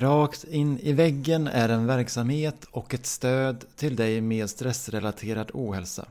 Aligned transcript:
Rakt 0.00 0.44
in 0.44 0.78
i 0.78 0.92
väggen 0.92 1.46
är 1.46 1.68
en 1.68 1.86
verksamhet 1.86 2.64
och 2.70 2.94
ett 2.94 3.06
stöd 3.06 3.64
till 3.76 3.96
dig 3.96 4.20
med 4.20 4.50
stressrelaterad 4.50 5.50
ohälsa. 5.54 6.08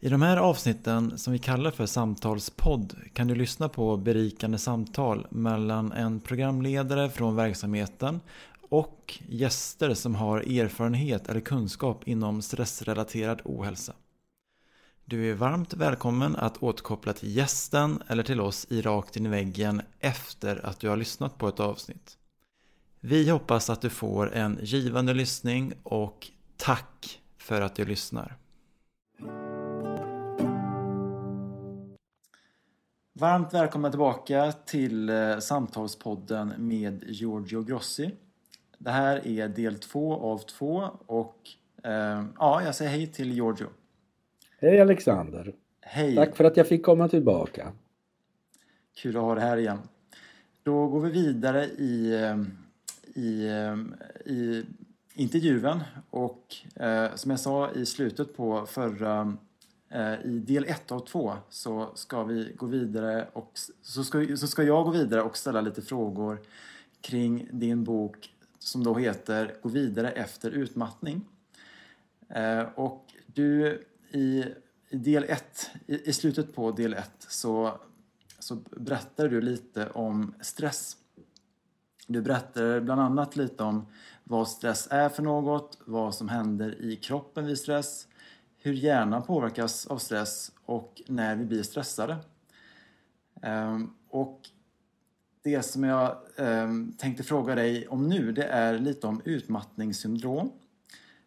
I 0.00 0.08
de 0.08 0.22
här 0.22 0.36
avsnitten 0.36 1.18
som 1.18 1.32
vi 1.32 1.38
kallar 1.38 1.70
för 1.70 1.86
samtalspodd 1.86 2.96
kan 3.12 3.26
du 3.26 3.34
lyssna 3.34 3.68
på 3.68 3.96
berikande 3.96 4.58
samtal 4.58 5.26
mellan 5.30 5.92
en 5.92 6.20
programledare 6.20 7.10
från 7.10 7.36
verksamheten 7.36 8.20
och 8.68 9.18
gäster 9.28 9.94
som 9.94 10.14
har 10.14 10.40
erfarenhet 10.40 11.28
eller 11.28 11.40
kunskap 11.40 12.08
inom 12.08 12.42
stressrelaterad 12.42 13.40
ohälsa. 13.44 13.92
Du 15.04 15.30
är 15.30 15.34
varmt 15.34 15.74
välkommen 15.74 16.36
att 16.36 16.62
återkoppla 16.62 17.12
till 17.12 17.36
gästen 17.36 18.02
eller 18.06 18.22
till 18.22 18.40
oss 18.40 18.66
i 18.70 18.82
Rakt 18.82 19.16
in 19.16 19.26
i 19.26 19.28
väggen 19.28 19.82
efter 20.00 20.66
att 20.66 20.80
du 20.80 20.88
har 20.88 20.96
lyssnat 20.96 21.38
på 21.38 21.48
ett 21.48 21.60
avsnitt. 21.60 22.18
Vi 23.00 23.30
hoppas 23.30 23.70
att 23.70 23.80
du 23.80 23.90
får 23.90 24.34
en 24.34 24.58
givande 24.62 25.14
lyssning 25.14 25.72
och 25.82 26.26
tack 26.56 27.20
för 27.38 27.60
att 27.60 27.74
du 27.74 27.84
lyssnar. 27.84 28.36
Varmt 33.12 33.54
välkomna 33.54 33.90
tillbaka 33.90 34.52
till 34.52 35.08
eh, 35.08 35.38
Samtalspodden 35.38 36.54
med 36.58 37.04
Giorgio 37.06 37.62
Grossi. 37.62 38.10
Det 38.78 38.90
här 38.90 39.26
är 39.26 39.48
del 39.48 39.78
två 39.78 40.14
av 40.14 40.38
två 40.38 40.90
och 41.06 41.36
eh, 41.84 42.24
ja, 42.38 42.62
jag 42.62 42.74
säger 42.74 42.90
hej 42.90 43.06
till 43.06 43.32
Giorgio. 43.32 43.66
Hej 44.60 44.80
Alexander! 44.80 45.54
Hej! 45.80 46.16
Tack 46.16 46.36
för 46.36 46.44
att 46.44 46.56
jag 46.56 46.68
fick 46.68 46.84
komma 46.84 47.08
tillbaka. 47.08 47.72
Kul 48.94 49.16
att 49.16 49.22
ha 49.22 49.34
dig 49.34 49.44
här 49.44 49.56
igen. 49.56 49.78
Då 50.62 50.88
går 50.88 51.00
vi 51.00 51.10
vidare 51.10 51.64
i 51.64 52.22
eh, 52.22 52.36
i, 53.18 53.48
ehm, 53.48 53.94
i 54.24 54.64
intervjun 55.14 55.80
och 56.10 56.56
eh, 56.74 57.14
som 57.14 57.30
jag 57.30 57.40
sa 57.40 57.70
i 57.70 57.86
slutet 57.86 58.36
på 58.36 58.66
förra 58.66 59.36
eh, 59.88 60.20
i 60.24 60.38
del 60.38 60.64
1 60.64 60.92
av 60.92 61.00
2 61.00 61.34
så 61.48 61.92
ska 61.94 62.24
vi 62.24 62.52
gå 62.56 62.66
vidare 62.66 63.28
och 63.32 63.52
så 63.82 64.04
ska, 64.04 64.36
så 64.36 64.46
ska 64.46 64.62
jag 64.62 64.84
gå 64.84 64.90
vidare 64.90 65.22
och 65.22 65.36
ställa 65.36 65.60
lite 65.60 65.82
frågor 65.82 66.40
kring 67.00 67.48
din 67.52 67.84
bok 67.84 68.34
som 68.58 68.84
då 68.84 68.94
heter 68.94 69.54
Gå 69.62 69.68
vidare 69.68 70.10
efter 70.10 70.50
utmattning. 70.50 71.24
Eh, 72.28 72.62
och 72.74 73.04
du 73.26 73.80
i, 74.10 74.44
i 74.88 74.96
del 74.96 75.24
1, 75.24 75.70
i, 75.86 76.08
i, 76.08 76.12
slutet 76.12 76.54
på 76.54 76.70
del 76.70 76.94
1 76.94 77.10
så, 77.18 77.80
så 78.38 78.54
berättar 78.76 79.28
du 79.28 79.40
lite 79.40 79.90
om 79.90 80.34
stress 80.40 80.96
du 82.08 82.22
berättar 82.22 82.80
bland 82.80 83.00
annat 83.00 83.36
lite 83.36 83.62
om 83.62 83.86
vad 84.24 84.48
stress 84.48 84.88
är 84.90 85.08
för 85.08 85.22
något, 85.22 85.78
vad 85.84 86.14
som 86.14 86.28
händer 86.28 86.82
i 86.82 86.96
kroppen 86.96 87.46
vid 87.46 87.58
stress, 87.58 88.08
hur 88.56 88.72
hjärnan 88.72 89.22
påverkas 89.22 89.86
av 89.86 89.98
stress 89.98 90.52
och 90.64 91.02
när 91.06 91.36
vi 91.36 91.44
blir 91.44 91.62
stressade. 91.62 92.16
Ehm, 93.42 93.90
och 94.08 94.40
det 95.42 95.62
som 95.62 95.84
jag 95.84 96.16
ehm, 96.36 96.92
tänkte 96.98 97.22
fråga 97.22 97.54
dig 97.54 97.88
om 97.88 98.08
nu 98.08 98.32
det 98.32 98.44
är 98.44 98.78
lite 98.78 99.06
om 99.06 99.22
utmattningssyndrom. 99.24 100.52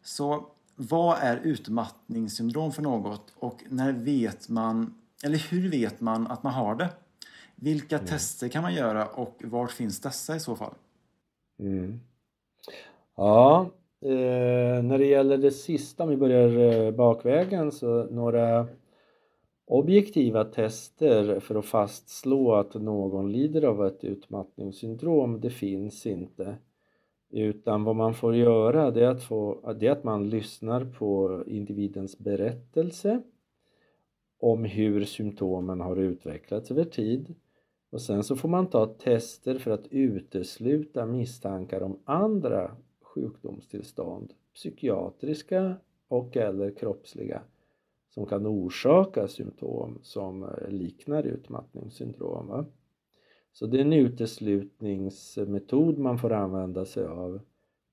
Så 0.04 0.48
vad 0.76 1.18
är 1.20 1.38
utmattningssyndrom 1.38 2.72
för 2.72 2.82
något 2.82 3.34
och 3.36 3.64
när 3.70 3.92
vet 3.92 4.50
man, 4.50 4.94
eller 5.24 5.38
hur 5.38 5.70
vet 5.70 6.02
man 6.02 6.28
att 6.28 6.44
man 6.44 6.54
har 6.54 6.76
det? 6.76 6.90
Vilka 7.64 7.96
mm. 7.96 8.08
tester 8.08 8.50
kan 8.50 8.62
man 8.62 8.74
göra 8.74 9.06
och 9.08 9.42
vart 9.44 9.72
finns 9.72 10.02
dessa 10.02 10.36
i 10.36 10.40
så 10.40 10.56
fall? 10.56 10.74
Mm. 11.60 12.00
Ja, 13.18 13.70
eh, 14.02 14.84
när 14.84 14.98
det 14.98 15.06
gäller 15.06 15.38
det 15.38 15.52
sista, 15.52 16.04
om 16.04 16.10
vi 16.10 16.18
börjar 16.18 16.58
eh, 16.58 16.92
bakvägen, 16.92 17.72
så 17.72 18.04
några 18.04 18.68
objektiva 19.66 20.44
tester 20.44 21.40
för 21.40 21.56
att 21.56 21.66
fastslå 21.66 22.54
att 22.54 22.74
någon 22.74 23.32
lider 23.32 23.64
av 23.64 23.86
ett 23.86 24.04
utmattningssyndrom, 24.04 25.42
det 25.42 25.50
finns 25.50 26.06
inte. 26.06 26.56
Utan 27.30 27.84
vad 27.84 27.96
man 27.96 28.14
får 28.14 28.36
göra 28.36 28.92
det 28.92 29.06
är 29.06 29.10
att, 29.10 29.24
få, 29.24 29.74
det 29.80 29.88
är 29.88 29.92
att 29.92 30.04
man 30.04 30.30
lyssnar 30.30 30.86
på 30.86 31.44
individens 31.48 32.20
berättelse 32.20 33.22
om 34.40 34.66
hur 34.66 35.06
symptomen 35.06 35.82
har 35.82 35.96
utvecklats 35.96 36.72
över 36.72 36.84
tid 36.84 37.36
och 37.92 38.02
sen 38.02 38.24
så 38.24 38.36
får 38.36 38.50
man 38.50 38.68
ta 38.68 38.86
tester 38.86 39.60
för 39.60 39.72
att 39.72 39.88
utesluta 39.88 41.06
misstankar 41.06 41.82
om 41.82 42.00
andra 42.06 42.76
sjukdomstillstånd, 43.02 44.34
psykiatriska 44.54 45.76
och 46.08 46.38
eller 46.38 46.72
kroppsliga, 46.72 47.42
som 48.10 48.26
kan 48.26 48.48
orsaka 48.48 49.28
symptom 49.28 50.00
som 50.02 50.44
eh, 50.44 50.70
liknar 50.70 51.24
utmattningssyndrom. 51.24 52.66
Så 53.54 53.66
det 53.66 53.78
är 53.78 53.82
en 53.82 53.94
uteslutningsmetod 53.94 55.98
man 55.98 56.18
får 56.18 56.34
använda 56.34 56.86
sig 56.86 57.06
av 57.06 57.40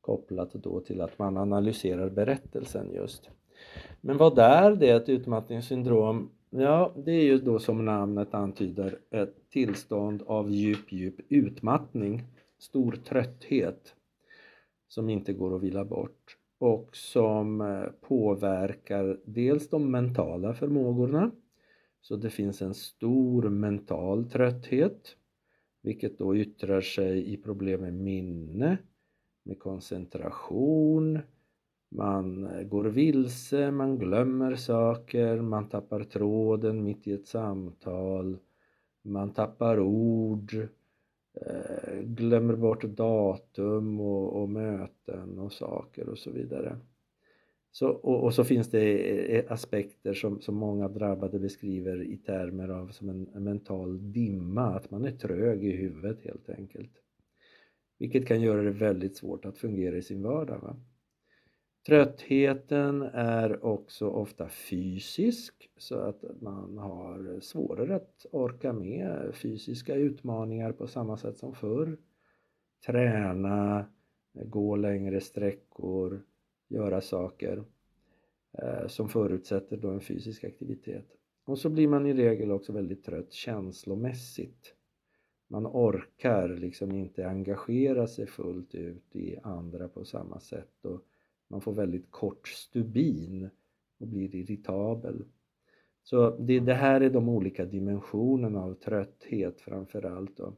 kopplat 0.00 0.52
då 0.52 0.80
till 0.80 1.00
att 1.00 1.18
man 1.18 1.36
analyserar 1.36 2.10
berättelsen 2.10 2.92
just. 2.92 3.30
Men 4.00 4.16
vad 4.16 4.38
är 4.38 4.76
det 4.76 4.90
ett 4.90 5.08
utmattningssyndrom? 5.08 6.30
Ja, 6.50 6.94
det 6.96 7.12
är 7.12 7.24
ju 7.24 7.38
då 7.38 7.58
som 7.58 7.84
namnet 7.84 8.34
antyder 8.34 8.98
ett 9.10 9.50
tillstånd 9.50 10.22
av 10.26 10.50
djup, 10.50 10.92
djup 10.92 11.20
utmattning, 11.28 12.22
stor 12.58 12.92
trötthet 12.92 13.94
som 14.88 15.10
inte 15.10 15.32
går 15.32 15.56
att 15.56 15.62
vila 15.62 15.84
bort 15.84 16.36
och 16.58 16.96
som 16.96 17.60
eh, 17.60 17.84
påverkar 18.00 19.20
dels 19.24 19.68
de 19.68 19.90
mentala 19.90 20.54
förmågorna 20.54 21.30
så 22.00 22.16
det 22.16 22.30
finns 22.30 22.62
en 22.62 22.74
stor 22.74 23.48
mental 23.48 24.30
trötthet 24.30 25.16
vilket 25.82 26.18
då 26.18 26.36
yttrar 26.36 26.80
sig 26.80 27.32
i 27.32 27.36
problem 27.36 27.80
med 27.80 27.94
minne, 27.94 28.78
med 29.44 29.58
koncentration, 29.58 31.18
man 31.88 32.48
går 32.68 32.84
vilse, 32.84 33.70
man 33.70 33.98
glömmer 33.98 34.54
saker, 34.54 35.40
man 35.40 35.68
tappar 35.68 36.04
tråden 36.04 36.82
mitt 36.82 37.06
i 37.06 37.12
ett 37.12 37.26
samtal, 37.26 38.38
man 39.02 39.32
tappar 39.32 39.80
ord, 39.80 40.54
eh, 41.34 42.00
glömmer 42.00 42.56
bort 42.56 42.82
datum 42.84 44.00
och, 44.00 44.42
och, 44.42 44.48
möten 44.48 45.38
och 45.38 45.52
saker 45.52 46.08
och 46.08 46.18
så 46.18 46.30
vidare. 46.30 46.78
Så, 47.70 47.88
och, 47.88 48.24
och, 48.24 48.34
så 48.34 48.44
finns 48.44 48.70
det 48.70 49.38
eh, 49.38 49.52
aspekter 49.52 50.14
som, 50.14 50.40
som 50.40 50.54
många 50.54 50.88
drabbade 50.88 51.38
beskriver 51.38 52.02
i 52.02 52.16
termer 52.16 52.68
av 52.68 52.88
som 52.88 53.08
en, 53.08 53.28
en 53.34 53.44
mental 53.44 54.12
dimma, 54.12 54.62
att 54.62 54.90
man 54.90 55.04
är 55.04 55.10
trög 55.10 55.64
i 55.64 55.76
huvudet 55.76 56.22
helt 56.22 56.48
enkelt. 56.50 56.92
Vilket 57.98 58.26
kan 58.26 58.40
göra 58.40 58.62
det 58.62 58.70
väldigt 58.70 59.16
svårt 59.16 59.44
att 59.44 59.58
fungera 59.58 59.96
i 59.96 60.02
sin 60.02 60.22
vardag. 60.22 60.58
Va? 60.62 60.76
Tröttheten 61.88 63.02
är 63.12 63.64
också 63.64 64.08
ofta 64.08 64.48
fysisk 64.48 65.70
så 65.76 65.98
att 65.98 66.24
man 66.40 66.78
har 66.78 67.40
svårare 67.40 67.96
att 67.96 68.26
orka 68.32 68.72
med 68.72 69.34
fysiska 69.34 69.94
utmaningar 69.94 70.72
på 70.72 70.86
samma 70.86 71.16
sätt 71.16 71.38
som 71.38 71.54
förr. 71.54 71.98
Träna, 72.86 73.86
gå 74.32 74.76
längre 74.76 75.20
sträckor, 75.20 76.22
göra 76.68 77.00
saker 77.00 77.64
eh, 78.52 78.86
som 78.86 79.08
förutsätter 79.08 79.76
då 79.76 79.90
en 79.90 80.00
fysisk 80.00 80.44
aktivitet. 80.44 81.06
Och 81.44 81.58
så 81.58 81.70
blir 81.70 81.88
man 81.88 82.06
i 82.06 82.14
regel 82.14 82.50
också 82.50 82.72
väldigt 82.72 83.04
trött 83.04 83.32
känslomässigt. 83.32 84.74
Man 85.46 85.66
orkar 85.66 86.48
liksom 86.48 86.92
inte 86.92 87.28
engagera 87.28 88.06
sig 88.06 88.26
fullt 88.26 88.74
ut 88.74 89.16
i 89.16 89.38
andra 89.42 89.88
på 89.88 90.04
samma 90.04 90.40
sätt 90.40 90.84
och 90.84 91.02
man 91.48 91.60
får 91.60 91.72
väldigt 91.72 92.10
kort 92.10 92.48
stubin 92.48 93.50
och 94.00 94.06
blir 94.06 94.34
irritabel. 94.34 95.24
Så 96.02 96.30
det, 96.30 96.60
det 96.60 96.74
här 96.74 97.00
är 97.00 97.10
de 97.10 97.28
olika 97.28 97.64
dimensionerna 97.64 98.62
av 98.62 98.74
trötthet 98.74 99.60
framför 99.60 100.02
allt. 100.02 100.36
Då. 100.36 100.52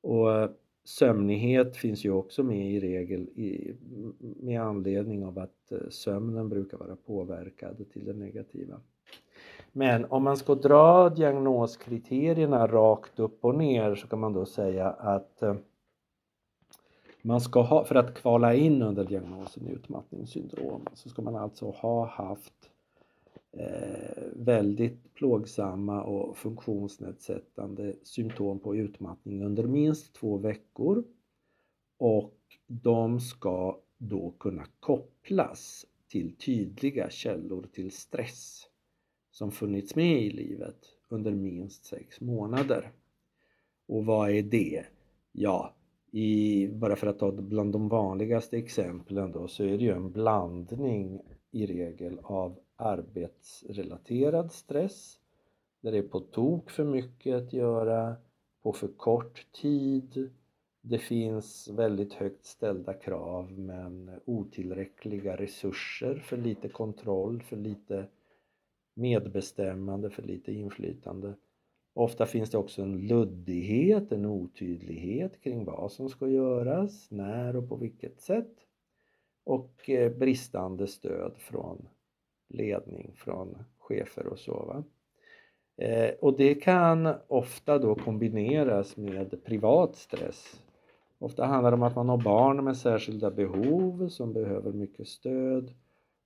Och 0.00 0.32
eh, 0.32 0.50
sömnighet 0.84 1.76
finns 1.76 2.04
ju 2.04 2.10
också 2.10 2.42
med 2.42 2.70
i 2.70 2.80
regel 2.80 3.20
i, 3.20 3.76
med 4.20 4.62
anledning 4.62 5.24
av 5.24 5.38
att 5.38 5.72
eh, 5.72 5.88
sömnen 5.90 6.48
brukar 6.48 6.78
vara 6.78 6.96
påverkad 6.96 7.90
till 7.92 8.04
det 8.04 8.12
negativa. 8.12 8.80
Men 9.72 10.04
om 10.04 10.22
man 10.22 10.36
ska 10.36 10.54
dra 10.54 11.08
diagnoskriterierna 11.08 12.66
rakt 12.66 13.18
upp 13.18 13.44
och 13.44 13.54
ner 13.54 13.94
så 13.94 14.08
kan 14.08 14.18
man 14.18 14.32
då 14.32 14.46
säga 14.46 14.90
att 14.90 15.42
eh, 15.42 15.56
man 17.22 17.40
ska 17.40 17.62
ha, 17.62 17.84
för 17.84 17.94
att 17.94 18.14
kvala 18.14 18.54
in 18.54 18.82
under 18.82 19.04
diagnosen 19.04 19.66
utmattningssyndrom 19.66 20.86
så 20.94 21.08
ska 21.08 21.22
man 21.22 21.36
alltså 21.36 21.70
ha 21.70 22.06
haft 22.06 22.70
eh, 23.52 24.22
väldigt 24.32 25.14
plågsamma 25.14 26.02
och 26.02 26.36
funktionsnedsättande 26.36 27.94
symptom 28.02 28.58
på 28.58 28.76
utmattning 28.76 29.44
under 29.44 29.62
minst 29.62 30.14
två 30.14 30.36
veckor 30.36 31.04
och 31.98 32.34
de 32.66 33.20
ska 33.20 33.78
då 33.98 34.34
kunna 34.38 34.64
kopplas 34.80 35.86
till 36.08 36.36
tydliga 36.36 37.10
källor 37.10 37.66
till 37.72 37.90
stress 37.90 38.68
som 39.30 39.52
funnits 39.52 39.94
med 39.94 40.22
i 40.22 40.30
livet 40.30 40.78
under 41.08 41.30
minst 41.30 41.84
sex 41.84 42.20
månader. 42.20 42.90
Och 43.86 44.06
vad 44.06 44.30
är 44.30 44.42
det? 44.42 44.84
Ja, 45.32 45.74
i, 46.10 46.68
bara 46.68 46.96
för 46.96 47.06
att 47.06 47.18
ta 47.18 47.32
bland 47.32 47.72
de 47.72 47.88
vanligaste 47.88 48.56
exemplen 48.58 49.32
då 49.32 49.48
så 49.48 49.64
är 49.64 49.78
det 49.78 49.84
ju 49.84 49.92
en 49.92 50.12
blandning 50.12 51.20
i 51.50 51.66
regel 51.66 52.20
av 52.22 52.58
arbetsrelaterad 52.76 54.52
stress 54.52 55.18
där 55.80 55.92
det 55.92 55.98
är 55.98 56.02
på 56.02 56.20
tok 56.20 56.70
för 56.70 56.84
mycket 56.84 57.36
att 57.36 57.52
göra 57.52 58.16
på 58.62 58.72
för 58.72 58.88
kort 58.88 59.46
tid 59.52 60.30
det 60.80 60.98
finns 60.98 61.68
väldigt 61.68 62.12
högt 62.12 62.44
ställda 62.44 62.94
krav 62.94 63.58
men 63.58 64.20
otillräckliga 64.24 65.36
resurser, 65.36 66.14
för 66.14 66.36
lite 66.36 66.68
kontroll, 66.68 67.42
för 67.42 67.56
lite 67.56 68.06
medbestämmande, 68.94 70.10
för 70.10 70.22
lite 70.22 70.52
inflytande. 70.52 71.34
Ofta 71.98 72.26
finns 72.26 72.50
det 72.50 72.58
också 72.58 72.82
en 72.82 73.06
luddighet, 73.06 74.12
en 74.12 74.26
otydlighet 74.26 75.40
kring 75.40 75.64
vad 75.64 75.92
som 75.92 76.08
ska 76.08 76.28
göras, 76.28 77.10
när 77.10 77.56
och 77.56 77.68
på 77.68 77.76
vilket 77.76 78.20
sätt. 78.20 78.54
Och 79.44 79.90
eh, 79.90 80.12
bristande 80.12 80.86
stöd 80.86 81.32
från 81.38 81.88
ledning, 82.48 83.12
från 83.16 83.58
chefer 83.78 84.26
och 84.26 84.38
så. 84.38 84.52
Va? 84.52 84.84
Eh, 85.84 86.10
och 86.20 86.36
det 86.36 86.54
kan 86.54 87.14
ofta 87.28 87.78
då 87.78 87.94
kombineras 87.94 88.96
med 88.96 89.44
privat 89.44 89.96
stress 89.96 90.62
Ofta 91.18 91.44
handlar 91.44 91.70
det 91.70 91.74
om 91.74 91.82
att 91.82 91.96
man 91.96 92.08
har 92.08 92.22
barn 92.22 92.64
med 92.64 92.76
särskilda 92.76 93.30
behov 93.30 94.08
som 94.08 94.32
behöver 94.32 94.72
mycket 94.72 95.08
stöd 95.08 95.74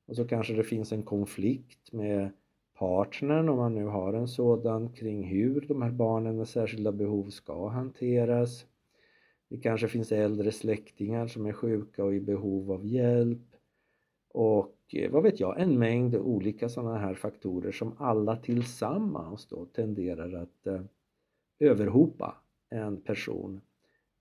och 0.06 0.16
så 0.16 0.24
kanske 0.28 0.54
det 0.54 0.64
finns 0.64 0.92
en 0.92 1.02
konflikt 1.02 1.92
med 1.92 2.30
partnern 2.82 3.48
om 3.48 3.56
man 3.56 3.74
nu 3.74 3.84
har 3.84 4.12
en 4.12 4.28
sådan 4.28 4.92
kring 4.92 5.24
hur 5.24 5.60
de 5.68 5.82
här 5.82 5.90
barnen 5.90 6.36
med 6.36 6.48
särskilda 6.48 6.92
behov 6.92 7.30
ska 7.30 7.68
hanteras. 7.68 8.66
Det 9.48 9.58
kanske 9.58 9.88
finns 9.88 10.12
äldre 10.12 10.52
släktingar 10.52 11.26
som 11.26 11.46
är 11.46 11.52
sjuka 11.52 12.04
och 12.04 12.14
i 12.14 12.20
behov 12.20 12.72
av 12.72 12.86
hjälp 12.86 13.56
och 14.28 14.76
eh, 14.92 15.10
vad 15.10 15.22
vet 15.22 15.40
jag, 15.40 15.60
en 15.60 15.78
mängd 15.78 16.16
olika 16.16 16.68
sådana 16.68 16.98
här 16.98 17.14
faktorer 17.14 17.72
som 17.72 17.94
alla 17.98 18.36
tillsammans 18.36 19.46
då 19.46 19.64
tenderar 19.64 20.32
att 20.32 20.66
eh, 20.66 20.80
överhopa 21.60 22.36
en 22.70 23.00
person 23.00 23.60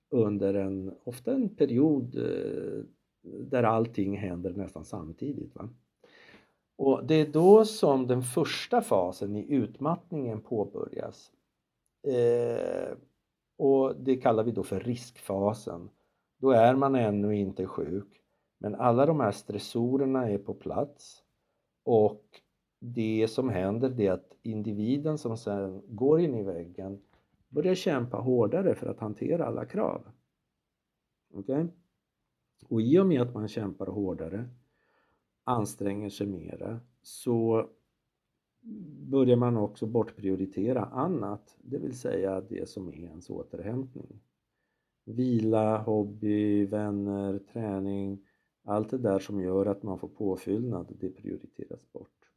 under 0.10 0.54
en, 0.54 0.94
ofta 1.04 1.34
en 1.34 1.50
period 1.50 2.16
eh, 2.16 2.84
där 3.22 3.64
allting 3.64 4.18
händer 4.18 4.54
nästan 4.54 4.86
samtidigt. 4.86 5.56
Va? 5.56 5.70
Och 6.84 7.06
det 7.06 7.16
är 7.16 7.26
då 7.26 7.66
som 7.66 8.08
den 8.08 8.22
första 8.22 8.82
fasen 8.82 9.36
i 9.36 9.54
utmattningen 9.54 10.42
påbörjas. 10.42 11.32
Eh, 12.08 12.98
och 13.58 13.96
det 13.96 14.16
kallar 14.16 14.44
vi 14.44 14.52
då 14.52 14.64
för 14.64 14.80
riskfasen. 14.80 15.90
Då 16.38 16.52
är 16.52 16.76
man 16.76 16.96
ännu 16.96 17.36
inte 17.36 17.66
sjuk, 17.66 18.22
men 18.58 18.76
alla 18.76 19.06
de 19.06 19.20
här 19.20 19.32
stressorerna 19.32 20.30
är 20.30 20.38
på 20.38 20.54
plats 20.54 21.24
och 21.84 22.24
det 22.80 23.28
som 23.28 23.50
händer 23.50 24.02
är 24.02 24.12
att 24.12 24.38
individen 24.42 25.18
som 25.18 25.38
sen 25.38 25.82
går 25.88 26.20
in 26.20 26.36
i 26.36 26.44
väggen 26.44 27.02
börjar 27.50 27.76
kämpa 27.76 28.18
hårdare 28.18 28.76
för 28.76 28.88
att 28.88 29.00
hantera 29.00 29.46
alla 29.46 29.66
krav. 29.66 30.02
Okay? 31.34 31.66
Och 32.68 32.82
i 32.82 33.00
och 33.00 33.06
med 33.06 33.22
att 33.22 33.34
man 33.34 33.48
kämpar 33.48 33.88
hårdare, 33.88 34.50
anstränger 35.44 36.10
sig 36.10 36.28
mera, 36.28 36.80
så 37.02 37.70
börjar 39.12 39.36
man 39.36 39.58
också 39.58 39.86
bortprioritera 39.86 40.86
annat, 40.86 41.58
det 41.62 41.78
vill 41.78 42.00
säga 42.00 42.42
det 42.42 42.70
som 42.70 42.88
är 42.88 42.94
ens 42.94 43.30
återhämtning. 43.30 44.22
Vila, 45.06 45.78
hobby, 45.78 46.66
vänner, 46.66 47.40
träning, 47.54 48.28
allt 48.64 48.90
det 48.90 48.98
där 48.98 49.20
som 49.20 49.42
gör 49.42 49.66
att 49.66 49.84
man 49.84 50.00
får 50.00 50.08
påfyllnad, 50.08 50.96
det 51.00 51.10
prioriteras 51.10 51.92
bort. 51.92 52.32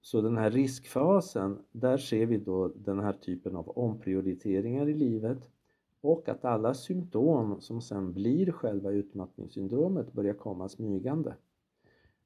Så 0.00 0.20
den 0.20 0.36
här 0.36 0.50
riskfasen, 0.50 1.58
där 1.72 1.98
ser 1.98 2.26
vi 2.26 2.36
då 2.36 2.68
den 2.68 3.00
här 3.00 3.12
typen 3.12 3.56
av 3.56 3.68
omprioriteringar 3.68 4.88
i 4.88 4.94
livet 4.94 5.38
och 6.00 6.28
att 6.28 6.44
alla 6.44 6.74
symptom 6.74 7.60
som 7.60 7.80
sen 7.80 8.12
blir 8.12 8.52
själva 8.52 8.90
utmattningssyndromet 8.90 10.12
börjar 10.12 10.34
komma 10.34 10.68
smygande. 10.68 11.34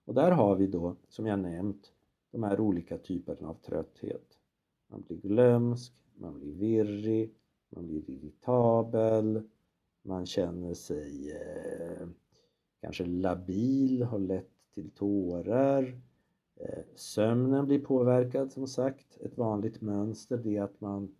Och 0.08 0.14
där 0.14 0.30
har 0.30 0.56
vi 0.56 0.66
då, 0.66 0.96
som 1.08 1.26
jag 1.26 1.38
nämnt, 1.38 1.92
de 2.30 2.42
här 2.42 2.60
olika 2.60 2.98
typerna 2.98 3.48
av 3.48 3.54
trötthet. 3.54 4.38
Man 4.86 5.02
blir 5.02 5.16
glömsk, 5.16 5.92
man 6.14 6.34
blir 6.34 6.52
virrig, 6.52 7.34
man 7.68 7.86
blir 7.86 8.10
irritabel, 8.10 9.42
man 10.02 10.26
känner 10.26 10.74
sig 10.74 11.32
eh, 11.32 12.08
kanske 12.80 13.04
labil, 13.04 14.02
har 14.02 14.18
lätt 14.18 14.50
till 14.74 14.90
tårar, 14.90 16.00
Eh, 16.60 16.84
sömnen 16.94 17.66
blir 17.66 17.78
påverkad 17.78 18.52
som 18.52 18.66
sagt. 18.66 19.18
Ett 19.20 19.38
vanligt 19.38 19.80
mönster 19.80 20.46
är 20.46 20.62
att 20.62 20.80
man 20.80 21.14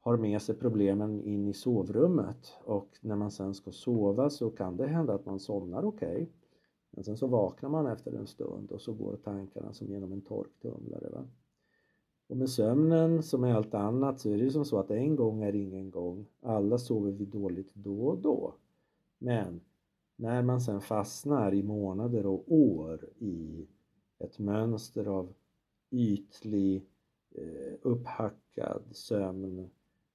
har 0.00 0.16
med 0.16 0.42
sig 0.42 0.54
problemen 0.54 1.22
in 1.22 1.48
i 1.48 1.52
sovrummet 1.52 2.58
och 2.64 2.88
när 3.00 3.16
man 3.16 3.30
sen 3.30 3.54
ska 3.54 3.72
sova 3.72 4.30
så 4.30 4.50
kan 4.50 4.76
det 4.76 4.86
hända 4.86 5.14
att 5.14 5.26
man 5.26 5.40
somnar 5.40 5.84
okej. 5.84 6.08
Okay. 6.08 6.26
Men 6.96 7.04
sen 7.04 7.16
så 7.16 7.26
vaknar 7.26 7.68
man 7.68 7.86
efter 7.86 8.12
en 8.12 8.26
stund 8.26 8.72
och 8.72 8.80
så 8.80 8.92
går 8.92 9.16
tankarna 9.16 9.72
som 9.72 9.90
genom 9.90 10.12
en 10.12 10.20
torktumlare. 10.20 11.08
Va? 11.08 11.24
Och 12.26 12.36
med 12.36 12.50
sömnen 12.50 13.22
som 13.22 13.40
med 13.40 13.56
allt 13.56 13.74
annat 13.74 14.20
så 14.20 14.30
är 14.30 14.36
det 14.36 14.44
ju 14.44 14.50
som 14.50 14.64
så 14.64 14.78
att 14.78 14.90
en 14.90 15.16
gång 15.16 15.42
är 15.42 15.54
ingen 15.54 15.90
gång. 15.90 16.26
Alla 16.40 16.78
sover 16.78 17.10
vi 17.10 17.24
dåligt 17.24 17.74
då 17.74 18.06
och 18.06 18.18
då. 18.18 18.54
Men 19.18 19.60
när 20.16 20.42
man 20.42 20.60
sen 20.60 20.80
fastnar 20.80 21.54
i 21.54 21.62
månader 21.62 22.26
och 22.26 22.44
år 22.52 23.08
i 23.18 23.66
ett 24.18 24.38
mönster 24.38 25.06
av 25.06 25.32
ytlig, 25.90 26.86
eh, 27.30 27.74
upphackad 27.82 28.82
sömn 28.92 29.70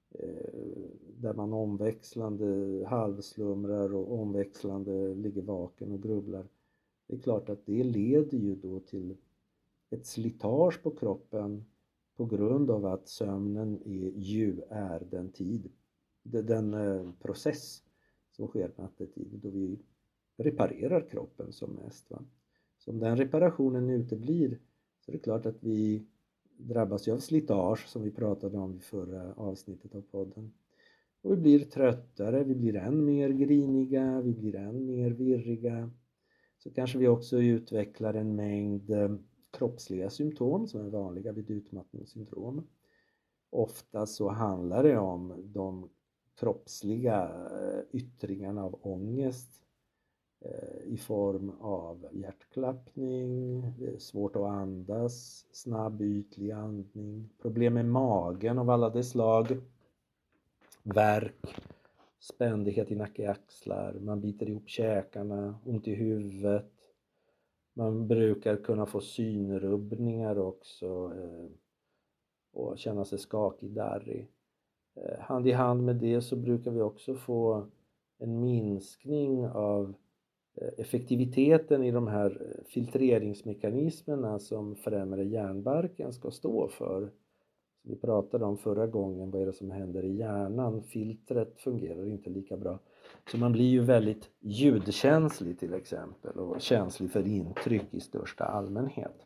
eh, 0.10 0.82
där 1.18 1.34
man 1.34 1.54
omväxlande 1.54 2.86
halvslumrar 2.88 3.96
och 3.96 4.20
omväxlande 4.20 5.14
ligger 5.16 5.42
vaken 5.42 5.92
och 5.92 6.04
grubblar. 6.04 6.48
Det 7.12 7.18
är 7.18 7.22
klart 7.22 7.50
att 7.50 7.66
det 7.66 7.84
leder 7.84 8.38
ju 8.38 8.56
då 8.56 8.80
till 8.80 9.18
ett 9.90 10.06
slitage 10.06 10.84
på 10.84 10.92
kroppen 10.92 11.66
på 12.16 12.26
grund 12.26 12.72
av 12.72 12.86
att 12.86 13.08
sömnen 13.08 13.82
är, 13.86 14.12
ju 14.16 14.62
är 14.70 15.08
den 15.12 15.32
tid, 15.32 15.72
den 16.24 16.74
eh, 16.74 17.12
process 17.12 17.84
som 18.32 18.48
sker 18.48 18.72
nattetid 18.78 19.40
då 19.44 19.50
vi 19.50 19.80
reparerar 20.38 21.10
kroppen 21.10 21.52
som 21.54 21.72
mest. 21.72 22.12
Va? 22.12 22.24
Så 22.78 22.92
om 22.92 23.00
den 23.00 23.18
reparationen 23.18 23.90
uteblir 23.90 24.60
så 25.00 25.12
är 25.12 25.14
det 25.14 25.20
klart 25.20 25.46
att 25.46 25.64
vi 25.64 26.06
drabbas 26.58 27.08
av 27.08 27.18
slitage 27.18 27.88
som 27.88 28.04
vi 28.04 28.12
pratade 28.12 28.58
om 28.58 28.76
i 28.76 28.80
förra 28.80 29.34
avsnittet 29.34 29.96
av 29.96 30.02
podden. 30.02 30.54
Och 31.22 31.32
vi 31.32 31.38
blir 31.38 31.60
tröttare, 31.60 32.44
vi 32.44 32.56
blir 32.56 32.76
än 32.76 33.06
mer 33.06 33.30
griniga, 33.30 34.22
vi 34.22 34.34
blir 34.34 34.56
än 34.56 34.86
mer 34.86 35.12
virriga. 35.12 35.92
Så 36.64 36.72
kanske 36.72 36.98
vi 36.98 37.08
också 37.08 37.38
utvecklar 37.38 38.14
en 38.14 38.36
mängd 38.36 38.90
eh, 38.90 39.16
kroppsliga 39.52 40.10
symptom 40.10 40.68
som 40.68 40.86
är 40.86 40.90
vanliga 40.90 41.32
vid 41.32 41.52
utmattningssyndrom. 41.52 42.68
Ofta 43.50 44.06
så 44.06 44.30
handlar 44.30 44.84
det 44.84 44.98
om 44.98 45.34
de 45.54 45.90
kroppsliga 46.40 47.24
eh, 47.52 47.80
yttringarna 47.92 48.64
av 48.64 48.80
ångest 48.82 49.50
eh, 50.40 50.84
i 50.86 50.98
form 50.98 51.50
av 51.60 52.08
hjärtklappning, 52.12 53.64
svårt 54.00 54.36
att 54.36 54.42
andas, 54.42 55.46
snabb 55.52 56.02
ytlig 56.02 56.52
andning, 56.52 57.30
problem 57.42 57.74
med 57.74 57.86
magen 57.86 58.60
av 58.60 58.70
alla 58.70 58.90
dess 58.90 59.10
slag, 59.10 59.58
värk, 60.84 61.56
spändighet 62.22 62.92
i 62.92 62.96
nacke 62.96 63.24
och 63.24 63.32
axlar, 63.32 63.94
man 63.94 64.22
biter 64.22 64.50
ihop 64.50 64.70
käkarna, 64.70 65.60
ont 65.66 65.88
i 65.88 65.94
huvudet. 65.94 66.72
Man 67.74 68.08
brukar 68.08 68.56
kunna 68.56 68.86
få 68.86 69.02
synrubbningar 69.02 70.38
också 70.40 71.14
eh, 71.16 71.50
och 72.54 72.78
känna 72.78 73.06
sig 73.06 73.20
skakig, 73.20 73.72
darrig. 73.72 74.28
Eh, 74.96 75.20
hand 75.20 75.48
i 75.48 75.52
hand 75.52 75.84
med 75.84 75.96
det 75.96 76.22
så 76.22 76.36
brukar 76.36 76.72
vi 76.72 76.82
också 76.82 77.16
få 77.16 77.68
en 78.18 78.40
minskning 78.40 79.48
av 79.48 79.96
eh, 80.56 80.70
effektiviteten 80.78 81.84
i 81.84 81.92
de 81.92 82.08
här 82.08 82.42
eh, 82.42 82.64
filtreringsmekanismerna 82.66 84.40
som 84.40 84.76
främre 84.76 85.24
hjärnbarken 85.24 86.14
ska 86.14 86.32
stå 86.32 86.68
för. 86.68 87.12
Vi 87.84 87.96
pratade 87.96 88.46
om 88.46 88.58
förra 88.58 88.88
gången, 88.88 89.32
vad 89.32 89.42
är 89.42 89.46
det 89.46 89.54
som 89.54 89.72
händer 89.72 90.06
i 90.06 90.16
hjärnan? 90.16 90.84
Filtret 90.84 91.60
fungerar 91.60 92.08
inte 92.08 92.30
lika 92.30 92.58
bra. 92.58 92.80
Så 93.32 93.38
man 93.38 93.52
blir 93.52 93.70
ju 93.70 93.82
väldigt 93.82 94.30
ljudkänslig 94.40 95.60
till 95.60 95.74
exempel 95.74 96.40
och 96.40 96.62
känslig 96.62 97.12
för 97.12 97.28
intryck 97.28 97.94
i 97.94 98.00
största 98.00 98.44
allmänhet. 98.44 99.26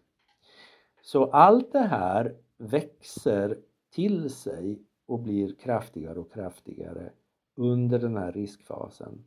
Så 1.02 1.26
allt 1.26 1.72
det 1.72 1.80
här 1.80 2.36
växer 2.58 3.58
till 3.96 4.30
sig 4.30 4.80
och 5.06 5.20
blir 5.20 5.56
kraftigare 5.56 6.20
och 6.20 6.34
kraftigare 6.34 7.12
under 7.56 8.00
den 8.00 8.18
här 8.18 8.32
riskfasen. 8.32 9.26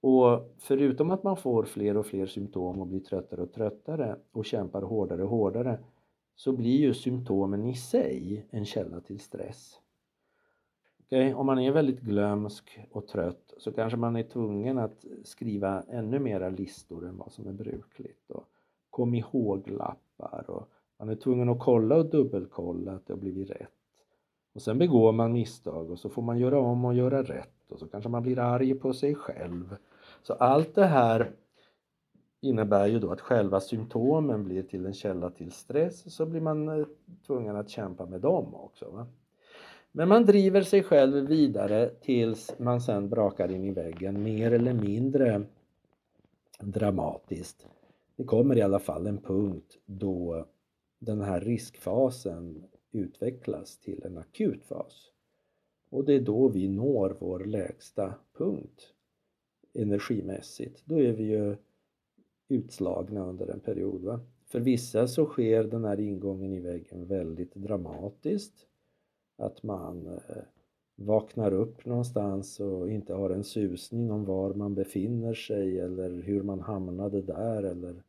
Och 0.00 0.54
förutom 0.58 1.10
att 1.10 1.22
man 1.22 1.36
får 1.36 1.64
fler 1.64 1.96
och 1.96 2.06
fler 2.06 2.26
symptom 2.26 2.80
och 2.80 2.86
blir 2.86 3.00
tröttare 3.00 3.42
och 3.42 3.52
tröttare 3.52 4.16
och 4.32 4.44
kämpar 4.44 4.82
hårdare 4.82 5.22
och 5.22 5.30
hårdare 5.30 5.78
så 6.38 6.52
blir 6.52 6.76
ju 6.76 6.94
symptomen 6.94 7.66
i 7.66 7.74
sig 7.74 8.46
en 8.50 8.64
källa 8.64 9.00
till 9.00 9.20
stress. 9.20 9.80
Okay? 11.06 11.34
Om 11.34 11.46
man 11.46 11.58
är 11.58 11.72
väldigt 11.72 12.00
glömsk 12.00 12.80
och 12.90 13.06
trött 13.06 13.54
så 13.58 13.72
kanske 13.72 13.96
man 13.96 14.16
är 14.16 14.22
tvungen 14.22 14.78
att 14.78 15.04
skriva 15.24 15.82
ännu 15.82 16.18
mera 16.18 16.48
listor 16.48 17.06
än 17.06 17.16
vad 17.16 17.32
som 17.32 17.46
är 17.46 17.52
brukligt. 17.52 18.30
Och 18.30 18.44
kom 18.90 19.14
ihåg-lappar 19.14 20.44
och 20.50 20.68
man 20.98 21.08
är 21.08 21.14
tvungen 21.14 21.48
att 21.48 21.60
kolla 21.60 21.96
och 21.96 22.10
dubbelkolla 22.10 22.92
att 22.92 23.06
det 23.06 23.12
har 23.12 23.20
blivit 23.20 23.50
rätt. 23.50 23.72
Och 24.54 24.62
sen 24.62 24.78
begår 24.78 25.12
man 25.12 25.32
misstag 25.32 25.90
och 25.90 25.98
så 25.98 26.08
får 26.08 26.22
man 26.22 26.38
göra 26.38 26.58
om 26.58 26.84
och 26.84 26.94
göra 26.94 27.22
rätt 27.22 27.72
och 27.72 27.78
så 27.78 27.86
kanske 27.86 28.10
man 28.10 28.22
blir 28.22 28.38
arg 28.38 28.74
på 28.74 28.92
sig 28.92 29.14
själv. 29.14 29.76
Så 30.22 30.32
allt 30.32 30.74
det 30.74 30.86
här 30.86 31.32
innebär 32.40 32.86
ju 32.86 32.98
då 32.98 33.12
att 33.12 33.20
själva 33.20 33.60
symptomen 33.60 34.44
blir 34.44 34.62
till 34.62 34.86
en 34.86 34.94
källa 34.94 35.30
till 35.30 35.52
stress 35.52 36.14
så 36.14 36.26
blir 36.26 36.40
man 36.40 36.68
eh, 36.68 36.86
tvungen 37.26 37.56
att 37.56 37.68
kämpa 37.68 38.06
med 38.06 38.20
dem 38.20 38.54
också. 38.54 38.90
Va? 38.90 39.06
Men 39.92 40.08
man 40.08 40.24
driver 40.24 40.62
sig 40.62 40.82
själv 40.82 41.28
vidare 41.28 41.90
tills 42.00 42.58
man 42.58 42.80
sen 42.80 43.08
brakar 43.08 43.50
in 43.50 43.64
i 43.64 43.70
väggen 43.70 44.22
mer 44.22 44.52
eller 44.52 44.72
mindre 44.72 45.42
dramatiskt. 46.60 47.66
Det 48.16 48.24
kommer 48.24 48.58
i 48.58 48.62
alla 48.62 48.78
fall 48.78 49.06
en 49.06 49.18
punkt 49.18 49.78
då 49.86 50.46
den 50.98 51.20
här 51.20 51.40
riskfasen 51.40 52.64
utvecklas 52.92 53.78
till 53.78 54.02
en 54.04 54.18
akut 54.18 54.64
fas. 54.64 55.10
Och 55.90 56.04
det 56.04 56.12
är 56.12 56.20
då 56.20 56.48
vi 56.48 56.68
når 56.68 57.16
vår 57.20 57.44
lägsta 57.44 58.14
punkt 58.38 58.94
energimässigt. 59.74 60.82
Då 60.84 61.00
är 61.00 61.12
vi 61.12 61.24
ju 61.24 61.56
utslagna 62.48 63.26
under 63.26 63.46
en 63.46 63.60
period. 63.60 64.02
Va? 64.02 64.20
För 64.46 64.60
vissa 64.60 65.08
så 65.08 65.26
sker 65.26 65.64
den 65.64 65.84
här 65.84 66.00
ingången 66.00 66.52
i 66.52 66.60
väggen 66.60 67.06
väldigt 67.06 67.54
dramatiskt. 67.54 68.66
Att 69.36 69.62
man 69.62 70.06
eh, 70.06 70.42
vaknar 70.96 71.52
upp 71.52 71.84
någonstans 71.86 72.60
och 72.60 72.90
inte 72.90 73.14
har 73.14 73.30
en 73.30 73.44
susning 73.44 74.10
om 74.10 74.24
var 74.24 74.54
man 74.54 74.74
befinner 74.74 75.34
sig 75.34 75.80
eller 75.80 76.22
hur 76.22 76.42
man 76.42 76.60
hamnade 76.60 77.22
där 77.22 77.62
eller 77.62 78.02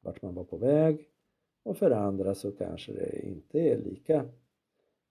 vart 0.00 0.22
man 0.22 0.34
var 0.34 0.44
på 0.44 0.56
väg. 0.56 1.08
Och 1.62 1.76
för 1.76 1.90
andra 1.90 2.34
så 2.34 2.52
kanske 2.52 2.92
det 2.92 3.26
inte 3.26 3.60
är 3.60 3.78
lika 3.78 4.24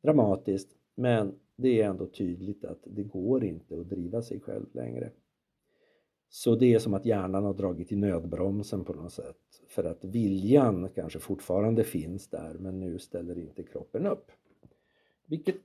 dramatiskt 0.01 0.75
men 0.95 1.33
det 1.55 1.81
är 1.81 1.89
ändå 1.89 2.05
tydligt 2.05 2.65
att 2.65 2.79
det 2.83 3.03
går 3.03 3.43
inte 3.43 3.79
att 3.79 3.89
driva 3.89 4.21
sig 4.21 4.39
själv 4.39 4.65
längre. 4.71 5.11
Så 6.29 6.55
det 6.55 6.73
är 6.73 6.79
som 6.79 6.93
att 6.93 7.05
hjärnan 7.05 7.43
har 7.43 7.53
dragit 7.53 7.91
i 7.91 7.95
nödbromsen 7.95 8.83
på 8.83 8.93
något 8.93 9.13
sätt. 9.13 9.37
För 9.67 9.83
att 9.83 10.05
viljan 10.05 10.89
kanske 10.95 11.19
fortfarande 11.19 11.83
finns 11.83 12.27
där 12.29 12.53
men 12.53 12.79
nu 12.79 12.99
ställer 12.99 13.37
inte 13.37 13.63
kroppen 13.63 14.05
upp. 14.05 14.31
Vilket 15.25 15.55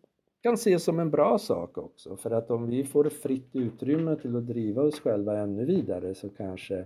kan 0.43 0.55
ses 0.55 0.85
som 0.85 0.99
en 0.99 1.11
bra 1.11 1.39
sak 1.39 1.79
också 1.79 2.17
för 2.17 2.31
att 2.31 2.51
om 2.51 2.71
vi 2.71 2.85
får 2.85 3.09
fritt 3.09 3.57
utrymme 3.57 4.17
till 4.17 4.37
att 4.37 4.47
driva 4.47 4.83
oss 4.83 5.01
själva 5.01 5.39
ännu 5.39 5.65
vidare 5.65 6.15
så 6.15 6.29
kanske 6.29 6.85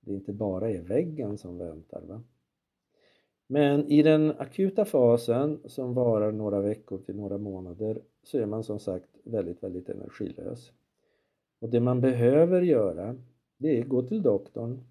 det 0.00 0.12
inte 0.12 0.32
bara 0.32 0.70
är 0.70 0.82
väggen 0.82 1.38
som 1.38 1.58
väntar. 1.58 2.02
Va? 2.02 2.22
Men 3.46 3.88
i 3.88 4.02
den 4.02 4.30
akuta 4.38 4.84
fasen 4.84 5.60
som 5.64 5.94
varar 5.94 6.32
några 6.32 6.60
veckor 6.60 6.98
till 6.98 7.16
några 7.16 7.38
månader 7.38 8.02
så 8.22 8.38
är 8.38 8.46
man 8.46 8.64
som 8.64 8.78
sagt 8.78 9.10
väldigt, 9.24 9.62
väldigt 9.62 9.88
energilös. 9.88 10.72
Och 11.64 11.70
det 11.70 11.80
man 11.80 12.00
behöver 12.00 12.62
göra 12.62 13.16
det 13.56 13.78
är 13.78 13.82
att 13.82 13.88
gå 13.88 14.02
till 14.02 14.22
doktorn 14.22 14.84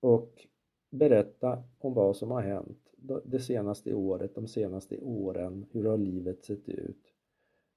och 0.00 0.46
berätta 0.90 1.62
om 1.78 1.94
vad 1.94 2.16
som 2.16 2.30
har 2.30 2.42
hänt 2.42 2.78
det 3.24 3.38
senaste 3.38 3.94
året, 3.94 4.34
de 4.34 4.46
senaste 4.48 4.98
åren. 4.98 5.66
Hur 5.70 5.84
har 5.84 5.96
livet 5.96 6.44
sett 6.44 6.68
ut? 6.68 7.14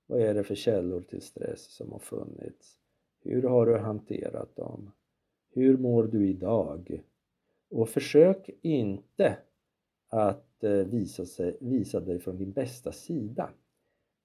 Vad 0.08 0.22
är 0.22 0.34
det 0.34 0.44
för 0.44 0.56
källor 0.56 1.02
till 1.02 1.22
stress 1.22 1.72
som 1.72 1.92
har 1.92 2.00
funnits? 2.00 2.80
Hur 3.24 3.44
har 3.44 3.66
du 3.66 3.78
hanterat 3.78 4.56
dem? 4.56 4.92
Hur 5.52 5.78
mår 5.78 6.04
du 6.04 6.28
idag? 6.30 7.04
Och 7.70 7.90
försök 7.90 8.50
inte 8.62 9.38
att 10.08 10.63
eh, 10.63 10.72
visa, 10.72 11.25
sig, 11.25 11.58
visa 11.62 12.00
dig 12.00 12.20
från 12.20 12.38
din 12.38 12.52
bästa 12.52 12.92
sida. 12.92 13.50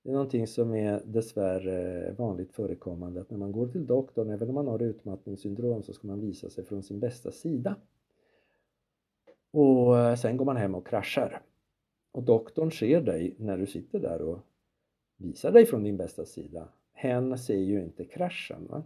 Det 0.02 0.10
är 0.10 0.12
någonting 0.12 0.46
som 0.46 0.74
är 0.74 1.02
dessvärre 1.04 2.12
vanligt 2.12 2.52
förekommande 2.52 3.20
att 3.20 3.30
när 3.30 3.38
man 3.38 3.52
går 3.52 3.68
till 3.68 3.86
doktorn, 3.86 4.30
även 4.30 4.48
om 4.48 4.54
man 4.54 4.66
har 4.66 4.82
utmattningssyndrom, 4.82 5.82
så 5.82 5.92
ska 5.92 6.06
man 6.06 6.20
visa 6.20 6.50
sig 6.50 6.64
från 6.64 6.82
sin 6.82 7.00
bästa 7.00 7.30
sida. 7.30 7.76
Och 9.50 9.98
eh, 9.98 10.14
sen 10.14 10.36
går 10.36 10.44
man 10.44 10.56
hem 10.56 10.74
och 10.74 10.86
kraschar. 10.86 11.42
Och 12.12 12.22
doktorn 12.22 12.70
ser 12.70 13.00
dig 13.00 13.34
när 13.38 13.58
du 13.58 13.66
sitter 13.66 14.00
där 14.00 14.22
och 14.22 14.38
visar 15.16 15.52
dig 15.52 15.66
från 15.66 15.82
din 15.82 15.96
bästa 15.96 16.24
sida. 16.24 16.68
Hen 16.92 17.38
ser 17.38 17.58
ju 17.58 17.82
inte 17.82 18.04
kraschen. 18.04 18.66
Va? 18.70 18.84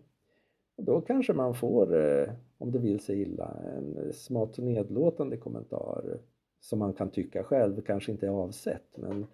Och 0.76 0.84
då 0.84 1.00
kanske 1.00 1.32
man 1.32 1.54
får, 1.54 1.96
eh, 1.96 2.30
om 2.58 2.72
det 2.72 2.78
vill 2.78 3.00
sig 3.00 3.22
illa, 3.22 3.56
en 3.76 4.12
smått 4.12 4.58
nedlåtande 4.58 5.36
kommentar 5.36 6.20
som 6.60 6.78
man 6.78 6.92
kan 6.92 7.10
tycka 7.10 7.44
själv 7.44 7.80
kanske 7.80 8.12
inte 8.12 8.26
är 8.26 8.30
avsett 8.30 8.96
men 8.96 9.26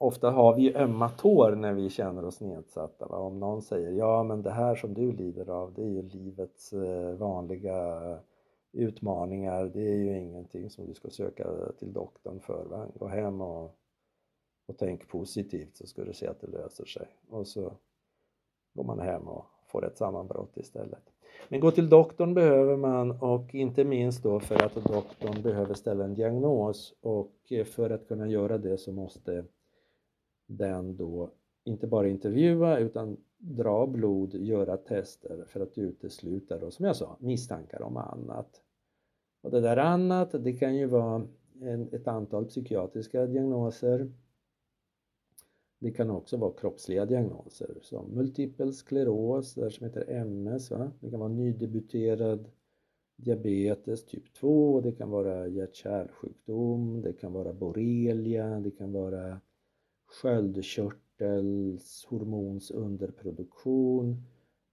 ofta 0.00 0.30
har 0.30 0.54
vi 0.54 0.62
ju 0.62 0.76
ömma 0.76 1.08
tår 1.08 1.54
när 1.56 1.72
vi 1.72 1.90
känner 1.90 2.24
oss 2.24 2.40
nedsatta. 2.40 3.06
Va? 3.06 3.16
Om 3.18 3.40
någon 3.40 3.62
säger 3.62 3.90
ja 3.92 4.22
men 4.22 4.42
det 4.42 4.50
här 4.50 4.74
som 4.74 4.94
du 4.94 5.12
lider 5.12 5.50
av 5.50 5.74
det 5.74 5.82
är 5.82 5.88
ju 5.88 6.02
livets 6.02 6.72
eh, 6.72 7.14
vanliga 7.14 8.18
utmaningar. 8.72 9.64
Det 9.64 9.88
är 9.88 9.96
ju 9.96 10.18
ingenting 10.18 10.70
som 10.70 10.86
du 10.86 10.94
ska 10.94 11.10
söka 11.10 11.72
till 11.78 11.92
doktorn 11.92 12.40
för. 12.40 12.64
Va? 12.64 12.86
Gå 12.94 13.06
hem 13.06 13.40
och, 13.40 13.64
och 14.66 14.78
tänk 14.78 15.08
positivt 15.08 15.76
så 15.76 15.86
ska 15.86 16.04
du 16.04 16.12
se 16.12 16.26
att 16.26 16.40
det 16.40 16.46
löser 16.46 16.84
sig. 16.84 17.06
Och 17.30 17.46
så 17.46 17.72
går 18.74 18.84
man 18.84 19.00
hem 19.00 19.28
och 19.28 19.44
får 19.66 19.86
ett 19.86 19.98
sammanbrott 19.98 20.56
istället. 20.56 21.12
Men 21.48 21.60
gå 21.60 21.70
till 21.70 21.88
doktorn 21.88 22.34
behöver 22.34 22.76
man 22.76 23.10
och 23.10 23.54
inte 23.54 23.84
minst 23.84 24.22
då 24.22 24.40
för 24.40 24.62
att 24.64 24.74
doktorn 24.74 25.42
behöver 25.42 25.74
ställa 25.74 26.04
en 26.04 26.14
diagnos 26.14 26.94
och 27.00 27.52
för 27.66 27.90
att 27.90 28.08
kunna 28.08 28.28
göra 28.28 28.58
det 28.58 28.78
så 28.78 28.92
måste 28.92 29.44
den 30.50 30.96
då 30.96 31.30
inte 31.64 31.86
bara 31.86 32.08
intervjua 32.08 32.78
utan 32.78 33.16
dra 33.38 33.86
blod, 33.86 34.34
göra 34.34 34.76
tester 34.76 35.44
för 35.46 35.60
att 35.60 35.78
utesluta 35.78 36.58
då, 36.58 36.70
som 36.70 36.84
jag 36.84 36.96
sa, 36.96 37.16
misstankar 37.20 37.82
om 37.82 37.96
annat. 37.96 38.62
Och 39.42 39.50
det 39.50 39.60
där 39.60 39.76
annat, 39.76 40.44
det 40.44 40.52
kan 40.52 40.76
ju 40.76 40.86
vara 40.86 41.28
en, 41.60 41.88
ett 41.92 42.08
antal 42.08 42.46
psykiatriska 42.46 43.26
diagnoser. 43.26 44.12
Det 45.78 45.90
kan 45.90 46.10
också 46.10 46.36
vara 46.36 46.52
kroppsliga 46.52 47.06
diagnoser 47.06 47.78
som 47.82 48.14
multipel 48.14 48.72
skleros, 48.72 49.54
det 49.54 49.70
som 49.70 49.86
heter 49.86 50.24
MS. 50.24 50.70
Va? 50.70 50.92
Det 51.00 51.10
kan 51.10 51.20
vara 51.20 51.32
nydebuterad 51.32 52.48
diabetes 53.16 54.06
typ 54.06 54.32
2, 54.32 54.80
det 54.80 54.92
kan 54.92 55.10
vara 55.10 55.48
hjärt-kärlsjukdom, 55.48 57.02
det 57.02 57.12
kan 57.12 57.32
vara 57.32 57.52
borrelia, 57.52 58.60
det 58.60 58.70
kan 58.70 58.92
vara 58.92 59.40
sköldkörtelshormons 60.10 62.70
underproduktion. 62.70 64.22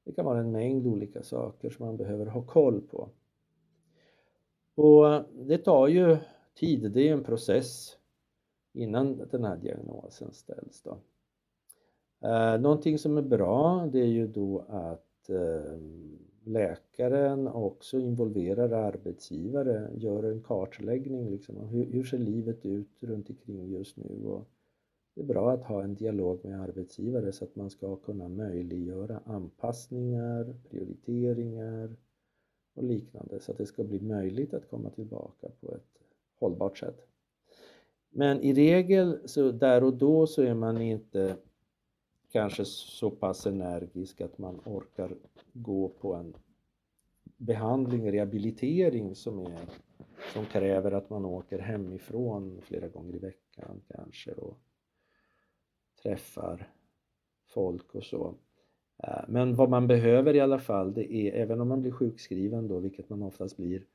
Det 0.04 0.12
kan 0.12 0.26
vara 0.26 0.40
en 0.40 0.52
mängd 0.52 0.88
olika 0.88 1.24
saker 1.24 1.70
som 1.70 1.86
man 1.86 1.98
behöver 1.98 2.26
ha 2.26 2.42
koll 2.42 2.82
på. 2.82 3.10
Och 4.76 5.24
det 5.34 5.58
tar 5.58 5.88
ju 5.88 6.18
tid, 6.54 6.92
det 6.92 7.10
är 7.10 7.14
en 7.14 7.24
process 7.24 7.98
innan 8.74 9.28
den 9.32 9.44
här 9.44 9.58
diagnosen 9.58 10.34
ställs. 10.34 10.82
Då. 10.82 10.98
Eh, 12.28 12.62
någonting 12.62 12.98
som 12.98 13.18
är 13.18 13.22
bra 13.22 13.90
det 13.92 14.00
är 14.00 14.06
ju 14.06 14.28
då 14.28 14.66
att 14.70 15.30
eh, 15.30 15.78
läkaren 16.44 17.48
också 17.48 18.00
involverar 18.00 18.72
arbetsgivare, 18.72 19.90
gör 19.96 20.24
en 20.24 20.42
kartläggning 20.42 21.30
liksom, 21.30 21.68
hur, 21.68 21.86
hur 21.86 22.04
ser 22.04 22.18
livet 22.18 22.66
ut 22.66 23.04
runt 23.04 23.30
omkring 23.30 23.72
just 23.72 23.98
nu 23.98 24.26
och 24.26 24.48
det 25.18 25.24
är 25.24 25.26
bra 25.26 25.52
att 25.52 25.64
ha 25.64 25.84
en 25.84 25.96
dialog 25.96 26.46
med 26.46 26.62
arbetsgivare 26.62 27.32
så 27.32 27.44
att 27.44 27.56
man 27.56 27.70
ska 27.70 27.96
kunna 27.96 28.28
möjliggöra 28.28 29.22
anpassningar, 29.26 30.56
prioriteringar 30.70 31.96
och 32.74 32.84
liknande 32.84 33.40
så 33.40 33.52
att 33.52 33.58
det 33.58 33.66
ska 33.66 33.84
bli 33.84 34.00
möjligt 34.00 34.54
att 34.54 34.70
komma 34.70 34.90
tillbaka 34.90 35.48
på 35.60 35.76
ett 35.76 36.00
hållbart 36.40 36.78
sätt. 36.78 37.08
Men 38.10 38.42
i 38.42 38.54
regel 38.54 39.20
så 39.26 39.52
där 39.52 39.84
och 39.84 39.94
då 39.94 40.28
så 40.28 40.42
är 40.42 40.54
man 40.54 40.82
inte 40.82 41.36
kanske 42.32 42.66
så 42.66 43.10
pass 43.10 43.46
energisk 43.46 44.22
att 44.22 44.38
man 44.38 44.62
orkar 44.66 45.18
gå 45.54 45.90
på 45.90 46.14
en 46.14 46.36
behandling, 47.38 48.12
rehabilitering 48.12 49.16
som, 49.16 49.40
är, 49.40 49.70
som 50.34 50.46
kräver 50.46 50.92
att 50.92 51.10
man 51.10 51.26
åker 51.26 51.60
hemifrån 51.60 52.62
flera 52.62 52.88
gånger 52.88 53.16
i 53.16 53.20
veckan 53.20 53.82
kanske 53.88 54.32
och 54.32 54.58
träffar 56.08 56.68
folk 57.48 57.96
och 57.96 58.04
så. 58.04 58.36
Eh, 59.04 59.24
men 59.28 59.56
vad 59.56 59.70
man 59.70 59.88
behöver 59.88 60.36
i 60.36 60.40
alla 60.40 60.60
fall, 60.60 60.94
det 60.94 61.14
är, 61.14 61.34
även 61.34 61.62
om 61.62 61.68
man 61.68 61.82
blir 61.82 61.92
sjukskriven 61.92 62.68
då, 62.68 62.80
vilket 62.80 63.10
man 63.10 63.24
oftast 63.24 63.58
blir, 63.58 63.86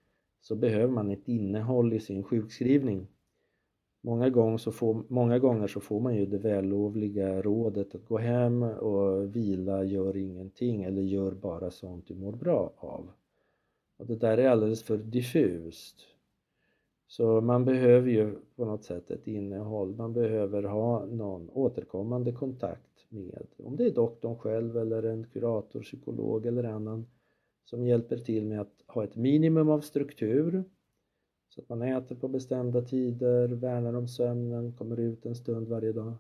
så 0.40 0.57
behöver 0.57 0.92
man 0.92 1.11
ett 1.11 1.28
innehåll 1.28 1.92
i 1.92 2.00
sin 2.00 2.23
sjukskrivning. 2.23 3.07
Många 4.00 4.31
gånger, 4.31 4.59
så 4.59 4.73
får, 4.73 5.04
många 5.09 5.38
gånger 5.38 5.66
så 5.66 5.81
får 5.81 6.00
man 6.00 6.16
ju 6.16 6.26
det 6.26 6.38
vällovliga 6.38 7.42
rådet 7.42 7.95
att 7.95 8.04
gå 8.04 8.19
hem 8.19 8.62
och 8.62 9.37
vila, 9.37 9.85
gör 9.85 10.16
ingenting 10.16 10.83
eller 10.83 11.02
gör 11.02 11.33
bara 11.33 11.71
sånt 11.71 12.09
du 12.09 12.14
mår 12.14 12.33
bra 12.33 12.73
av. 12.76 13.11
Och 13.97 14.07
det 14.07 14.16
där 14.16 14.38
är 14.38 14.49
alldeles 14.49 14.83
för 14.83 14.97
diffust. 14.97 16.12
Så 17.12 17.40
man 17.40 17.64
behöver 17.64 18.11
ju 18.11 18.35
på 18.57 18.64
något 18.64 18.85
sätt 18.85 19.11
ett 19.11 19.26
innehåll, 19.26 19.95
man 19.97 20.12
behöver 20.12 20.62
ha 20.62 21.07
någon 21.07 21.50
återkommande 21.50 22.33
kontakt 22.33 23.07
med, 23.09 23.47
om 23.57 23.76
det 23.76 23.85
är 23.85 23.90
doktorn 23.90 24.38
själv 24.38 24.78
eller 24.78 25.02
en 25.02 25.26
kurator, 25.26 25.81
psykolog 25.81 26.47
eller 26.47 26.64
annan 26.64 27.07
som 27.64 27.85
hjälper 27.85 28.16
till 28.16 28.47
med 28.47 28.61
att 28.61 28.85
ha 28.87 29.04
ett 29.04 29.16
minimum 29.16 29.69
av 29.69 29.81
struktur 29.81 30.64
så 31.49 31.61
att 31.61 31.69
man 31.69 31.83
äter 31.83 32.16
på 32.16 32.28
bestämda 32.28 32.83
tider, 32.83 33.49
värnar 33.49 33.95
om 33.95 34.09
sömnen, 34.09 34.73
kommer 34.73 35.00
ut 35.00 35.26
en 35.26 35.35
stund 35.35 35.69
varje 35.69 35.92
dag. 35.92 36.14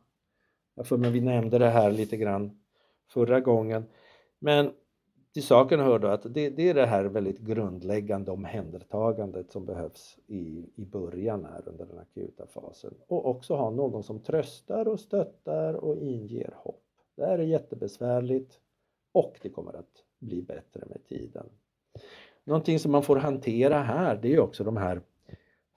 Jag 0.74 0.86
får 0.86 0.98
men 0.98 1.12
vi 1.12 1.20
nämnde 1.20 1.58
det 1.58 1.70
här 1.70 1.92
lite 1.92 2.16
grann 2.16 2.60
förra 3.08 3.40
gången. 3.40 3.84
Men 4.38 4.70
till 5.32 5.42
saken 5.42 5.80
hör 5.80 5.98
då 5.98 6.08
att 6.08 6.22
det, 6.22 6.50
det, 6.50 6.68
är 6.68 6.74
det 6.74 6.86
här 6.86 7.04
väldigt 7.04 7.38
grundläggande 7.38 8.30
omhändertagandet 8.30 9.50
som 9.52 9.64
behövs 9.66 10.18
i, 10.26 10.70
i 10.74 10.84
början 10.84 11.44
här 11.44 11.68
under 11.68 11.86
den 11.86 11.98
akuta 11.98 12.46
fasen. 12.46 12.94
Och 13.06 13.26
också 13.26 13.54
ha 13.54 13.70
någon 13.70 14.02
som 14.02 14.20
tröstar 14.20 14.88
och 14.88 15.00
stöttar 15.00 15.74
och 15.74 15.96
inger 15.96 16.54
hopp. 16.56 16.82
Det 17.16 17.26
här 17.26 17.38
är 17.38 17.42
jättebesvärligt 17.42 18.60
och 19.12 19.38
det 19.42 19.48
kommer 19.48 19.72
att 19.72 20.04
bli 20.18 20.42
bättre 20.42 20.84
med 20.86 21.06
tiden. 21.08 21.46
Någonting 22.44 22.78
som 22.78 22.92
man 22.92 23.02
får 23.02 23.16
hantera 23.16 23.78
här 23.78 24.18
det 24.22 24.34
är 24.34 24.40
också 24.40 24.64
de 24.64 24.76
här 24.76 25.00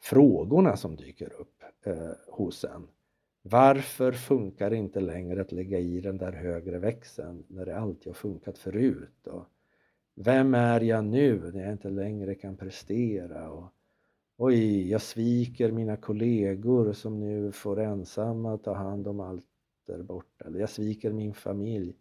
frågorna 0.01 0.77
som 0.77 0.95
dyker 0.95 1.33
upp 1.33 1.63
eh, 1.85 2.11
hos 2.27 2.63
en. 2.63 2.87
Varför 3.49 4.11
funkar 4.11 4.69
det 4.69 4.75
inte 4.75 4.99
längre 4.99 5.41
att 5.41 5.51
lägga 5.51 5.79
i 5.79 6.01
den 6.01 6.17
där 6.17 6.31
högre 6.31 6.79
växeln 6.79 7.43
när 7.47 7.65
det 7.65 7.77
alltid 7.77 8.07
har 8.07 8.13
funkat 8.13 8.57
förut? 8.57 9.27
Och 9.27 9.43
vem 10.15 10.53
är 10.53 10.81
jag 10.81 11.05
nu 11.05 11.51
när 11.53 11.63
jag 11.63 11.71
inte 11.71 11.89
längre 11.89 12.35
kan 12.35 12.57
prestera? 12.57 13.51
Och, 13.51 13.63
Oj, 14.37 14.89
jag 14.89 15.01
sviker 15.01 15.71
mina 15.71 15.97
kollegor 15.97 16.93
som 16.93 17.19
nu 17.19 17.51
får 17.51 17.79
ensamma 17.79 18.57
ta 18.57 18.73
hand 18.73 19.07
om 19.07 19.19
allt 19.19 19.43
där 19.87 20.03
borta. 20.03 20.45
Eller 20.45 20.59
jag 20.59 20.69
sviker 20.69 21.11
min 21.11 21.33
familj. 21.33 21.93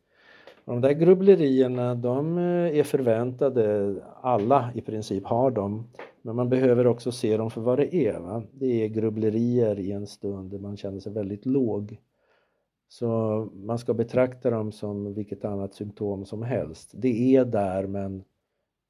de 0.64 0.80
där 0.80 0.92
grubblerierna, 0.92 1.94
de 1.94 2.38
eh, 2.38 2.78
är 2.78 2.84
förväntade. 2.84 3.94
Alla 4.20 4.70
i 4.74 4.80
princip 4.80 5.24
har 5.24 5.50
dem. 5.50 5.86
Men 6.26 6.36
man 6.36 6.48
behöver 6.48 6.86
också 6.86 7.12
se 7.12 7.36
dem 7.36 7.50
för 7.50 7.60
vad 7.60 7.78
det 7.78 7.94
är. 7.94 8.20
Va? 8.20 8.42
Det 8.52 8.84
är 8.84 8.88
grubblerier 8.88 9.78
i 9.78 9.92
en 9.92 10.06
stund 10.06 10.50
där 10.50 10.58
man 10.58 10.76
känner 10.76 11.00
sig 11.00 11.12
väldigt 11.12 11.46
låg. 11.46 12.00
Så 12.88 13.08
man 13.54 13.78
ska 13.78 13.94
betrakta 13.94 14.50
dem 14.50 14.72
som 14.72 15.14
vilket 15.14 15.44
annat 15.44 15.74
symptom 15.74 16.24
som 16.26 16.42
helst. 16.42 16.90
Det 16.94 17.36
är 17.36 17.44
där 17.44 17.86
men 17.86 18.24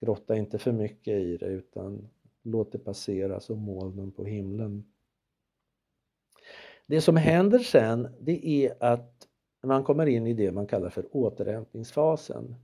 grotta 0.00 0.37
inte 0.37 0.58
för 0.58 0.72
mycket 0.72 1.14
i 1.14 1.37
det 1.37 1.46
utan 1.46 2.08
låt 2.42 2.72
det 2.72 2.78
passera 2.78 3.40
som 3.40 3.58
molnen 3.58 4.12
på 4.12 4.24
himlen. 4.24 4.85
Det 6.87 7.00
som 7.00 7.16
händer 7.16 7.58
sen 7.58 8.08
det 8.20 8.46
är 8.46 8.82
att 8.82 9.28
man 9.62 9.85
kommer 9.85 10.06
in 10.06 10.26
i 10.26 10.35
det 10.35 10.52
man 10.52 10.66
kallar 10.66 10.90
för 10.90 11.16
återhämtningsfasen. 11.16 12.54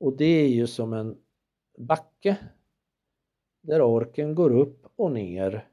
Och 0.00 0.16
det 0.16 0.24
är 0.24 0.48
ju 0.48 0.66
som 0.66 0.92
en 0.92 1.16
backe 1.78 2.36
där 3.66 3.82
orken 3.82 4.34
går 4.34 4.56
upp 4.58 4.86
och 4.96 5.12
ner 5.12 5.68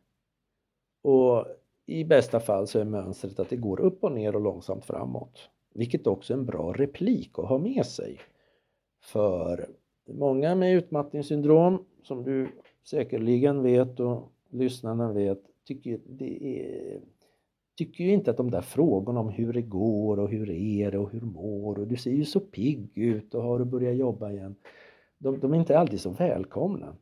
och 1.01 1.45
i 1.85 2.03
bästa 2.03 2.39
fall 2.39 2.67
så 2.67 2.79
är 2.79 2.85
mönstret 2.85 3.39
att 3.39 3.49
det 3.49 3.55
går 3.55 3.81
upp 3.81 4.03
och 4.03 4.11
ner 4.11 4.35
och 4.35 4.41
långsamt 4.41 4.85
framåt. 4.85 5.49
Vilket 5.73 6.07
också 6.07 6.33
är 6.33 6.37
en 6.37 6.45
bra 6.45 6.73
replik 6.73 7.39
att 7.39 7.49
ha 7.49 7.57
med 7.57 7.85
sig. 7.85 8.19
För 9.01 9.67
många 10.07 10.55
med 10.55 10.75
utmattningssyndrom, 10.75 11.85
som 12.03 12.23
du 12.23 12.47
säkerligen 12.83 13.63
vet 13.63 13.99
och 13.99 14.31
lyssnarna 14.49 15.13
vet, 15.13 15.41
tycker, 15.67 15.99
det 16.05 16.43
är, 16.45 17.01
tycker 17.77 18.03
ju 18.03 18.13
inte 18.13 18.31
att 18.31 18.37
de 18.37 18.51
där 18.51 18.61
frågorna 18.61 19.19
om 19.19 19.29
hur 19.29 19.53
det 19.53 19.61
går 19.61 20.19
och 20.19 20.29
hur 20.29 20.49
är 20.49 20.91
det 20.91 20.97
och 20.97 21.11
hur 21.11 21.21
mår 21.21 21.79
och 21.79 21.87
du 21.87 21.95
ser 21.95 22.11
ju 22.11 22.25
så 22.25 22.39
pigg 22.39 22.97
ut 22.97 23.33
och 23.33 23.43
har 23.43 23.59
du 23.59 23.65
börjat 23.65 23.95
jobba 23.95 24.31
igen. 24.31 24.55
De, 25.17 25.39
de 25.39 25.53
är 25.53 25.57
inte 25.57 25.79
alltid 25.79 26.01
så 26.01 26.09
välkomna. 26.09 26.95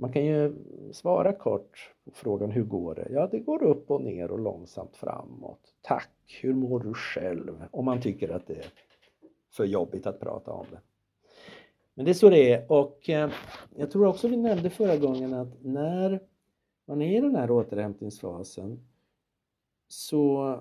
Man 0.00 0.12
kan 0.12 0.24
ju 0.24 0.54
svara 0.92 1.32
kort 1.32 1.90
på 2.04 2.10
frågan 2.10 2.50
hur 2.50 2.64
går 2.64 2.94
det? 2.94 3.08
Ja, 3.10 3.26
det 3.26 3.38
går 3.38 3.62
upp 3.62 3.90
och 3.90 4.02
ner 4.02 4.30
och 4.30 4.38
långsamt 4.38 4.96
framåt. 4.96 5.74
Tack, 5.80 6.38
hur 6.42 6.54
mår 6.54 6.80
du 6.80 6.94
själv? 6.94 7.64
Om 7.70 7.84
man 7.84 8.00
tycker 8.00 8.28
att 8.28 8.46
det 8.46 8.54
är 8.54 8.66
för 9.50 9.64
jobbigt 9.64 10.06
att 10.06 10.20
prata 10.20 10.52
om 10.52 10.66
det. 10.70 10.80
Men 11.94 12.04
det 12.04 12.10
är 12.10 12.14
så 12.14 12.30
det 12.30 12.52
är 12.52 12.72
och 12.72 13.10
eh, 13.10 13.30
jag 13.76 13.90
tror 13.90 14.06
också 14.06 14.28
vi 14.28 14.36
nämnde 14.36 14.70
förra 14.70 14.96
gången 14.96 15.34
att 15.34 15.64
när 15.64 16.20
man 16.84 17.02
är 17.02 17.18
i 17.18 17.20
den 17.20 17.36
här 17.36 17.50
återhämtningsfasen 17.50 18.80
så 19.88 20.54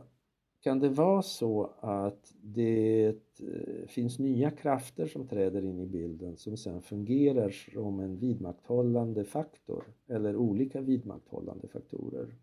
kan 0.61 0.79
det 0.79 0.89
vara 0.89 1.21
så 1.21 1.73
att 1.79 2.33
det 2.41 3.07
eh, 3.07 3.87
finns 3.87 4.19
nya 4.19 4.51
krafter 4.51 5.07
som 5.07 5.27
träder 5.27 5.65
in 5.65 5.79
i 5.79 5.85
bilden 5.85 6.37
som 6.37 6.57
sen 6.57 6.81
fungerar 6.81 7.49
som 7.49 7.99
en 7.99 8.17
vidmakthållande 8.17 9.23
faktor 9.25 9.83
eller 10.07 10.35
olika 10.35 10.81
vidmakthållande 10.81 11.67
faktorer 11.67 12.35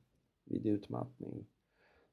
vid 0.44 0.66
utmattning. 0.66 1.46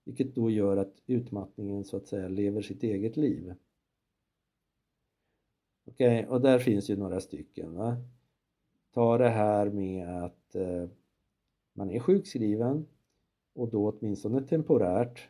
Vilket 0.04 0.36
då 0.36 0.50
gör 0.50 0.78
att 0.78 1.02
utmattningen 1.06 1.84
så 1.84 1.98
att 1.98 2.08
säga 2.08 2.28
lever 2.28 2.62
sitt 2.62 2.84
eget 2.84 3.18
liv. 3.18 3.54
Okej, 5.86 6.20
okay, 6.20 6.36
och 6.36 6.42
där 6.42 6.60
finns 6.60 6.90
ju 6.90 6.96
några 6.96 7.20
stycken. 7.20 7.76
Va? 7.76 7.98
Ta 8.94 9.18
det 9.18 9.30
här 9.30 9.70
med 9.70 10.24
att 10.24 10.56
eh, 10.56 10.90
man 11.74 11.90
är 11.90 12.00
sjukskriven 12.00 12.88
och 13.54 13.70
då 13.70 13.90
åtminstone 13.90 14.42
temporärt 14.42 15.30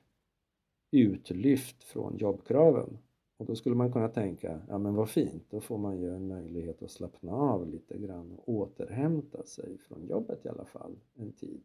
utlyft 0.94 1.84
från 1.84 2.18
jobbkraven. 2.18 2.98
Och 3.38 3.46
då 3.46 3.56
skulle 3.56 3.76
man 3.76 3.92
kunna 3.92 4.08
tänka, 4.08 4.62
ja 4.68 4.78
men 4.78 4.96
vad 4.96 5.10
fint, 5.10 5.44
då 5.50 5.62
får 5.62 5.78
man 5.78 6.00
ju 6.00 6.16
en 6.16 6.28
möjlighet 6.28 6.84
att 6.84 6.92
slappna 6.92 7.32
av 7.32 7.68
lite 7.68 7.98
grann 7.98 8.32
och 8.32 8.50
återhämta 8.50 9.44
sig 9.44 9.78
från 9.78 10.08
jobbet 10.08 10.46
i 10.46 10.50
alla 10.50 10.66
fall 10.66 10.96
en 11.16 11.32
tid. 11.32 11.62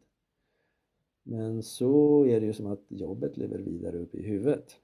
Men 1.23 1.63
så 1.63 2.25
är 2.25 2.39
det 2.39 2.45
ju 2.45 2.53
som 2.53 2.67
att 2.67 2.85
jobbet 2.87 3.37
lever 3.37 3.57
vidare 3.57 3.97
upp 3.97 4.15
i 4.15 4.21
huvudet. 4.21 4.79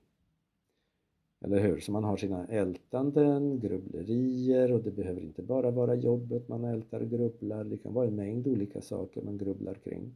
Eller 1.42 1.60
hur? 1.60 1.80
Så 1.80 1.92
man 1.92 2.04
har 2.04 2.18
sina 2.18 2.48
ältanden, 2.48 3.60
grubblerier 3.60 4.72
och 4.72 4.84
det 4.84 4.92
behöver 4.92 5.22
inte 5.22 5.44
bara 5.44 5.72
vara 5.72 5.96
jobbet 5.96 6.48
man 6.48 6.64
ältar 6.64 7.02
och 7.02 7.10
grubblar. 7.10 7.64
Det 7.64 7.78
kan 7.78 7.94
vara 7.94 8.08
en 8.08 8.16
mängd 8.16 8.48
olika 8.48 8.82
saker 8.82 9.22
man 9.22 9.38
grubblar 9.38 9.74
kring. 9.74 10.16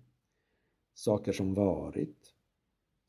Saker 0.94 1.32
som 1.32 1.54
varit, 1.54 2.34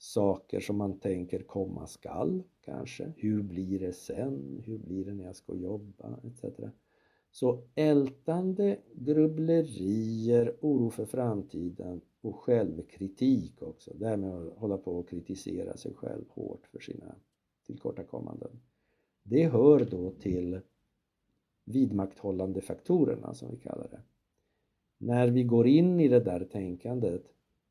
saker 0.03 0.61
som 0.61 0.77
man 0.77 0.99
tänker 0.99 1.43
komma 1.43 1.87
skall 1.87 2.43
kanske. 2.61 3.13
Hur 3.17 3.43
blir 3.43 3.79
det 3.79 3.93
sen? 3.93 4.63
Hur 4.67 4.79
blir 4.79 5.05
det 5.05 5.15
när 5.15 5.25
jag 5.25 5.37
ska 5.37 5.55
jobba? 5.55 6.21
Etc. 6.25 6.45
Så 7.31 7.63
ältande, 7.75 8.79
grubblerier, 8.95 10.57
oro 10.61 10.91
för 10.91 11.05
framtiden 11.05 12.01
och 12.21 12.37
självkritik 12.37 13.63
också. 13.63 13.95
Det 13.95 14.07
här 14.07 14.17
med 14.17 14.35
att 14.35 14.59
hålla 14.59 14.79
på 14.79 14.99
och 14.99 15.09
kritisera 15.09 15.77
sig 15.77 15.95
själv 15.95 16.25
hårt 16.29 16.67
för 16.67 16.81
sina 16.81 17.15
tillkortakommanden. 17.67 18.61
Det 19.23 19.49
hör 19.49 19.85
då 19.91 20.11
till 20.11 20.61
vidmakthållande 21.65 22.61
faktorerna 22.61 23.35
som 23.35 23.51
vi 23.51 23.57
kallar 23.57 23.89
det. 23.89 24.03
När 24.99 25.29
vi 25.29 25.45
går 25.45 25.67
in 25.67 26.01
i 26.01 26.09
det 26.09 26.21
där 26.21 26.45
tänkandet 26.45 27.25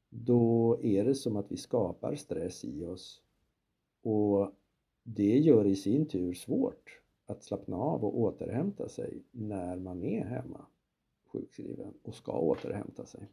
då 0.09 0.77
är 0.83 1.03
det 1.03 1.15
som 1.15 1.35
att 1.35 1.51
vi 1.51 1.57
skapar 1.57 2.15
stress 2.15 2.65
i 2.65 2.85
oss 2.85 3.21
och 4.03 4.51
det 5.03 5.37
gör 5.37 5.65
i 5.65 5.75
sin 5.75 6.05
tur 6.05 6.33
svårt 6.33 6.99
att 7.25 7.43
slappna 7.43 7.77
av 7.77 8.05
och 8.05 8.19
återhämta 8.19 8.89
sig 8.89 9.23
när 9.31 9.79
man 9.79 10.03
är 10.03 10.25
hemma 10.25 10.65
sjukskriven 11.31 11.93
och 12.03 12.15
ska 12.15 12.39
återhämta 12.39 13.05
sig. 13.05 13.27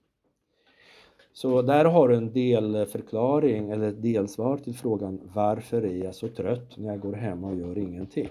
Så 1.33 1.63
där 1.63 1.85
har 1.85 2.09
du 2.09 2.17
en 2.17 2.33
delförklaring 2.33 3.71
eller 3.71 3.89
ett 3.89 4.03
delsvar 4.03 4.57
till 4.57 4.75
frågan 4.75 5.31
varför 5.35 5.83
är 5.83 6.05
jag 6.05 6.15
så 6.15 6.29
trött 6.29 6.77
när 6.77 6.89
jag 6.89 7.01
går 7.01 7.13
hemma 7.13 7.49
och 7.49 7.57
gör 7.57 7.79
ingenting? 7.79 8.29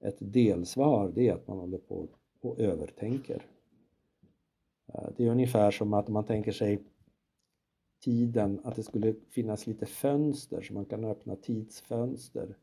Ett 0.00 0.16
delsvar 0.18 1.12
det 1.14 1.28
är 1.28 1.34
att 1.34 1.48
man 1.48 1.58
håller 1.58 1.78
på 1.78 2.08
och 2.40 2.58
övertänker. 2.58 3.46
Eh, 4.86 5.08
det 5.16 5.26
är 5.26 5.30
ungefär 5.30 5.70
som 5.70 5.94
att 5.94 6.08
man 6.08 6.24
tänker 6.24 6.52
sig 6.52 6.78
tiden, 8.00 8.60
att 8.64 8.76
det 8.76 8.82
skulle 8.82 9.14
finnas 9.30 9.66
lite 9.66 9.86
fönster 9.86 10.62
så 10.62 10.74
man 10.74 10.84
kan 10.84 11.04
öppna 11.04 11.36
tidsfönster. 11.36 12.56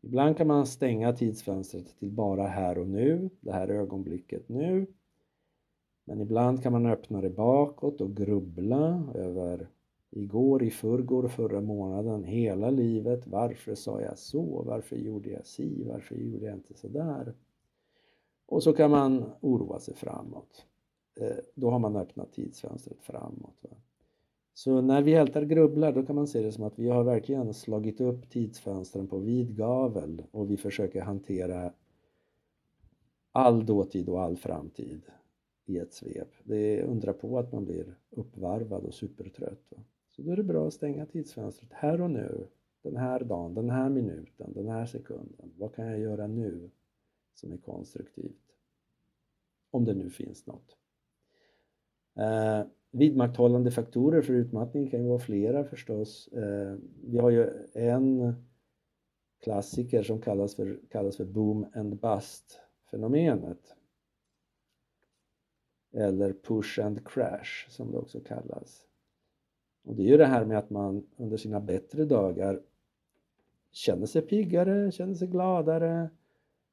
Ibland 0.00 0.36
kan 0.36 0.46
man 0.46 0.66
stänga 0.66 1.12
tidsfönstret 1.12 1.98
till 1.98 2.10
bara 2.10 2.46
här 2.46 2.78
och 2.78 2.86
nu, 2.86 3.30
det 3.40 3.52
här 3.52 3.68
ögonblicket 3.68 4.48
nu. 4.48 4.86
Men 6.04 6.20
ibland 6.20 6.62
kan 6.62 6.72
man 6.72 6.86
öppna 6.86 7.20
det 7.20 7.30
bakåt 7.30 8.00
och 8.00 8.16
grubbla 8.16 9.12
över 9.14 9.68
igår, 10.10 10.62
i 10.62 10.70
förrgår, 10.70 11.28
förra 11.28 11.60
månaden, 11.60 12.24
hela 12.24 12.70
livet. 12.70 13.26
Varför 13.26 13.74
sa 13.74 14.00
jag 14.00 14.18
så? 14.18 14.62
Varför 14.62 14.96
gjorde 14.96 15.30
jag 15.30 15.46
si? 15.46 15.84
Varför 15.84 16.14
gjorde 16.14 16.46
jag 16.46 16.54
inte 16.54 16.74
så 16.74 16.88
där? 16.88 17.34
Och 18.46 18.62
så 18.62 18.72
kan 18.72 18.90
man 18.90 19.24
oroa 19.40 19.78
sig 19.78 19.94
framåt. 19.94 20.66
Eh, 21.20 21.36
då 21.54 21.70
har 21.70 21.78
man 21.78 21.96
öppnat 21.96 22.32
tidsfönstret 22.32 23.00
framåt. 23.00 23.56
Va? 23.60 23.76
Så 24.54 24.80
när 24.80 25.02
vi 25.02 25.14
ältar 25.14 25.42
grubblar 25.42 25.92
då 25.92 26.06
kan 26.06 26.16
man 26.16 26.26
se 26.26 26.42
det 26.42 26.52
som 26.52 26.64
att 26.64 26.78
vi 26.78 26.88
har 26.88 27.04
verkligen 27.04 27.54
slagit 27.54 28.00
upp 28.00 28.30
tidsfönstren 28.30 29.06
på 29.08 29.18
vid 29.18 29.56
gavel 29.56 30.22
och 30.30 30.50
vi 30.50 30.56
försöker 30.56 31.02
hantera 31.02 31.72
all 33.32 33.66
dåtid 33.66 34.08
och 34.08 34.22
all 34.22 34.36
framtid 34.36 35.02
i 35.66 35.78
ett 35.78 35.92
svep. 35.92 36.28
Det 36.44 36.56
är 36.56 36.84
undra 36.84 37.12
på 37.12 37.38
att 37.38 37.52
man 37.52 37.64
blir 37.64 37.98
uppvarvad 38.10 38.84
och 38.84 38.94
supertrött. 38.94 39.62
Va? 39.68 39.82
Så 40.10 40.22
då 40.22 40.30
är 40.30 40.36
det 40.36 40.42
bra 40.42 40.66
att 40.66 40.74
stänga 40.74 41.06
tidsfönstret 41.06 41.72
här 41.72 42.00
och 42.00 42.10
nu, 42.10 42.46
den 42.82 42.96
här 42.96 43.20
dagen, 43.24 43.54
den 43.54 43.70
här 43.70 43.88
minuten, 43.88 44.52
den 44.52 44.68
här 44.68 44.86
sekunden. 44.86 45.52
Vad 45.56 45.74
kan 45.74 45.86
jag 45.86 45.98
göra 45.98 46.26
nu 46.26 46.70
som 47.34 47.52
är 47.52 47.56
konstruktivt? 47.56 48.56
Om 49.70 49.84
det 49.84 49.94
nu 49.94 50.10
finns 50.10 50.46
något. 50.46 50.76
Eh, 52.16 52.66
vidmakthållande 52.94 53.70
faktorer 53.70 54.22
för 54.22 54.32
utmattning 54.32 54.90
kan 54.90 55.02
ju 55.02 55.08
vara 55.08 55.18
flera 55.18 55.64
förstås. 55.64 56.28
Eh, 56.28 56.74
vi 57.04 57.18
har 57.18 57.30
ju 57.30 57.50
en 57.72 58.34
klassiker 59.42 60.02
som 60.02 60.20
kallas 60.20 60.54
för, 60.54 60.80
kallas 60.90 61.16
för 61.16 61.24
boom 61.24 61.66
and 61.74 61.96
bust 61.96 62.60
fenomenet. 62.90 63.74
Eller 65.92 66.32
push 66.32 66.80
and 66.80 67.08
crash 67.08 67.68
som 67.70 67.92
det 67.92 67.98
också 67.98 68.20
kallas. 68.20 68.86
Och 69.84 69.94
det 69.94 70.02
är 70.02 70.06
ju 70.06 70.16
det 70.16 70.26
här 70.26 70.44
med 70.44 70.58
att 70.58 70.70
man 70.70 71.06
under 71.16 71.36
sina 71.36 71.60
bättre 71.60 72.04
dagar 72.04 72.62
känner 73.70 74.06
sig 74.06 74.22
piggare, 74.22 74.92
känner 74.92 75.14
sig 75.14 75.28
gladare, 75.28 76.10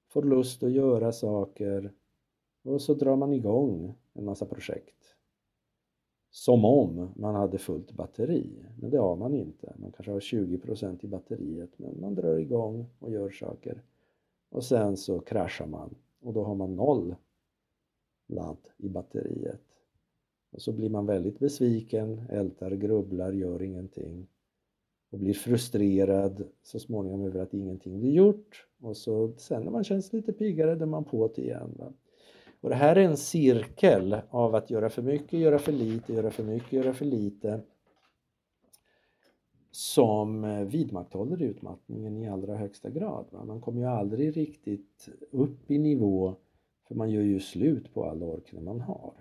får 0.07 0.23
lust 0.23 0.63
att 0.63 0.71
göra 0.71 1.11
saker 1.11 1.93
och 2.63 2.81
så 2.81 2.93
drar 2.93 3.15
man 3.15 3.33
igång 3.33 3.95
en 4.13 4.25
massa 4.25 4.45
projekt 4.45 5.15
som 6.31 6.65
om 6.65 7.11
man 7.15 7.35
hade 7.35 7.57
fullt 7.57 7.91
batteri. 7.91 8.65
Men 8.79 8.89
det 8.89 8.97
har 8.97 9.15
man 9.15 9.33
inte. 9.33 9.73
Man 9.77 9.91
kanske 9.91 10.11
har 10.11 10.19
20% 10.19 11.05
i 11.05 11.07
batteriet 11.07 11.79
men 11.79 12.01
man 12.01 12.15
drar 12.15 12.37
igång 12.37 12.85
och 12.99 13.11
gör 13.11 13.29
saker. 13.29 13.81
Och 14.49 14.63
sen 14.63 14.97
så 14.97 15.19
kraschar 15.19 15.67
man 15.67 15.95
och 16.21 16.33
då 16.33 16.43
har 16.43 16.55
man 16.55 16.75
noll 16.75 17.15
ladd 18.27 18.67
i 18.77 18.89
batteriet. 18.89 19.61
Och 20.51 20.61
så 20.61 20.71
blir 20.71 20.89
man 20.89 21.05
väldigt 21.05 21.39
besviken, 21.39 22.21
ältar, 22.29 22.71
grubblar, 22.71 23.31
gör 23.31 23.61
ingenting 23.61 24.27
och 25.09 25.19
blir 25.19 25.33
frustrerad 25.33 26.43
så 26.61 26.79
småningom 26.79 27.25
över 27.25 27.39
att 27.39 27.53
ingenting 27.53 27.99
blir 27.99 28.11
gjort 28.11 28.67
och 28.79 28.97
så 28.97 29.33
sen 29.37 29.63
när 29.63 29.71
man 29.71 29.83
känns 29.83 30.13
lite 30.13 30.33
piggare 30.33 30.75
då 30.75 30.83
är 30.83 30.87
man 30.87 31.03
på 31.03 31.31
det 31.35 31.41
igen. 31.41 31.75
Va? 31.77 31.93
Och 32.61 32.69
det 32.69 32.75
här 32.75 32.95
är 32.95 33.03
en 33.03 33.17
cirkel 33.17 34.17
av 34.29 34.55
att 34.55 34.69
göra 34.69 34.89
för 34.89 35.01
mycket, 35.01 35.39
göra 35.39 35.59
för 35.59 35.71
lite, 35.71 36.13
göra 36.13 36.31
för 36.31 36.43
mycket, 36.43 36.73
göra 36.73 36.93
för 36.93 37.05
lite 37.05 37.61
som 39.71 40.43
eh, 40.43 40.63
vidmakthåller 40.63 41.41
utmattningen 41.41 42.17
i 42.17 42.29
allra 42.29 42.55
högsta 42.55 42.89
grad. 42.89 43.25
Man 43.31 43.61
kommer 43.61 43.81
ju 43.81 43.87
aldrig 43.87 44.37
riktigt 44.37 45.09
upp 45.31 45.71
i 45.71 45.77
nivå 45.77 46.35
för 46.87 46.95
man 46.95 47.11
gör 47.11 47.21
ju 47.21 47.39
slut 47.39 47.93
på 47.93 48.05
all 48.05 48.23
ork 48.23 48.53
man 48.53 48.81
har. 48.81 49.13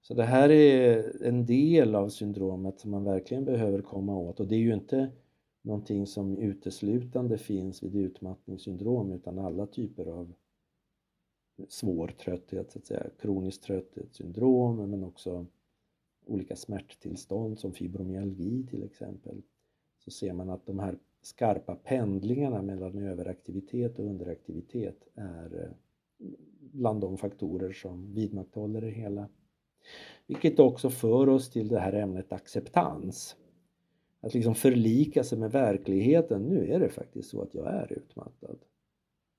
Så 0.00 0.14
det 0.14 0.24
här 0.24 0.50
är 0.50 1.22
en 1.22 1.46
del 1.46 1.94
av 1.94 2.08
syndromet 2.08 2.80
som 2.80 2.90
man 2.90 3.04
verkligen 3.04 3.44
behöver 3.44 3.82
komma 3.82 4.16
åt 4.16 4.40
och 4.40 4.46
det 4.46 4.54
är 4.54 4.60
ju 4.60 4.74
inte 4.74 5.10
någonting 5.62 6.06
som 6.06 6.38
uteslutande 6.38 7.38
finns 7.38 7.82
vid 7.82 7.96
utmattningssyndrom 7.96 9.12
utan 9.12 9.38
alla 9.38 9.66
typer 9.66 10.06
av 10.06 10.32
svår 11.68 12.08
trötthet, 12.08 12.72
så 12.72 12.78
att 12.78 12.86
säga, 12.86 13.06
kroniskt 13.20 13.62
trötthetssyndrom 13.62 14.90
men 14.90 15.04
också 15.04 15.46
olika 16.26 16.56
smärttillstånd 16.56 17.58
som 17.58 17.72
fibromyalgi 17.72 18.66
till 18.70 18.84
exempel 18.84 19.42
så 19.98 20.10
ser 20.10 20.32
man 20.32 20.50
att 20.50 20.66
de 20.66 20.78
här 20.78 20.98
skarpa 21.22 21.74
pendlingarna 21.74 22.62
mellan 22.62 22.98
överaktivitet 22.98 23.98
och 23.98 24.04
underaktivitet 24.04 25.08
är 25.14 25.64
eh, 25.64 25.70
bland 26.60 27.00
de 27.00 27.18
faktorer 27.18 27.72
som 27.72 28.14
vidmakthåller 28.14 28.80
det 28.80 28.90
hela. 28.90 29.28
Vilket 30.26 30.58
också 30.58 30.90
för 30.90 31.28
oss 31.28 31.50
till 31.50 31.68
det 31.68 31.78
här 31.78 31.92
ämnet 31.92 32.32
acceptans. 32.32 33.36
Att 34.20 34.34
liksom 34.34 34.54
förlika 34.54 35.24
sig 35.24 35.38
med 35.38 35.52
verkligheten. 35.52 36.42
Nu 36.42 36.66
är 36.66 36.80
det 36.80 36.88
faktiskt 36.88 37.30
så 37.30 37.42
att 37.42 37.54
jag 37.54 37.66
är 37.66 37.92
utmattad. 37.92 38.58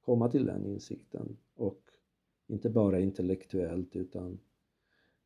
Komma 0.05 0.29
till 0.29 0.45
den 0.45 0.65
insikten 0.65 1.38
och 1.55 1.88
inte 2.50 2.70
bara 2.70 3.00
intellektuellt 3.00 3.96
utan 3.96 4.40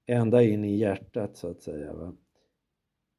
ända 0.06 0.44
in 0.44 0.64
i 0.64 0.76
hjärtat 0.76 1.38
så 1.38 1.48
att 1.48 1.62
säga. 1.62 1.94
Va? 1.94 2.16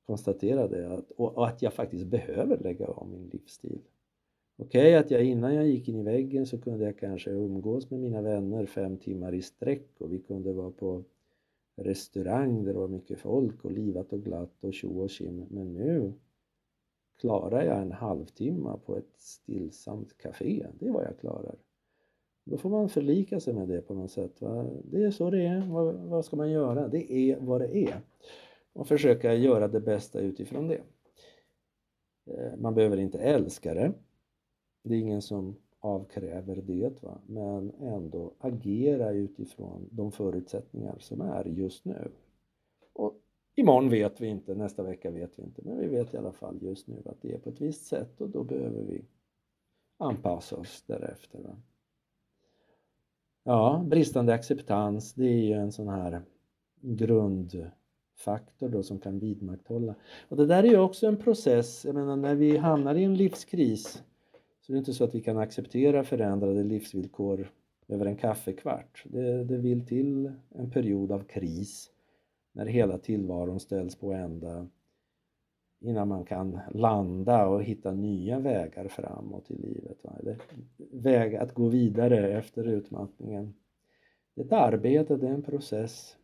konstaterade 0.07 0.93
att, 0.93 1.11
och 1.11 1.49
att 1.49 1.63
jag 1.63 1.73
faktiskt 1.73 2.07
behöver 2.07 2.59
lägga 2.59 2.87
om 2.87 3.11
min 3.11 3.29
livsstil. 3.29 3.81
Okej 4.57 4.81
okay, 4.81 4.95
att 4.95 5.11
jag 5.11 5.25
innan 5.25 5.55
jag 5.55 5.67
gick 5.67 5.89
in 5.89 5.99
i 5.99 6.03
väggen 6.03 6.47
så 6.47 6.59
kunde 6.59 6.85
jag 6.85 6.99
kanske 6.99 7.31
umgås 7.31 7.91
med 7.91 8.01
mina 8.01 8.23
vänner 8.23 8.67
fem 8.67 8.97
timmar 8.97 9.35
i 9.35 9.43
sträck 9.43 10.01
och 10.01 10.13
vi 10.13 10.19
kunde 10.19 10.53
vara 10.53 10.71
på 10.71 11.05
restaurang 11.77 12.65
där 12.65 12.73
det 12.73 12.79
var 12.79 12.89
mycket 12.89 13.19
folk 13.19 13.65
och 13.65 13.73
livat 13.73 14.13
och 14.13 14.25
glatt 14.25 14.65
och 14.65 14.75
tjo 14.75 15.01
och 15.01 15.11
tjim. 15.11 15.47
Men 15.51 15.75
nu 15.75 16.13
klarar 17.21 17.63
jag 17.63 17.83
en 17.83 17.93
halvtimme 17.93 18.79
på 18.85 18.97
ett 18.97 19.15
stillsamt 19.17 20.19
café. 20.19 20.67
Det 20.79 20.87
är 20.87 20.93
vad 20.93 21.05
jag 21.05 21.19
klarar. 21.19 21.57
Då 22.45 22.57
får 22.57 22.71
man 22.71 22.89
förlika 22.89 23.41
sig 23.41 23.55
med 23.55 23.69
det 23.69 23.81
på 23.81 23.95
något 23.95 24.11
sätt. 24.11 24.41
Va? 24.41 24.67
Det 24.85 25.03
är 25.03 25.11
så 25.11 25.31
det 25.31 25.47
är. 25.47 25.67
Vad, 25.67 25.95
vad, 25.95 26.25
ska 26.25 26.37
man 26.37 26.51
göra? 26.51 26.89
Det 26.89 27.13
är 27.13 27.41
vad 27.41 27.61
det 27.61 27.77
är. 27.77 28.01
Och 28.73 28.89
försöka 28.89 29.35
göra 29.35 29.69
det 29.69 29.81
bästa 29.81 30.21
utifrån 30.21 30.69
det. 30.69 30.81
Eh, 32.27 32.57
man 32.59 32.75
behöver 32.75 32.97
inte 32.97 33.19
älska 33.19 33.75
det. 33.75 33.93
Det 34.83 34.95
är 34.95 34.99
ingen 34.99 35.23
som 35.23 35.57
avkräver 35.81 36.57
det, 36.57 37.03
va? 37.03 37.19
men 37.27 37.71
ändå 37.71 38.35
agera 38.39 39.11
utifrån 39.11 39.89
de 39.91 40.13
förutsättningar 40.13 40.97
som 40.99 41.21
är 41.21 41.45
just 41.45 41.85
nu. 41.85 42.11
Och 42.93 43.21
imorgon 43.55 43.89
vet 43.89 44.21
vi 44.21 44.27
inte, 44.27 44.55
nästa 44.55 44.83
vecka 44.83 45.11
vet 45.11 45.39
vi 45.39 45.43
inte, 45.43 45.63
men 45.65 45.79
vi 45.79 45.87
vet 45.87 46.15
i 46.15 46.17
alla 46.17 46.33
fall 46.33 46.63
just 46.63 46.89
nu 46.89 47.03
att 47.05 47.23
det 47.23 47.35
är 47.35 47.39
på 47.39 47.51
ett 47.51 47.61
visst 47.61 47.87
sätt 47.87 48.21
och 48.21 48.31
då 48.31 48.45
behöver 48.45 48.83
vi 48.83 49.05
anpassa 49.97 50.57
oss 50.57 50.85
därefter. 50.87 51.39
Va? 51.39 51.57
Ja, 53.45 53.85
bristande 53.87 54.35
acceptans, 54.35 55.15
det 55.15 55.25
är 55.25 55.43
ju 55.43 55.53
en 55.53 55.73
sån 55.73 55.89
här 55.89 56.23
grundfaktor 56.81 58.69
då 58.69 58.83
som 58.83 58.99
kan 58.99 59.19
vidmakthålla. 59.19 59.95
Och 60.29 60.37
det 60.37 60.47
där 60.47 60.65
är 60.65 60.69
ju 60.69 60.79
också 60.79 61.07
en 61.07 61.17
process, 61.17 61.85
jag 61.85 61.95
menar 61.95 62.17
när 62.17 62.35
vi 62.35 62.57
hamnar 62.57 62.95
i 62.95 63.05
en 63.05 63.17
livskris 63.17 64.03
så 64.61 64.73
det 64.73 64.77
är 64.77 64.79
inte 64.79 64.95
så 64.95 65.05
att 65.05 65.15
vi 65.15 65.21
kan 65.21 65.39
acceptera 65.39 66.05
förändrade 66.05 66.65
livsvillkor 66.65 67.51
över 67.89 68.07
en 68.07 68.17
kaffekvart. 68.17 69.05
Det, 69.05 69.45
det 69.45 69.57
vill 69.57 69.87
till 69.87 70.33
en 70.49 70.71
period 70.71 71.13
av 71.13 71.25
kris 71.25 71.91
när 72.53 72.67
hela 72.67 72.99
tillvaron 72.99 73.61
ställs 73.61 73.97
på 73.97 74.13
ända 74.13 74.69
innan 75.85 76.09
man 76.09 76.25
kan 76.25 76.61
landa 76.71 77.47
och 77.47 77.63
hitta 77.63 77.93
nya 77.93 78.39
vägar 78.39 78.89
framåt 78.89 79.51
i 79.51 79.55
livet. 79.55 80.05
Va? 80.05 80.13
Eller 80.21 80.39
väg 80.93 81.37
att 81.37 81.55
gå 81.55 81.69
vidare 81.69 82.33
efter 82.39 82.65
utmattningen. 82.69 83.55
Det 84.35 84.41
är 84.41 84.47
ett 84.47 84.53
arbete, 84.53 85.17
det 85.17 85.29
är 85.29 85.33
en 85.33 85.43
process. 85.43 86.17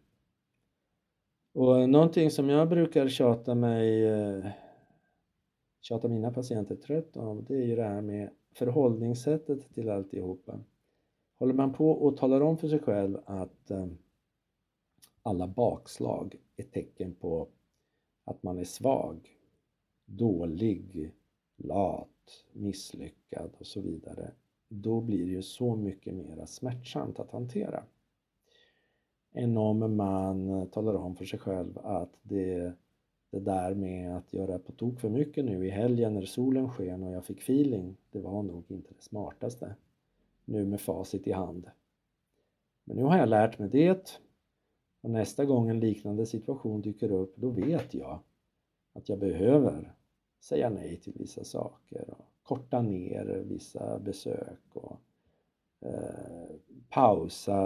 Och 1.53 1.88
någonting 1.88 2.31
som 2.31 2.49
jag 2.49 2.68
brukar 2.68 3.09
tjata 3.09 3.55
mig 3.55 4.07
eh, 4.07 4.46
tjata 5.81 6.09
mina 6.09 6.31
patienter 6.31 6.77
trött 6.77 7.16
om 7.16 7.44
det 7.44 7.55
är 7.55 7.66
ju 7.66 7.77
det 7.77 7.85
här 7.85 8.01
med 8.01 8.31
förhållningssättet 8.55 9.75
till 9.75 9.90
alltihopa. 9.90 10.61
Håller 11.38 11.55
man 11.55 11.73
på 11.73 11.90
och 11.90 12.16
talar 12.16 12.40
om 12.40 12.59
för 12.59 12.68
sig 12.68 12.79
själv 12.79 13.18
att 13.25 13.70
eh, 13.70 13.87
alla 15.23 15.46
bakslag 15.46 16.37
är 16.57 16.64
tecken 16.64 17.14
på 17.14 17.49
att 18.25 18.42
man 18.42 18.59
är 18.59 18.64
svag, 18.64 19.29
dålig, 20.11 21.12
lat, 21.57 22.44
misslyckad 22.53 23.51
och 23.59 23.66
så 23.66 23.81
vidare, 23.81 24.31
då 24.68 25.01
blir 25.01 25.25
det 25.25 25.31
ju 25.31 25.42
så 25.42 25.77
mycket 25.77 26.14
mer 26.14 26.44
smärtsamt 26.46 27.18
att 27.18 27.31
hantera. 27.31 27.85
Än 29.33 29.57
om 29.57 29.96
man 29.96 30.66
talar 30.70 30.94
om 30.94 31.16
för 31.16 31.25
sig 31.25 31.38
själv 31.38 31.79
att 31.79 32.18
det, 32.23 32.73
det 33.31 33.40
där 33.40 33.75
med 33.75 34.16
att 34.16 34.33
göra 34.33 34.59
på 34.59 34.73
tok 34.73 35.01
för 35.01 35.09
mycket 35.09 35.44
nu 35.44 35.66
i 35.66 35.70
helgen 35.70 36.14
när 36.14 36.25
solen 36.25 36.70
sken 36.70 37.03
och 37.03 37.12
jag 37.12 37.25
fick 37.25 37.38
feeling, 37.38 37.96
det 38.11 38.20
var 38.20 38.42
nog 38.42 38.64
inte 38.68 38.94
det 38.94 39.03
smartaste. 39.03 39.75
Nu 40.44 40.66
med 40.66 40.81
facit 40.81 41.27
i 41.27 41.33
hand. 41.33 41.70
Men 42.85 42.96
nu 42.96 43.03
har 43.03 43.18
jag 43.18 43.29
lärt 43.29 43.59
mig 43.59 43.68
det 43.68 44.20
och 45.01 45.11
nästa 45.11 45.44
gång 45.44 45.68
en 45.68 45.81
liknande 45.81 46.27
situation 46.27 46.81
dyker 46.81 47.12
upp, 47.12 47.37
då 47.37 47.51
vet 47.51 47.94
jag 47.94 48.20
att 48.92 49.09
jag 49.09 49.18
behöver 49.18 49.94
säga 50.40 50.70
nej 50.70 50.96
till 50.96 51.12
vissa 51.16 51.44
saker 51.44 52.11
och 52.11 52.26
korta 52.42 52.83
ner 52.83 53.24
vissa 53.24 53.98
besök 53.98 54.59
och 54.74 55.00
eh, 55.81 56.57
pausa 56.88 57.61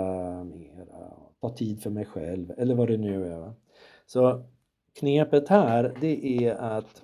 mera, 0.45 1.13
och 1.41 1.51
ta 1.51 1.57
tid 1.57 1.83
för 1.83 1.91
mig 1.91 2.05
själv 2.05 2.53
eller 2.57 2.75
vad 2.75 2.89
det 2.89 2.97
nu 2.97 3.27
är. 3.27 3.53
Så 4.07 4.45
knepet 4.93 5.49
här 5.49 5.97
det 6.01 6.47
är 6.47 6.55
att 6.55 7.03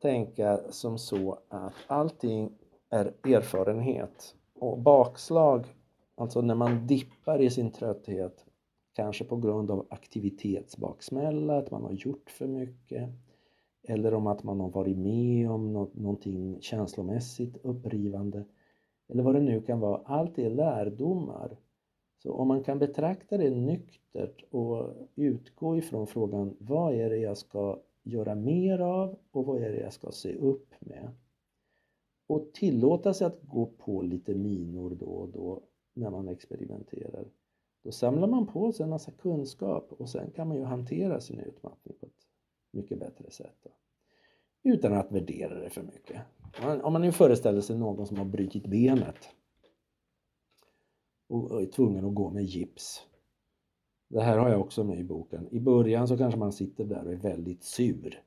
tänka 0.00 0.60
som 0.70 0.98
så 0.98 1.38
att 1.48 1.74
allting 1.86 2.52
är 2.90 3.14
erfarenhet 3.24 4.34
och 4.54 4.78
bakslag, 4.78 5.66
alltså 6.14 6.40
när 6.40 6.54
man 6.54 6.86
dippar 6.86 7.42
i 7.42 7.50
sin 7.50 7.70
trötthet 7.70 8.44
kanske 8.92 9.24
på 9.24 9.36
grund 9.36 9.70
av 9.70 9.86
aktivitetsbaksmälla, 9.90 11.58
att 11.58 11.70
man 11.70 11.82
har 11.82 11.92
gjort 11.92 12.30
för 12.30 12.46
mycket 12.46 13.10
eller 13.84 14.14
om 14.14 14.26
att 14.26 14.42
man 14.42 14.60
har 14.60 14.68
varit 14.68 14.98
med 14.98 15.50
om 15.50 15.72
någonting 15.72 16.60
känslomässigt 16.60 17.56
upprivande 17.62 18.44
eller 19.08 19.22
vad 19.22 19.34
det 19.34 19.40
nu 19.40 19.62
kan 19.62 19.80
vara. 19.80 20.00
Allt 20.04 20.38
är 20.38 20.50
lärdomar. 20.50 21.56
Så 22.22 22.32
om 22.32 22.48
man 22.48 22.62
kan 22.62 22.78
betrakta 22.78 23.38
det 23.38 23.50
nyktert 23.50 24.44
och 24.50 24.94
utgå 25.14 25.76
ifrån 25.76 26.06
frågan 26.06 26.56
vad 26.58 26.94
är 26.94 27.10
det 27.10 27.16
jag 27.16 27.38
ska 27.38 27.80
göra 28.02 28.34
mer 28.34 28.78
av 28.78 29.18
och 29.30 29.46
vad 29.46 29.62
är 29.62 29.72
det 29.72 29.80
jag 29.80 29.92
ska 29.92 30.10
se 30.10 30.34
upp 30.34 30.74
med? 30.80 31.10
Och 32.26 32.52
tillåta 32.52 33.14
sig 33.14 33.26
att 33.26 33.42
gå 33.42 33.66
på 33.66 34.02
lite 34.02 34.34
minor 34.34 34.96
då 35.00 35.06
och 35.06 35.28
då 35.28 35.62
när 35.94 36.10
man 36.10 36.28
experimenterar. 36.28 37.24
Då 37.82 37.92
samlar 37.92 38.28
man 38.28 38.46
på 38.46 38.72
sig 38.72 38.84
en 38.84 38.90
massa 38.90 39.12
kunskap 39.12 39.92
och 39.92 40.08
sen 40.08 40.30
kan 40.30 40.48
man 40.48 40.56
ju 40.56 40.64
hantera 40.64 41.20
sin 41.20 41.40
utmattning 41.40 41.96
på 42.00 42.06
ett 42.06 42.33
mycket 42.74 42.98
bättre 42.98 43.30
sätt. 43.30 43.56
Då. 43.62 43.70
Utan 44.62 44.92
att 44.92 45.12
värdera 45.12 45.54
det 45.54 45.70
för 45.70 45.82
mycket. 45.82 46.22
Om 46.82 46.92
man 46.92 47.02
nu 47.02 47.12
föreställer 47.12 47.60
sig 47.60 47.78
någon 47.78 48.06
som 48.06 48.16
har 48.16 48.24
brutit 48.24 48.66
benet 48.66 49.28
och 51.28 51.62
är 51.62 51.66
tvungen 51.66 52.04
att 52.04 52.14
gå 52.14 52.30
med 52.30 52.44
gips. 52.44 53.06
Det 54.08 54.22
här 54.22 54.38
har 54.38 54.50
jag 54.50 54.60
också 54.60 54.84
med 54.84 54.98
i 54.98 55.04
boken. 55.04 55.48
I 55.50 55.60
början 55.60 56.08
så 56.08 56.18
kanske 56.18 56.38
man 56.38 56.52
sitter 56.52 56.84
där 56.84 57.06
och 57.06 57.12
är 57.12 57.16
väldigt 57.16 57.64
sur. 57.64 58.22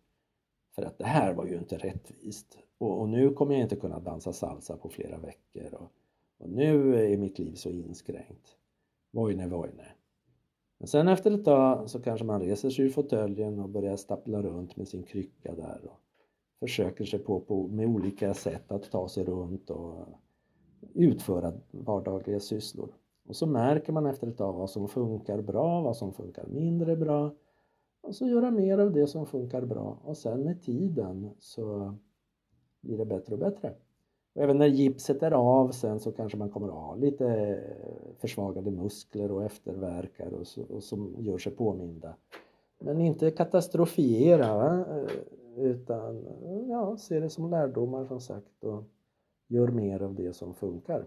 För 0.75 0.81
att 0.83 0.97
det 0.97 1.05
här 1.05 1.33
var 1.33 1.45
ju 1.45 1.57
inte 1.57 1.77
rättvist. 1.77 2.57
Och, 2.77 3.01
och 3.01 3.09
nu 3.09 3.33
kommer 3.33 3.53
jag 3.53 3.61
inte 3.61 3.75
kunna 3.75 3.99
dansa 3.99 4.33
salsa 4.33 4.77
på 4.77 4.89
flera 4.89 5.17
veckor. 5.17 5.73
Och, 5.73 5.91
och 6.37 6.49
nu 6.49 6.95
är 7.13 7.17
mitt 7.17 7.39
liv 7.39 7.53
så 7.55 7.69
inskränkt. 7.69 8.57
Vojne, 9.11 9.47
vojne. 9.47 9.87
Men 10.77 10.87
sen 10.87 11.07
efter 11.07 11.31
ett 11.31 11.45
tag 11.45 11.89
så 11.89 12.01
kanske 12.01 12.25
man 12.25 12.41
reser 12.41 12.69
sig 12.69 12.85
ur 12.85 12.89
fåtöljen 12.89 13.59
och 13.59 13.69
börjar 13.69 13.95
stappla 13.95 14.41
runt 14.41 14.77
med 14.77 14.87
sin 14.87 15.03
krycka 15.03 15.55
där 15.55 15.79
och 15.83 15.99
försöker 16.59 17.05
sig 17.05 17.19
på, 17.19 17.39
på 17.39 17.67
med 17.67 17.87
olika 17.87 18.33
sätt 18.33 18.71
att 18.71 18.91
ta 18.91 19.09
sig 19.09 19.23
runt 19.23 19.69
och 19.69 20.07
utföra 20.93 21.53
vardagliga 21.71 22.39
sysslor. 22.39 22.93
Och 23.27 23.35
så 23.35 23.45
märker 23.45 23.93
man 23.93 24.05
efter 24.05 24.27
ett 24.27 24.37
tag 24.37 24.53
vad 24.53 24.69
som 24.69 24.87
funkar 24.87 25.41
bra, 25.41 25.81
vad 25.81 25.97
som 25.97 26.13
funkar 26.13 26.47
mindre 26.47 26.95
bra 26.95 27.35
och 28.01 28.15
så 28.15 28.27
göra 28.27 28.51
mer 28.51 28.77
av 28.77 28.93
det 28.93 29.07
som 29.07 29.25
funkar 29.25 29.61
bra 29.61 29.99
och 30.03 30.17
sen 30.17 30.43
med 30.43 30.61
tiden 30.61 31.29
så 31.39 31.95
blir 32.81 32.97
det 32.97 33.05
bättre 33.05 33.33
och 33.33 33.39
bättre. 33.39 33.75
Och 34.37 34.43
även 34.43 34.57
när 34.57 34.67
gipset 34.67 35.23
är 35.23 35.31
av 35.31 35.71
sen 35.71 35.99
så 35.99 36.11
kanske 36.11 36.37
man 36.37 36.49
kommer 36.49 36.67
att 36.67 36.73
ha 36.73 36.95
lite 36.95 37.59
försvagade 38.19 38.71
muskler 38.71 39.31
och 39.31 39.43
efterverkar 39.43 40.33
och, 40.33 40.47
så, 40.47 40.63
och 40.63 40.83
som 40.83 41.15
gör 41.19 41.37
sig 41.37 41.51
påminda. 41.55 42.15
Men 42.79 43.01
inte 43.01 43.31
katastrofiera 43.31 44.85
utan 45.55 46.25
ja, 46.69 46.97
se 46.97 47.19
det 47.19 47.29
som 47.29 47.49
lärdomar 47.49 48.05
som 48.05 48.21
sagt 48.21 48.63
och 48.63 48.83
gör 49.47 49.67
mer 49.67 50.01
av 50.01 50.15
det 50.15 50.33
som 50.33 50.53
funkar. 50.53 51.05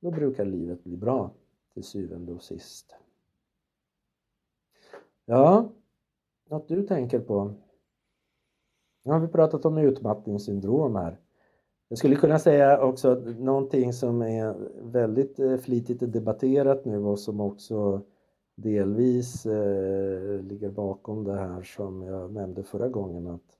Då 0.00 0.10
brukar 0.10 0.44
livet 0.44 0.84
bli 0.84 0.96
bra 0.96 1.30
till 1.74 1.84
syvende 1.84 2.32
och 2.32 2.42
sist. 2.42 2.94
Ja, 5.24 5.72
något 6.48 6.68
du 6.68 6.86
tänker 6.86 7.20
på? 7.20 7.54
Nu 9.02 9.12
har 9.12 9.20
vi 9.20 9.28
pratat 9.28 9.64
om 9.64 9.78
utmattningssyndrom 9.78 10.96
här. 10.96 11.21
Jag 11.92 11.98
skulle 11.98 12.16
kunna 12.16 12.38
säga 12.38 12.82
också 12.82 13.14
någonting 13.38 13.92
som 13.92 14.22
är 14.22 14.54
väldigt 14.82 15.38
eh, 15.38 15.56
flitigt 15.56 16.12
debatterat 16.12 16.84
nu 16.84 16.98
och 16.98 17.18
som 17.18 17.40
också 17.40 18.02
delvis 18.54 19.46
eh, 19.46 20.42
ligger 20.42 20.70
bakom 20.70 21.24
det 21.24 21.36
här 21.36 21.62
som 21.62 22.02
jag 22.02 22.32
nämnde 22.32 22.62
förra 22.62 22.88
gången 22.88 23.26
att 23.26 23.58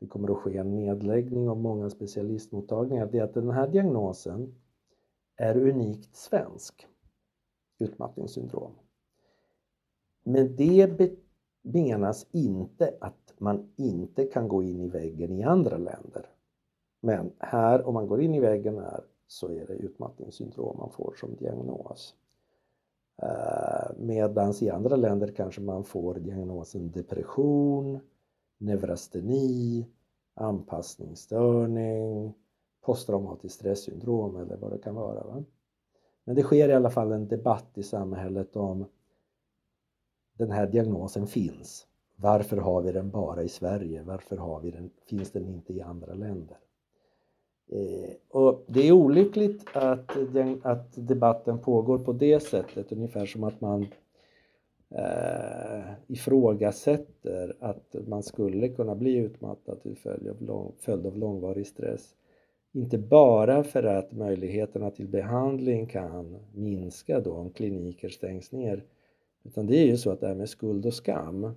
det 0.00 0.06
kommer 0.06 0.30
att 0.32 0.36
ske 0.36 0.56
en 0.56 0.70
nedläggning 0.70 1.48
av 1.48 1.56
många 1.56 1.90
specialistmottagningar. 1.90 3.08
Det 3.12 3.18
är 3.18 3.24
att 3.24 3.34
den 3.34 3.50
här 3.50 3.68
diagnosen 3.68 4.54
är 5.36 5.56
unikt 5.56 6.16
svensk, 6.16 6.86
utmattningssyndrom. 7.78 8.72
Men 10.24 10.56
det 10.56 11.12
menas 11.62 12.26
inte 12.32 12.94
att 13.00 13.34
man 13.38 13.72
inte 13.76 14.24
kan 14.24 14.48
gå 14.48 14.62
in 14.62 14.80
i 14.80 14.88
väggen 14.88 15.32
i 15.32 15.42
andra 15.42 15.76
länder. 15.76 16.26
Men 17.04 17.32
här, 17.38 17.86
om 17.86 17.94
man 17.94 18.06
går 18.06 18.20
in 18.20 18.34
i 18.34 18.40
väggen 18.40 18.78
här, 18.78 19.04
så 19.26 19.48
är 19.48 19.66
det 19.66 19.72
utmattningssyndrom 19.72 20.76
man 20.78 20.90
får 20.90 21.14
som 21.20 21.36
diagnos. 21.36 22.14
Eh, 23.22 23.90
Medan 23.98 24.54
i 24.60 24.70
andra 24.70 24.96
länder 24.96 25.32
kanske 25.36 25.60
man 25.60 25.84
får 25.84 26.14
diagnosen 26.14 26.90
depression, 26.90 28.00
neurasteni, 28.58 29.86
anpassningsstörning, 30.34 32.34
posttraumatiskt 32.80 33.58
stresssyndrom 33.58 34.36
eller 34.36 34.56
vad 34.56 34.72
det 34.72 34.78
kan 34.78 34.94
vara. 34.94 35.24
Va? 35.24 35.44
Men 36.24 36.36
det 36.36 36.42
sker 36.42 36.68
i 36.68 36.72
alla 36.72 36.90
fall 36.90 37.12
en 37.12 37.28
debatt 37.28 37.78
i 37.78 37.82
samhället 37.82 38.56
om 38.56 38.84
den 40.38 40.50
här 40.50 40.66
diagnosen 40.66 41.26
finns. 41.26 41.86
Varför 42.16 42.56
har 42.56 42.82
vi 42.82 42.92
den 42.92 43.10
bara 43.10 43.42
i 43.42 43.48
Sverige? 43.48 44.02
Varför 44.02 44.36
har 44.36 44.60
vi 44.60 44.70
den, 44.70 44.90
finns 45.06 45.30
den 45.30 45.46
inte 45.46 45.72
i 45.72 45.80
andra 45.80 46.14
länder? 46.14 46.58
Eh, 47.74 48.10
och 48.28 48.64
det 48.66 48.88
är 48.88 48.92
olyckligt 48.92 49.64
att, 49.72 50.16
den, 50.32 50.60
att 50.64 51.08
debatten 51.08 51.58
pågår 51.58 51.98
på 51.98 52.12
det 52.12 52.40
sättet, 52.40 52.92
ungefär 52.92 53.26
som 53.26 53.44
att 53.44 53.60
man 53.60 53.86
eh, 54.90 55.92
ifrågasätter 56.06 57.56
att 57.60 57.96
man 58.06 58.22
skulle 58.22 58.68
kunna 58.68 58.94
bli 58.94 59.16
utmattad 59.16 59.82
till 59.82 59.96
följd 59.96 60.28
av, 60.28 60.42
lång, 60.42 60.72
följd 60.78 61.06
av 61.06 61.18
långvarig 61.18 61.66
stress. 61.66 62.14
Inte 62.72 62.98
bara 62.98 63.64
för 63.64 63.82
att 63.82 64.12
möjligheterna 64.12 64.90
till 64.90 65.08
behandling 65.08 65.86
kan 65.86 66.36
minska 66.54 67.20
då 67.20 67.32
om 67.32 67.50
kliniker 67.50 68.08
stängs 68.08 68.52
ner, 68.52 68.84
utan 69.44 69.66
det 69.66 69.76
är 69.76 69.86
ju 69.86 69.96
så 69.96 70.10
att 70.10 70.20
det 70.20 70.26
här 70.26 70.34
med 70.34 70.48
skuld 70.48 70.86
och 70.86 70.94
skam 70.94 71.54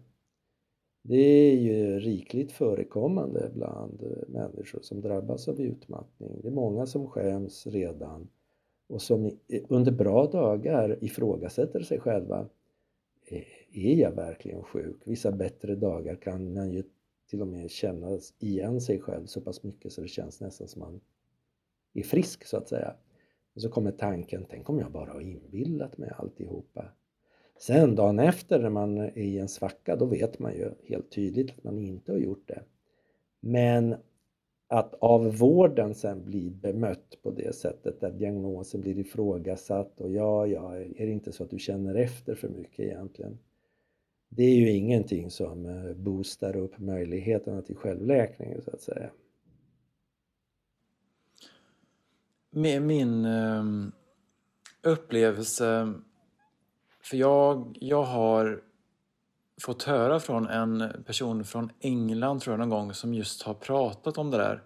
det 1.08 1.52
är 1.52 1.56
ju 1.56 2.00
rikligt 2.00 2.52
förekommande 2.52 3.52
bland 3.54 4.04
eh, 4.04 4.28
människor 4.28 4.82
som 4.82 5.02
drabbas 5.02 5.48
av 5.48 5.62
utmattning. 5.62 6.40
Det 6.42 6.48
är 6.48 6.52
många 6.52 6.86
som 6.86 7.08
skäms 7.08 7.68
redan 7.68 8.28
och 8.88 9.02
som 9.02 9.26
eh, 9.26 9.64
under 9.70 9.92
bra 9.92 10.28
dagar 10.28 10.98
ifrågasätter 11.02 11.80
sig 11.80 12.00
själva. 12.00 12.50
Eh, 13.26 13.44
är 13.74 13.96
jag 13.96 14.12
verkligen 14.12 14.64
sjuk? 14.64 15.02
Vissa 15.06 15.32
bättre 15.32 15.76
dagar 15.76 16.16
kan 16.16 16.54
man 16.54 16.72
ju 16.72 16.84
till 17.30 17.42
och 17.42 17.48
med 17.48 17.72
känna 17.72 18.20
igen 18.40 18.82
sig 18.82 19.00
själv 19.00 19.26
så 19.26 19.42
pass 19.42 19.64
mycket 19.64 19.92
så 19.92 20.02
det 20.02 20.08
känns 20.08 20.42
nästan 20.42 20.68
som 20.68 20.80
man 20.80 21.02
är 21.94 22.04
frisk 22.04 22.46
så 22.46 22.58
att 22.58 22.70
säga. 22.70 22.96
Och 23.56 23.62
så 23.62 23.70
kommer 23.70 23.92
tanken, 23.92 24.46
tänk 24.50 24.70
om 24.70 24.80
jag 24.80 24.92
bara 24.92 25.14
har 25.14 25.22
inbillat 25.22 25.98
mig 25.98 26.12
alltihopa. 26.18 26.86
Sen 27.58 27.96
dagen 27.96 28.20
efter 28.20 28.60
när 28.60 28.70
man 28.70 28.98
är 28.98 29.18
i 29.18 29.40
en 29.40 29.48
svacka, 29.48 29.96
då 29.96 30.06
vet 30.06 30.40
man 30.40 30.54
ju 30.54 30.72
helt 30.88 31.12
tydligt 31.12 31.52
att 31.58 31.64
man 31.64 31.80
inte 31.80 32.12
har 32.12 32.20
gjort 32.20 32.48
det. 32.48 32.64
Men 33.40 33.96
att 34.68 34.94
av 34.94 35.38
vården 35.38 35.96
sen 35.96 36.26
bli 36.26 36.50
bemött 36.50 37.18
på 37.24 37.32
det 37.32 37.56
sättet 37.56 38.02
där 38.02 38.12
diagnosen 38.12 38.82
blir 38.82 39.00
ifrågasatt 39.00 40.02
och 40.02 40.12
ja, 40.12 40.48
ja, 40.48 40.76
är 40.76 41.06
det 41.06 41.12
inte 41.12 41.32
så 41.32 41.44
att 41.44 41.50
du 41.50 41.60
känner 41.60 41.96
efter 41.96 42.36
för 42.36 42.50
mycket 42.50 42.80
egentligen? 42.80 43.38
Det 44.30 44.44
är 44.44 44.56
ju 44.56 44.72
ingenting 44.72 45.32
som 45.32 45.66
eh, 45.66 45.94
boostar 45.94 46.56
upp 46.56 46.80
möjligheterna 46.80 47.62
till 47.62 47.76
självläkning 47.76 48.62
så 48.62 48.72
att 48.72 48.82
säga. 48.82 49.10
Med 52.50 52.82
min 52.82 53.26
ehm, 53.26 53.92
upplevelse, 54.84 55.94
för 57.06 57.18
jag, 57.18 57.78
jag 57.82 58.04
har 58.04 58.62
fått 59.62 59.84
höra 59.84 60.20
från 60.20 60.48
en 60.48 61.04
person 61.06 61.44
från 61.44 61.72
England 61.80 62.42
tror 62.42 62.54
jag 62.54 62.60
någon 62.60 62.70
gång 62.70 62.94
som 62.94 63.14
just 63.14 63.44
har 63.44 63.54
pratat 63.54 64.18
om 64.18 64.32
det 64.32 64.38
där. 64.38 64.62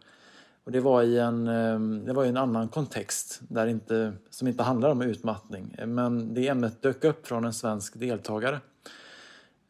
Och 0.63 0.71
det 0.71 0.79
var 0.79 1.03
i 1.03 1.19
en, 1.19 1.47
ehm, 1.47 2.05
det 2.05 2.13
var 2.13 2.25
i 2.25 2.29
en 2.29 2.37
annan 2.37 2.67
kontext 2.67 3.41
där 3.47 3.67
inte, 3.67 4.13
som 4.29 4.47
inte 4.47 4.63
handlar 4.63 4.89
om 4.89 5.01
utmattning. 5.01 5.75
Men 5.85 6.33
det 6.33 6.47
ämnet 6.47 6.81
dök 6.81 7.03
upp 7.03 7.27
från 7.27 7.45
en 7.45 7.53
svensk 7.53 7.99
deltagare. 7.99 8.59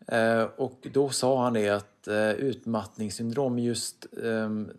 Eh, 0.07 0.43
och 0.43 0.87
då 0.93 1.09
sa 1.09 1.43
han 1.43 1.53
det 1.53 1.69
att 1.69 2.07
eh, 2.07 2.31
utmattningssyndrom, 2.31 3.59
just 3.59 4.05
ehm, 4.23 4.71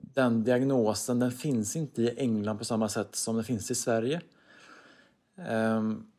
den 0.00 0.44
diagnosen, 0.44 1.18
den 1.18 1.32
finns 1.32 1.76
inte 1.76 2.02
i 2.02 2.14
England 2.18 2.58
på 2.58 2.64
samma 2.64 2.88
sätt 2.88 3.16
som 3.16 3.34
den 3.34 3.44
finns 3.44 3.70
i 3.70 3.74
Sverige. 3.74 4.20
Ehm, 5.36 6.09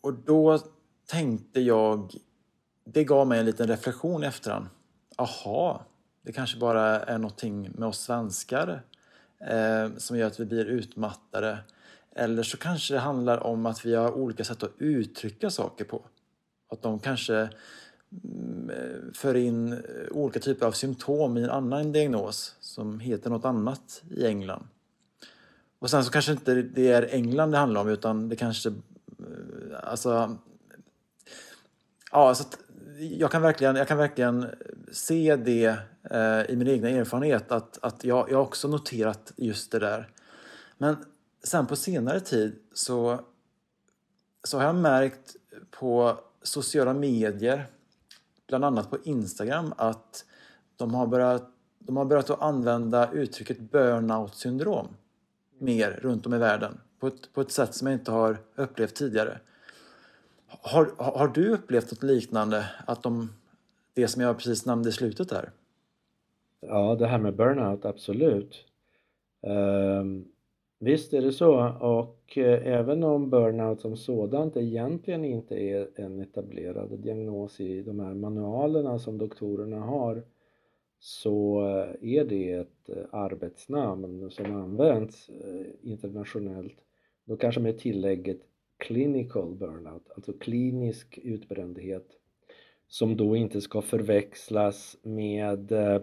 och 0.00 0.14
då 0.14 0.58
tänkte 1.06 1.60
jag, 1.60 2.14
det 2.84 3.04
gav 3.04 3.26
mig 3.26 3.40
en 3.40 3.46
liten 3.46 3.66
reflektion 3.66 4.24
i 4.24 4.26
efterhand. 4.26 4.66
Aha, 5.16 5.84
det 6.22 6.32
kanske 6.32 6.58
bara 6.58 7.00
är 7.00 7.18
någonting 7.18 7.70
med 7.74 7.88
oss 7.88 8.00
svenskar 8.00 8.82
eh, 9.40 9.96
som 9.96 10.18
gör 10.18 10.26
att 10.26 10.40
vi 10.40 10.44
blir 10.44 10.64
utmattade. 10.64 11.58
Eller 12.12 12.42
så 12.42 12.56
kanske 12.56 12.94
det 12.94 13.00
handlar 13.00 13.46
om 13.46 13.66
att 13.66 13.86
vi 13.86 13.94
har 13.94 14.12
olika 14.12 14.44
sätt 14.44 14.62
att 14.62 14.74
uttrycka 14.78 15.50
saker 15.50 15.84
på. 15.84 16.02
Att 16.72 16.82
de 16.82 16.98
kanske 16.98 17.48
mm, 18.24 18.70
eh, 18.70 19.12
för 19.14 19.34
in 19.34 19.72
eh, 19.72 19.78
olika 20.10 20.40
typer 20.40 20.66
av 20.66 20.72
symptom 20.72 21.36
i 21.36 21.42
en 21.42 21.50
annan 21.50 21.92
diagnos 21.92 22.56
som 22.60 23.00
heter 23.00 23.30
något 23.30 23.44
annat 23.44 24.02
i 24.10 24.26
England. 24.26 24.68
Och 25.78 25.90
sen 25.90 26.04
så 26.04 26.10
kanske 26.10 26.32
inte 26.32 26.54
det 26.54 26.88
är 26.88 27.14
England 27.14 27.50
det 27.50 27.58
handlar 27.58 27.80
om 27.80 27.88
utan 27.88 28.28
det 28.28 28.36
kanske 28.36 28.68
eh, 28.68 28.74
alltså 29.82 30.38
Ja, 32.12 32.34
så 32.34 32.44
jag, 32.98 33.30
kan 33.30 33.42
verkligen, 33.42 33.76
jag 33.76 33.88
kan 33.88 33.98
verkligen 33.98 34.46
se 34.92 35.36
det 35.36 35.76
eh, 36.10 36.50
i 36.50 36.56
min 36.56 36.66
egen 36.66 36.84
erfarenhet 36.84 37.52
att, 37.52 37.78
att 37.82 38.04
jag, 38.04 38.30
jag 38.30 38.42
också 38.42 38.68
noterat 38.68 39.32
just 39.36 39.72
det 39.72 39.78
där. 39.78 40.08
Men 40.78 40.96
sen 41.42 41.66
på 41.66 41.76
senare 41.76 42.20
tid 42.20 42.58
så, 42.72 43.20
så 44.44 44.58
har 44.58 44.64
jag 44.64 44.74
märkt 44.74 45.36
på 45.70 46.18
sociala 46.42 46.94
medier, 46.94 47.66
bland 48.48 48.64
annat 48.64 48.90
på 48.90 48.98
Instagram, 49.04 49.74
att 49.76 50.24
de 50.76 50.94
har 50.94 51.06
börjat, 51.06 51.50
de 51.78 51.96
har 51.96 52.04
börjat 52.04 52.30
att 52.30 52.42
använda 52.42 53.12
uttrycket 53.12 53.60
burnout 53.60 54.34
syndrom 54.34 54.88
mer 55.58 55.90
runt 55.90 56.26
om 56.26 56.34
i 56.34 56.38
världen 56.38 56.80
på 57.00 57.06
ett, 57.06 57.32
på 57.32 57.40
ett 57.40 57.52
sätt 57.52 57.74
som 57.74 57.86
jag 57.86 57.94
inte 57.94 58.10
har 58.10 58.38
upplevt 58.54 58.94
tidigare. 58.94 59.40
Har, 60.62 60.92
har 60.96 61.28
du 61.28 61.50
upplevt 61.54 61.90
något 61.90 62.02
liknande? 62.02 62.64
Att 62.86 63.02
de, 63.02 63.28
det 63.94 64.08
som 64.08 64.22
jag 64.22 64.36
precis 64.36 64.66
nämnde 64.66 64.88
i 64.88 64.92
slutet 64.92 65.28
där? 65.28 65.50
Ja, 66.60 66.94
det 66.94 67.06
här 67.06 67.18
med 67.18 67.36
burnout, 67.36 67.84
absolut. 67.84 68.64
Um, 69.42 70.24
visst 70.78 71.12
är 71.12 71.22
det 71.22 71.32
så 71.32 71.68
och 71.80 72.38
eh, 72.38 72.66
även 72.66 73.04
om 73.04 73.30
burnout 73.30 73.80
som 73.80 73.96
sådant 73.96 74.56
egentligen 74.56 75.24
inte 75.24 75.54
är 75.54 75.88
en 75.94 76.20
etablerad 76.20 76.98
diagnos 76.98 77.60
i 77.60 77.82
de 77.82 78.00
här 78.00 78.14
manualerna 78.14 78.98
som 78.98 79.18
doktorerna 79.18 79.80
har 79.80 80.22
så 81.00 81.60
eh, 81.66 82.16
är 82.18 82.24
det 82.24 82.52
ett 82.52 82.88
eh, 82.88 83.04
arbetsnamn 83.10 84.30
som 84.30 84.56
används 84.56 85.28
eh, 85.28 85.66
internationellt. 85.82 86.76
Då 87.24 87.36
kanske 87.36 87.60
med 87.60 87.78
tillägget 87.78 88.40
clinical 88.80 89.54
burnout, 89.54 90.10
alltså 90.14 90.32
klinisk 90.32 91.18
utbrändhet 91.22 92.06
som 92.88 93.16
då 93.16 93.36
inte 93.36 93.60
ska 93.60 93.82
förväxlas 93.82 94.96
med 95.02 95.72
eh, 95.72 96.02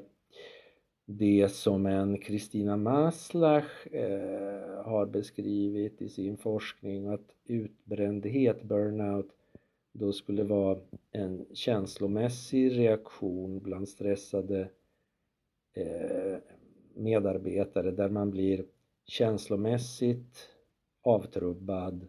det 1.05 1.51
som 1.51 1.85
en 1.85 2.17
Kristina 2.17 2.77
Maslach 2.77 3.87
eh, 3.87 4.83
har 4.83 5.05
beskrivit 5.05 6.01
i 6.01 6.09
sin 6.09 6.37
forskning 6.37 7.07
att 7.07 7.35
utbrändhet, 7.45 8.63
burnout, 8.63 9.29
då 9.91 10.13
skulle 10.13 10.43
vara 10.43 10.79
en 11.11 11.45
känslomässig 11.53 12.77
reaktion 12.77 13.59
bland 13.59 13.89
stressade 13.89 14.69
eh, 15.73 16.37
medarbetare 16.93 17.91
där 17.91 18.09
man 18.09 18.31
blir 18.31 18.65
känslomässigt 19.05 20.49
avtrubbad 21.01 22.07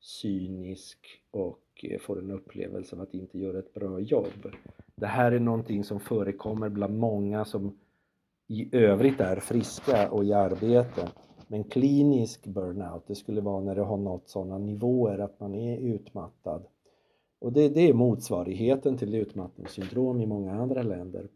cynisk 0.00 0.98
och 1.30 1.62
eh, 1.82 1.98
får 1.98 2.18
en 2.18 2.30
upplevelse 2.30 2.96
av 2.96 3.02
att 3.02 3.14
inte 3.14 3.38
göra 3.38 3.58
ett 3.58 3.74
bra 3.74 4.00
jobb. 4.00 4.54
Det 4.94 5.06
här 5.06 5.32
är 5.32 5.40
någonting 5.40 5.84
som 5.84 6.00
förekommer 6.00 6.68
bland 6.68 6.98
många 6.98 7.44
som 7.44 7.78
i 8.46 8.76
övrigt 8.76 9.20
är 9.20 9.36
friska 9.36 10.10
och 10.10 10.24
i 10.24 10.32
arbete. 10.32 11.08
Men 11.48 11.64
klinisk 11.64 12.46
burnout, 12.46 13.06
det 13.06 13.14
skulle 13.14 13.40
vara 13.40 13.60
när 13.60 13.74
det 13.74 13.82
har 13.82 13.96
nått 13.96 14.28
sådana 14.28 14.58
nivåer 14.58 15.18
att 15.18 15.40
man 15.40 15.54
är 15.54 15.78
utmattad. 15.78 16.66
Och 17.38 17.52
det, 17.52 17.68
det 17.68 17.88
är 17.88 17.94
motsvarigheten 17.94 18.96
till 18.96 19.14
utmattningssyndrom 19.14 20.20
i 20.20 20.26
många 20.26 20.52
andra 20.52 20.82
länder. 20.82 21.28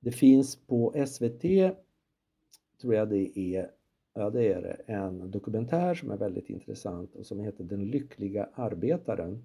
Det 0.00 0.12
finns 0.12 0.66
på 0.66 1.06
SVT, 1.06 1.42
tror 2.80 2.94
jag 2.94 3.08
det 3.08 3.38
är, 3.38 3.70
Ja, 4.18 4.30
det 4.30 4.52
är 4.52 4.62
det. 4.62 4.92
En 4.92 5.30
dokumentär 5.30 5.94
som 5.94 6.10
är 6.10 6.16
väldigt 6.16 6.50
intressant 6.50 7.14
och 7.14 7.26
som 7.26 7.40
heter 7.40 7.64
Den 7.64 7.84
lyckliga 7.84 8.48
arbetaren. 8.54 9.42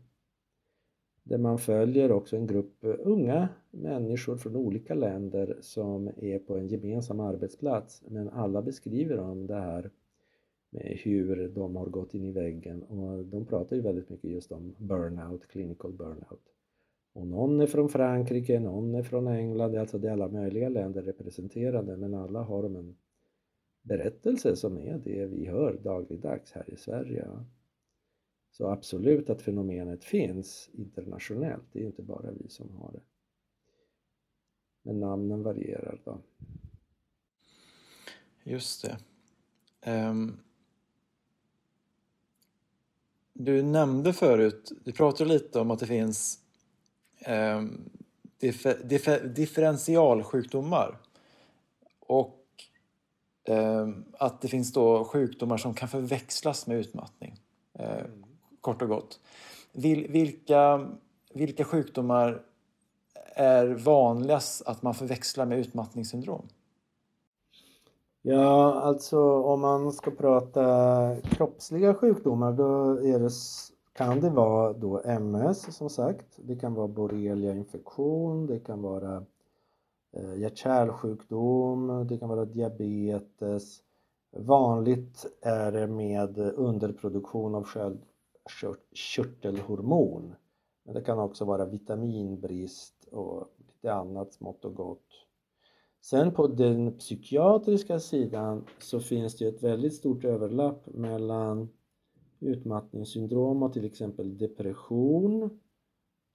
Där 1.24 1.38
man 1.38 1.58
följer 1.58 2.12
också 2.12 2.36
en 2.36 2.48
grupp 2.48 2.84
eh, 2.84 2.94
unga 3.00 3.50
människor 3.72 4.38
från 4.38 4.56
olika 4.56 4.94
länder 4.96 5.58
som 5.62 6.08
är 6.18 6.40
på 6.40 6.58
en 6.58 6.68
gemensam 6.68 7.20
arbetsplats. 7.20 8.04
Men 8.08 8.30
alla 8.30 8.62
beskriver 8.62 9.20
om 9.20 9.48
det 9.48 9.56
här 9.56 9.90
med 10.70 11.00
hur 11.04 11.48
de 11.56 11.76
har 11.76 11.86
gått 11.86 12.14
in 12.14 12.26
i 12.26 12.32
väggen 12.32 12.84
och 12.84 13.26
de 13.26 13.46
pratar 13.46 13.76
ju 13.76 13.82
väldigt 13.82 14.10
mycket 14.10 14.32
just 14.32 14.52
om 14.52 14.76
burnout, 14.78 15.48
clinical 15.48 15.92
burnout. 15.92 16.54
Och 17.14 17.28
någon 17.28 17.62
är 17.62 17.68
från 17.68 17.90
Frankrike, 17.90 18.60
någon 18.60 18.96
är 18.96 19.04
från 19.04 19.28
England, 19.28 19.76
alltså 19.76 19.98
det 19.98 20.08
är 20.08 20.12
alla 20.14 20.28
möjliga 20.28 20.70
länder 20.70 21.02
representerade 21.02 21.98
men 21.98 22.14
alla 22.14 22.42
har 22.42 22.64
de 22.64 22.76
en 22.76 22.96
berättelse 23.84 24.56
som 24.56 24.78
är 24.78 24.98
det 24.98 25.26
vi 25.26 25.46
hör 25.46 25.80
dagligdags 25.84 26.52
här 26.52 26.69
i 26.74 26.78
Sverige. 26.78 27.28
Så 28.52 28.67
absolut 28.67 29.30
att 29.30 29.41
fenomenet 29.41 30.04
finns 30.04 30.69
internationellt, 30.74 31.63
det 31.72 31.82
är 31.82 31.86
inte 31.86 32.02
bara 32.02 32.32
vi 32.32 32.50
som 32.50 32.76
har 32.76 32.91
det. 32.91 33.02
Men 34.84 35.00
namnen 35.00 35.43
varierar 35.43 36.02
då. 36.04 36.22
Just 38.43 38.86
det. 38.86 38.98
Um, 39.91 40.39
du 43.34 43.63
nämnde 43.63 44.13
förut, 44.13 44.72
du 44.84 44.91
pratade 44.91 45.30
lite 45.30 45.60
om 45.60 45.72
att 45.72 45.80
det 45.80 45.88
finns 45.88 46.39
ehm, 47.19 47.60
um, 47.60 47.89
differ, 48.38 48.84
differ, 48.84 49.28
differentialsjukdomar. 49.28 51.00
Och 51.99 52.43
Ehm, 53.46 54.06
att 54.18 54.41
det 54.41 54.48
finns 54.48 54.74
då 54.74 55.04
sjukdomar 55.04 55.58
som 55.58 55.74
kan 55.74 55.89
förväxlas 55.89 56.68
med 56.68 56.78
utmattning. 56.78 57.39
Eh, 57.74 58.06
kort 58.62 58.82
och 58.82 58.88
gott. 58.89 59.20
vilka, 59.74 60.88
vilka 61.34 61.64
sjukdomar 61.64 62.41
är 63.36 63.68
vanligast 63.68 64.68
att 64.68 64.82
man 64.82 64.94
förväxlar 64.94 65.46
med 65.46 65.60
utmattningssyndrom? 65.60 66.48
Ja, 68.22 68.74
alltså 68.82 69.41
om 69.41 69.62
man 69.62 69.91
ska 69.91 70.12
prata 70.12 71.16
kroppsliga 71.22 71.94
sjukdomar 71.94 72.52
då 72.52 72.94
det, 72.94 73.30
kan 73.94 74.20
det 74.20 74.30
vara 74.30 74.74
då 74.74 75.02
MS 75.06 75.76
som 75.76 75.89
sagt. 75.89 76.26
Det 76.36 76.56
kan 76.56 76.74
vara 76.74 76.88
borrelia 76.88 77.54
infektion, 77.54 78.48
det 78.48 78.60
kan 78.60 78.82
vara 78.82 79.26
Eh, 80.14 80.36
hjärt-kärlsjukdom, 80.36 82.07
det 82.07 82.18
kan 82.18 82.30
vara 82.30 82.45
diabetes. 82.45 83.82
Vanligt 84.32 85.26
är 85.41 85.72
det 85.72 85.88
med 85.88 86.38
underproduktion 86.38 87.55
av 87.55 87.64
sköldkörtelhormon. 87.64 90.36
Men 90.84 90.95
det 90.95 91.01
kan 91.01 91.20
också 91.20 91.45
vara 91.45 91.66
vitaminbrist 91.66 93.07
och 93.11 93.47
lite 93.57 93.93
annat 93.93 94.34
smått 94.34 94.66
och 94.66 94.76
gott. 94.76 95.07
Sen 96.01 96.32
på 96.32 96.47
den 96.47 96.97
psykiatriska 96.97 97.99
sidan 97.99 98.66
så 98.80 98.99
finns 98.99 99.38
det 99.38 99.47
ett 99.47 99.64
väldigt 99.64 99.93
stort 99.93 100.26
överlapp 100.26 100.86
mellan 100.86 101.70
utmattningssyndrom 102.39 103.64
och 103.64 103.74
till 103.74 103.86
exempel 103.86 104.38
depression, 104.38 105.59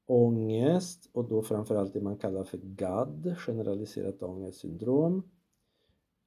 ångest 0.09 1.11
och 1.13 1.29
då 1.29 1.43
framförallt 1.43 1.93
det 1.93 2.01
man 2.01 2.17
kallar 2.17 2.45
för 2.45 2.59
GAD, 2.59 3.35
generaliserat 3.39 4.23
ångestsyndrom. 4.23 5.23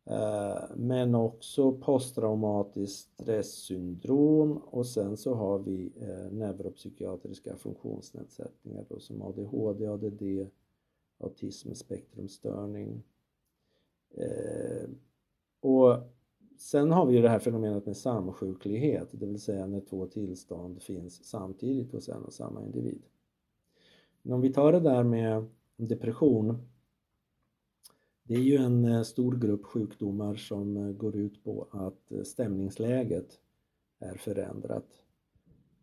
Eh, 0.05 0.61
men 0.75 1.15
också 1.15 1.71
posttraumatiskt 1.71 3.13
stresssyndrom 3.13 4.57
och 4.57 4.87
sen 4.87 5.17
så 5.17 5.33
har 5.33 5.59
vi 5.59 5.91
eh, 5.95 6.33
neuropsykiatriska 6.33 7.55
funktionsnedsättningar 7.55 8.85
då, 8.89 8.99
som 8.99 9.21
ADHD, 9.21 9.87
ADD, 9.87 10.47
autismspektrumstörning. 11.19 13.03
Eh, 14.15 14.89
och 15.59 15.97
sen 16.57 16.91
har 16.91 17.05
vi 17.05 17.15
ju 17.15 17.21
det 17.21 17.29
här 17.29 17.39
fenomenet 17.39 17.85
med 17.85 17.97
samsjuklighet, 17.97 19.07
det 19.11 19.25
vill 19.25 19.41
säga 19.41 19.67
när 19.67 19.81
två 19.81 20.05
tillstånd 20.05 20.81
finns 20.81 21.25
samtidigt 21.25 21.91
hos 21.91 22.09
en 22.09 22.25
och 22.25 22.33
samma 22.33 22.63
individ. 22.63 23.01
Men 24.21 24.33
om 24.33 24.41
vi 24.41 24.53
tar 24.53 24.71
det 24.71 24.79
där 24.79 25.03
med 25.03 25.45
depression 25.77 26.71
det 28.23 28.33
är 28.37 28.41
ju 28.41 28.55
en 28.55 28.85
eh, 28.85 29.01
stor 29.01 29.35
grupp 29.35 29.65
sjukdomar 29.65 30.35
som 30.35 30.77
eh, 30.77 30.91
går 30.91 31.15
ut 31.15 31.43
på 31.43 31.67
att 31.71 32.11
eh, 32.11 32.23
stämningsläget 32.23 33.39
är 33.99 34.15
förändrat. 34.15 34.87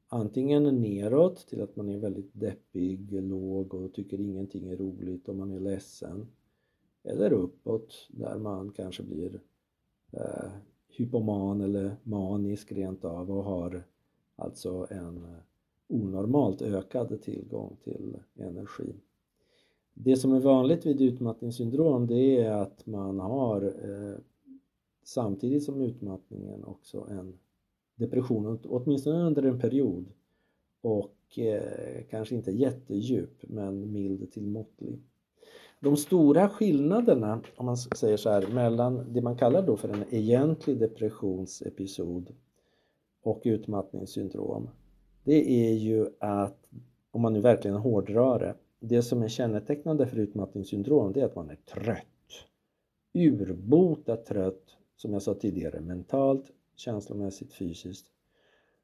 Antingen 0.09 0.81
neråt 0.81 1.47
till 1.47 1.63
att 1.63 1.77
man 1.77 1.89
är 1.89 1.99
väldigt 1.99 2.31
deppig, 2.33 3.13
låg 3.13 3.75
och 3.75 3.95
tycker 3.95 4.21
ingenting 4.21 4.69
är 4.69 4.77
roligt 4.77 5.29
och 5.29 5.37
man 5.37 5.53
är 5.53 5.61
ledsen. 5.61 6.27
Eller 7.05 7.33
uppåt 7.33 8.09
där 8.11 8.39
man 8.39 8.71
kanske 8.71 9.03
blir 9.03 9.41
eh, 10.13 10.51
hypoman 10.89 11.61
eller 11.61 11.97
manisk 12.03 12.73
rent 12.73 13.05
av 13.05 13.31
och 13.31 13.45
har 13.45 13.85
alltså 14.37 14.87
en 14.91 15.27
onormalt 15.89 16.63
ökad 16.63 17.23
tillgång 17.23 17.77
till 17.85 18.17
energi. 18.35 18.95
Det 19.95 20.17
som 20.17 20.33
är 20.33 20.41
vanligt 20.41 20.87
vid 20.87 21.01
utmattningssyndrom 21.01 22.07
det 22.07 22.37
är 22.37 22.51
att 22.51 22.87
man 22.87 23.21
har 23.21 23.63
eh, 23.63 24.19
samtidigt 25.05 25.65
som 25.65 25.81
utmattningen 25.81 26.65
också 26.65 27.07
en 27.11 27.39
depression, 27.95 28.59
åtminstone 28.65 29.23
under 29.23 29.43
en 29.43 29.61
period 29.61 30.07
och 30.81 31.39
eh, 31.39 32.05
kanske 32.11 32.35
inte 32.35 32.51
jättedjup 32.51 33.45
men 33.49 33.93
mild 33.93 34.33
till 34.33 34.47
måttlig. 34.47 35.03
De 35.81 35.97
stora 35.97 36.49
skillnaderna, 36.49 37.41
om 37.57 37.67
man 37.67 37.77
säger 37.77 38.17
så 38.17 38.31
här, 38.31 38.55
mellan 38.55 39.13
det 39.13 39.23
man 39.23 39.37
kallar 39.37 39.67
då 39.67 39.77
för 39.77 39.89
en 39.89 40.05
egentlig 40.11 40.79
depressionsepisod 40.79 42.35
och 43.23 43.41
utmattningssyndrom 43.45 44.69
det 45.25 45.69
är 45.69 45.75
ju 45.75 46.07
att, 46.19 46.69
om 47.11 47.23
man 47.23 47.33
nu 47.33 47.41
verkligen 47.41 47.77
hårdrar 47.77 48.39
det, 48.39 48.55
det 48.81 49.03
som 49.03 49.23
är 49.23 49.29
kännetecknande 49.29 50.07
för 50.07 50.19
utmattningssyndrom 50.19 51.13
det 51.13 51.21
är 51.21 51.25
att 51.25 51.37
man 51.37 51.51
är 51.51 51.57
trött. 51.57 52.05
Urbota 53.15 54.17
trött, 54.17 54.77
som 54.97 55.13
jag 55.13 55.23
sa 55.23 55.35
tidigare, 55.35 55.81
mentalt, 55.81 56.45
känslomässigt, 56.77 57.53
fysiskt. 57.53 58.07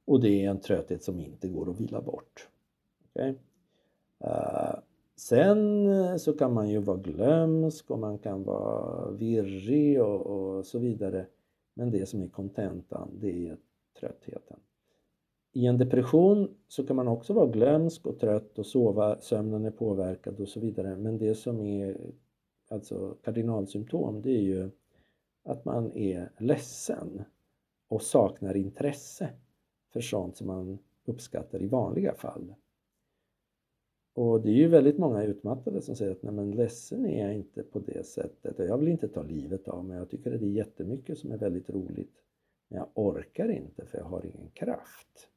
Och 0.05 0.21
det 0.21 0.45
är 0.45 0.51
en 0.51 0.61
trötthet 0.61 1.03
som 1.03 1.21
inte 1.21 1.49
går 1.49 1.71
att 1.71 1.81
vila 1.81 2.01
bort. 2.01 2.49
Okay? 3.11 3.31
Uh, 3.31 3.37
eh, 4.21 4.75
sen 5.17 6.19
så 6.19 6.33
kan 6.33 6.53
man 6.53 6.69
ju 6.69 6.79
vara 6.79 6.97
glömsk 6.97 7.91
och 7.91 7.99
man 7.99 8.19
kan 8.19 8.45
vara 8.45 9.11
virrig 9.11 10.03
och, 10.03 10.27
och 10.27 10.67
så 10.67 10.79
vidare. 10.79 11.27
Men 11.75 11.91
det 11.91 12.07
som 12.07 12.23
är 12.23 12.29
kontentan, 12.29 13.11
det 13.21 13.49
är 13.49 13.57
tröttheten. 14.01 14.61
I 15.57 15.67
en 15.67 15.79
depression 15.79 16.55
så 16.69 16.87
kan 16.87 16.97
man 16.97 17.09
också 17.09 17.33
vara 17.33 17.47
glömsk 17.47 18.07
och 18.07 18.19
trött 18.19 18.59
och 18.59 18.67
sova, 18.67 19.21
sömnen 19.21 19.65
är 19.65 19.71
påverkad 19.71 20.41
och 20.41 20.49
så 20.49 20.61
vidare. 20.61 20.97
Men 20.97 21.19
det 21.19 21.35
som 21.35 21.61
är 21.61 21.97
alltså 22.69 23.17
kardinalsymptom 23.23 24.23
det 24.23 24.31
är 24.31 24.43
ju 24.43 24.71
att 25.45 25.65
man 25.65 25.93
är 25.93 26.31
ledsen 26.39 27.25
och 27.89 28.03
saknar 28.03 28.57
intresse 28.57 29.31
för 29.93 30.01
sånt 30.01 30.37
som 30.37 30.47
man 30.47 30.79
uppskattar 31.05 31.63
i 31.63 31.67
vanliga 31.67 32.15
fall. 32.15 32.55
Och 34.15 34.41
det 34.41 34.49
är 34.49 34.57
ju 34.57 34.69
väldigt 34.69 34.99
många 34.99 35.23
utmattade 35.23 35.83
som 35.83 35.97
säger 35.97 36.13
att 36.13 36.23
nej 36.23 36.33
men 36.33 36.51
ledsen 36.51 37.07
är 37.07 37.27
jag 37.27 37.35
inte 37.35 37.63
på 37.63 37.79
det 37.79 38.07
sättet 38.07 38.59
och 38.59 38.67
jag 38.67 38.79
vill 38.79 38.89
inte 38.89 39.09
ta 39.09 39.23
livet 39.23 39.69
av 39.69 39.85
mig. 39.85 39.97
Jag 39.97 40.11
tycker 40.11 40.35
att 40.35 40.41
det 40.41 40.47
är 40.47 40.51
jättemycket 40.51 41.19
som 41.19 41.33
är 41.33 41.39
väldigt 41.39 41.71
roligt. 41.71 42.23
Men 42.69 42.79
jag 42.79 42.89
orkar 42.95 43.49
inte 43.49 43.87
för 43.87 43.99
jag 43.99 44.05
har 44.05 44.27
ingen 44.27 44.51
kraft. 44.51 45.31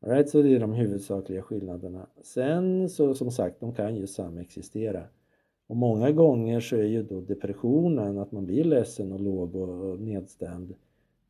Right, 0.00 0.28
så 0.28 0.42
det 0.42 0.54
är 0.54 0.60
de 0.60 0.72
huvudsakliga 0.72 1.42
skillnaderna. 1.42 2.06
Sen 2.22 2.88
så 2.88 3.14
som 3.14 3.30
sagt, 3.30 3.60
de 3.60 3.74
kan 3.74 3.96
ju 3.96 4.06
samexistera. 4.06 5.04
Och 5.66 5.76
många 5.76 6.12
gånger 6.12 6.60
så 6.60 6.76
är 6.76 6.84
ju 6.84 7.02
då 7.02 7.20
depressionen, 7.20 8.18
att 8.18 8.32
man 8.32 8.46
blir 8.46 8.64
ledsen 8.64 9.12
och 9.12 9.20
låg 9.20 9.56
och 9.56 10.00
nedstämd, 10.00 10.74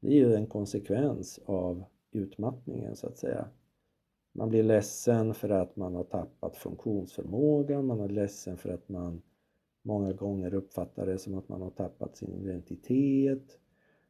det 0.01 0.09
är 0.09 0.14
ju 0.14 0.35
en 0.35 0.47
konsekvens 0.47 1.41
av 1.45 1.85
utmattningen 2.12 2.97
så 2.97 3.07
att 3.07 3.19
säga. 3.19 3.49
Man 4.33 4.49
blir 4.49 4.62
ledsen 4.62 5.35
för 5.35 5.49
att 5.49 5.77
man 5.77 5.95
har 5.95 6.05
tappat 6.05 6.57
funktionsförmåga, 6.57 7.83
man 7.83 8.01
är 8.01 8.09
ledsen 8.09 8.57
för 8.57 8.69
att 8.71 8.89
man 8.89 9.23
många 9.83 10.12
gånger 10.12 10.55
uppfattar 10.55 11.07
det 11.07 11.19
som 11.19 11.35
att 11.35 11.49
man 11.49 11.62
har 11.62 11.71
tappat 11.71 12.16
sin 12.16 12.35
identitet. 12.35 13.59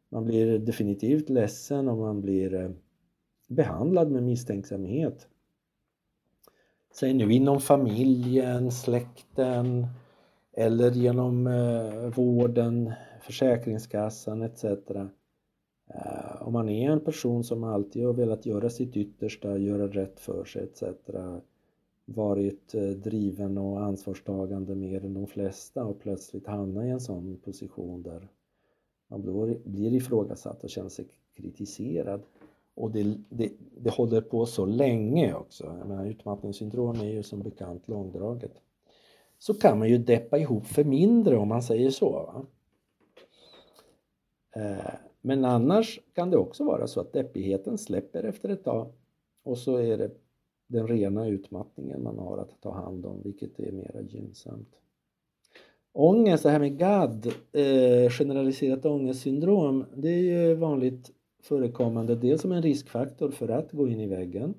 Man 0.09 0.25
blir 0.25 0.59
definitivt 0.59 1.29
ledsen 1.29 1.89
om 1.89 1.99
man 1.99 2.21
blir 2.21 2.55
eh, 2.55 2.71
behandlad 3.49 4.11
med 4.11 4.22
misstänksamhet. 4.22 5.28
Säg 6.92 7.14
nu 7.14 7.32
inom 7.32 7.61
familjen, 7.61 8.72
släkten 8.72 9.86
eller 10.53 10.90
genom 10.90 11.46
eh, 11.46 12.11
vården, 12.16 12.92
Försäkringskassan 13.22 14.42
etc. 14.42 14.64
Eh, 14.64 16.42
om 16.42 16.53
man 16.53 16.68
är 16.68 16.90
en 16.90 17.01
person 17.01 17.44
som 17.44 17.64
alltid 17.64 18.07
har 18.07 18.12
velat 18.12 18.46
göra 18.46 18.70
sitt 18.70 18.96
yttersta, 18.96 19.59
göra 19.59 19.88
rätt 19.88 20.20
för 20.20 20.44
sig 20.44 20.62
etc. 20.62 20.82
varit 22.05 22.74
eh, 22.74 22.82
driven 22.82 23.59
och 23.59 23.82
ansvarstagande 23.82 24.74
mer 24.74 25.05
än 25.05 25.14
de 25.14 25.26
flesta 25.26 25.84
och 25.84 26.01
plötsligt 26.01 26.46
hamnar 26.46 26.84
i 26.84 26.90
en 26.90 27.01
sån 27.01 27.36
position 27.44 28.03
där 28.03 28.28
man 29.09 29.22
blir 29.64 29.94
ifrågasatt 29.94 30.64
och 30.64 30.70
känner 30.70 30.88
sig 30.88 31.09
kritiserad 31.36 32.22
och 32.79 32.91
det, 32.91 33.18
det, 33.29 33.53
det 33.81 33.91
håller 33.91 34.20
på 34.20 34.47
så 34.47 34.66
länge 34.66 35.35
också. 35.35 35.64
Jag 35.79 35.89
menar, 35.89 36.07
utmattningssyndrom 36.07 37.01
är 37.01 37.11
ju 37.11 37.22
som 37.22 37.43
bekant 37.43 37.89
långdraget. 37.89 38.53
Så 39.39 39.55
kan 39.55 39.79
man 39.79 39.89
ju 39.89 39.99
deppa 39.99 40.39
ihop 40.39 40.66
för 40.66 40.85
mindre 40.85 41.37
om 41.37 41.49
man 41.49 41.62
säger 41.62 41.91
så. 41.91 42.11
Va? 42.11 42.47
Eh, 44.57 44.95
men 45.20 45.45
annars 45.45 46.01
kan 46.14 46.31
det 46.31 46.37
också 46.37 46.64
vara 46.64 46.87
så 46.87 47.01
att 47.01 47.12
deppigheten 47.12 47.79
släpper 47.79 48.24
efter 48.24 48.49
ett 48.49 48.64
tag 48.64 48.93
och 49.43 49.59
så 49.59 49.76
är 49.76 49.99
det 49.99 50.11
den 50.66 50.89
rena 50.89 51.26
utmattningen 51.26 52.03
man 52.03 52.18
har 52.18 52.39
att 52.39 52.61
ta 52.61 52.72
hand 52.72 53.07
om, 53.07 53.22
vilket 53.22 53.61
är 53.61 53.72
mera 53.72 54.03
gynnsamt. 54.03 54.74
Ångest, 55.93 56.43
det 56.43 56.51
här 56.51 56.59
med 56.59 56.79
GAD, 56.79 57.26
eh, 57.53 58.11
generaliserat 58.11 58.85
ångestsyndrom, 58.85 59.85
det 59.97 60.09
är 60.09 60.49
ju 60.49 60.55
vanligt 60.55 61.12
förekommande 61.43 62.16
dels 62.16 62.43
som 62.43 62.53
en 62.53 62.62
riskfaktor 62.62 63.30
för 63.30 63.49
att 63.49 63.72
gå 63.72 63.89
in 63.89 64.01
i 64.01 64.07
väggen 64.07 64.55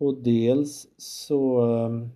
och 0.00 0.22
dels 0.22 0.88
så, 0.96 1.60
ehm, 1.60 2.08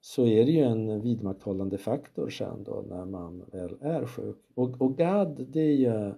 så 0.00 0.26
är 0.26 0.44
det 0.44 0.52
ju 0.52 0.62
en 0.62 1.00
vidmakthållande 1.00 1.78
faktor 1.78 2.28
sen 2.28 2.64
då 2.64 2.84
när 2.88 3.04
man 3.04 3.44
väl 3.52 3.76
är 3.80 4.06
sjuk. 4.06 4.36
Och, 4.54 4.82
och 4.82 4.96
GAD 4.96 5.46
det 5.48 5.60
är 5.60 5.76
ju 5.76 6.12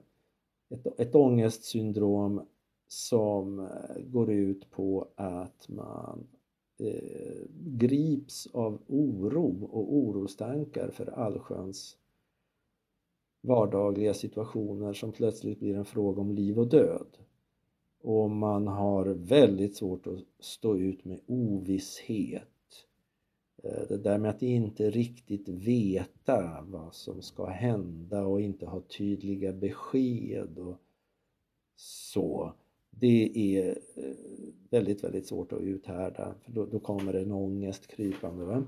ett, 0.69 1.01
ett 1.01 1.15
ångestsyndrom 1.15 2.47
som 2.89 3.61
eh, 3.61 4.03
går 4.05 4.33
ut 4.33 4.71
på 4.71 5.09
att 5.15 5.69
man 5.69 6.27
eh, 6.79 7.43
grips 7.51 8.47
av 8.53 8.83
oro 8.87 9.65
och 9.65 9.95
orostankar 9.95 10.91
för 10.91 11.07
allsköns 11.07 11.97
vardagliga 13.43 14.15
situationer 14.15 14.93
som 14.93 15.13
plötsligt 15.13 15.61
blir 15.61 15.77
en 15.77 15.85
fråga 15.85 16.21
om 16.21 16.33
liv 16.33 16.59
och 16.59 16.69
död. 16.69 17.07
Och 18.03 18.31
man 18.31 18.67
har 18.67 19.05
väldigt 19.05 19.77
svårt 19.77 20.07
att 20.07 20.21
stå 20.41 20.77
ut 20.77 21.05
med 21.05 21.21
ovisshet. 21.27 22.49
Eh, 23.63 23.89
det 23.89 23.99
där 23.99 24.19
med 24.19 24.31
att 24.31 24.43
inte 24.43 24.91
riktigt 24.91 25.49
veta 25.49 26.65
vad 26.69 26.95
som 26.95 27.23
ska 27.23 27.47
hända 27.47 28.27
och 28.27 28.41
inte 28.41 28.67
ha 28.67 28.81
tydliga 28.81 29.53
besked 29.53 30.59
och 30.59 30.77
så. 31.77 32.53
Det 32.91 33.57
är 33.57 33.79
eh, 33.95 34.15
väldigt, 34.71 35.05
väldigt 35.05 35.27
svårt 35.27 35.53
att 35.53 35.61
uthärda 35.61 36.35
för 36.41 36.53
då, 36.53 36.67
då 36.67 36.79
kommer 36.79 37.15
en 37.15 37.33
ångest 37.33 37.87
krypande. 37.87 38.45
Va? 38.45 38.65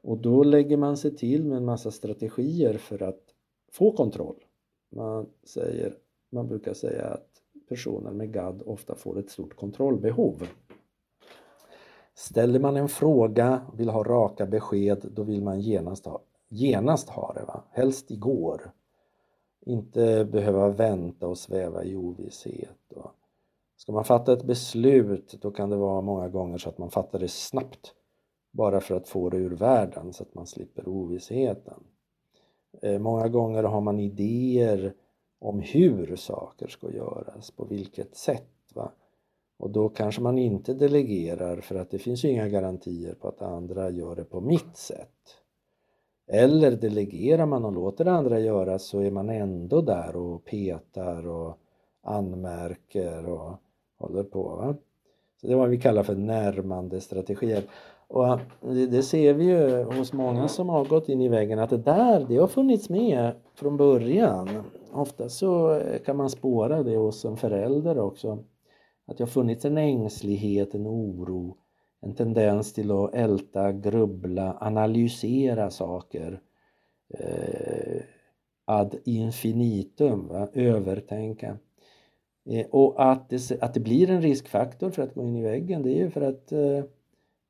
Och 0.00 0.18
då 0.18 0.42
lägger 0.42 0.76
man 0.76 0.96
sig 0.96 1.16
till 1.16 1.44
med 1.44 1.56
en 1.56 1.64
massa 1.64 1.90
strategier 1.90 2.78
för 2.78 3.02
att 3.02 3.31
få 3.72 3.92
kontroll. 3.92 4.44
Man, 4.90 5.26
säger, 5.44 5.94
man 6.30 6.48
brukar 6.48 6.74
säga 6.74 7.04
att 7.04 7.28
personer 7.68 8.10
med 8.10 8.32
GAD 8.32 8.62
ofta 8.66 8.94
får 8.94 9.18
ett 9.18 9.30
stort 9.30 9.56
kontrollbehov. 9.56 10.46
Ställer 12.14 12.60
man 12.60 12.76
en 12.76 12.88
fråga 12.88 13.66
vill 13.74 13.88
ha 13.88 14.02
raka 14.02 14.46
besked, 14.46 15.06
då 15.10 15.22
vill 15.22 15.42
man 15.42 15.60
genast 15.60 16.06
ha, 16.06 16.22
genast 16.48 17.08
ha 17.08 17.32
det. 17.32 17.44
Va? 17.44 17.64
Helst 17.70 18.10
igår. 18.10 18.72
Inte 19.66 20.24
behöva 20.24 20.68
vänta 20.68 21.26
och 21.26 21.38
sväva 21.38 21.84
i 21.84 21.96
ovisshet. 21.96 22.92
Och 22.94 23.10
ska 23.76 23.92
man 23.92 24.04
fatta 24.04 24.32
ett 24.32 24.44
beslut, 24.44 25.38
då 25.40 25.50
kan 25.50 25.70
det 25.70 25.76
vara 25.76 26.00
många 26.00 26.28
gånger 26.28 26.58
så 26.58 26.68
att 26.68 26.78
man 26.78 26.90
fattar 26.90 27.18
det 27.18 27.28
snabbt. 27.28 27.94
Bara 28.50 28.80
för 28.80 28.94
att 28.94 29.08
få 29.08 29.30
det 29.30 29.36
ur 29.36 29.56
världen 29.56 30.12
så 30.12 30.22
att 30.22 30.34
man 30.34 30.46
slipper 30.46 30.88
ovissheten. 30.88 31.84
Eh, 32.80 32.98
många 32.98 33.28
gånger 33.28 33.62
har 33.62 33.80
man 33.80 34.00
idéer 34.00 34.94
om 35.38 35.60
hur 35.60 36.16
saker 36.16 36.68
ska 36.68 36.90
göras, 36.90 37.50
på 37.50 37.64
vilket 37.64 38.16
sätt. 38.16 38.74
Va? 38.74 38.92
Och 39.58 39.70
då 39.70 39.88
kanske 39.88 40.22
man 40.22 40.38
inte 40.38 40.74
delegerar 40.74 41.60
för 41.60 41.74
att 41.74 41.90
det 41.90 41.98
finns 41.98 42.24
ju 42.24 42.28
inga 42.28 42.48
garantier 42.48 43.14
på 43.14 43.28
att 43.28 43.42
andra 43.42 43.90
gör 43.90 44.16
det 44.16 44.24
på 44.24 44.40
mitt 44.40 44.76
sätt. 44.76 45.08
Eller 46.26 46.70
delegerar 46.70 47.46
man 47.46 47.64
och 47.64 47.72
låter 47.72 48.06
andra 48.06 48.40
göra 48.40 48.78
så 48.78 49.00
är 49.00 49.10
man 49.10 49.30
ändå 49.30 49.82
där 49.82 50.16
och 50.16 50.44
petar 50.44 51.26
och 51.26 51.58
anmärker 52.02 53.28
och 53.28 53.56
håller 53.98 54.22
på. 54.22 54.42
Va? 54.42 54.76
Så 55.42 55.48
det 55.48 55.52
är 55.52 55.56
vad 55.56 55.68
vi 55.68 55.78
kallar 55.78 56.02
för 56.02 56.14
närmande 56.14 57.00
strategier. 57.00 57.62
Och 58.08 58.38
det 58.90 59.02
ser 59.02 59.34
vi 59.34 59.44
ju 59.44 59.82
hos 59.82 60.12
många 60.12 60.48
som 60.48 60.68
har 60.68 60.84
gått 60.84 61.08
in 61.08 61.20
i 61.20 61.28
väggen 61.28 61.58
att 61.58 61.70
det 61.70 61.76
där, 61.76 62.26
det 62.28 62.36
har 62.36 62.46
funnits 62.46 62.88
med 62.88 63.32
från 63.54 63.76
början. 63.76 64.48
Ofta 64.92 65.28
så 65.28 65.74
eh, 65.78 65.98
kan 65.98 66.16
man 66.16 66.30
spåra 66.30 66.82
det 66.82 66.96
hos 66.96 67.24
en 67.24 67.36
förälder 67.36 67.98
också. 67.98 68.38
Att 69.06 69.18
det 69.18 69.24
har 69.24 69.28
funnits 69.28 69.64
en 69.64 69.78
ängslighet, 69.78 70.74
en 70.74 70.86
oro, 70.86 71.56
en 72.00 72.14
tendens 72.14 72.72
till 72.72 72.90
att 72.90 73.14
älta, 73.14 73.72
grubbla, 73.72 74.56
analysera 74.60 75.70
saker 75.70 76.40
eh, 77.18 78.02
ad 78.64 78.98
infinitum, 79.04 80.28
va? 80.28 80.48
övertänka. 80.52 81.56
Eh, 82.50 82.66
och 82.66 83.10
att 83.10 83.28
det, 83.28 83.62
att 83.62 83.74
det 83.74 83.80
blir 83.80 84.10
en 84.10 84.22
riskfaktor 84.22 84.90
för 84.90 85.02
att 85.02 85.14
gå 85.14 85.24
in 85.24 85.36
i 85.36 85.42
väggen, 85.42 85.82
det 85.82 85.90
är 85.90 85.98
ju 85.98 86.10
för 86.10 86.20
att 86.20 86.52
eh, 86.52 86.84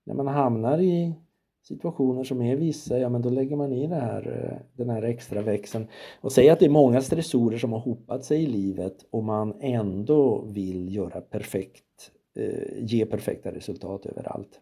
när 0.05 0.15
man 0.15 0.27
hamnar 0.27 0.79
i 0.79 1.15
situationer 1.63 2.25
som 2.25 2.43
är 2.43 2.57
vissa, 2.57 2.99
ja 2.99 3.09
men 3.09 3.23
då 3.23 3.31
lägger 3.31 3.57
man 3.57 3.73
i 3.73 3.87
det 3.87 3.95
här, 3.95 4.51
eh, 4.51 4.67
den 4.77 4.91
här 4.91 5.03
extra 5.03 5.43
växeln. 5.43 5.87
Och 6.21 6.33
säg 6.33 6.49
att 6.49 6.59
det 6.59 6.65
är 6.65 6.71
många 6.71 7.01
stressorer 7.01 7.59
som 7.59 7.73
har 7.73 7.81
hopat 7.81 8.25
sig 8.25 8.43
i 8.43 8.47
livet 8.47 9.07
och 9.11 9.25
man 9.25 9.55
ändå 9.61 10.41
vill 10.41 10.95
göra 10.95 11.21
perfekt, 11.21 12.11
eh, 12.35 12.85
ge 12.85 13.07
perfekta 13.07 13.55
resultat 13.55 14.07
överallt. 14.07 14.61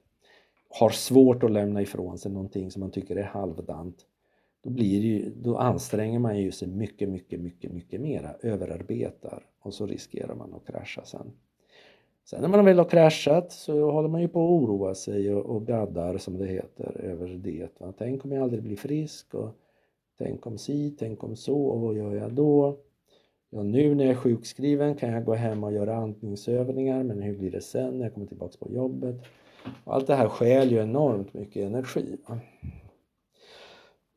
Har 0.69 0.91
svårt 0.91 1.43
att 1.43 1.51
lämna 1.51 1.83
ifrån 1.83 2.19
sig 2.19 2.33
någonting 2.33 2.71
som 2.71 2.81
man 2.81 2.91
tycker 2.91 3.17
är 3.17 3.23
halvdant. 3.23 4.07
Då, 4.63 4.71
blir 4.71 5.01
ju, 5.01 5.31
då 5.31 5.57
anstränger 5.57 6.19
man 6.19 6.39
ju 6.39 6.53
sig 6.53 6.69
mycket, 6.69 7.09
mycket, 7.09 7.41
mycket, 7.41 7.73
mycket 7.73 8.01
mera, 8.01 8.35
överarbetar 8.43 9.50
och 9.63 9.75
så 9.75 9.87
riskerar 9.87 10.35
man 10.35 10.55
att 10.55 10.67
krascha 10.67 11.05
sen. 11.05 11.33
Sen 12.25 12.41
när 12.41 12.49
man 12.49 12.65
väl 12.65 12.79
har 12.79 12.85
kraschat 12.85 13.53
så 13.53 13.91
håller 13.91 14.09
man 14.09 14.21
ju 14.21 14.29
på 14.29 14.45
att 14.45 14.63
oroa 14.63 14.95
sig 14.95 15.35
och, 15.35 15.57
och 15.57 15.67
gaddar 15.67 16.19
som 16.19 16.39
det 16.39 16.47
heter 16.47 17.01
över 17.01 17.29
det. 17.29 17.69
Va? 17.79 17.93
Tänk 17.99 18.25
om 18.25 18.33
jag 18.33 18.43
aldrig 18.43 18.63
blir 18.63 18.77
frisk 18.77 19.35
och 19.35 19.51
tänk 20.19 20.47
om 20.47 20.59
si, 20.59 20.97
tänk 20.99 21.25
om 21.25 21.37
så 21.37 21.63
och 21.63 21.81
vad 21.81 21.97
gör 21.97 22.15
jag 22.15 22.33
då? 22.33 22.77
Ja, 23.51 23.63
nu 23.63 23.95
när 23.95 24.05
jag 24.05 24.13
är 24.13 24.17
sjukskriven 24.17 24.95
kan 24.95 25.13
jag 25.13 25.25
gå 25.25 25.35
hem 25.35 25.65
och 25.65 25.73
göra 25.73 25.97
andningsövningar 25.97 27.03
men 27.03 27.23
hur 27.23 27.39
blir 27.39 27.51
det 27.51 27.61
sen 27.61 27.99
när 27.99 28.05
jag 28.05 28.15
kommer 28.15 28.27
tillbaks 28.27 28.57
på 28.57 28.73
jobbet? 28.73 29.17
Och 29.85 29.95
allt 29.95 30.07
det 30.07 30.15
här 30.15 30.29
skäl 30.29 30.73
ju 30.73 30.79
enormt 30.79 31.35
mycket 31.35 31.67
energi. 31.67 32.17
Va? 32.27 32.39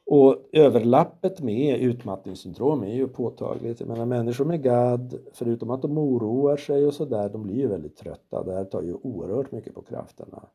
Och 0.05 0.37
överlappet 0.51 1.41
med 1.41 1.79
utmattningssyndrom 1.79 2.83
är 2.83 2.93
ju 2.93 3.07
påtagligt. 3.07 3.79
Jag 3.79 3.89
menar 3.89 4.05
människor 4.05 4.45
med 4.45 4.63
GAD, 4.63 5.19
förutom 5.33 5.71
att 5.71 5.81
de 5.81 5.97
oroar 5.97 6.57
sig 6.57 6.85
och 6.87 6.93
sådär, 6.93 7.29
de 7.29 7.43
blir 7.43 7.55
ju 7.55 7.67
väldigt 7.67 7.95
trötta. 7.95 8.43
Det 8.43 8.53
här 8.53 8.65
tar 8.65 8.81
ju 8.81 8.93
oerhört 8.93 9.51
mycket 9.51 9.75
på 9.75 9.81
krafterna. 9.81 10.49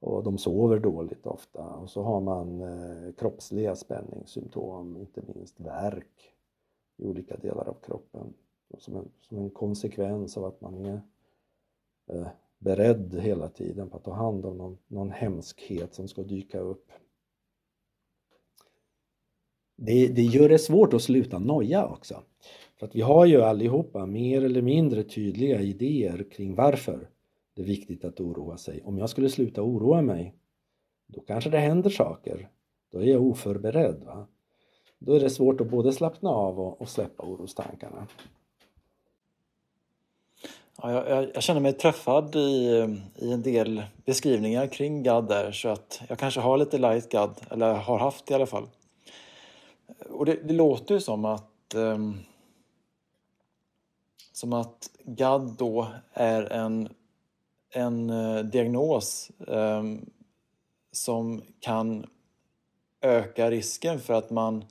Och 0.00 0.22
de 0.22 0.38
sover 0.38 0.78
dåligt 0.78 1.26
ofta. 1.26 1.62
Och 1.62 1.90
så 1.90 2.02
har 2.02 2.20
man 2.20 2.60
eh, 2.60 3.12
kroppsliga 3.12 3.76
spänningssymptom, 3.76 4.96
inte 4.96 5.22
minst 5.34 5.60
värk 5.60 6.34
i 6.96 7.06
olika 7.06 7.36
delar 7.36 7.68
av 7.68 7.76
kroppen. 7.86 8.34
Som 8.78 8.96
en, 8.96 9.08
som 9.20 9.38
en 9.38 9.50
konsekvens 9.50 10.36
av 10.36 10.44
att 10.44 10.60
man 10.60 10.84
är 10.84 11.00
eh, 12.10 12.26
beredd 12.58 13.14
hela 13.20 13.48
tiden 13.48 13.90
på 13.90 13.96
att 13.96 14.04
ta 14.04 14.12
hand 14.12 14.46
om 14.46 14.58
någon, 14.58 14.78
någon 14.86 15.10
hemskhet 15.10 15.94
som 15.94 16.08
ska 16.08 16.22
dyka 16.22 16.60
upp 16.60 16.92
det, 19.76 20.08
det 20.08 20.22
gör 20.22 20.48
det 20.48 20.58
svårt 20.58 20.94
att 20.94 21.02
sluta 21.02 21.38
noja 21.38 21.86
också. 21.86 22.22
För 22.78 22.86
att 22.86 22.94
vi 22.94 23.00
har 23.00 23.26
ju 23.26 23.42
allihopa 23.42 24.06
mer 24.06 24.44
eller 24.44 24.62
mindre 24.62 25.02
tydliga 25.02 25.60
idéer 25.60 26.26
kring 26.30 26.54
varför 26.54 27.08
det 27.54 27.62
är 27.62 27.66
viktigt 27.66 28.04
att 28.04 28.20
oroa 28.20 28.56
sig. 28.56 28.82
Om 28.84 28.98
jag 28.98 29.10
skulle 29.10 29.30
sluta 29.30 29.62
oroa 29.62 30.02
mig, 30.02 30.34
då 31.06 31.20
kanske 31.20 31.50
det 31.50 31.58
händer 31.58 31.90
saker. 31.90 32.48
Då 32.92 32.98
är 32.98 33.06
jag 33.06 33.22
oförberedd. 33.22 34.04
Va? 34.04 34.26
Då 34.98 35.12
är 35.12 35.20
det 35.20 35.30
svårt 35.30 35.60
att 35.60 35.70
både 35.70 35.92
slappna 35.92 36.30
av 36.30 36.60
och, 36.60 36.80
och 36.80 36.88
släppa 36.88 37.22
orostankarna. 37.22 38.06
Ja, 40.82 41.08
jag, 41.08 41.28
jag, 41.34 41.42
känner 41.42 41.60
mig 41.60 41.72
träffad 41.72 42.36
i, 42.36 42.86
i 43.16 43.32
en 43.32 43.42
del 43.42 43.82
beskrivningar 44.04 44.66
kring 44.66 45.02
GAD 45.02 45.28
där 45.28 45.52
så 45.52 45.68
att 45.68 46.00
jag 46.08 46.18
kanske 46.18 46.40
har 46.40 46.58
lite 46.58 46.78
light 46.78 47.08
GAD, 47.08 47.40
eller 47.50 47.74
har 47.74 47.98
haft 47.98 48.30
i 48.30 48.34
alla 48.34 48.46
fall. 48.46 48.68
Och 50.10 50.26
det, 50.26 50.34
det 50.34 50.54
låter 50.54 50.94
ju 50.94 51.00
som 51.00 51.24
att 51.24 51.74
um, 51.74 52.18
som 54.32 54.52
att 54.52 54.90
GAD 55.04 55.56
då 55.58 55.86
är 56.12 56.52
en, 56.52 56.88
en 57.70 58.10
uh, 58.10 58.44
diagnos 58.44 59.30
um, 59.38 60.10
som 60.92 61.42
kan 61.60 62.06
öka 63.00 63.50
risken 63.50 64.00
för 64.00 64.14
att 64.14 64.30
man 64.30 64.64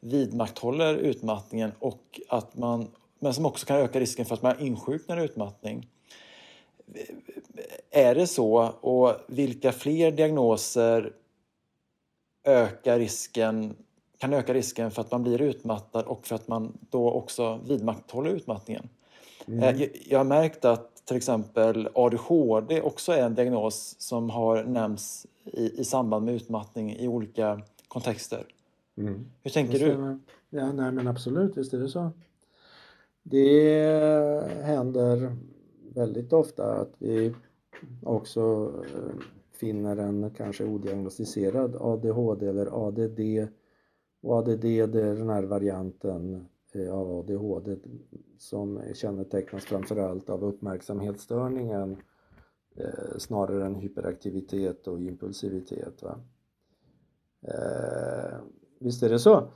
vidmakthåller 0.00 0.94
utmattningen 0.94 1.72
och 1.78 2.20
att 2.28 2.56
man, 2.56 2.90
men 3.18 3.34
som 3.34 3.46
också 3.46 3.66
kan 3.66 3.76
öka 3.76 4.00
risken 4.00 4.26
för 4.26 4.34
att 4.34 4.42
man 4.42 4.60
insjuknar 4.60 5.20
i 5.20 5.24
utmattning. 5.24 5.88
Är 7.90 8.14
det 8.14 8.26
så 8.26 8.68
och 8.68 9.16
vilka 9.26 9.72
fler 9.72 10.12
diagnoser 10.12 11.12
ökar 12.44 12.98
risken 12.98 13.76
kan 14.18 14.32
öka 14.32 14.54
risken 14.54 14.90
för 14.90 15.00
att 15.00 15.10
man 15.10 15.22
blir 15.22 15.42
utmattad 15.42 16.04
och 16.04 16.26
för 16.26 16.34
att 16.34 16.48
man 16.48 16.78
då 16.90 17.10
också 17.10 17.60
vidmakthåller 17.68 18.30
utmattningen. 18.30 18.88
Mm. 19.46 19.62
Eh, 19.62 19.88
jag 20.08 20.18
har 20.18 20.24
märkt 20.24 20.64
att 20.64 21.06
till 21.06 21.16
exempel 21.16 21.88
ADHD 21.94 22.80
också 22.80 23.12
är 23.12 23.22
en 23.22 23.34
diagnos 23.34 23.96
som 23.98 24.30
har 24.30 24.64
nämnts 24.64 25.26
i, 25.44 25.80
i 25.80 25.84
samband 25.84 26.24
med 26.24 26.34
utmattning 26.34 26.96
i 26.96 27.08
olika 27.08 27.60
kontexter. 27.88 28.46
Mm. 28.96 29.26
Hur 29.42 29.50
tänker 29.50 29.78
du? 29.78 30.18
Ja, 30.50 30.72
nej 30.72 30.92
men 30.92 31.08
absolut, 31.08 31.56
visst 31.56 31.74
är 31.74 31.78
det 31.78 31.88
så. 31.88 32.10
Det 33.22 34.50
händer 34.62 35.36
väldigt 35.94 36.32
ofta 36.32 36.72
att 36.72 36.92
vi 36.98 37.34
också 38.02 38.72
eh, 38.94 39.24
finner 39.52 39.96
en 39.96 40.30
kanske 40.36 40.64
odiagnostiserad 40.64 41.76
ADHD 41.80 42.46
eller 42.46 42.88
ADD 42.88 43.48
och 44.24 44.38
ADD 44.38 44.60
det 44.60 44.80
är 44.80 44.86
den 45.14 45.30
här 45.30 45.42
varianten 45.42 46.46
eh, 46.72 46.94
av 46.94 47.18
ADHD 47.18 47.76
som 48.38 48.82
kännetecknas 48.94 49.64
framförallt 49.64 50.30
av 50.30 50.44
uppmärksamhetsstörningen 50.44 51.96
eh, 52.76 53.18
snarare 53.18 53.66
än 53.66 53.74
hyperaktivitet 53.74 54.86
och 54.86 55.00
impulsivitet. 55.00 56.02
Va? 56.02 56.20
Eh, 57.42 58.38
visst 58.78 59.02
är 59.02 59.08
det 59.08 59.18
så? 59.18 59.48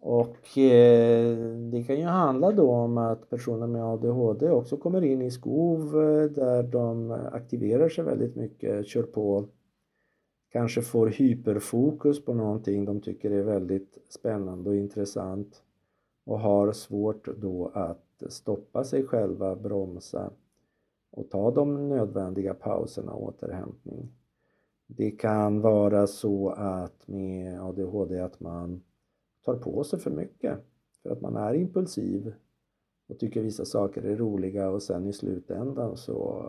Och 0.00 0.58
eh, 0.58 1.36
det 1.70 1.84
kan 1.84 1.96
ju 1.96 2.04
handla 2.04 2.52
då 2.52 2.70
om 2.70 2.98
att 2.98 3.30
personer 3.30 3.66
med 3.66 3.84
ADHD 3.84 4.50
också 4.50 4.76
kommer 4.76 5.04
in 5.04 5.22
i 5.22 5.30
skov 5.30 5.92
där 6.34 6.62
de 6.62 7.10
aktiverar 7.32 7.88
sig 7.88 8.04
väldigt 8.04 8.36
mycket, 8.36 8.86
kör 8.86 9.02
på 9.02 9.48
kanske 10.48 10.82
får 10.82 11.06
hyperfokus 11.06 12.24
på 12.24 12.34
någonting 12.34 12.84
de 12.84 13.00
tycker 13.00 13.30
är 13.30 13.42
väldigt 13.42 13.98
spännande 14.08 14.70
och 14.70 14.76
intressant 14.76 15.62
och 16.24 16.40
har 16.40 16.72
svårt 16.72 17.28
då 17.40 17.70
att 17.74 18.22
stoppa 18.28 18.84
sig 18.84 19.06
själva, 19.06 19.56
bromsa 19.56 20.30
och 21.10 21.30
ta 21.30 21.50
de 21.50 21.88
nödvändiga 21.88 22.54
pauserna 22.54 23.12
och 23.12 23.22
återhämtning. 23.22 24.12
Det 24.86 25.10
kan 25.10 25.60
vara 25.60 26.06
så 26.06 26.48
att 26.48 27.08
med 27.08 27.60
ADHD 27.60 28.20
att 28.20 28.40
man 28.40 28.82
tar 29.44 29.54
på 29.54 29.84
sig 29.84 29.98
för 29.98 30.10
mycket 30.10 30.58
för 31.02 31.10
att 31.10 31.20
man 31.20 31.36
är 31.36 31.54
impulsiv 31.54 32.34
och 33.08 33.18
tycker 33.18 33.42
vissa 33.42 33.64
saker 33.64 34.02
är 34.02 34.16
roliga 34.16 34.70
och 34.70 34.82
sen 34.82 35.06
i 35.06 35.12
slutändan 35.12 35.96
så 35.96 36.44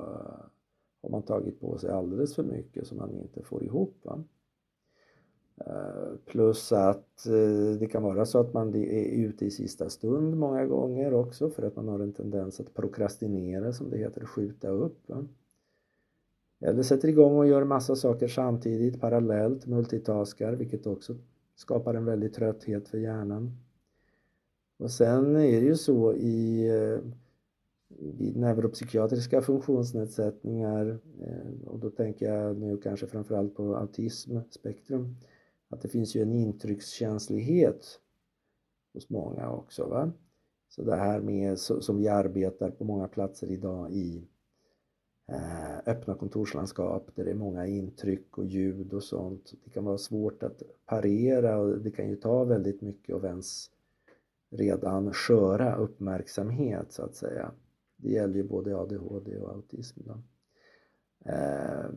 har 1.01 1.09
man 1.09 1.23
tagit 1.23 1.59
på 1.59 1.77
sig 1.77 1.89
alldeles 1.89 2.35
för 2.35 2.43
mycket 2.43 2.87
som 2.87 2.97
man 2.97 3.11
inte 3.11 3.43
får 3.43 3.63
ihop. 3.63 3.95
Va? 4.03 4.23
Eh, 5.65 6.17
plus 6.25 6.71
att 6.71 7.25
eh, 7.25 7.79
det 7.79 7.87
kan 7.91 8.03
vara 8.03 8.25
så 8.25 8.39
att 8.39 8.53
man 8.53 8.75
är 8.75 9.05
ute 9.05 9.45
i 9.45 9.51
sista 9.51 9.89
stund 9.89 10.37
många 10.37 10.65
gånger 10.65 11.13
också 11.13 11.49
för 11.49 11.63
att 11.63 11.75
man 11.75 11.87
har 11.87 11.99
en 11.99 12.13
tendens 12.13 12.59
att 12.59 12.73
prokrastinera 12.73 13.73
som 13.73 13.89
det 13.89 13.97
heter, 13.97 14.25
skjuta 14.25 14.69
upp. 14.69 15.09
Va? 15.09 15.25
Eller 16.59 16.83
sätter 16.83 17.07
igång 17.07 17.37
och 17.37 17.47
gör 17.47 17.63
massa 17.63 17.95
saker 17.95 18.27
samtidigt 18.27 19.01
parallellt, 19.01 19.65
multitaskar, 19.65 20.53
vilket 20.53 20.87
också 20.87 21.15
skapar 21.55 21.93
en 21.93 22.05
väldig 22.05 22.33
trötthet 22.33 22.87
för 22.87 22.97
hjärnan. 22.97 23.57
Och 24.77 24.91
sen 24.91 25.35
är 25.35 25.61
det 25.61 25.67
ju 25.67 25.75
så 25.75 26.13
i 26.13 26.67
eh, 26.69 26.99
vid 27.89 28.37
neuropsykiatriska 28.37 29.41
funktionsnedsättningar 29.41 30.99
eh, 31.21 31.67
och 31.67 31.79
då 31.79 31.89
tänker 31.89 32.33
jag 32.33 32.57
nu 32.57 32.77
kanske 32.77 33.07
framförallt 33.07 33.55
på 33.55 33.75
autismspektrum 33.75 35.15
att 35.69 35.81
det 35.81 35.89
finns 35.89 36.15
ju 36.15 36.21
en 36.21 36.33
intryckskänslighet 36.33 37.99
hos 38.93 39.09
många 39.09 39.51
också. 39.51 39.85
Va? 39.85 40.11
Så 40.69 40.83
det 40.83 40.95
här 40.95 41.21
med 41.21 41.59
som 41.59 41.97
vi 41.97 42.07
arbetar 42.07 42.71
på 42.71 42.83
många 42.83 43.07
platser 43.07 43.51
idag 43.51 43.91
i 43.91 44.27
eh, 45.31 45.77
öppna 45.85 46.15
kontorslandskap 46.15 47.11
där 47.15 47.25
det 47.25 47.31
är 47.31 47.35
många 47.35 47.67
intryck 47.67 48.37
och 48.37 48.45
ljud 48.45 48.93
och 48.93 49.03
sånt. 49.03 49.53
Det 49.63 49.69
kan 49.69 49.85
vara 49.85 49.97
svårt 49.97 50.43
att 50.43 50.61
parera 50.85 51.57
och 51.57 51.79
det 51.79 51.91
kan 51.91 52.09
ju 52.09 52.15
ta 52.15 52.43
väldigt 52.43 52.81
mycket 52.81 53.15
av 53.15 53.25
ens 53.25 53.71
redan 54.49 55.13
sköra 55.13 55.75
uppmärksamhet 55.75 56.91
så 56.91 57.03
att 57.03 57.15
säga. 57.15 57.51
Det 58.01 58.09
gäller 58.09 58.35
ju 58.35 58.43
både 58.43 58.77
ADHD 58.77 59.37
och 59.37 59.49
autism. 59.49 60.01
Då. 60.05 60.21
Eh, 61.31 61.89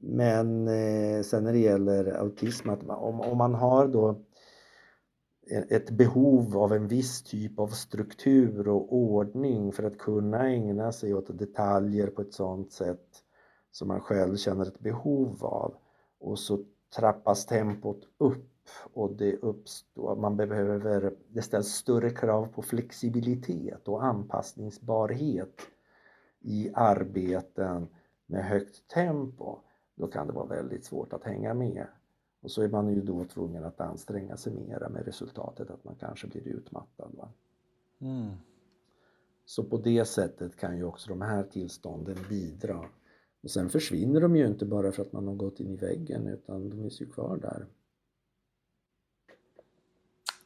men 0.00 0.68
eh, 0.68 1.22
sen 1.22 1.44
när 1.44 1.52
det 1.52 1.58
gäller 1.58 2.12
autism, 2.20 2.70
att 2.70 2.82
om, 2.82 3.20
om 3.20 3.38
man 3.38 3.54
har 3.54 3.88
då 3.88 4.24
e-, 5.50 5.66
ett 5.70 5.90
behov 5.90 6.56
av 6.56 6.72
en 6.72 6.88
viss 6.88 7.22
typ 7.22 7.58
av 7.58 7.68
struktur 7.68 8.68
och 8.68 8.94
ordning 8.94 9.72
för 9.72 9.82
att 9.82 9.98
kunna 9.98 10.48
ägna 10.48 10.92
sig 10.92 11.14
åt 11.14 11.38
detaljer 11.38 12.06
på 12.06 12.22
ett 12.22 12.32
sådant 12.32 12.72
sätt 12.72 13.24
som 13.70 13.88
man 13.88 14.00
själv 14.00 14.36
känner 14.36 14.66
ett 14.66 14.80
behov 14.80 15.44
av 15.44 15.74
och 16.20 16.38
så 16.38 16.64
trappas 16.96 17.46
tempot 17.46 18.00
upp 18.18 18.57
och 18.92 19.12
det 19.12 19.36
uppstår, 19.36 20.16
man 20.16 20.36
behöver, 20.36 21.14
det 21.28 21.42
ställs 21.42 21.68
större 21.68 22.10
krav 22.10 22.46
på 22.46 22.62
flexibilitet 22.62 23.88
och 23.88 24.04
anpassningsbarhet 24.04 25.60
i 26.40 26.70
arbeten 26.74 27.88
med 28.26 28.44
högt 28.44 28.88
tempo, 28.88 29.58
då 29.94 30.06
kan 30.06 30.26
det 30.26 30.32
vara 30.32 30.46
väldigt 30.46 30.84
svårt 30.84 31.12
att 31.12 31.24
hänga 31.24 31.54
med. 31.54 31.86
Och 32.40 32.50
så 32.50 32.62
är 32.62 32.68
man 32.68 32.88
ju 32.88 33.00
då 33.00 33.24
tvungen 33.24 33.64
att 33.64 33.80
anstränga 33.80 34.36
sig 34.36 34.52
mera 34.52 34.88
med 34.88 35.04
resultatet 35.04 35.70
att 35.70 35.84
man 35.84 35.94
kanske 35.94 36.26
blir 36.26 36.48
utmattad. 36.48 37.14
Va? 37.14 37.28
Mm. 38.00 38.30
Så 39.44 39.64
på 39.64 39.76
det 39.76 40.04
sättet 40.04 40.56
kan 40.56 40.76
ju 40.76 40.84
också 40.84 41.08
de 41.08 41.22
här 41.22 41.42
tillstånden 41.42 42.16
bidra. 42.28 42.84
Och 43.42 43.50
sen 43.50 43.68
försvinner 43.68 44.20
de 44.20 44.36
ju 44.36 44.46
inte 44.46 44.66
bara 44.66 44.92
för 44.92 45.02
att 45.02 45.12
man 45.12 45.26
har 45.26 45.34
gått 45.34 45.60
in 45.60 45.72
i 45.72 45.76
väggen 45.76 46.26
utan 46.26 46.70
de 46.70 46.84
är 46.84 47.00
ju 47.00 47.06
kvar 47.06 47.36
där. 47.36 47.66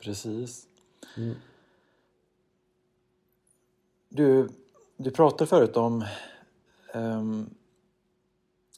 Precis. 0.03 0.67
Mm. 1.17 1.35
Du, 4.09 4.49
du 4.97 5.11
pratade 5.11 5.49
förut 5.49 5.77
om, 5.77 6.05
um, 6.95 7.51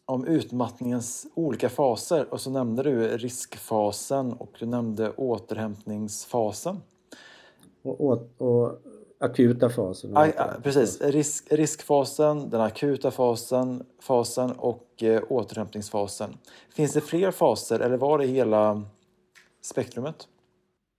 om 0.04 0.26
utmattningens 0.26 1.26
olika 1.34 1.68
faser 1.68 2.32
och 2.32 2.40
så 2.40 2.50
nämnde 2.50 2.82
du 2.82 3.16
riskfasen 3.16 4.32
och 4.32 4.56
du 4.58 4.66
nämnde 4.66 5.10
återhämtningsfasen. 5.10 6.82
Och, 7.82 8.00
och, 8.00 8.28
och 8.38 8.80
akuta 9.18 9.70
fasen. 9.70 10.16
Aj, 10.16 10.34
precis, 10.62 11.00
Risk, 11.00 11.52
riskfasen, 11.52 12.50
den 12.50 12.60
akuta 12.60 13.10
fasen, 13.10 13.86
fasen 14.00 14.52
och 14.52 15.02
eh, 15.02 15.22
återhämtningsfasen. 15.28 16.38
Finns 16.74 16.92
det 16.92 17.00
fler 17.00 17.30
faser 17.30 17.80
eller 17.80 17.96
var 17.96 18.18
det 18.18 18.26
hela 18.26 18.82
spektrumet? 19.62 20.28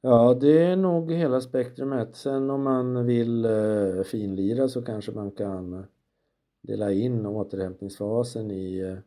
Ja, 0.01 0.33
det 0.33 0.63
är 0.63 0.75
nog 0.75 1.11
hela 1.11 1.41
spektrumet. 1.41 2.15
Sen 2.15 2.49
om 2.49 2.63
man 2.63 3.05
vill 3.05 3.45
eh, 3.45 4.03
finlira 4.03 4.67
så 4.67 4.81
kanske 4.81 5.11
man 5.11 5.31
kan 5.31 5.85
dela 6.61 6.91
in 6.91 7.25
återhämtningsfasen 7.25 8.51
i, 8.51 8.79
eh, 8.79 8.97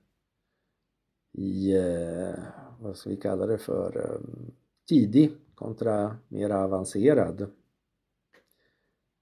i 1.32 1.76
eh, 1.76 2.38
vad 2.80 2.96
ska 2.96 3.10
vi 3.10 3.16
kalla 3.16 3.46
det 3.46 3.58
för, 3.58 3.96
eh, 3.96 4.44
tidig 4.88 5.32
kontra 5.54 6.16
mer 6.28 6.50
avancerad. 6.50 7.46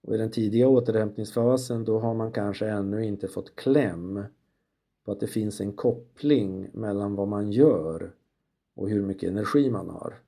Och 0.03 0.15
I 0.15 0.17
den 0.17 0.31
tidiga 0.31 0.67
återhämtningsfasen 0.67 1.83
då 1.85 1.99
har 1.99 2.13
man 2.13 2.31
kanske 2.31 2.67
ännu 2.67 3.05
inte 3.05 3.27
fått 3.27 3.55
kläm 3.55 4.23
på 5.05 5.11
att 5.11 5.19
det 5.19 5.27
finns 5.27 5.61
en 5.61 5.73
koppling 5.73 6.69
mellan 6.73 7.15
vad 7.15 7.27
man 7.27 7.51
gör 7.51 8.15
och 8.75 8.89
hur 8.89 9.01
mycket 9.01 9.29
energi 9.29 9.69
man 9.69 9.89
har. 9.89 10.21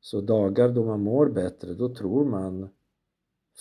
Så 0.00 0.20
dagar 0.20 0.68
då 0.68 0.84
man 0.84 1.02
mår 1.02 1.26
bättre, 1.26 1.74
då 1.74 1.94
tror 1.94 2.24
man 2.24 2.68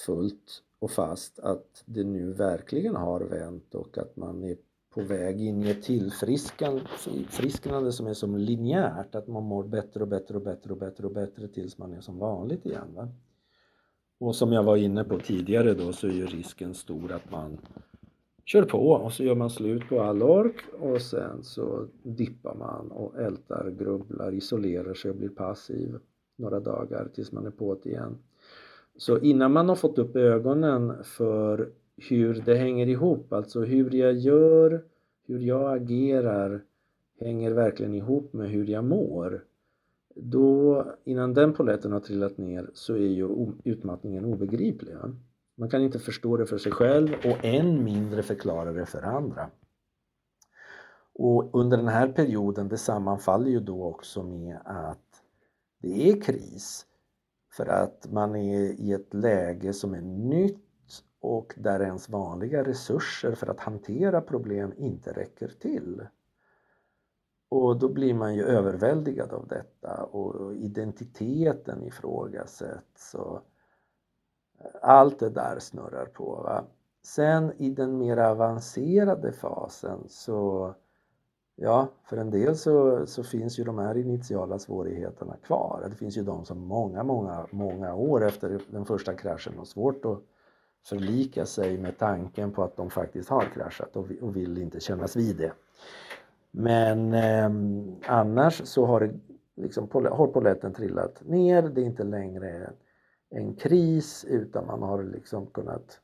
fullt 0.05 0.63
och 0.79 0.91
fast 0.91 1.39
att 1.39 1.83
det 1.85 2.03
nu 2.03 2.33
verkligen 2.33 2.95
har 2.95 3.21
vänt 3.21 3.75
och 3.75 3.97
att 3.97 4.15
man 4.15 4.43
är 4.43 4.57
på 4.89 5.01
väg 5.01 5.41
in 5.41 5.63
i 5.63 5.69
ett 5.69 5.83
tillfrisknande 5.83 7.91
som 7.91 8.07
är 8.07 8.13
som 8.13 8.37
linjärt, 8.37 9.15
att 9.15 9.27
man 9.27 9.43
mår 9.43 9.63
bättre 9.63 10.01
och 10.01 10.07
bättre 10.07 10.35
och 10.35 10.41
bättre 10.41 10.71
och 10.71 10.77
bättre 10.77 11.07
och 11.07 11.13
bättre 11.13 11.47
tills 11.47 11.77
man 11.77 11.93
är 11.93 12.01
som 12.01 12.19
vanligt 12.19 12.65
igen. 12.65 12.93
Va? 12.95 13.09
Och 14.19 14.35
som 14.35 14.53
jag 14.53 14.63
var 14.63 14.77
inne 14.77 15.03
på 15.03 15.19
tidigare 15.19 15.73
då 15.73 15.93
så 15.93 16.07
är 16.07 16.11
ju 16.11 16.25
risken 16.25 16.73
stor 16.73 17.11
att 17.11 17.31
man 17.31 17.57
kör 18.45 18.63
på 18.63 18.89
och 18.89 19.13
så 19.13 19.23
gör 19.23 19.35
man 19.35 19.49
slut 19.49 19.89
på 19.89 20.01
all 20.01 20.23
ork 20.23 20.55
och 20.79 21.01
sen 21.01 21.43
så 21.43 21.87
dippar 22.03 22.55
man 22.55 22.91
och 22.91 23.19
ältar, 23.19 23.69
grubblar, 23.79 24.33
isolerar 24.33 24.93
sig 24.93 25.11
och 25.11 25.17
blir 25.17 25.29
passiv 25.29 25.99
några 26.37 26.59
dagar 26.59 27.07
tills 27.15 27.31
man 27.31 27.45
är 27.45 27.51
på 27.51 27.77
det 27.83 27.89
igen. 27.89 28.17
Så 28.97 29.19
innan 29.19 29.51
man 29.51 29.69
har 29.69 29.75
fått 29.75 29.99
upp 29.99 30.15
ögonen 30.15 31.03
för 31.03 31.69
hur 31.97 32.43
det 32.45 32.55
hänger 32.55 32.87
ihop, 32.87 33.33
alltså 33.33 33.61
hur 33.61 33.95
jag 33.95 34.13
gör, 34.13 34.83
hur 35.27 35.39
jag 35.39 35.77
agerar 35.77 36.63
hänger 37.19 37.51
verkligen 37.51 37.93
ihop 37.93 38.33
med 38.33 38.49
hur 38.49 38.67
jag 38.67 38.83
mår. 38.83 39.43
Då, 40.15 40.85
innan 41.03 41.33
den 41.33 41.53
poletten 41.53 41.91
har 41.91 41.99
trillat 41.99 42.37
ner 42.37 42.69
så 42.73 42.93
är 42.93 43.07
ju 43.07 43.51
utmattningen 43.63 44.25
obegriplig. 44.25 44.95
Man 45.55 45.69
kan 45.69 45.81
inte 45.81 45.99
förstå 45.99 46.37
det 46.37 46.45
för 46.45 46.57
sig 46.57 46.71
själv 46.71 47.13
och 47.13 47.45
än 47.45 47.83
mindre 47.83 48.23
förklara 48.23 48.73
det 48.73 48.85
för 48.85 49.01
andra. 49.01 49.49
Och 51.13 51.59
under 51.59 51.77
den 51.77 51.87
här 51.87 52.07
perioden, 52.07 52.67
det 52.67 52.77
sammanfaller 52.77 53.49
ju 53.49 53.59
då 53.59 53.83
också 53.83 54.23
med 54.23 54.57
att 54.65 55.06
det 55.79 56.09
är 56.09 56.21
kris 56.21 56.85
för 57.51 57.65
att 57.65 58.07
man 58.11 58.35
är 58.35 58.81
i 58.81 58.93
ett 58.93 59.13
läge 59.13 59.73
som 59.73 59.93
är 59.93 60.01
nytt 60.01 60.63
och 61.19 61.53
där 61.57 61.79
ens 61.79 62.09
vanliga 62.09 62.63
resurser 62.63 63.35
för 63.35 63.47
att 63.47 63.59
hantera 63.59 64.21
problem 64.21 64.73
inte 64.77 65.11
räcker 65.11 65.47
till. 65.47 66.07
Och 67.49 67.79
då 67.79 67.89
blir 67.89 68.13
man 68.13 68.35
ju 68.35 68.43
överväldigad 68.43 69.33
av 69.33 69.47
detta 69.47 70.03
och 70.03 70.55
identiteten 70.55 71.83
ifrågasätts 71.83 73.15
och 73.15 73.41
allt 74.81 75.19
det 75.19 75.29
där 75.29 75.59
snurrar 75.59 76.05
på. 76.05 76.25
Va? 76.25 76.65
Sen 77.03 77.51
i 77.57 77.69
den 77.69 77.97
mer 77.97 78.17
avancerade 78.17 79.31
fasen 79.31 80.03
så 80.09 80.73
Ja, 81.59 81.87
för 82.03 82.17
en 82.17 82.31
del 82.31 82.55
så, 82.55 83.05
så 83.05 83.23
finns 83.23 83.59
ju 83.59 83.63
de 83.63 83.77
här 83.77 83.97
initiala 83.97 84.59
svårigheterna 84.59 85.35
kvar. 85.37 85.87
Det 85.89 85.95
finns 85.95 86.17
ju 86.17 86.23
de 86.23 86.45
som 86.45 86.59
många, 86.59 87.03
många, 87.03 87.47
många 87.51 87.95
år 87.95 88.25
efter 88.25 88.61
den 88.71 88.85
första 88.85 89.13
kraschen 89.13 89.57
har 89.57 89.65
svårt 89.65 90.05
att 90.05 90.19
förlika 90.85 91.45
sig 91.45 91.77
med 91.77 91.97
tanken 91.97 92.51
på 92.51 92.63
att 92.63 92.77
de 92.77 92.89
faktiskt 92.89 93.29
har 93.29 93.45
kraschat 93.53 93.95
och, 93.95 94.05
och 94.21 94.35
vill 94.35 94.57
inte 94.57 94.79
kännas 94.79 95.15
vid 95.15 95.37
det. 95.37 95.51
Men 96.51 97.13
eh, 97.13 97.49
annars 98.11 98.61
så 98.65 98.85
har, 98.85 98.99
det, 98.99 99.13
liksom, 99.55 99.89
har 99.91 100.27
poletten 100.27 100.73
trillat 100.73 101.21
ner, 101.25 101.61
det 101.61 101.81
är 101.81 101.85
inte 101.85 102.03
längre 102.03 102.69
en 103.29 103.55
kris 103.55 104.25
utan 104.29 104.65
man 104.65 104.81
har 104.81 105.03
liksom 105.03 105.45
kunnat 105.45 106.01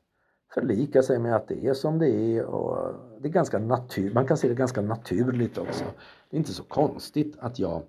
förlika 0.54 1.02
sig 1.02 1.18
med 1.18 1.36
att 1.36 1.48
det 1.48 1.66
är 1.66 1.74
som 1.74 1.98
det 1.98 2.08
är 2.08 2.44
och 2.44 2.94
det 3.20 3.28
är 3.28 3.32
ganska 3.32 3.58
natur 3.58 4.14
man 4.14 4.26
kan 4.26 4.36
se 4.36 4.48
det 4.48 4.54
ganska 4.54 4.82
naturligt 4.82 5.58
också. 5.58 5.84
Det 6.30 6.36
är 6.36 6.38
inte 6.38 6.52
så 6.52 6.64
konstigt 6.64 7.36
att 7.38 7.58
jag 7.58 7.82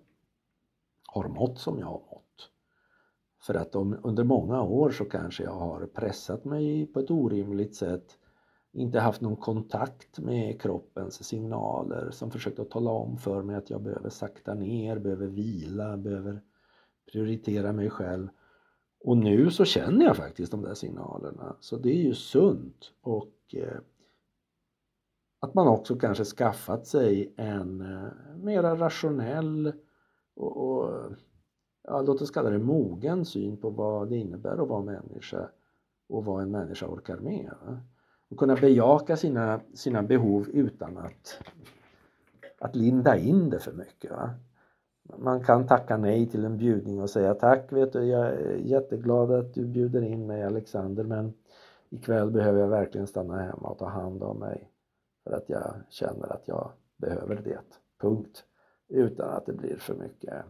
har 1.08 1.28
mått 1.28 1.60
som 1.60 1.80
jag 1.80 1.86
har 1.86 2.02
mått. 2.12 2.50
För 3.42 3.54
att 3.54 3.76
om, 3.76 3.98
under 4.04 4.24
många 4.24 4.62
år 4.62 4.90
så 4.90 5.06
kanske 5.06 5.44
jag 5.44 5.52
har 5.52 5.86
pressat 5.86 6.46
mig 6.46 6.86
på 6.86 7.00
ett 7.00 7.12
orimligt 7.12 7.76
sätt 7.76 8.18
inte 8.74 9.00
haft 9.00 9.22
någon 9.22 9.36
kontakt 9.36 10.20
med 10.20 10.62
kroppens 10.62 11.24
signaler 11.24 12.12
som 12.12 12.32
försökt 12.32 12.60
att 12.60 12.72
tala 12.72 12.92
om 12.92 13.18
för 13.18 13.44
mig 13.44 13.56
att 13.56 13.70
jag 13.70 13.82
behöver 13.82 14.10
sakta 14.10 14.54
ner, 14.54 15.00
behöver 15.00 15.28
vila, 15.28 15.98
behöver 15.98 16.42
prioritera 17.12 17.74
mig 17.74 17.90
själv. 17.90 18.28
Och 19.00 19.18
nu 19.18 19.52
så 19.52 19.66
känner 19.66 20.06
jag 20.06 20.18
faktiskt 20.18 20.52
de 20.52 20.62
där 20.62 20.74
signalerna. 20.74 21.56
Så 21.60 21.78
det 21.78 21.90
är 21.90 22.04
ju 22.04 22.14
sunt 22.14 22.92
och 23.02 23.34
eh, 23.54 23.78
att 25.40 25.54
man 25.54 25.68
också 25.68 25.96
kanske 25.96 26.26
skaffat 26.26 26.88
sig 26.88 27.34
en 27.38 27.82
eh, 27.82 28.38
mera 28.38 28.76
rationell 28.76 29.74
och, 30.36 30.58
och 30.58 31.12
ja, 31.84 32.02
låt 32.02 32.22
oss 32.22 32.32
kalla 32.32 32.50
det 32.50 32.60
mogen 32.60 33.26
syn 33.26 33.58
på 33.58 33.70
vad 33.70 34.10
det 34.10 34.18
innebär 34.18 34.58
att 34.62 34.70
vara 34.70 34.84
människa 34.84 35.50
och 36.10 36.26
vad 36.26 36.44
en 36.44 36.52
människa 36.52 36.88
orkar 36.88 37.18
med. 37.18 37.54
Va? 37.66 37.80
Och 38.30 38.38
kunna 38.38 38.56
bejaka 38.56 39.18
sina, 39.18 39.62
sina 39.74 40.04
behov 40.04 40.50
utan 40.50 40.98
att, 40.98 41.40
att 42.60 42.76
linda 42.76 43.18
in 43.18 43.50
det 43.50 43.60
för 43.60 43.74
mycket. 43.74 44.12
Va? 44.12 44.30
Man 45.18 45.44
kan 45.44 45.68
tacka 45.68 45.98
nej 45.98 46.26
till 46.30 46.46
en 46.46 46.58
bjudning 46.58 47.02
och 47.02 47.10
säga 47.10 47.34
tack 47.34 47.72
vet 47.72 47.94
du, 47.94 48.04
jag 48.04 48.26
är 48.28 48.56
jätteglad 48.56 49.32
att 49.32 49.54
du 49.54 49.66
bjuder 49.66 50.02
in 50.02 50.28
mig 50.28 50.44
Alexander 50.44 51.04
men 51.04 51.34
ikväll 51.90 52.32
behöver 52.32 52.60
jag 52.60 52.68
verkligen 52.68 53.08
stanna 53.08 53.38
hemma 53.38 53.70
och 53.70 53.78
ta 53.78 53.86
hand 53.86 54.24
om 54.24 54.40
mig 54.40 54.72
för 55.24 55.32
att 55.32 55.50
jag 55.50 55.74
känner 55.90 56.34
att 56.34 56.48
jag 56.48 56.72
behöver 56.98 57.36
det. 57.36 57.60
Punkt. 58.02 58.46
Utan 58.88 59.30
att 59.30 59.46
det 59.46 59.54
blir 59.54 59.78
för 59.78 59.96
mycket 59.96 60.46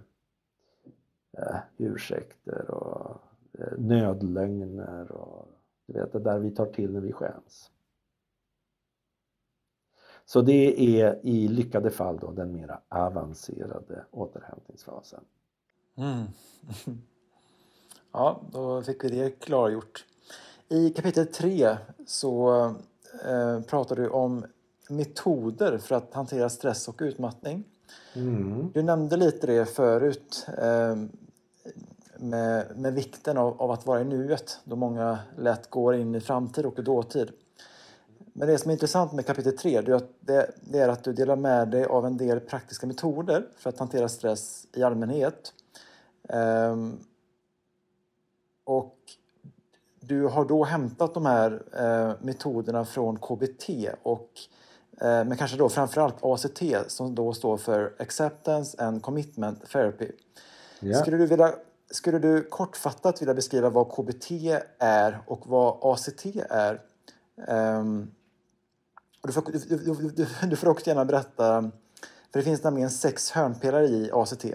eh, 1.37 1.57
ursäkter 1.77 2.71
och 2.71 3.21
eh, 3.59 3.77
nödlögner 3.77 5.11
och 5.11 5.47
du 5.87 5.93
vet 5.93 6.11
det 6.11 6.19
där 6.19 6.39
vi 6.39 6.51
tar 6.51 6.65
till 6.65 6.93
när 6.93 7.01
vi 7.01 7.11
skäms. 7.11 7.71
Så 10.25 10.41
det 10.41 10.97
är 10.99 11.19
i 11.23 11.47
lyckade 11.47 11.91
fall 11.91 12.17
då 12.17 12.31
den 12.31 12.53
mera 12.53 12.79
avancerade 12.89 14.05
återhämtningsfasen. 14.11 15.23
Mm. 15.97 16.25
Ja, 18.17 18.41
då 18.51 18.81
fick 18.81 19.03
vi 19.03 19.09
det 19.09 19.39
klargjort. 19.39 20.05
I 20.69 20.89
kapitel 20.89 21.27
3 21.27 21.77
så 22.05 22.65
eh, 23.25 23.61
pratar 23.61 23.95
du 23.95 24.09
om 24.09 24.45
metoder 24.89 25.77
för 25.77 25.95
att 25.95 26.13
hantera 26.13 26.49
stress 26.49 26.87
och 26.87 26.95
utmattning. 26.99 27.63
Mm. 28.13 28.71
Du 28.73 28.81
nämnde 28.81 29.17
lite 29.17 29.47
det 29.47 29.65
förut 29.65 30.47
eh, 30.57 30.95
med, 32.17 32.77
med 32.77 32.93
vikten 32.93 33.37
av, 33.37 33.61
av, 33.61 33.71
att 33.71 33.85
vara 33.85 34.01
i 34.01 34.05
nuet 34.05 34.59
då 34.63 34.75
många 34.75 35.19
lätt 35.37 35.69
går 35.69 35.95
in 35.95 36.15
i 36.15 36.19
framtid 36.19 36.65
och 36.65 36.79
i 36.79 36.81
dåtid. 36.81 37.31
Men 38.37 38.47
det 38.47 38.57
som 38.57 38.69
är 38.69 38.73
intressant 38.73 39.13
med 39.13 39.25
kapitel 39.25 39.57
3 39.57 39.81
det, 39.81 40.79
är 40.79 40.89
att 40.89 41.03
du 41.03 41.13
delar 41.13 41.35
med 41.35 41.67
dig 41.67 41.85
av 41.85 42.05
en 42.05 42.17
del 42.17 42.39
praktiska 42.39 42.87
metoder 42.87 43.47
för 43.57 43.69
att 43.69 43.79
hantera 43.79 44.09
stress 44.09 44.67
i 44.73 44.83
allmänhet. 44.83 45.53
Um, 46.29 46.99
och 48.63 48.97
du 49.99 50.23
har 50.23 50.45
då 50.45 50.63
hämtat 50.63 51.13
de 51.13 51.25
här 51.25 51.51
uh, 51.51 52.15
metoderna 52.21 52.85
från 52.85 53.19
KBT 53.19 53.69
och 54.03 54.29
uh, 55.01 55.07
men 55.07 55.37
kanske 55.37 55.57
då 55.57 55.69
framförallt 55.69 56.15
ACT 56.21 56.63
som 56.87 57.15
då 57.15 57.33
står 57.33 57.57
för 57.57 57.93
Acceptance 57.99 58.83
and 58.83 59.01
Commitment 59.01 59.69
Therapy. 59.69 60.11
Yeah. 60.81 61.01
Skulle, 61.01 61.17
du 61.17 61.25
vilja, 61.25 61.53
skulle 61.91 62.19
du 62.19 62.43
kortfattat 62.43 63.21
vilja 63.21 63.33
beskriva 63.33 63.69
vad 63.69 63.91
KBT 63.91 64.31
är 64.79 65.19
och 65.27 65.47
vad 65.47 65.93
ACT 65.93 66.25
är? 66.49 66.81
Um, 67.47 68.11
och 69.25 69.27
du, 69.27 69.33
får, 69.33 69.51
du, 69.51 70.09
du, 70.15 70.25
du, 70.49 70.55
får 70.55 70.69
också 70.69 70.89
gärna 70.89 71.05
berätta, 71.05 71.71
för 72.31 72.39
det 72.39 72.41
finns 72.41 72.63
nämligen 72.63 72.89
sex 72.89 73.31
hörnpelare 73.31 73.85
i 73.85 74.09
ACT. 74.13 74.45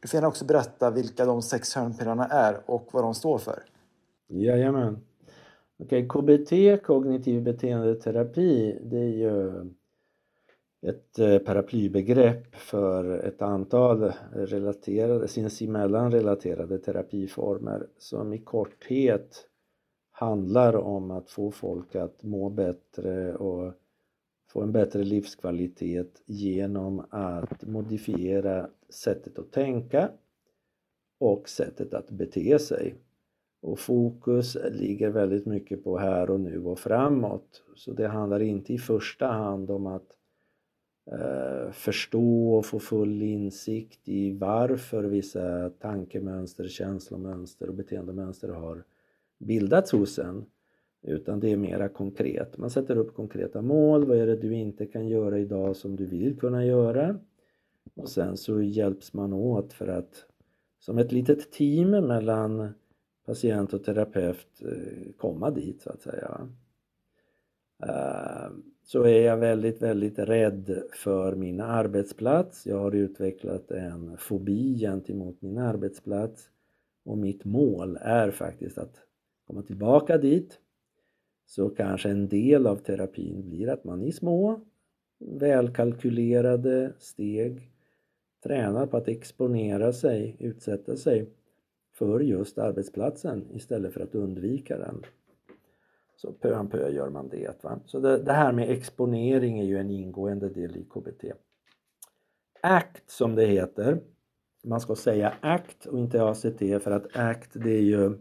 Du 0.00 0.08
får 0.08 0.16
gärna 0.16 0.28
också 0.28 0.44
berätta 0.44 0.90
vilka 0.90 1.24
de 1.24 1.42
sex 1.42 1.74
hörnpelarna 1.74 2.26
är 2.26 2.60
och 2.66 2.88
vad 2.92 3.04
de 3.04 3.14
står 3.14 3.38
för. 3.38 3.62
Jajamän. 4.28 4.98
Okej, 5.78 6.06
okay, 6.06 6.44
KBT, 6.44 6.84
kognitiv 6.86 7.42
beteendeterapi, 7.42 8.78
det 8.82 8.98
är 8.98 9.16
ju 9.16 9.50
ett 10.86 11.18
eh, 11.18 11.38
paraplybegrepp 11.38 12.54
för 12.54 13.18
ett 13.18 13.42
antal 13.42 14.12
relaterade, 14.32 15.28
sinsemellan 15.28 16.12
relaterade 16.12 16.78
terapiformer 16.78 17.86
som 17.98 18.32
i 18.32 18.38
korthet 18.38 19.44
handlar 20.10 20.76
om 20.76 21.10
att 21.10 21.30
få 21.30 21.50
folk 21.50 21.94
att 21.94 22.22
må 22.22 22.50
bättre 22.50 23.34
och 23.34 23.74
få 24.48 24.62
en 24.62 24.72
bättre 24.72 25.04
livskvalitet 25.04 26.22
genom 26.26 27.04
att 27.10 27.66
modifiera 27.66 28.70
sättet 28.88 29.38
att 29.38 29.52
tänka 29.52 30.10
och 31.18 31.48
sättet 31.48 31.94
att 31.94 32.10
bete 32.10 32.58
sig. 32.58 32.94
Och 33.60 33.78
fokus 33.78 34.56
ligger 34.70 35.10
väldigt 35.10 35.46
mycket 35.46 35.84
på 35.84 35.98
här 35.98 36.30
och 36.30 36.40
nu 36.40 36.64
och 36.64 36.78
framåt. 36.78 37.62
Så 37.74 37.92
det 37.92 38.08
handlar 38.08 38.40
inte 38.40 38.72
i 38.72 38.78
första 38.78 39.26
hand 39.26 39.70
om 39.70 39.86
att 39.86 40.16
eh, 41.10 41.70
förstå 41.72 42.54
och 42.54 42.66
få 42.66 42.78
full 42.78 43.22
insikt 43.22 44.08
i 44.08 44.32
varför 44.32 45.04
vissa 45.04 45.70
tankemönster, 45.70 46.68
känslomönster 46.68 47.68
och 47.68 47.74
beteendemönster 47.74 48.48
har 48.48 48.84
bildats 49.38 49.92
hos 49.92 50.18
en 50.18 50.46
utan 51.02 51.40
det 51.40 51.52
är 51.52 51.56
mera 51.56 51.88
konkret. 51.88 52.58
Man 52.58 52.70
sätter 52.70 52.96
upp 52.96 53.14
konkreta 53.14 53.62
mål. 53.62 54.04
Vad 54.04 54.18
är 54.18 54.26
det 54.26 54.36
du 54.36 54.54
inte 54.54 54.86
kan 54.86 55.08
göra 55.08 55.38
idag 55.38 55.76
som 55.76 55.96
du 55.96 56.06
vill 56.06 56.38
kunna 56.38 56.64
göra? 56.64 57.18
Och 57.94 58.08
sen 58.08 58.36
så 58.36 58.62
hjälps 58.62 59.12
man 59.12 59.32
åt 59.32 59.72
för 59.72 59.88
att 59.88 60.24
som 60.78 60.98
ett 60.98 61.12
litet 61.12 61.52
team 61.52 61.90
mellan 61.90 62.68
patient 63.26 63.72
och 63.72 63.84
terapeut 63.84 64.62
eh, 64.62 65.12
komma 65.16 65.50
dit 65.50 65.82
så 65.82 65.90
att 65.90 66.02
säga. 66.02 66.48
Eh, 67.86 68.50
så 68.84 69.02
är 69.02 69.20
jag 69.22 69.36
väldigt, 69.36 69.82
väldigt 69.82 70.18
rädd 70.18 70.82
för 70.92 71.34
min 71.34 71.60
arbetsplats. 71.60 72.66
Jag 72.66 72.78
har 72.78 72.94
utvecklat 72.94 73.70
en 73.70 74.16
fobi 74.18 74.78
gentemot 74.78 75.42
min 75.42 75.58
arbetsplats 75.58 76.50
och 77.04 77.18
mitt 77.18 77.44
mål 77.44 77.98
är 78.00 78.30
faktiskt 78.30 78.78
att 78.78 78.94
komma 79.46 79.62
tillbaka 79.62 80.18
dit 80.18 80.60
så 81.48 81.68
kanske 81.68 82.10
en 82.10 82.28
del 82.28 82.66
av 82.66 82.76
terapin 82.76 83.42
blir 83.44 83.68
att 83.68 83.84
man 83.84 84.02
i 84.02 84.12
små 84.12 84.60
välkalkylerade 85.18 86.92
steg 86.98 87.70
tränar 88.42 88.86
på 88.86 88.96
att 88.96 89.08
exponera 89.08 89.92
sig, 89.92 90.36
utsätta 90.38 90.96
sig 90.96 91.28
för 91.94 92.20
just 92.20 92.58
arbetsplatsen 92.58 93.46
istället 93.52 93.92
för 93.92 94.00
att 94.00 94.14
undvika 94.14 94.78
den. 94.78 95.02
Så 96.16 96.32
pö 96.32 96.58
om 96.58 96.70
pö 96.70 96.90
gör 96.90 97.10
man 97.10 97.28
det. 97.28 97.64
Va? 97.64 97.80
Så 97.86 98.00
det, 98.00 98.18
det, 98.18 98.32
här 98.32 98.52
med 98.52 98.70
exponering 98.70 99.58
är 99.58 99.64
ju 99.64 99.78
en 99.78 99.90
ingående 99.90 100.48
del 100.48 100.76
i 100.76 100.84
KBT. 100.84 101.24
ACT 102.62 103.10
som 103.10 103.34
det 103.34 103.46
heter, 103.46 104.00
man 104.64 104.80
ska 104.80 104.94
säga 104.94 105.34
ACT 105.40 105.86
och 105.86 105.98
inte 105.98 106.24
ACT 106.24 106.58
för 106.58 106.90
att 106.90 107.16
ACT 107.16 107.50
det 107.52 107.70
är 107.70 107.82
ju 107.82 108.18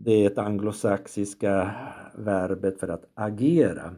det 0.00 0.12
är 0.12 0.26
ett 0.26 0.38
anglosaxiska 0.38 1.74
verbet 2.16 2.80
för 2.80 2.88
att 2.88 3.04
agera. 3.14 3.84
Mm 3.84 3.96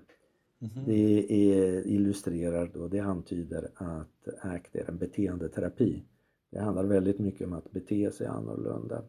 -hmm. 0.61 0.87
Det 0.87 1.33
är, 1.33 1.87
illustrerar 1.87 2.71
då, 2.75 2.89
det 2.89 2.99
antyder 2.99 3.71
att 3.75 4.29
ACT 4.43 4.77
är 4.77 4.91
en 4.91 4.99
beteendeterapi. 4.99 6.03
Det 6.51 6.61
handlar 6.61 6.85
väldigt 6.85 7.19
mycket 7.19 7.47
om 7.47 7.53
att 7.53 7.71
bete 7.71 8.13
sig 8.13 8.27
annorlunda. 8.27 9.03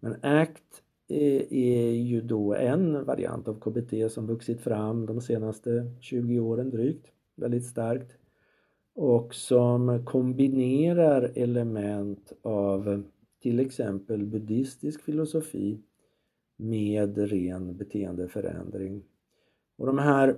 Men 0.00 0.16
ACT 0.22 0.82
är, 1.08 1.52
är 1.52 1.90
ju 1.90 2.20
då 2.20 2.54
en 2.54 3.04
variant 3.04 3.48
av 3.48 3.60
KBT 3.60 4.12
som 4.12 4.26
vuxit 4.26 4.60
fram 4.60 5.06
de 5.06 5.20
senaste 5.20 5.90
20 6.00 6.40
åren 6.40 6.70
drygt, 6.70 7.06
väldigt 7.36 7.66
starkt 7.66 8.16
och 8.94 9.34
som 9.34 10.04
kombinerar 10.04 11.32
element 11.34 12.32
av 12.42 13.02
till 13.42 13.60
exempel 13.60 14.24
buddhistisk 14.24 15.02
filosofi 15.02 15.80
med 16.56 17.18
ren 17.18 17.76
beteendeförändring. 17.76 19.04
Och 19.76 19.86
de 19.86 19.98
här 19.98 20.36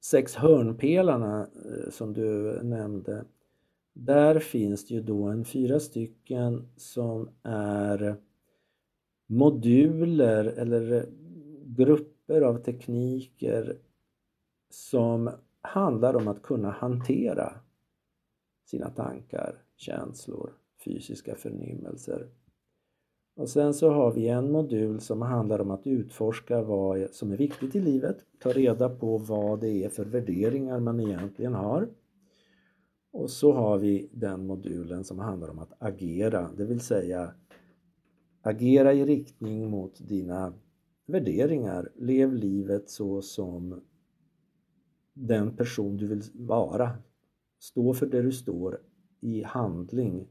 sex 0.00 0.34
hörnpelarna 0.34 1.40
eh, 1.40 1.90
som 1.90 2.12
du 2.12 2.62
nämnde, 2.62 3.24
där 3.92 4.38
finns 4.38 4.86
det 4.86 4.94
ju 4.94 5.02
då 5.02 5.24
en 5.24 5.44
fyra 5.44 5.80
stycken 5.80 6.68
som 6.76 7.28
är 7.42 8.16
moduler 9.26 10.44
eller 10.44 11.08
grupper 11.64 12.40
av 12.40 12.58
tekniker 12.58 13.78
som 14.70 15.30
handlar 15.60 16.16
om 16.16 16.28
att 16.28 16.42
kunna 16.42 16.70
hantera 16.70 17.54
sina 18.64 18.90
tankar, 18.90 19.62
känslor, 19.76 20.52
fysiska 20.84 21.34
förnimmelser. 21.34 22.28
Och 23.40 23.48
sen 23.48 23.74
så 23.74 23.90
har 23.90 24.12
vi 24.12 24.28
en 24.28 24.52
modul 24.52 25.00
som 25.00 25.22
handlar 25.22 25.60
om 25.60 25.70
att 25.70 25.86
utforska 25.86 26.62
vad 26.62 27.10
som 27.10 27.32
är 27.32 27.36
viktigt 27.36 27.76
i 27.76 27.80
livet, 27.80 28.16
ta 28.38 28.52
reda 28.52 28.88
på 28.88 29.18
vad 29.18 29.60
det 29.60 29.84
är 29.84 29.88
för 29.88 30.04
värderingar 30.04 30.80
man 30.80 31.00
egentligen 31.00 31.54
har. 31.54 31.88
Och 33.12 33.30
så 33.30 33.52
har 33.52 33.78
vi 33.78 34.08
den 34.12 34.46
modulen 34.46 35.04
som 35.04 35.18
handlar 35.18 35.48
om 35.48 35.58
att 35.58 35.72
agera, 35.78 36.50
det 36.56 36.64
vill 36.64 36.80
säga 36.80 37.34
agera 38.42 38.92
i 38.92 39.04
riktning 39.04 39.70
mot 39.70 40.08
dina 40.08 40.54
värderingar. 41.06 41.92
Lev 41.96 42.32
livet 42.34 42.90
så 42.90 43.22
som 43.22 43.80
den 45.14 45.56
person 45.56 45.96
du 45.96 46.06
vill 46.06 46.22
vara. 46.34 46.90
Stå 47.58 47.94
för 47.94 48.06
det 48.06 48.22
du 48.22 48.32
står 48.32 48.80
i 49.20 49.42
handling. 49.42 50.28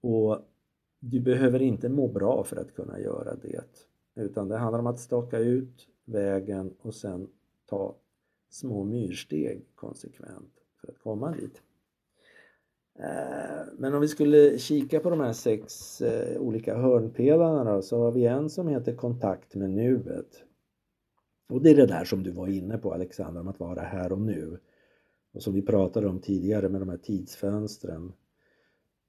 Och 0.00 0.44
du 1.00 1.20
behöver 1.20 1.62
inte 1.62 1.88
må 1.88 2.08
bra 2.08 2.44
för 2.44 2.56
att 2.56 2.74
kunna 2.74 3.00
göra 3.00 3.34
det. 3.34 3.64
Utan 4.14 4.48
det 4.48 4.56
handlar 4.56 4.78
om 4.78 4.86
att 4.86 5.00
staka 5.00 5.38
ut 5.38 5.88
vägen 6.04 6.74
och 6.80 6.94
sen 6.94 7.28
ta 7.66 7.96
små 8.50 8.84
myrsteg 8.84 9.66
konsekvent 9.74 10.52
för 10.80 10.88
att 10.88 10.98
komma 10.98 11.32
dit. 11.32 11.62
Eh, 12.98 13.66
men 13.78 13.94
om 13.94 14.00
vi 14.00 14.08
skulle 14.08 14.58
kika 14.58 15.00
på 15.00 15.10
de 15.10 15.20
här 15.20 15.32
sex 15.32 16.00
eh, 16.00 16.40
olika 16.40 16.76
hörnpelarna 16.76 17.64
då, 17.64 17.82
så 17.82 17.98
har 17.98 18.12
vi 18.12 18.26
en 18.26 18.50
som 18.50 18.68
heter 18.68 18.94
kontakt 18.94 19.54
med 19.54 19.70
nuet. 19.70 20.44
Och 21.48 21.62
det 21.62 21.70
är 21.70 21.76
det 21.76 21.86
där 21.86 22.04
som 22.04 22.22
du 22.22 22.30
var 22.30 22.46
inne 22.48 22.78
på 22.78 22.94
Alexander, 22.94 23.40
om 23.40 23.48
att 23.48 23.60
vara 23.60 23.80
här 23.80 24.12
och 24.12 24.20
nu. 24.20 24.58
Och 25.32 25.42
som 25.42 25.54
vi 25.54 25.62
pratade 25.62 26.08
om 26.08 26.20
tidigare 26.20 26.68
med 26.68 26.80
de 26.80 26.88
här 26.88 26.96
tidsfönstren. 26.96 28.12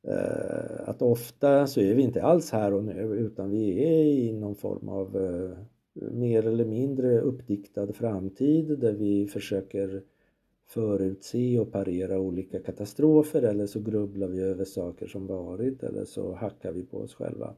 Eh, 0.07 0.89
att 0.89 1.01
ofta 1.01 1.67
så 1.67 1.81
är 1.81 1.95
vi 1.95 2.01
inte 2.01 2.23
alls 2.23 2.51
här 2.51 2.73
och 2.73 2.83
nu 2.83 3.01
utan 3.01 3.49
vi 3.49 3.83
är 3.83 4.03
i 4.03 4.33
någon 4.33 4.55
form 4.55 4.89
av 4.89 5.17
eh, 5.17 5.57
mer 6.11 6.47
eller 6.47 6.65
mindre 6.65 7.19
uppdiktad 7.19 7.93
framtid 7.93 8.79
där 8.79 8.93
vi 8.93 9.27
försöker 9.27 10.03
förutse 10.67 11.59
och 11.59 11.71
parera 11.71 12.19
olika 12.19 12.59
katastrofer 12.59 13.41
eller 13.41 13.65
så 13.65 13.79
grubblar 13.79 14.27
vi 14.27 14.41
över 14.41 14.65
saker 14.65 15.07
som 15.07 15.27
varit 15.27 15.83
eller 15.83 16.05
så 16.05 16.35
hackar 16.35 16.71
vi 16.71 16.83
på 16.83 16.97
oss 16.97 17.15
själva. 17.15 17.53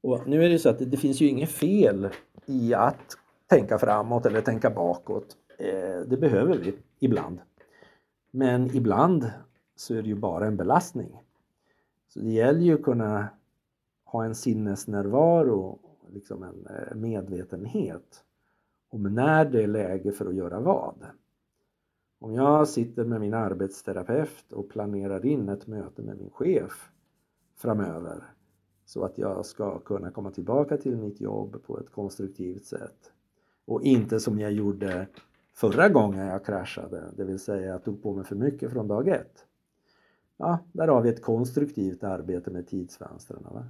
Och 0.00 0.28
nu 0.28 0.44
är 0.44 0.48
det 0.48 0.58
så 0.58 0.68
att 0.68 0.90
det, 0.90 0.96
finns 0.96 1.20
ju 1.20 1.28
inget 1.28 1.50
fel 1.50 2.08
i 2.46 2.74
att 2.74 3.16
tänka 3.46 3.78
framåt 3.78 4.26
eller 4.26 4.40
tänka 4.40 4.70
bakåt. 4.70 5.36
Eh, 5.58 6.00
det 6.06 6.16
behöver 6.16 6.58
vi 6.58 6.74
ibland. 7.00 7.38
Men 8.30 8.76
ibland 8.76 9.30
så 9.76 9.94
är 9.94 10.02
det 10.02 10.08
ju 10.08 10.14
bara 10.14 10.46
en 10.46 10.56
belastning. 10.56 11.22
Så 12.12 12.20
det 12.20 12.30
gäller 12.30 12.60
ju 12.60 12.74
att 12.74 12.82
kunna 12.82 13.28
ha 14.04 14.24
en 14.24 14.34
sinnesnärvaro, 14.34 15.78
liksom 16.08 16.42
en 16.42 16.66
eh, 16.66 16.94
medvetenhet 16.94 18.24
om 18.90 19.02
när 19.02 19.44
det 19.44 19.62
är 19.62 19.66
läge 19.66 20.12
för 20.12 20.26
att 20.26 20.34
göra 20.34 20.60
vad. 20.60 21.06
Om 22.20 22.32
jag 22.32 22.68
sitter 22.68 23.04
med 23.04 23.20
min 23.20 23.34
arbetsterapeut 23.34 24.52
och 24.52 24.70
planerar 24.70 25.26
in 25.26 25.48
ett 25.48 25.66
möte 25.66 26.02
med 26.02 26.18
min 26.18 26.30
chef 26.30 26.90
framöver 27.56 28.24
så 28.84 29.04
att 29.04 29.18
jag 29.18 29.46
ska 29.46 29.78
kunna 29.78 30.10
komma 30.10 30.30
tillbaka 30.30 30.76
till 30.76 30.96
mitt 30.96 31.20
jobb 31.20 31.62
på 31.66 31.78
ett 31.78 31.90
konstruktivt 31.90 32.64
sätt 32.64 33.12
och 33.64 33.82
inte 33.82 34.20
som 34.20 34.40
jag 34.40 34.52
gjorde 34.52 35.06
förra 35.54 35.88
gången 35.88 36.26
jag 36.26 36.44
kraschade, 36.44 37.12
det 37.16 37.24
vill 37.24 37.38
säga 37.38 37.66
jag 37.66 37.84
tog 37.84 38.02
på 38.02 38.14
mig 38.14 38.24
för 38.24 38.36
mycket 38.36 38.72
från 38.72 38.88
dag 38.88 39.08
ett. 39.08 39.46
Ja, 40.42 40.58
där 40.72 40.88
har 40.88 41.02
vi 41.02 41.08
ett 41.08 41.22
konstruktivt 41.22 42.04
arbete 42.04 42.50
med 42.50 42.66
tidsfönstren. 42.66 43.42
Va? 43.42 43.64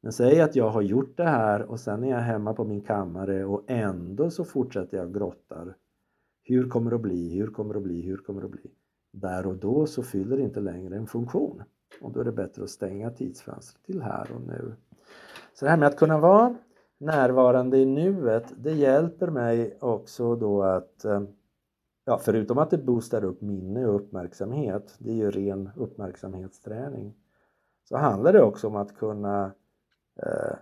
Men 0.00 0.12
säg 0.12 0.40
att 0.40 0.56
jag 0.56 0.70
har 0.70 0.82
gjort 0.82 1.16
det 1.16 1.24
här 1.24 1.62
och 1.62 1.80
sen 1.80 2.04
är 2.04 2.10
jag 2.10 2.18
hemma 2.18 2.54
på 2.54 2.64
min 2.64 2.80
kammare 2.80 3.44
och 3.44 3.64
ändå 3.66 4.30
så 4.30 4.44
fortsätter 4.44 4.96
jag 4.96 5.14
grottar 5.14 5.76
hur 6.42 6.68
kommer 6.68 6.90
det 6.90 6.96
att 6.96 7.02
bli? 7.02 7.34
Hur 7.34 7.46
kommer 7.46 7.74
det 7.74 7.78
att 7.78 7.84
bli? 7.84 8.02
Hur 8.02 8.16
kommer 8.16 8.40
det 8.40 8.46
att 8.46 8.52
bli? 8.52 8.70
Där 9.12 9.46
och 9.46 9.56
då 9.56 9.86
så 9.86 10.02
fyller 10.02 10.36
det 10.36 10.42
inte 10.42 10.60
längre 10.60 10.96
en 10.96 11.06
funktion 11.06 11.62
och 12.02 12.12
då 12.12 12.20
är 12.20 12.24
det 12.24 12.32
bättre 12.32 12.62
att 12.62 12.70
stänga 12.70 13.10
tidsfönstret 13.10 13.84
till 13.84 14.02
här 14.02 14.32
och 14.34 14.40
nu. 14.40 14.74
Så 15.54 15.64
det 15.64 15.70
här 15.70 15.78
med 15.78 15.88
att 15.88 15.96
kunna 15.96 16.18
vara 16.18 16.56
närvarande 16.98 17.78
i 17.78 17.86
nuet, 17.86 18.52
det 18.56 18.72
hjälper 18.72 19.30
mig 19.30 19.76
också 19.80 20.36
då 20.36 20.62
att 20.62 21.04
eh, 21.04 21.22
Ja, 22.04 22.18
förutom 22.18 22.58
att 22.58 22.70
det 22.70 22.78
boostar 22.78 23.24
upp 23.24 23.40
minne 23.40 23.86
och 23.86 23.96
uppmärksamhet, 23.96 24.94
det 24.98 25.10
är 25.10 25.14
ju 25.14 25.30
ren 25.30 25.70
uppmärksamhetsträning, 25.76 27.14
så 27.84 27.96
handlar 27.96 28.32
det 28.32 28.42
också 28.42 28.66
om 28.66 28.76
att 28.76 28.96
kunna 28.96 29.52
eh, 30.16 30.56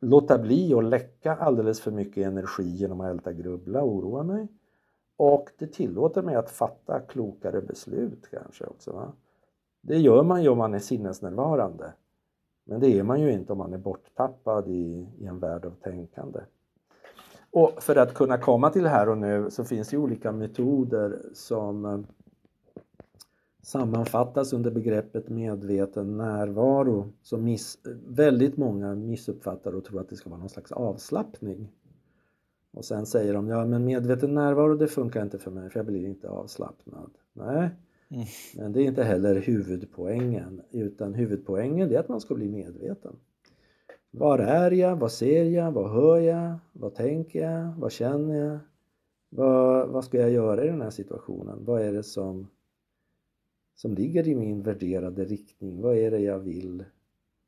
låta 0.00 0.38
bli 0.38 0.74
att 0.74 0.84
läcka 0.84 1.34
alldeles 1.34 1.80
för 1.80 1.90
mycket 1.90 2.26
energi 2.26 2.64
genom 2.64 3.00
att 3.00 3.10
älta 3.10 3.32
grubbla 3.32 3.82
och 3.82 3.92
oroa 3.92 4.22
mig. 4.22 4.48
Och 5.16 5.50
det 5.58 5.66
tillåter 5.66 6.22
mig 6.22 6.34
att 6.34 6.50
fatta 6.50 7.00
klokare 7.00 7.60
beslut 7.60 8.28
kanske 8.30 8.64
också. 8.64 8.92
Va? 8.92 9.12
Det 9.80 9.98
gör 9.98 10.22
man 10.22 10.42
ju 10.42 10.48
om 10.48 10.58
man 10.58 10.74
är 10.74 10.78
sinnesnärvarande. 10.78 11.92
Men 12.64 12.80
det 12.80 12.98
är 12.98 13.02
man 13.02 13.20
ju 13.20 13.32
inte 13.32 13.52
om 13.52 13.58
man 13.58 13.72
är 13.72 13.78
borttappad 13.78 14.68
i, 14.68 15.08
i 15.18 15.26
en 15.26 15.38
värld 15.38 15.64
av 15.64 15.70
tänkande. 15.70 16.40
Och 17.50 17.82
för 17.82 17.96
att 17.96 18.14
kunna 18.14 18.38
komma 18.38 18.70
till 18.70 18.86
här 18.86 19.08
och 19.08 19.18
nu 19.18 19.50
så 19.50 19.64
finns 19.64 19.88
det 19.88 19.96
olika 19.96 20.32
metoder 20.32 21.22
som 21.32 22.06
sammanfattas 23.66 24.52
under 24.52 24.70
begreppet 24.70 25.28
medveten 25.28 26.16
närvaro 26.16 27.12
som 27.22 27.44
miss, 27.44 27.78
väldigt 28.06 28.56
många 28.56 28.94
missuppfattar 28.94 29.72
och 29.72 29.84
tror 29.84 30.00
att 30.00 30.08
det 30.08 30.16
ska 30.16 30.30
vara 30.30 30.40
någon 30.40 30.48
slags 30.48 30.72
avslappning. 30.72 31.72
Och 32.72 32.84
sen 32.84 33.06
säger 33.06 33.34
de, 33.34 33.48
ja 33.48 33.64
men 33.64 33.84
medveten 33.84 34.34
närvaro 34.34 34.74
det 34.74 34.88
funkar 34.88 35.22
inte 35.22 35.38
för 35.38 35.50
mig 35.50 35.70
för 35.70 35.78
jag 35.78 35.86
blir 35.86 36.06
inte 36.06 36.28
avslappnad. 36.28 37.10
Nej, 37.32 37.70
mm. 38.08 38.26
men 38.56 38.72
det 38.72 38.82
är 38.82 38.84
inte 38.84 39.04
heller 39.04 39.34
huvudpoängen 39.34 40.62
utan 40.70 41.14
huvudpoängen 41.14 41.92
är 41.92 41.98
att 41.98 42.08
man 42.08 42.20
ska 42.20 42.34
bli 42.34 42.48
medveten. 42.48 43.16
Var 44.18 44.38
är 44.38 44.70
jag? 44.70 44.96
Vad 44.96 45.12
ser 45.12 45.44
jag? 45.44 45.72
Vad 45.72 45.90
hör 45.90 46.18
jag? 46.18 46.54
Vad 46.72 46.94
tänker 46.94 47.40
jag? 47.40 47.72
Vad 47.78 47.92
känner 47.92 48.34
jag? 48.34 48.58
Vad, 49.28 49.88
vad 49.88 50.04
ska 50.04 50.18
jag 50.18 50.30
göra 50.30 50.64
i 50.64 50.66
den 50.66 50.82
här 50.82 50.90
situationen? 50.90 51.64
Vad 51.64 51.82
är 51.82 51.92
det 51.92 52.02
som 52.02 52.46
som 53.76 53.94
ligger 53.94 54.28
i 54.28 54.34
min 54.34 54.62
värderade 54.62 55.24
riktning. 55.24 55.80
Vad 55.80 55.96
är 55.96 56.10
det 56.10 56.18
jag 56.20 56.38
vill, 56.38 56.84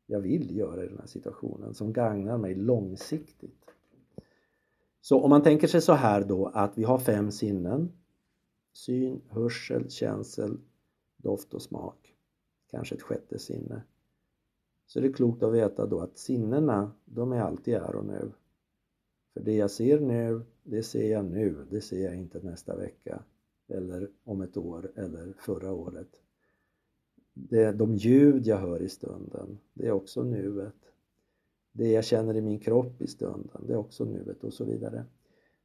jag 0.07 0.21
vill 0.21 0.57
göra 0.57 0.85
i 0.85 0.89
den 0.89 0.99
här 0.99 1.07
situationen 1.07 1.75
som 1.75 1.93
gagnar 1.93 2.39
mig 2.39 2.55
långsiktigt? 2.55 3.71
Så 5.01 5.23
om 5.23 5.31
man 5.31 5.43
tänker 5.43 5.67
sig 5.67 5.81
så 5.81 5.93
här 5.93 6.25
då 6.25 6.47
att 6.47 6.79
vi 6.79 6.85
har 6.85 6.99
fem 6.99 7.31
sinnen. 7.31 7.93
Syn, 8.73 9.21
hörsel, 9.29 9.91
känsel, 9.91 10.59
doft 11.17 11.55
och 11.55 11.63
smak. 11.63 12.15
Kanske 12.71 12.95
ett 12.95 13.03
sjätte 13.03 13.39
sinne. 13.39 13.83
Så 14.89 14.99
är 14.99 15.03
det 15.03 15.13
klokt 15.13 15.43
att 15.43 15.53
veta 15.53 15.87
då 15.87 16.01
att 16.01 16.19
sinnena, 16.19 16.93
de 17.05 17.33
är 17.33 17.41
alltid 17.41 17.75
här 17.75 17.97
och 17.97 18.05
nu. 18.05 18.33
För 19.35 19.41
det 19.41 19.57
jag 19.57 19.71
ser 19.71 20.01
nu, 20.01 20.43
det 20.63 20.83
ser 20.83 21.13
jag 21.13 21.25
nu, 21.25 21.67
det 21.71 21.81
ser 21.81 22.05
jag 22.05 22.17
inte 22.17 22.41
nästa 22.41 22.77
vecka 22.77 23.23
eller 23.69 24.11
om 24.25 24.43
ett 24.43 24.57
år 24.57 24.93
eller 24.95 25.35
förra 25.39 25.73
året. 25.73 26.09
Det, 27.35 27.73
de 27.73 27.95
ljud 27.95 28.47
jag 28.47 28.57
hör 28.57 28.83
i 28.83 28.89
stunden, 28.89 29.59
det 29.75 29.87
är 29.87 29.93
också 29.93 30.23
nuet. 30.23 30.75
Det 31.73 31.91
jag 31.91 32.05
känner 32.05 32.37
i 32.37 32.41
min 32.41 32.61
kropp 32.61 33.03
i 33.03 33.07
stunden, 33.07 33.65
det 33.67 33.73
är 33.73 33.79
också 33.79 34.05
nuet 34.05 34.45
och 34.45 34.53
så 34.53 34.65
vidare. 34.65 35.05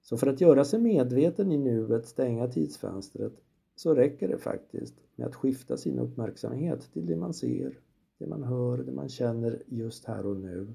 Så 0.02 0.18
för 0.18 0.28
att 0.28 0.42
göra 0.42 0.66
sig 0.66 0.80
medveten 0.80 1.52
i 1.52 1.58
nuet, 1.58 2.08
stänga 2.08 2.48
tidsfönstret, 2.48 3.34
så 3.76 3.96
räcker 3.96 4.28
det 4.28 4.38
faktiskt 4.38 4.96
med 5.16 5.28
att 5.28 5.36
skifta 5.36 5.78
sin 5.78 6.00
uppmärksamhet 6.00 6.90
till 6.94 7.06
det 7.06 7.16
man 7.16 7.34
ser, 7.34 7.80
det 8.24 8.30
man 8.30 8.44
hör, 8.44 8.78
det 8.78 8.92
man 8.92 9.10
känner 9.10 9.64
just 9.68 10.06
här 10.06 10.26
och 10.26 10.38
nu. 10.38 10.74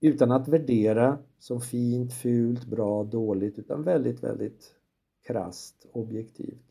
Utan 0.00 0.32
att 0.32 0.48
värdera 0.48 1.18
som 1.38 1.60
fint, 1.60 2.12
fult, 2.12 2.64
bra, 2.64 3.04
dåligt, 3.04 3.58
utan 3.58 3.82
väldigt, 3.82 4.22
väldigt 4.22 4.74
krast, 5.22 5.86
objektivt. 5.92 6.64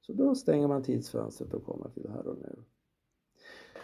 Så 0.00 0.12
då 0.12 0.34
stänger 0.34 0.68
man 0.68 0.82
tidsfönstret 0.82 1.54
och 1.54 1.64
kommer 1.64 1.88
till 1.88 2.10
här 2.10 2.26
och 2.26 2.38
nu. 2.38 2.56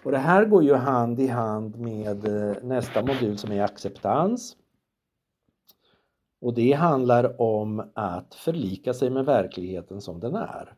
Och 0.05 0.11
det 0.11 0.19
här 0.19 0.45
går 0.45 0.65
ju 0.65 0.75
hand 0.75 1.21
i 1.21 1.27
hand 1.27 1.79
med 1.79 2.29
eh, 2.29 2.57
nästa 2.63 3.03
modul 3.03 3.39
som 3.39 3.53
är 3.53 3.63
acceptans. 3.63 4.57
Och 6.41 6.55
det 6.55 6.73
handlar 6.73 7.41
om 7.41 7.91
att 7.95 8.35
förlika 8.35 8.95
sig 8.95 9.11
med 9.11 9.25
verkligheten 9.25 10.01
som 10.01 10.21
den 10.21 10.35
är. 10.35 10.75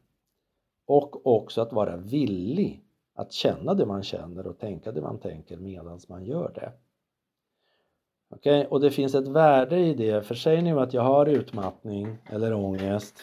Och 0.87 1.27
också 1.27 1.61
att 1.61 1.73
vara 1.73 1.97
villig 1.97 2.84
att 3.15 3.33
känna 3.33 3.75
det 3.75 3.87
man 3.87 4.03
känner 4.03 4.47
och 4.47 4.59
tänka 4.59 4.93
det 4.93 5.01
man 5.01 5.19
tänker 5.19 5.57
medan 5.57 6.01
man 6.09 6.25
gör 6.25 6.53
det. 6.55 6.73
Okej, 8.31 8.59
okay? 8.59 8.71
och 8.71 8.81
det 8.81 8.91
finns 8.91 9.15
ett 9.15 9.29
värde 9.29 9.79
i 9.79 9.95
det, 9.95 10.23
för 10.23 10.35
säg 10.35 10.63
nu 10.63 10.81
att 10.81 10.95
jag 10.95 11.03
har 11.03 11.27
utmattning 11.27 12.19
eller 12.31 12.55
ångest 12.55 13.19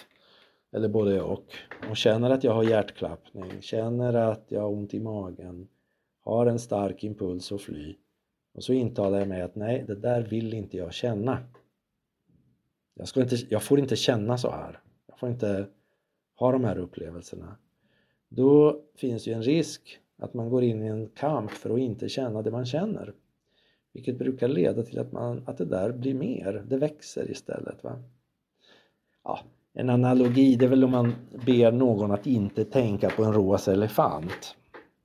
eller 0.71 0.89
både 0.89 1.21
och 1.21 1.45
och 1.89 1.97
känner 1.97 2.29
att 2.29 2.43
jag 2.43 2.53
har 2.53 2.63
hjärtklappning, 2.63 3.61
känner 3.61 4.13
att 4.13 4.45
jag 4.47 4.61
har 4.61 4.69
ont 4.69 4.93
i 4.93 4.99
magen, 4.99 5.67
har 6.23 6.45
en 6.45 6.59
stark 6.59 7.03
impuls 7.03 7.51
att 7.51 7.61
fly 7.61 7.95
och 8.53 8.63
så 8.63 8.73
intalar 8.73 9.19
jag 9.19 9.27
mig 9.27 9.41
att 9.41 9.55
nej, 9.55 9.83
det 9.87 9.95
där 9.95 10.21
vill 10.21 10.53
inte 10.53 10.77
jag 10.77 10.93
känna. 10.93 11.37
Jag, 12.93 13.07
ska 13.07 13.21
inte, 13.21 13.35
jag 13.49 13.63
får 13.63 13.79
inte 13.79 13.95
känna 13.95 14.37
så 14.37 14.51
här. 14.51 14.79
Jag 15.07 15.19
får 15.19 15.29
inte 15.29 15.67
ha 16.35 16.51
de 16.51 16.63
här 16.63 16.77
upplevelserna. 16.77 17.57
Då 18.33 18.81
finns 18.95 19.27
ju 19.27 19.33
en 19.33 19.43
risk 19.43 19.99
att 20.17 20.33
man 20.33 20.49
går 20.49 20.63
in 20.63 20.83
i 20.83 20.87
en 20.87 21.09
kamp 21.09 21.51
för 21.51 21.69
att 21.69 21.79
inte 21.79 22.09
känna 22.09 22.41
det 22.41 22.51
man 22.51 22.65
känner. 22.65 23.13
Vilket 23.93 24.17
brukar 24.17 24.47
leda 24.47 24.83
till 24.83 24.99
att, 24.99 25.11
man, 25.11 25.43
att 25.45 25.57
det 25.57 25.65
där 25.65 25.91
blir 25.91 26.13
mer, 26.13 26.65
det 26.67 26.77
växer 26.77 27.31
istället. 27.31 27.83
Va? 27.83 28.03
Ja, 29.23 29.39
en 29.73 29.89
analogi 29.89 30.55
det 30.55 30.65
är 30.65 30.69
väl 30.69 30.83
om 30.83 30.91
man 30.91 31.13
ber 31.45 31.71
någon 31.71 32.11
att 32.11 32.27
inte 32.27 32.65
tänka 32.65 33.09
på 33.09 33.23
en 33.23 33.33
rosa 33.33 33.73
elefant 33.73 34.55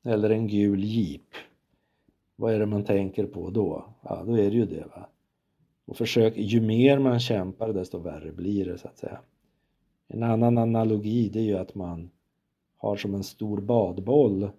eller 0.04 0.30
en 0.30 0.46
gul 0.46 0.84
jeep. 0.84 1.34
Vad 2.36 2.54
är 2.54 2.58
det 2.58 2.66
man 2.66 2.84
tänker 2.84 3.26
på 3.26 3.50
då? 3.50 3.84
Ja, 4.02 4.24
då 4.26 4.38
är 4.38 4.50
det 4.50 4.56
ju 4.56 4.66
det. 4.66 4.84
Va? 4.94 5.08
Och 5.86 5.96
försök, 5.96 6.36
ju 6.36 6.60
mer 6.60 6.98
man 6.98 7.20
kämpar 7.20 7.72
desto 7.72 7.98
värre 7.98 8.32
blir 8.32 8.64
det 8.64 8.78
så 8.78 8.88
att 8.88 8.98
säga. 8.98 9.20
En 10.08 10.22
annan 10.22 10.58
analogi 10.58 11.28
det 11.28 11.38
är 11.38 11.44
ju 11.44 11.58
att 11.58 11.74
man 11.74 12.10
har 12.76 12.96
som 12.96 13.14
en 13.14 13.24
stor 13.24 13.60
badboll. 13.60 14.50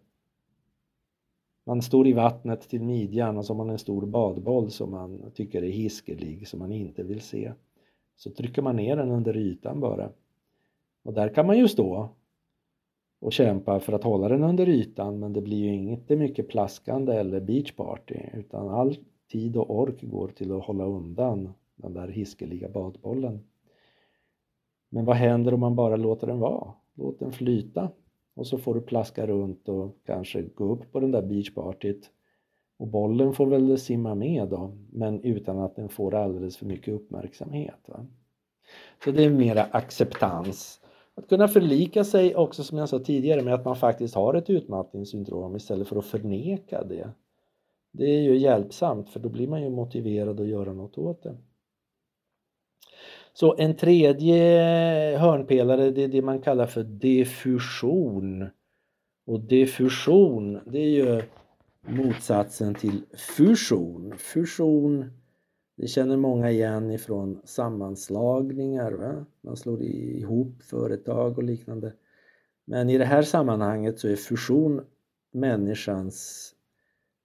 Man 1.66 1.82
står 1.82 2.08
i 2.08 2.14
vattnet 2.14 2.62
till 2.62 2.84
midjan 2.84 3.38
och 3.38 3.46
så 3.46 3.54
har 3.54 3.58
man 3.58 3.70
en 3.70 3.80
stor 3.80 4.06
badboll 4.06 4.72
som 4.72 4.92
man 4.92 5.32
tycker 5.34 5.64
är 5.64 5.72
hiskelig, 5.72 6.48
som 6.48 6.60
man 6.60 6.72
inte 6.72 7.04
vill 7.04 7.22
se. 7.22 7.54
Så 8.16 8.32
trycker 8.32 8.62
man 8.62 8.76
ner 8.76 8.96
den 8.96 9.12
under 9.12 9.38
ytan 9.38 9.80
bara. 9.80 10.10
Och 11.04 11.14
där 11.14 11.34
kan 11.34 11.48
man 11.48 11.58
ju 11.58 11.68
stå 11.68 12.10
och 13.20 13.34
kämpa 13.34 13.80
för 13.80 13.94
att 13.94 14.04
hålla 14.04 14.28
den 14.28 14.44
under 14.44 14.70
ytan 14.70 15.20
men 15.20 15.34
det 15.34 15.42
blir 15.42 15.58
ju 15.58 15.74
inte 15.74 16.16
mycket 16.16 16.48
plaskande 16.48 17.14
eller 17.14 17.40
beachparty 17.40 18.20
utan 18.34 18.70
all 18.70 18.96
tid 19.32 19.58
och 19.58 19.80
ork 19.80 20.02
går 20.02 20.28
till 20.28 20.52
att 20.52 20.66
hålla 20.66 20.86
undan 20.86 21.54
den 21.76 21.94
där 21.94 22.08
hiskeliga 22.08 22.70
badbollen. 22.70 23.40
Men 24.90 25.06
vad 25.06 25.16
händer 25.16 25.54
om 25.54 25.60
man 25.60 25.76
bara 25.76 25.96
låter 25.96 26.28
den 26.28 26.40
vara? 26.40 26.74
Låt 26.94 27.20
den 27.20 27.32
flyta 27.32 27.90
och 28.38 28.48
så 28.48 28.58
får 28.58 28.76
du 28.76 28.82
plaska 28.82 29.28
runt 29.28 29.70
och 29.70 29.98
kanske 30.06 30.42
gå 30.42 30.74
upp 30.74 30.92
på 30.92 31.00
den 31.00 31.12
där 31.12 31.22
beachpartyt 31.22 32.12
och 32.78 32.88
bollen 32.88 33.34
får 33.34 33.46
väl 33.46 33.78
simma 33.78 34.16
med 34.16 34.48
då 34.48 34.78
men 34.92 35.22
utan 35.24 35.60
att 35.60 35.76
den 35.76 35.90
får 35.90 36.16
alldeles 36.16 36.58
för 36.58 36.66
mycket 36.66 36.94
uppmärksamhet. 36.94 37.80
Va? 37.88 38.06
Så 39.04 39.12
det 39.12 39.24
är 39.24 39.30
mera 39.30 39.64
acceptans. 39.64 40.82
Att 41.16 41.30
kunna 41.30 41.48
förlika 41.48 42.04
sig 42.04 42.36
också 42.36 42.64
som 42.64 42.78
jag 42.78 42.90
sa 42.90 43.00
tidigare 43.00 43.42
med 43.42 43.54
att 43.54 43.66
man 43.66 43.76
faktiskt 43.76 44.16
har 44.16 44.34
ett 44.34 44.50
utmattningssyndrom 44.50 45.56
istället 45.56 45.88
för 45.88 45.96
att 45.96 46.06
förneka 46.06 46.84
det. 46.84 47.10
Det 47.92 48.06
är 48.06 48.22
ju 48.22 48.38
hjälpsamt 48.38 49.10
för 49.10 49.20
då 49.20 49.30
blir 49.30 49.48
man 49.48 49.62
ju 49.62 49.70
motiverad 49.70 50.40
att 50.40 50.48
göra 50.48 50.74
något 50.74 50.98
åt 50.98 51.24
det. 51.24 51.38
Så 53.40 53.56
en 53.58 53.76
tredje 53.76 54.38
hörnpelare 55.18 55.92
det 55.92 56.04
är 56.04 56.08
det 56.08 56.22
man 56.22 56.42
kallar 56.42 56.66
för 56.66 56.84
diffusion. 56.84 58.50
Och 59.26 59.40
diffusion 59.40 60.60
det 60.66 60.80
är 60.80 60.90
ju 60.90 61.22
motsatsen 61.82 62.76
till 62.76 63.04
fusion. 63.14 64.14
Fusion 64.18 65.06
det 65.76 65.88
känner 65.88 66.18
många 66.18 66.52
igen 66.52 66.92
ifrån 66.92 67.42
sammanslagningar. 67.44 68.92
Va? 68.92 69.26
Man 69.42 69.58
slår 69.58 69.82
ihop 69.84 70.64
företag 70.64 71.38
och 71.38 71.44
liknande. 71.44 71.94
Men 72.66 72.90
i 72.90 72.98
det 72.98 73.06
här 73.06 73.22
sammanhanget 73.22 74.00
så 74.00 74.08
är 74.08 74.16
fusion 74.16 74.82
människans 75.34 76.50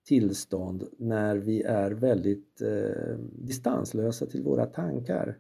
tillstånd 0.07 0.89
när 0.99 1.37
vi 1.37 1.63
är 1.63 1.91
väldigt 1.91 2.63
eh, 2.63 3.19
distanslösa 3.33 4.27
till 4.27 4.43
våra 4.43 4.67
tankar. 4.67 5.39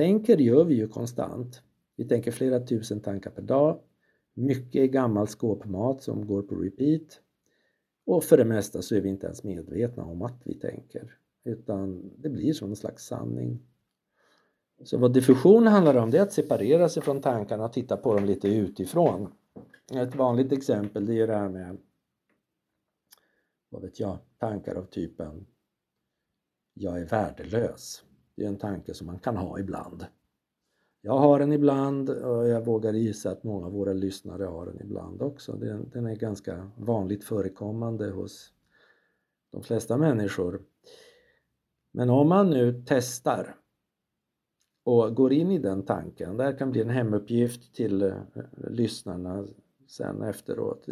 Tänker 0.00 0.36
gör 0.36 0.64
vi 0.64 0.74
ju 0.74 0.88
konstant. 0.88 1.62
Vi 1.96 2.08
tänker 2.08 2.30
flera 2.30 2.60
tusen 2.60 3.00
tankar 3.00 3.30
per 3.30 3.42
dag. 3.42 3.80
Mycket 4.34 4.90
gammal 4.90 5.26
skåpmat 5.26 6.02
som 6.02 6.26
går 6.26 6.42
på 6.42 6.54
repeat. 6.54 7.20
Och 8.06 8.24
för 8.24 8.36
det 8.36 8.44
mesta 8.44 8.82
så 8.82 8.94
är 8.94 9.00
vi 9.00 9.08
inte 9.08 9.26
ens 9.26 9.44
medvetna 9.44 10.04
om 10.04 10.22
att 10.22 10.42
vi 10.44 10.54
tänker. 10.54 11.16
Utan 11.44 12.12
det 12.16 12.28
blir 12.28 12.52
som 12.52 12.70
en 12.70 12.76
slags 12.76 13.06
sanning. 13.06 13.60
Så 14.84 14.98
vad 14.98 15.12
diffusion 15.12 15.66
handlar 15.66 15.94
om 15.94 16.10
det 16.10 16.18
är 16.18 16.22
att 16.22 16.32
separera 16.32 16.88
sig 16.88 17.02
från 17.02 17.20
tankarna 17.20 17.64
och 17.64 17.72
titta 17.72 17.96
på 17.96 18.14
dem 18.14 18.24
lite 18.24 18.48
utifrån. 18.48 19.32
Ett 19.92 20.14
vanligt 20.14 20.52
exempel 20.52 21.06
det 21.06 21.20
är 21.20 21.26
det 21.26 21.36
här 21.36 21.48
med 21.48 21.78
vad 23.68 23.82
vet 23.82 24.00
jag, 24.00 24.18
tankar 24.38 24.74
av 24.74 24.84
typen 24.84 25.46
jag 26.74 27.00
är 27.00 27.06
värdelös. 27.06 28.04
Det 28.34 28.44
är 28.44 28.48
en 28.48 28.58
tanke 28.58 28.94
som 28.94 29.06
man 29.06 29.18
kan 29.18 29.36
ha 29.36 29.58
ibland. 29.58 30.06
Jag 31.02 31.18
har 31.18 31.38
den 31.38 31.52
ibland 31.52 32.10
och 32.10 32.48
jag 32.48 32.64
vågar 32.64 32.92
gissa 32.92 33.30
att 33.30 33.44
många 33.44 33.66
av 33.66 33.72
våra 33.72 33.92
lyssnare 33.92 34.44
har 34.44 34.66
den 34.66 34.80
ibland 34.80 35.22
också. 35.22 35.52
Den, 35.92 36.06
är 36.06 36.16
ganska 36.16 36.70
vanligt 36.76 37.24
förekommande 37.24 38.10
hos 38.10 38.52
de 39.50 39.62
flesta 39.62 39.96
människor. 39.96 40.62
Men 41.92 42.10
om 42.10 42.28
man 42.28 42.50
nu 42.50 42.84
testar 42.86 43.56
och 44.84 45.14
går 45.14 45.32
in 45.32 45.50
i 45.50 45.58
den 45.58 45.82
tanken, 45.82 46.36
det 46.36 46.44
här 46.44 46.58
kan 46.58 46.70
bli 46.70 46.80
en 46.80 46.90
hemuppgift 46.90 47.74
till 47.74 48.02
eh, 48.02 48.14
lyssnarna 48.70 49.46
sen 49.86 50.22
efteråt. 50.22 50.86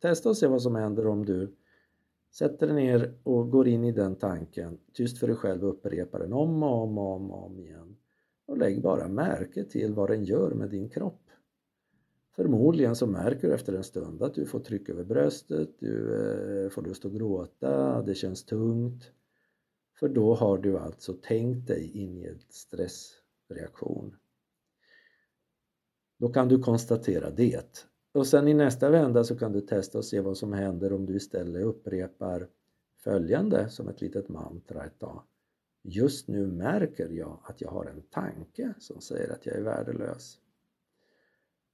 testa 0.00 0.28
och 0.28 0.36
se 0.36 0.46
vad 0.46 0.62
som 0.62 0.74
händer 0.74 1.06
om 1.06 1.24
du 1.24 1.56
sätter 2.38 2.66
dig 2.66 2.76
ner 2.76 3.14
och 3.22 3.50
går 3.50 3.68
in 3.68 3.84
i 3.84 3.92
den 3.92 4.16
tanken, 4.16 4.78
tyst 4.92 5.18
för 5.18 5.26
dig 5.26 5.36
själv 5.36 5.64
och 5.64 5.70
upprepar 5.70 6.18
den 6.18 6.32
om 6.32 6.62
och 6.62 6.82
om 6.82 6.98
och 6.98 7.14
om, 7.14 7.30
och 7.30 7.46
om 7.46 7.60
igen. 7.60 7.96
Och 8.46 8.58
lägg 8.58 8.82
bara 8.82 9.08
märke 9.08 9.64
till 9.64 9.94
vad 9.94 10.10
den 10.10 10.24
gör 10.24 10.50
med 10.50 10.70
din 10.70 10.88
kropp. 10.88 11.22
Förmodligen 12.36 12.96
så 12.96 13.06
märker 13.06 13.48
du 13.48 13.54
efter 13.54 13.72
en 13.72 13.84
stund 13.84 14.22
att 14.22 14.34
du 14.34 14.46
får 14.46 14.60
tryck 14.60 14.88
över 14.88 15.04
bröstet, 15.04 15.70
du 15.78 16.14
eh, 16.64 16.70
får 16.70 16.82
lust 16.82 17.04
att 17.04 17.12
gråta, 17.12 18.02
det 18.02 18.14
känns 18.14 18.44
tungt. 18.44 19.10
För 19.98 20.08
då 20.08 20.34
har 20.34 20.58
du 20.58 20.78
alltså 20.78 21.12
tänkt 21.12 21.66
dig 21.66 21.90
in 21.98 22.18
i 22.18 22.24
en 22.24 22.38
stressreaktion. 22.48 24.16
Då 26.18 26.28
kan 26.28 26.48
du 26.48 26.58
konstatera 26.58 27.30
det. 27.30 27.86
Och 28.16 28.26
sen 28.26 28.48
i 28.48 28.54
nästa 28.54 28.90
vända 28.90 29.24
så 29.24 29.36
kan 29.36 29.52
du 29.52 29.60
testa 29.60 29.98
och 29.98 30.04
se 30.04 30.20
vad 30.20 30.36
som 30.36 30.52
händer 30.52 30.92
om 30.92 31.06
du 31.06 31.16
istället 31.16 31.64
upprepar 31.64 32.48
följande 33.04 33.68
som 33.68 33.88
ett 33.88 34.00
litet 34.00 34.28
mantra 34.28 34.84
ett 34.84 34.98
tag. 34.98 35.22
Just 35.82 36.28
nu 36.28 36.46
märker 36.46 37.08
jag 37.08 37.40
att 37.42 37.60
jag 37.60 37.68
har 37.68 37.84
en 37.84 38.02
tanke 38.02 38.74
som 38.78 39.00
säger 39.00 39.32
att 39.32 39.46
jag 39.46 39.56
är 39.56 39.62
värdelös. 39.62 40.38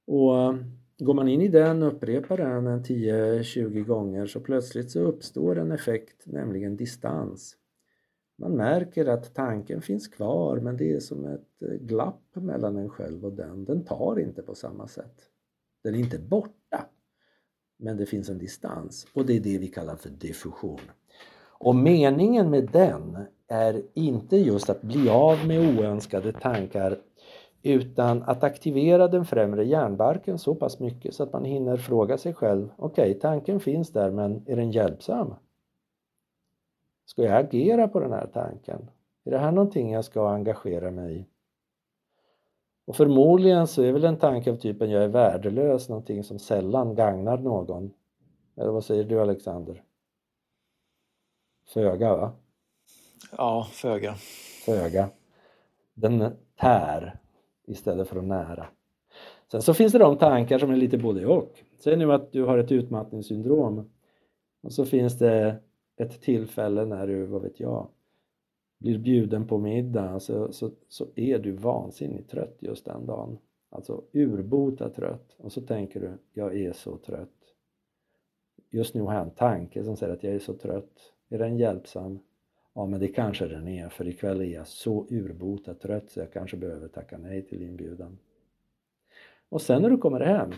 Och 0.07 0.37
eh, 0.37 0.55
går 0.97 1.13
man 1.13 1.27
in 1.27 1.41
i 1.41 1.47
den 1.47 1.83
och 1.83 1.93
upprepar 1.93 2.37
den 2.37 2.83
10-20 2.83 3.83
gånger 3.83 4.25
så 4.25 4.39
plötsligt 4.39 4.91
så 4.91 4.99
uppstår 4.99 5.57
en 5.57 5.71
effekt, 5.71 6.25
nämligen 6.25 6.75
distans. 6.75 7.57
Man 8.37 8.51
märker 8.51 9.05
att 9.05 9.35
tanken 9.35 9.81
finns 9.81 10.07
kvar 10.07 10.59
men 10.59 10.77
det 10.77 10.93
är 10.93 10.99
som 10.99 11.25
ett 11.25 11.61
eh, 11.61 11.73
glapp 11.73 12.35
mellan 12.35 12.77
en 12.77 12.89
själv 12.89 13.25
och 13.25 13.33
den. 13.33 13.65
Den 13.65 13.85
tar 13.85 14.19
inte 14.19 14.41
på 14.41 14.55
samma 14.55 14.87
sätt. 14.87 15.29
Den 15.83 15.95
är 15.95 15.99
inte 15.99 16.19
borta, 16.19 16.85
men 17.77 17.97
det 17.97 18.05
finns 18.05 18.29
en 18.29 18.37
distans 18.37 19.07
och 19.13 19.25
det 19.25 19.35
är 19.35 19.39
det 19.39 19.57
vi 19.57 19.67
kallar 19.67 19.95
för 19.95 20.09
diffusion. 20.09 20.79
Och 21.59 21.75
meningen 21.75 22.49
med 22.49 22.69
den 22.71 23.17
är 23.47 23.81
inte 23.93 24.37
just 24.37 24.69
att 24.69 24.81
bli 24.81 25.09
av 25.09 25.47
med 25.47 25.79
oönskade 25.79 26.31
tankar 26.31 26.97
utan 27.63 28.23
att 28.23 28.43
aktivera 28.43 29.07
den 29.07 29.25
främre 29.25 29.65
hjärnbarken 29.65 30.39
så 30.39 30.55
pass 30.55 30.79
mycket 30.79 31.13
så 31.13 31.23
att 31.23 31.33
man 31.33 31.45
hinner 31.45 31.77
fråga 31.77 32.17
sig 32.17 32.33
själv 32.33 32.69
okej, 32.77 33.09
okay, 33.09 33.19
tanken 33.19 33.59
finns 33.59 33.89
där 33.89 34.11
men 34.11 34.43
är 34.47 34.55
den 34.55 34.71
hjälpsam? 34.71 35.35
Ska 37.05 37.23
jag 37.23 37.45
agera 37.45 37.87
på 37.87 37.99
den 37.99 38.11
här 38.11 38.29
tanken? 38.33 38.89
Är 39.23 39.31
det 39.31 39.37
här 39.37 39.51
någonting 39.51 39.91
jag 39.91 40.05
ska 40.05 40.29
engagera 40.29 40.91
mig 40.91 41.19
i? 41.19 41.25
Och 42.85 42.95
förmodligen 42.95 43.67
så 43.67 43.81
är 43.81 43.91
väl 43.91 44.03
en 44.03 44.17
tanke 44.17 44.51
av 44.51 44.55
typen 44.55 44.89
jag 44.89 45.03
är 45.03 45.07
värdelös 45.07 45.89
någonting 45.89 46.23
som 46.23 46.39
sällan 46.39 46.95
gagnar 46.95 47.37
någon. 47.37 47.93
Eller 48.55 48.71
vad 48.71 48.85
säger 48.85 49.03
du 49.03 49.21
Alexander? 49.21 49.83
Föga 51.67 52.15
va? 52.17 52.31
Ja, 53.37 53.67
föga. 53.71 54.15
Föga. 54.65 55.09
Den 55.93 56.35
tär 56.59 57.19
istället 57.67 58.07
för 58.07 58.17
att 58.17 58.23
nära. 58.23 58.67
Sen 59.51 59.61
så 59.61 59.73
finns 59.73 59.93
det 59.93 59.99
de 59.99 60.17
tankar 60.17 60.59
som 60.59 60.71
är 60.71 60.75
lite 60.75 60.97
både 60.97 61.25
och. 61.25 61.63
Säg 61.79 61.97
nu 61.97 62.13
att 62.13 62.31
du 62.31 62.43
har 62.43 62.57
ett 62.57 62.71
utmattningssyndrom 62.71 63.91
och 64.63 64.73
så 64.73 64.85
finns 64.85 65.17
det 65.17 65.59
ett 65.97 66.21
tillfälle 66.21 66.85
när 66.85 67.07
du, 67.07 67.25
vad 67.25 67.41
vet 67.41 67.59
jag, 67.59 67.87
blir 68.83 68.97
bjuden 68.97 69.47
på 69.47 69.57
middag 69.57 70.19
så, 70.19 70.51
så, 70.51 70.71
så 70.87 71.07
är 71.15 71.39
du 71.39 71.51
vansinnigt 71.51 72.29
trött 72.29 72.57
just 72.59 72.85
den 72.85 73.05
dagen. 73.05 73.37
Alltså 73.69 74.03
urbota 74.13 74.89
trött. 74.89 75.35
Och 75.37 75.51
så 75.51 75.61
tänker 75.61 75.99
du, 75.99 76.11
jag 76.33 76.57
är 76.57 76.73
så 76.73 76.97
trött. 76.97 77.29
Just 78.69 78.93
nu 78.93 79.01
har 79.01 79.13
jag 79.13 79.23
en 79.23 79.31
tanke 79.31 79.83
som 79.83 79.97
säger 79.97 80.13
att 80.13 80.23
jag 80.23 80.33
är 80.33 80.39
så 80.39 80.53
trött. 80.53 81.13
Är 81.29 81.37
den 81.37 81.57
hjälpsam? 81.57 82.19
Ja, 82.73 82.85
men 82.85 82.99
det 82.99 83.07
kanske 83.07 83.47
den 83.47 83.67
är, 83.67 83.89
för 83.89 84.07
ikväll 84.07 84.41
är 84.41 84.45
jag 84.45 84.67
så 84.67 85.07
urbota 85.09 85.73
trött 85.73 86.09
så 86.09 86.19
jag 86.19 86.33
kanske 86.33 86.57
behöver 86.57 86.87
tacka 86.87 87.17
nej 87.17 87.41
till 87.41 87.61
inbjudan. 87.61 88.17
Och 89.49 89.61
sen 89.61 89.81
när 89.81 89.89
du 89.89 89.97
kommer 89.97 90.19
hem 90.19 90.51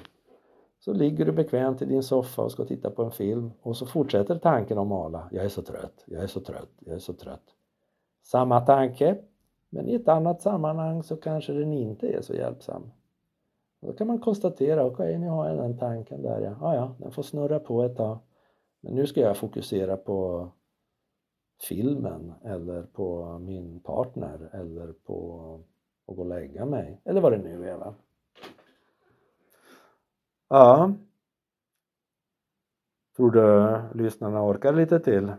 så 0.79 0.93
ligger 0.93 1.25
du 1.25 1.31
bekvämt 1.31 1.81
i 1.81 1.85
din 1.85 2.03
soffa 2.03 2.41
och 2.41 2.51
ska 2.51 2.65
titta 2.65 2.91
på 2.91 3.03
en 3.03 3.11
film 3.11 3.51
och 3.61 3.77
så 3.77 3.85
fortsätter 3.85 4.35
tanken 4.35 4.77
att 4.77 4.87
mala. 4.87 5.29
Jag 5.31 5.45
är 5.45 5.49
så 5.49 5.61
trött, 5.61 6.03
jag 6.05 6.23
är 6.23 6.27
så 6.27 6.39
trött, 6.39 6.71
jag 6.79 6.95
är 6.95 6.99
så 6.99 7.13
trött. 7.13 7.55
Samma 8.25 8.61
tanke, 8.61 9.17
men 9.69 9.89
i 9.89 9.95
ett 9.95 10.07
annat 10.07 10.41
sammanhang 10.41 11.03
så 11.03 11.17
kanske 11.17 11.53
den 11.53 11.73
inte 11.73 12.07
är 12.07 12.21
så 12.21 12.33
hjälpsam. 12.33 12.91
Då 13.81 13.93
kan 13.93 14.07
man 14.07 14.19
konstatera, 14.19 14.85
okej 14.85 14.93
okay, 14.93 15.17
nu 15.17 15.27
har 15.27 15.49
jag 15.49 15.57
den 15.57 15.77
tanken 15.77 16.21
där 16.21 16.41
ja. 16.41 16.67
Ah, 16.67 16.75
ja, 16.75 16.95
den 16.97 17.11
får 17.11 17.23
snurra 17.23 17.59
på 17.59 17.83
ett 17.83 17.97
tag. 17.97 18.19
Men 18.81 18.95
nu 18.95 19.07
ska 19.07 19.21
jag 19.21 19.37
fokusera 19.37 19.97
på 19.97 20.49
filmen 21.61 22.33
eller 22.43 22.83
på 22.83 23.39
min 23.39 23.79
partner 23.79 24.49
eller 24.53 24.93
på 24.93 25.39
att 26.07 26.15
gå 26.15 26.21
och 26.21 26.29
lägga 26.29 26.65
mig 26.65 27.01
eller 27.05 27.21
vad 27.21 27.31
det 27.31 27.37
nu 27.37 27.69
är. 27.69 27.77
Va? 27.77 27.95
Ja. 30.47 30.93
Tror 33.15 33.31
du 33.31 33.81
lyssnarna 34.03 34.49
orkar 34.49 34.73
lite 34.73 34.99
till? 34.99 35.33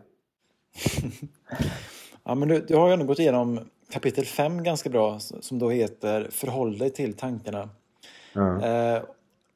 ja, 2.26 2.34
men 2.34 2.48
du, 2.48 2.60
du 2.60 2.76
har 2.76 2.86
ju 2.86 2.92
ändå 2.92 3.04
gått 3.04 3.18
igenom 3.18 3.60
kapitel 3.90 4.24
5 4.24 4.62
ganska 4.62 4.90
bra 4.90 5.18
som 5.18 5.58
då 5.58 5.70
heter 5.70 6.28
Förhåll 6.30 6.78
dig 6.78 6.90
till 6.90 7.14
tankarna. 7.14 7.68
Ja. 8.32 8.66
Eh, 8.66 9.02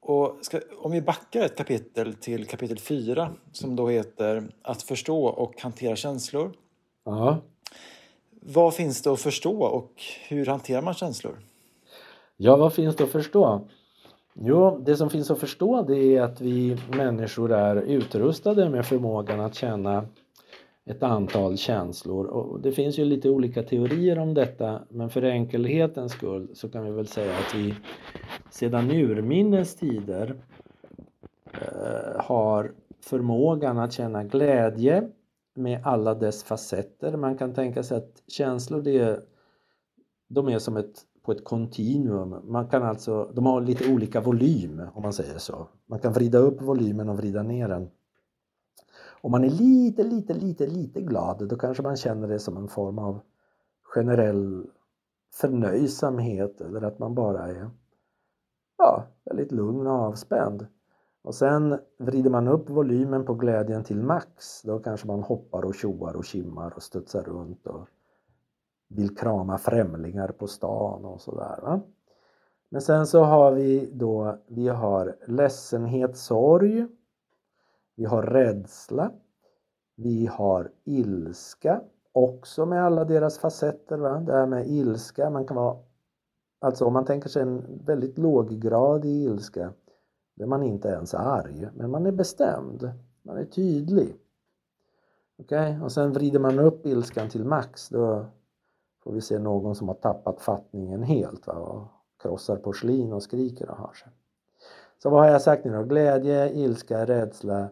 och 0.01 0.39
ska, 0.41 0.61
om 0.79 0.93
vi 0.93 1.03
backar 1.03 1.41
ett 1.41 1.57
kapitel 1.57 2.15
till 2.15 2.47
kapitel 2.47 2.79
4 2.79 3.31
som 3.53 3.77
då 3.77 3.89
heter 3.89 4.49
Att 4.63 4.83
förstå 4.83 5.25
och 5.25 5.61
hantera 5.61 5.97
känslor. 5.97 6.53
Ja. 7.05 7.39
Vad 8.43 8.75
finns 8.75 9.03
det 9.03 9.11
att 9.11 9.21
förstå 9.21 9.63
och 9.63 9.93
hur 10.29 10.47
hanterar 10.47 10.83
man 10.83 10.95
känslor? 10.95 11.39
Ja, 12.37 12.57
vad 12.57 12.73
finns 12.73 12.97
det 12.97 13.05
att 13.05 13.11
förstå? 13.11 13.69
Jo, 14.35 14.79
det 14.87 14.97
som 14.97 15.11
finns 15.11 15.31
att 15.31 15.41
förstå 15.41 15.83
det 15.83 15.97
är 15.97 16.23
att 16.23 16.41
vi 16.41 16.77
människor 16.91 17.53
är 17.53 17.77
utrustade 17.77 18.71
med 18.71 18.87
förmågan 18.87 19.41
att 19.41 19.55
känna 19.55 20.05
ett 20.91 21.03
antal 21.03 21.57
känslor 21.57 22.27
och 22.27 22.61
det 22.61 22.73
finns 22.73 22.99
ju 22.99 23.05
lite 23.05 23.31
olika 23.31 23.63
teorier 23.63 24.19
om 24.19 24.35
detta 24.35 24.83
men 24.89 25.11
för 25.11 25.23
enkelhetens 25.23 26.13
skull 26.13 26.51
så 26.55 26.69
kan 26.69 26.85
vi 26.85 26.91
väl 26.91 27.07
säga 27.07 27.33
att 27.33 27.55
vi 27.55 27.75
sedan 28.51 28.91
urminnes 28.91 29.77
tider 29.77 30.35
eh, 31.53 32.21
har 32.21 32.73
förmågan 33.01 33.79
att 33.79 33.93
känna 33.93 34.25
glädje 34.25 35.09
med 35.55 35.81
alla 35.85 36.15
dess 36.15 36.45
facetter. 36.45 37.17
Man 37.17 37.39
kan 37.39 37.55
tänka 37.55 37.83
sig 37.83 37.97
att 37.97 38.23
känslor 38.27 38.83
det, 38.83 39.21
de 40.29 40.49
är 40.49 40.59
som 40.59 40.77
ett 40.77 41.05
på 41.23 41.33
ett 41.33 41.45
kontinuum. 41.45 42.37
Man 42.45 42.69
kan 42.69 42.83
alltså, 42.83 43.31
de 43.35 43.47
har 43.47 43.61
lite 43.61 43.93
olika 43.93 44.21
volym 44.21 44.83
om 44.95 45.03
man 45.03 45.13
säger 45.13 45.39
så. 45.39 45.69
Man 45.87 45.99
kan 45.99 46.13
vrida 46.13 46.39
upp 46.39 46.63
volymen 46.63 47.09
och 47.09 47.17
vrida 47.17 47.43
ner 47.43 47.69
den. 47.69 47.91
Om 49.21 49.31
man 49.33 49.45
är 49.45 49.51
lite, 49.51 50.03
lite, 50.03 50.35
lite, 50.35 50.67
lite 50.67 51.01
glad 51.01 51.49
då 51.49 51.57
kanske 51.57 51.83
man 51.83 51.97
känner 51.97 52.29
det 52.29 52.39
som 52.39 52.57
en 52.57 52.69
form 52.69 52.99
av 52.99 53.21
generell 53.83 54.67
förnöjsamhet 55.33 56.61
eller 56.61 56.83
att 56.83 56.99
man 56.99 57.15
bara 57.15 57.49
är 57.49 57.71
ja, 58.79 59.05
väldigt 59.25 59.53
lugn 59.53 59.87
och 59.87 59.93
avspänd. 59.93 60.67
Och 61.23 61.35
sen 61.35 61.79
vrider 61.99 62.31
man 62.31 62.49
upp 62.49 62.71
volymen 62.71 63.25
på 63.25 63.35
glädjen 63.35 63.85
till 63.85 64.03
max. 64.03 64.63
Då 64.63 64.79
kanske 64.79 65.07
man 65.07 65.23
hoppar 65.23 65.65
och 65.65 65.75
tjoar 65.75 66.17
och 66.17 66.25
kimmar 66.25 66.73
och 66.77 66.83
studsar 66.83 67.23
runt 67.23 67.67
och 67.67 67.89
vill 68.89 69.17
krama 69.17 69.59
främlingar 69.59 70.29
på 70.29 70.47
stan 70.47 71.05
och 71.05 71.21
sådär. 71.21 71.81
Men 72.69 72.83
sen 72.83 73.07
så 73.07 73.23
har 73.23 73.53
vi 73.53 73.91
då, 73.93 74.39
vi 74.47 74.69
har 74.69 75.17
ledsenhet, 75.27 76.17
sorg. 76.17 76.87
Vi 78.01 78.07
har 78.07 78.23
rädsla. 78.23 79.13
Vi 79.97 80.27
har 80.27 80.71
ilska, 80.85 81.81
också 82.13 82.67
med 82.67 82.85
alla 82.85 83.05
deras 83.05 83.39
facetter. 83.39 83.99
Va? 83.99 84.21
Det 84.21 84.33
här 84.33 84.47
med 84.47 84.69
ilska, 84.69 85.31
man 85.31 85.47
kan 85.47 85.57
vara, 85.57 85.77
alltså 86.59 86.85
om 86.85 86.93
man 86.93 87.05
tänker 87.05 87.29
sig 87.29 87.43
en 87.43 87.81
väldigt 87.85 88.19
låggradig 88.19 89.25
ilska, 89.25 89.73
då 90.35 90.45
är 90.45 90.49
man 90.49 90.63
inte 90.63 90.89
ens 90.89 91.15
arg, 91.15 91.69
men 91.75 91.91
man 91.91 92.07
är 92.07 92.13
bestämd, 92.13 92.91
man 93.23 93.37
är 93.37 93.45
tydlig. 93.45 94.17
Okej, 95.39 95.73
okay? 95.73 95.85
och 95.85 95.93
sen 95.93 96.13
vrider 96.13 96.39
man 96.39 96.59
upp 96.59 96.87
ilskan 96.87 97.29
till 97.29 97.45
max, 97.45 97.89
då 97.89 98.27
får 99.05 99.13
vi 99.13 99.21
se 99.21 99.39
någon 99.39 99.75
som 99.75 99.89
har 99.89 99.95
tappat 99.95 100.41
fattningen 100.41 101.03
helt 101.03 101.47
va? 101.47 101.55
och 101.55 101.83
krossar 102.23 102.57
porslin 102.57 103.13
och 103.13 103.23
skriker 103.23 103.71
och 103.71 103.77
har 103.77 103.93
sig. 103.93 104.09
Så 105.03 105.11
vad 105.11 105.21
har 105.21 105.31
jag 105.31 105.43
sagt 105.43 105.65
nu 105.65 105.73
då? 105.73 105.83
Glädje, 105.83 106.53
ilska, 106.53 107.07
rädsla. 107.07 107.69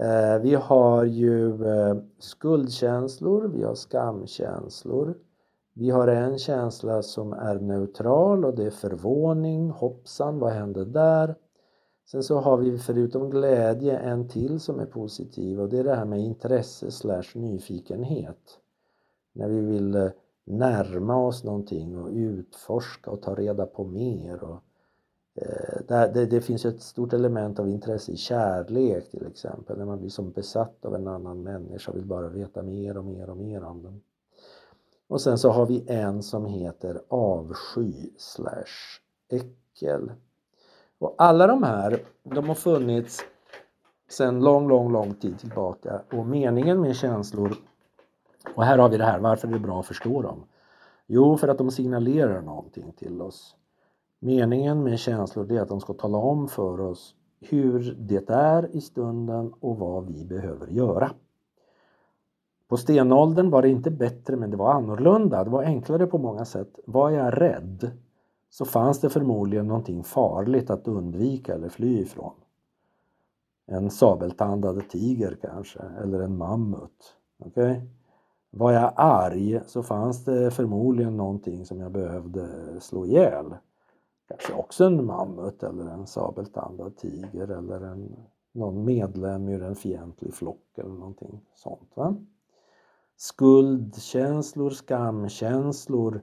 Eh, 0.00 0.38
vi 0.42 0.54
har 0.54 1.04
ju 1.04 1.64
eh, 1.66 1.96
skuldkänslor, 2.18 3.48
vi 3.48 3.62
har 3.62 3.74
skamkänslor. 3.74 5.14
Vi 5.74 5.90
har 5.90 6.08
en 6.08 6.38
känsla 6.38 7.02
som 7.02 7.32
är 7.32 7.54
neutral 7.54 8.44
och 8.44 8.54
det 8.54 8.64
är 8.64 8.70
förvåning, 8.70 9.70
hoppsan, 9.70 10.38
vad 10.38 10.52
hände 10.52 10.84
där? 10.84 11.34
Sen 12.10 12.22
så 12.22 12.38
har 12.38 12.56
vi 12.56 12.78
förutom 12.78 13.30
glädje 13.30 13.98
en 13.98 14.28
till 14.28 14.60
som 14.60 14.80
är 14.80 14.86
positiv 14.86 15.60
och 15.60 15.68
det 15.68 15.78
är 15.78 15.84
det 15.84 15.94
här 15.94 16.04
med 16.04 16.20
intresse 16.20 16.90
slash 16.90 17.34
nyfikenhet. 17.34 18.58
När 19.32 19.48
vi 19.48 19.60
vill 19.60 19.94
eh, 19.94 20.08
närma 20.44 21.26
oss 21.26 21.44
någonting 21.44 21.98
och 21.98 22.10
utforska 22.12 23.10
och 23.10 23.22
ta 23.22 23.34
reda 23.34 23.66
på 23.66 23.84
mer. 23.84 24.44
Och, 24.44 24.52
eh, 24.52 24.69
Eh, 25.40 25.80
det, 25.88 26.10
det, 26.14 26.26
det, 26.26 26.40
finns 26.40 26.64
ett 26.64 26.82
stort 26.82 27.12
element 27.12 27.58
av 27.58 27.68
intresse 27.68 28.12
i 28.12 28.16
kärlek 28.16 29.10
till 29.10 29.26
exempel, 29.26 29.78
när 29.78 29.84
man 29.84 29.98
blir 29.98 30.10
som 30.10 30.30
besatt 30.30 30.84
av 30.84 30.94
en 30.94 31.08
annan 31.08 31.42
människa 31.42 31.90
och 31.92 31.98
vill 31.98 32.06
bara 32.06 32.28
veta 32.28 32.62
mer 32.62 32.96
och 32.96 33.04
mer 33.04 33.30
och 33.30 33.36
mer 33.36 33.64
om 33.64 33.82
den. 33.82 34.00
Och 35.08 35.20
sen 35.20 35.38
så 35.38 35.50
har 35.50 35.66
vi 35.66 35.84
en 35.86 36.22
som 36.22 36.46
heter 36.46 37.00
avsky 37.08 38.10
slash 38.18 39.00
äckel. 39.28 40.12
Och 40.98 41.14
alla 41.18 41.46
de 41.46 41.62
här, 41.62 42.02
de 42.22 42.48
har 42.48 42.54
funnits 42.54 43.20
sedan 44.08 44.40
lång, 44.40 44.68
lång, 44.68 44.92
lång 44.92 45.14
tid 45.14 45.38
tillbaka 45.38 46.02
och 46.12 46.26
meningen 46.26 46.80
med 46.80 46.96
känslor 46.96 47.56
och 48.54 48.64
här 48.64 48.78
har 48.78 48.88
vi 48.88 48.96
det 48.96 49.04
här, 49.04 49.18
varför 49.18 49.48
är 49.48 49.52
det 49.52 49.58
bra 49.58 49.80
att 49.80 49.86
förstå 49.86 50.22
dem? 50.22 50.44
Jo, 51.06 51.36
för 51.36 51.48
att 51.48 51.58
de 51.58 51.70
signalerar 51.70 52.40
någonting 52.40 52.92
till 52.92 53.22
oss. 53.22 53.56
Meningen 54.22 54.82
med 54.82 54.98
känslor 54.98 55.52
är 55.52 55.60
att 55.60 55.68
de 55.68 55.80
ska 55.80 55.92
tala 55.92 56.18
om 56.18 56.48
för 56.48 56.80
oss 56.80 57.14
hur 57.40 57.96
det 57.98 58.30
är 58.30 58.76
i 58.76 58.80
stunden 58.80 59.52
och 59.60 59.78
vad 59.78 60.06
vi 60.06 60.24
behöver 60.24 60.66
göra. 60.66 61.12
På 62.68 62.76
stenåldern 62.76 63.50
var 63.50 63.62
det 63.62 63.68
inte 63.68 63.90
bättre 63.90 64.36
men 64.36 64.50
det 64.50 64.56
var 64.56 64.72
annorlunda, 64.72 65.44
det 65.44 65.50
var 65.50 65.62
enklare 65.62 66.06
på 66.06 66.18
många 66.18 66.44
sätt. 66.44 66.78
Var 66.86 67.10
jag 67.10 67.40
rädd 67.40 67.90
så 68.50 68.64
fanns 68.64 69.00
det 69.00 69.10
förmodligen 69.10 69.66
någonting 69.66 70.04
farligt 70.04 70.70
att 70.70 70.88
undvika 70.88 71.54
eller 71.54 71.68
fly 71.68 71.98
ifrån. 71.98 72.34
En 73.66 73.90
sabeltandad 73.90 74.88
tiger 74.88 75.38
kanske, 75.42 75.80
eller 76.02 76.20
en 76.20 76.36
mammut. 76.36 77.16
Okay? 77.38 77.80
Var 78.50 78.72
jag 78.72 78.92
arg 78.96 79.60
så 79.66 79.82
fanns 79.82 80.24
det 80.24 80.50
förmodligen 80.50 81.16
någonting 81.16 81.64
som 81.64 81.80
jag 81.80 81.92
behövde 81.92 82.48
slå 82.80 83.06
ihjäl. 83.06 83.54
Kanske 84.30 84.52
också 84.52 84.84
en 84.84 85.04
mammut 85.04 85.62
eller 85.62 85.90
en 85.90 86.06
sabeltandad 86.06 86.96
tiger 86.96 87.48
eller 87.48 87.80
en, 87.80 88.16
någon 88.52 88.84
medlem 88.84 89.48
ur 89.48 89.62
en 89.62 89.76
fientlig 89.76 90.34
flock 90.34 90.78
eller 90.78 90.90
någonting 90.90 91.40
sånt. 91.54 91.92
Va? 91.94 92.16
Skuldkänslor, 93.16 94.70
skamkänslor, 94.70 96.20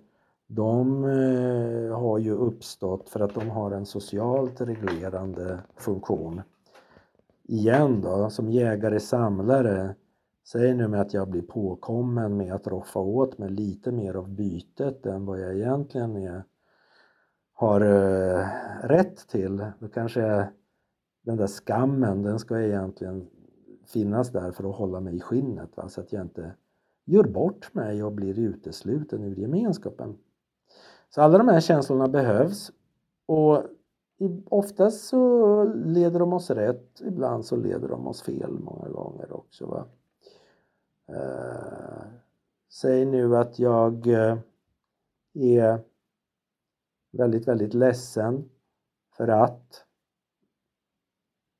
de 0.48 1.04
eh, 1.04 2.00
har 2.00 2.18
ju 2.18 2.32
uppstått 2.32 3.10
för 3.10 3.20
att 3.20 3.34
de 3.34 3.50
har 3.50 3.72
en 3.72 3.86
socialt 3.86 4.62
reglerande 4.62 5.60
funktion. 5.76 6.42
Igen 7.44 8.02
då, 8.02 8.30
som 8.30 8.52
jägare-samlare 8.52 9.96
Säg 10.48 10.74
nu 10.74 10.88
med 10.88 11.02
att 11.02 11.14
jag 11.14 11.28
blir 11.28 11.42
påkommen 11.42 12.38
med 12.38 12.54
att 12.54 12.68
roffa 12.68 13.00
åt 13.00 13.38
mig 13.38 13.50
lite 13.50 13.92
mer 13.92 14.14
av 14.14 14.30
bytet 14.30 15.06
än 15.06 15.26
vad 15.26 15.40
jag 15.40 15.56
egentligen 15.56 16.16
är, 16.16 16.44
har 17.58 17.82
eh, 17.82 18.48
rätt 18.84 19.28
till. 19.28 19.66
Då 19.80 19.88
kanske 19.88 20.50
den 21.22 21.38
där 21.38 21.48
skammen, 21.48 22.24
den 22.24 22.40
ska 22.40 22.62
egentligen 22.62 23.28
finnas 23.86 24.30
där 24.30 24.52
för 24.52 24.70
att 24.70 24.76
hålla 24.76 25.00
mig 25.00 25.16
i 25.16 25.20
skinnet 25.20 25.78
va? 25.78 25.90
så 25.90 26.02
att 26.02 26.14
jag 26.14 26.22
inte 26.22 26.52
gör 27.06 27.24
bort 27.24 27.74
mig 27.74 28.04
och 28.04 28.12
blir 28.12 28.40
utesluten 28.40 29.24
ur 29.24 29.36
gemenskapen. 29.36 30.18
Så 31.10 31.22
alla 31.22 31.38
de 31.38 31.48
här 31.48 31.60
känslorna 31.60 32.08
behövs 32.08 32.72
och 33.26 33.64
oftast 34.50 35.08
så 35.08 35.64
leder 35.74 36.20
de 36.20 36.34
oss 36.34 36.50
rätt, 36.50 37.02
ibland 37.06 37.46
så 37.46 37.56
leder 37.56 37.88
de 37.88 38.08
oss 38.08 38.22
fel 38.22 38.52
många 38.52 38.90
gånger 38.90 39.34
också. 39.34 39.66
Va? 39.66 39.86
Eh, 41.10 42.08
säg 42.70 43.06
nu 43.06 43.38
att 43.38 43.60
jag 43.60 44.08
eh, 44.08 44.38
är 45.34 45.80
väldigt, 47.12 47.48
väldigt 47.48 47.74
ledsen 47.74 48.50
för 49.18 49.28
att 49.28 49.84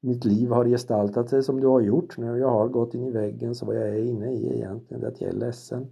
mitt 0.02 0.26
liv 0.26 0.50
har 0.50 0.66
gestaltat 0.66 1.30
sig 1.30 1.44
som 1.44 1.60
det 1.60 1.68
har 1.68 1.82
gjort. 1.82 2.18
När 2.18 2.36
jag 2.36 2.50
har 2.50 2.68
gått 2.68 2.94
in 2.94 3.04
i 3.04 3.12
väggen 3.12 3.56
så 3.56 3.66
vad 3.66 3.76
jag 3.76 3.88
är 3.88 4.04
inne 4.04 4.32
i 4.32 4.56
egentligen 4.56 5.04
är 5.04 5.08
att 5.08 5.22
jag 5.22 5.30
är 5.30 5.36
ledsen. 5.36 5.88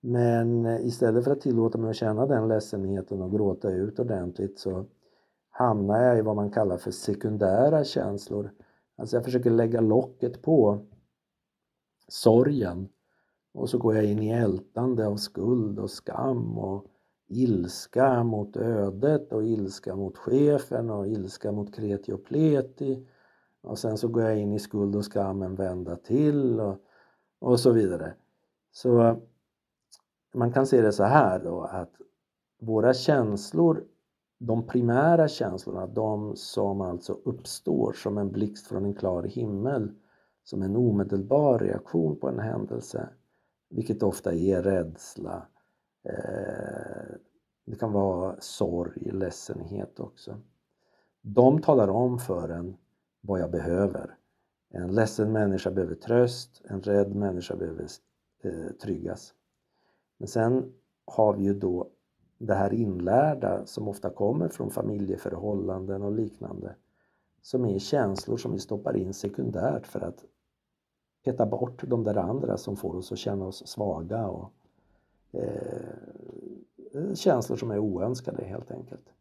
Men 0.00 0.66
eh, 0.66 0.86
istället 0.86 1.24
för 1.24 1.30
att 1.30 1.40
tillåta 1.40 1.78
mig 1.78 1.90
att 1.90 1.96
känna 1.96 2.26
den 2.26 2.48
ledsenheten 2.48 3.22
och 3.22 3.32
gråta 3.32 3.70
ut 3.70 3.98
ordentligt 3.98 4.58
så 4.58 4.86
hamnar 5.50 6.02
jag 6.02 6.18
i 6.18 6.22
vad 6.22 6.36
man 6.36 6.50
kallar 6.50 6.76
för 6.76 6.90
sekundära 6.90 7.84
känslor. 7.84 8.50
Alltså 8.96 9.16
jag 9.16 9.24
försöker 9.24 9.50
lägga 9.50 9.80
locket 9.80 10.42
på 10.42 10.86
sorgen 12.08 12.88
och 13.54 13.70
så 13.70 13.78
går 13.78 13.94
jag 13.94 14.04
in 14.04 14.22
i 14.22 14.30
ältande 14.30 15.06
av 15.06 15.16
skuld 15.16 15.78
och 15.78 15.90
skam 15.90 16.58
och 16.58 16.86
ilska 17.30 18.24
mot 18.24 18.56
ödet 18.56 19.32
och 19.32 19.44
ilska 19.44 19.96
mot 19.96 20.16
chefen 20.16 20.90
och 20.90 21.08
ilska 21.08 21.52
mot 21.52 21.74
kreti 21.74 22.12
och 22.12 22.24
pleti 22.24 23.06
och 23.62 23.78
sen 23.78 23.98
så 23.98 24.08
går 24.08 24.22
jag 24.22 24.38
in 24.38 24.52
i 24.52 24.58
skuld 24.58 24.96
och 24.96 25.04
skam 25.04 25.42
en 25.42 25.54
vända 25.54 25.96
till 25.96 26.60
och, 26.60 26.76
och 27.38 27.60
så 27.60 27.72
vidare. 27.72 28.14
Så 28.72 29.00
eh, 29.00 29.16
man 30.34 30.52
kan 30.52 30.66
se 30.66 30.80
det 30.80 30.92
så 30.92 31.04
här 31.04 31.38
då 31.44 31.60
att 31.60 31.90
våra 32.60 32.94
känslor, 32.94 33.84
de 34.38 34.66
primära 34.66 35.28
känslorna, 35.28 35.86
de 35.86 36.36
som 36.36 36.80
alltså 36.80 37.12
uppstår 37.24 37.92
som 37.92 38.18
en 38.18 38.32
blixt 38.32 38.66
från 38.66 38.84
en 38.84 38.94
klar 38.94 39.22
himmel, 39.22 39.92
som 40.44 40.62
en 40.62 40.76
omedelbar 40.76 41.58
reaktion 41.58 42.16
på 42.16 42.28
en 42.28 42.38
händelse, 42.38 43.08
vilket 43.70 44.02
ofta 44.02 44.32
är 44.34 44.62
rädsla, 44.62 45.36
eh, 45.36 45.42
Eh, 46.02 47.14
det 47.64 47.76
kan 47.76 47.92
vara 47.92 48.36
sorg, 48.40 49.10
ledsenhet 49.12 50.00
också. 50.00 50.40
De 51.22 51.62
talar 51.62 51.88
om 51.88 52.18
för 52.18 52.48
en 52.48 52.76
vad 53.20 53.40
jag 53.40 53.50
behöver. 53.50 54.16
En 54.70 54.94
ledsen 54.94 55.32
människa 55.32 55.70
behöver 55.70 55.94
tröst, 55.94 56.62
en 56.64 56.80
rädd 56.80 57.14
människa 57.14 57.56
behöver 57.56 57.86
eh, 58.42 58.72
tryggas. 58.82 59.34
Men 60.18 60.28
sen 60.28 60.72
har 61.04 61.34
vi 61.34 61.44
ju 61.44 61.54
då 61.54 61.90
det 62.38 62.54
här 62.54 62.72
inlärda 62.72 63.66
som 63.66 63.88
ofta 63.88 64.10
kommer 64.10 64.48
från 64.48 64.70
familjeförhållanden 64.70 66.02
och 66.02 66.12
liknande 66.12 66.74
som 67.42 67.64
är 67.64 67.78
känslor 67.78 68.36
som 68.36 68.52
vi 68.52 68.58
stoppar 68.58 68.96
in 68.96 69.14
sekundärt 69.14 69.86
för 69.86 70.00
att 70.00 70.24
peta 71.24 71.46
bort 71.46 71.82
de 71.86 72.04
där 72.04 72.16
andra 72.16 72.56
som 72.56 72.76
får 72.76 72.96
oss 72.96 73.12
att 73.12 73.18
känna 73.18 73.46
oss 73.46 73.66
svaga 73.66 74.28
och 74.28 74.52
Eh, 75.32 75.42
eh, 76.94 77.14
känslor 77.14 77.56
som 77.56 77.70
är 77.70 77.78
oönskade 77.78 78.44
helt 78.44 78.70
enkelt. 78.70 79.12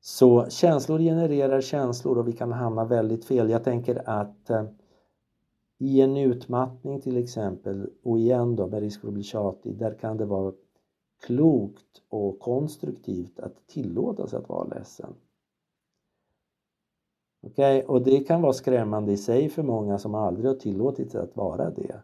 Så 0.00 0.46
känslor 0.48 0.98
genererar 0.98 1.60
känslor 1.60 2.18
och 2.18 2.28
vi 2.28 2.32
kan 2.32 2.52
hamna 2.52 2.84
väldigt 2.84 3.24
fel. 3.24 3.50
Jag 3.50 3.64
tänker 3.64 4.08
att 4.08 4.50
eh, 4.50 4.64
i 5.78 6.00
en 6.00 6.16
utmattning 6.16 7.00
till 7.00 7.16
exempel, 7.16 7.90
och 8.02 8.18
igen 8.18 8.56
då 8.56 8.66
med 8.66 8.80
risk 8.80 9.00
för 9.00 9.08
att 9.08 9.14
bli 9.14 9.22
tjatig, 9.22 9.78
där 9.78 9.94
kan 9.94 10.16
det 10.16 10.24
vara 10.24 10.52
klokt 11.26 12.02
och 12.08 12.40
konstruktivt 12.40 13.40
att 13.40 13.66
tillåta 13.66 14.26
sig 14.26 14.38
att 14.38 14.48
vara 14.48 14.64
ledsen. 14.64 15.14
Okej, 17.42 17.78
okay? 17.78 17.88
och 17.88 18.02
det 18.02 18.20
kan 18.20 18.42
vara 18.42 18.52
skrämmande 18.52 19.12
i 19.12 19.16
sig 19.16 19.48
för 19.48 19.62
många 19.62 19.98
som 19.98 20.14
aldrig 20.14 20.46
har 20.46 20.54
tillåtit 20.54 21.10
sig 21.10 21.20
att 21.20 21.36
vara 21.36 21.70
det. 21.70 22.02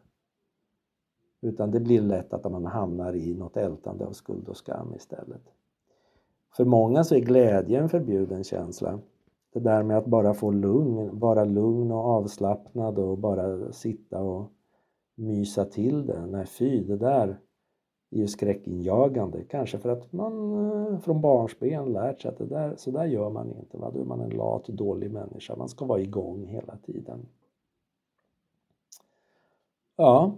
Utan 1.40 1.70
det 1.70 1.80
blir 1.80 2.00
lätt 2.00 2.32
att 2.32 2.52
man 2.52 2.66
hamnar 2.66 3.16
i 3.16 3.34
något 3.34 3.56
ältande 3.56 4.06
av 4.06 4.12
skuld 4.12 4.48
och 4.48 4.56
skam 4.56 4.94
istället. 4.94 5.42
För 6.56 6.64
många 6.64 7.04
så 7.04 7.14
är 7.14 7.20
glädje 7.20 7.80
en 7.80 7.88
förbjuden 7.88 8.44
känsla. 8.44 9.00
Det 9.52 9.60
där 9.60 9.82
med 9.82 9.98
att 9.98 10.06
bara 10.06 10.34
få 10.34 10.50
lugn, 10.50 11.18
vara 11.18 11.44
lugn 11.44 11.92
och 11.92 12.04
avslappnad 12.04 12.98
och 12.98 13.18
bara 13.18 13.72
sitta 13.72 14.22
och 14.22 14.52
mysa 15.14 15.64
till 15.64 16.06
det. 16.06 16.26
Nej 16.26 16.46
fy, 16.46 16.84
det 16.84 16.96
där 16.96 17.38
är 18.10 18.18
ju 18.18 18.28
skräckinjagande. 18.28 19.44
Kanske 19.44 19.78
för 19.78 19.88
att 19.88 20.12
man 20.12 20.52
eh, 20.92 20.98
från 20.98 21.20
barnsben 21.20 21.92
lärt 21.92 22.20
sig 22.20 22.28
att 22.28 22.38
det 22.38 22.46
där, 22.46 22.74
så 22.76 22.90
där 22.90 23.04
gör 23.04 23.30
man 23.30 23.50
inte. 23.50 23.78
Va? 23.78 23.90
Då 23.94 24.00
är 24.00 24.04
man 24.04 24.20
en 24.20 24.30
lat, 24.30 24.66
dålig 24.66 25.12
människa. 25.12 25.56
Man 25.56 25.68
ska 25.68 25.84
vara 25.84 26.00
igång 26.00 26.46
hela 26.46 26.76
tiden. 26.76 27.26
Ja, 29.96 30.34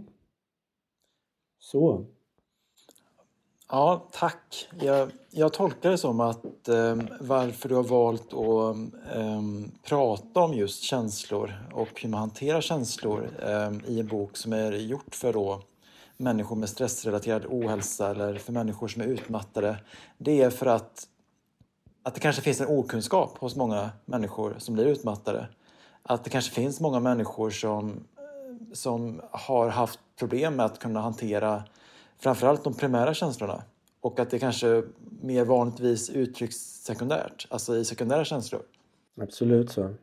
så. 1.61 2.05
Ja, 3.69 4.09
tack. 4.13 4.69
Jag, 4.81 5.11
jag 5.31 5.53
tolkar 5.53 5.91
det 5.91 5.99
som 5.99 6.21
att 6.21 6.69
eh, 6.69 6.97
varför 7.21 7.69
du 7.69 7.75
har 7.75 7.83
valt 7.83 8.33
att 8.33 8.77
eh, 9.17 9.43
prata 9.85 10.41
om 10.41 10.55
just 10.55 10.83
känslor 10.83 11.55
och 11.73 12.01
hur 12.03 12.09
man 12.09 12.21
hanterar 12.21 12.61
känslor 12.61 13.31
eh, 13.43 13.91
i 13.91 14.01
en 14.01 14.07
bok 14.07 14.37
som 14.37 14.53
är 14.53 14.73
gjort 14.73 15.15
för 15.15 15.33
då 15.33 15.63
människor 16.17 16.57
med 16.57 16.69
stressrelaterad 16.69 17.47
ohälsa 17.47 18.11
eller 18.11 18.35
för 18.35 18.53
människor 18.53 18.89
som 18.89 19.03
är 19.03 19.07
utmattade. 19.07 19.77
Det 20.19 20.43
är 20.43 20.51
för 20.51 20.67
att, 20.67 21.07
att 22.03 22.15
det 22.15 22.21
kanske 22.21 22.43
finns 22.43 22.61
en 22.61 22.69
okunskap 22.69 23.39
hos 23.39 23.57
många 23.57 23.91
människor 24.05 24.55
som 24.59 24.75
blir 24.75 24.87
utmattade. 24.87 25.49
Att 26.03 26.25
det 26.25 26.31
kanske 26.31 26.55
finns 26.55 26.81
många 26.81 27.01
människor 27.01 27.51
som, 27.51 27.91
eh, 27.91 28.73
som 28.73 29.21
har 29.31 29.69
haft 29.69 30.01
problem 30.21 30.57
med 30.57 30.67
att 30.67 30.79
kunna 30.79 31.01
hantera 31.01 31.65
framförallt 32.19 32.65
de 32.65 32.75
primära 32.75 33.15
känslorna 33.15 33.63
och 34.01 34.21
att 34.21 34.31
det 34.31 34.39
kanske 34.39 34.83
mer 35.21 35.45
vanligtvis 35.45 36.11
uttrycks 36.11 36.57
sekundärt, 36.57 37.47
alltså 37.51 37.77
i 37.77 37.85
sekundära 37.85 38.25
känslor. 38.25 38.63
Absolut 39.21 39.71
så. 39.71 39.95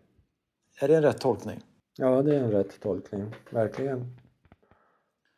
Är 0.79 0.87
det 0.87 0.95
en 0.95 1.03
rätt 1.03 1.21
tolkning? 1.21 1.63
Ja, 1.97 2.21
det 2.21 2.35
är 2.35 2.43
en 2.43 2.51
rätt 2.51 2.81
tolkning, 2.81 3.35
verkligen. 3.49 4.17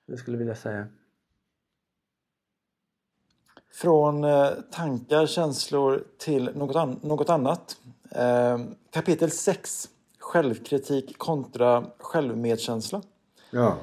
Det 0.08 0.18
skulle 0.18 0.36
jag 0.36 0.40
vilja 0.40 0.56
säga. 0.56 0.88
Från 3.74 4.24
eh, 4.24 4.50
tankar, 4.72 5.26
känslor 5.26 6.04
till 6.18 6.52
något, 6.56 6.76
an 6.76 7.00
något 7.04 7.30
annat. 7.30 7.78
Eh, 8.12 8.60
kapitel 8.90 9.32
6. 9.32 9.90
Självkritik 10.20 11.18
kontra 11.18 11.86
självmedkänsla. 12.00 13.02
Ja 13.52 13.78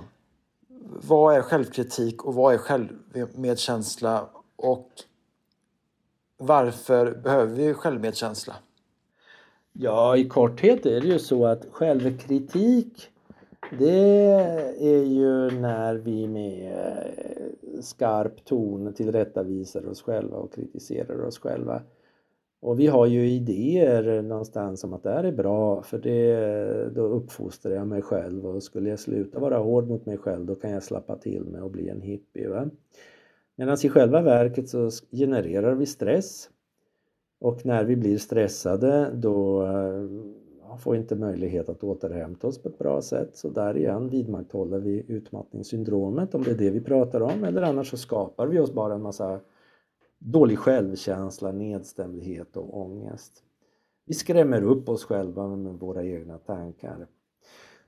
vad 0.88 1.36
är 1.36 1.42
självkritik 1.42 2.24
och 2.24 2.34
vad 2.34 2.54
är 2.54 2.58
självmedkänsla 2.58 4.28
och 4.56 4.90
varför 6.38 7.14
behöver 7.14 7.56
vi 7.56 7.74
självmedkänsla? 7.74 8.54
Ja, 9.72 10.16
i 10.16 10.28
korthet 10.28 10.86
är 10.86 11.00
det 11.00 11.06
ju 11.06 11.18
så 11.18 11.46
att 11.46 11.66
självkritik 11.70 13.10
det 13.70 14.30
är 14.78 15.04
ju 15.04 15.50
när 15.50 15.94
vi 15.94 16.28
med 16.28 16.72
eh, 16.72 17.80
skarp 17.80 18.44
ton 18.44 18.94
tillrättavisar 18.94 19.88
oss 19.88 20.02
själva 20.02 20.36
och 20.36 20.54
kritiserar 20.54 21.24
oss 21.24 21.38
själva. 21.38 21.82
Och 22.66 22.80
vi 22.80 22.86
har 22.86 23.06
ju 23.06 23.28
idéer 23.28 24.22
någonstans 24.22 24.84
om 24.84 24.93
att 24.93 25.02
det 25.02 25.10
här 25.10 25.24
är 25.24 25.32
bra 25.32 25.82
för 25.82 25.98
det, 25.98 26.94
då 26.94 27.02
uppfostrar 27.02 27.72
jag 27.72 27.86
mig 27.86 28.02
själv 28.02 28.47
och 28.47 28.62
skulle 28.62 28.90
jag 28.90 28.98
sluta 28.98 29.38
vara 29.38 29.59
hård 29.59 29.88
mot 29.88 30.06
mig 30.06 30.18
själv 30.18 30.47
då 30.47 30.55
kan 30.55 30.70
jag 30.70 30.82
slappa 30.82 31.16
till 31.16 31.44
mig 31.44 31.62
och 31.62 31.70
bli 31.70 31.88
en 31.88 32.01
hippie. 32.01 32.48
Va? 32.48 32.70
Medan 33.56 33.76
i 33.84 33.88
själva 33.88 34.22
verket 34.22 34.68
så 34.68 34.90
genererar 35.10 35.74
vi 35.74 35.86
stress 35.86 36.51
och 37.40 37.66
när 37.66 37.84
vi 37.84 37.97
blir 37.97 38.18
stressade 38.18 39.10
då 39.14 39.62
eh, 39.62 40.76
får 40.78 40.93
vi 40.93 40.98
inte 40.98 41.16
möjlighet 41.16 41.68
att 41.68 41.84
återhämta 41.84 42.47
oss 42.47 42.62
på 42.62 42.68
ett 42.68 42.78
bra 42.78 43.02
sätt 43.02 43.36
så 43.36 43.48
där 43.48 43.76
igen 43.76 44.09
vidmakthåller 44.09 44.78
vi 44.78 45.05
utmattningssyndromet 45.09 46.34
om 46.34 46.43
det 46.43 46.51
är 46.51 46.59
det 46.59 46.70
vi 46.70 46.80
pratar 46.80 47.20
om 47.20 47.44
eller 47.44 47.62
annars 47.62 47.90
så 47.90 47.97
skapar 47.97 48.47
vi 48.47 48.59
oss 48.59 48.72
bara 48.72 48.94
en 48.94 49.02
massa 49.02 49.40
dålig 50.18 50.59
självkänsla, 50.59 51.52
nedstämdhet 51.52 52.56
och 52.56 52.80
ångest. 52.80 53.43
Vi 54.06 54.14
skrämmer 54.14 54.62
upp 54.62 54.88
oss 54.88 55.05
själva 55.05 55.48
med 55.48 55.72
våra 55.72 56.05
egna 56.05 56.38
tankar. 56.38 57.06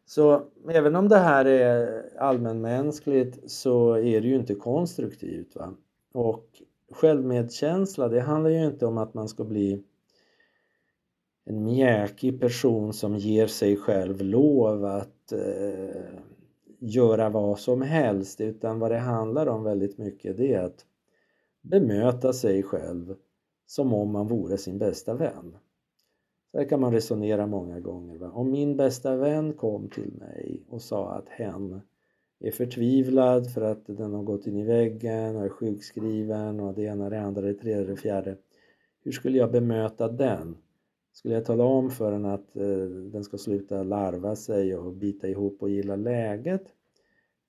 Så 0.06 0.42
även 0.70 0.96
om 0.96 1.08
det 1.08 1.18
här 1.18 1.44
är 1.44 2.04
allmänmänskligt 2.18 3.50
så 3.50 3.92
är 3.92 4.20
det 4.20 4.28
ju 4.28 4.36
inte 4.36 4.54
konstruktivt. 4.54 5.56
Va? 5.56 5.74
Och 6.12 6.62
självmedkänsla, 6.90 8.08
det 8.08 8.20
handlar 8.20 8.50
ju 8.50 8.66
inte 8.66 8.86
om 8.86 8.98
att 8.98 9.14
man 9.14 9.28
ska 9.28 9.44
bli 9.44 9.82
en 11.44 11.64
mjäkig 11.64 12.40
person 12.40 12.92
som 12.92 13.16
ger 13.16 13.46
sig 13.46 13.76
själv 13.76 14.22
lov 14.22 14.84
att 14.84 15.32
eh, 15.32 16.02
göra 16.78 17.28
vad 17.28 17.58
som 17.58 17.82
helst 17.82 18.40
utan 18.40 18.78
vad 18.78 18.90
det 18.90 18.98
handlar 18.98 19.46
om 19.46 19.64
väldigt 19.64 19.98
mycket 19.98 20.36
det 20.36 20.54
är 20.54 20.62
att 20.62 20.84
bemöta 21.62 22.32
sig 22.32 22.62
själv 22.62 23.14
som 23.66 23.94
om 23.94 24.12
man 24.12 24.28
vore 24.28 24.58
sin 24.58 24.78
bästa 24.78 25.14
vän. 25.14 25.56
Så 26.50 26.58
här 26.58 26.68
kan 26.68 26.80
man 26.80 26.92
resonera 26.92 27.46
många 27.46 27.80
gånger. 27.80 28.18
Va? 28.18 28.30
Om 28.30 28.50
min 28.50 28.76
bästa 28.76 29.16
vän 29.16 29.52
kom 29.52 29.88
till 29.88 30.12
mig 30.12 30.62
och 30.68 30.82
sa 30.82 31.10
att 31.10 31.28
hen 31.28 31.80
är 32.40 32.50
förtvivlad 32.50 33.52
för 33.52 33.60
att 33.60 33.86
den 33.86 34.14
har 34.14 34.22
gått 34.22 34.46
in 34.46 34.56
i 34.56 34.64
väggen 34.64 35.36
och 35.36 35.44
är 35.44 35.48
sjukskriven 35.48 36.60
och 36.60 36.74
det 36.74 36.82
ena, 36.82 37.10
det 37.10 37.20
andra, 37.20 37.40
det 37.40 37.54
tredje, 37.54 37.84
det 37.84 37.96
fjärde. 37.96 38.36
Hur 39.04 39.12
skulle 39.12 39.38
jag 39.38 39.52
bemöta 39.52 40.08
den? 40.08 40.56
Skulle 41.12 41.34
jag 41.34 41.44
tala 41.44 41.64
om 41.64 41.90
för 41.90 42.12
den 42.12 42.24
att 42.24 42.56
eh, 42.56 42.86
den 42.86 43.24
ska 43.24 43.38
sluta 43.38 43.82
larva 43.82 44.36
sig 44.36 44.76
och 44.76 44.92
bita 44.92 45.28
ihop 45.28 45.62
och 45.62 45.70
gilla 45.70 45.96
läget? 45.96 46.64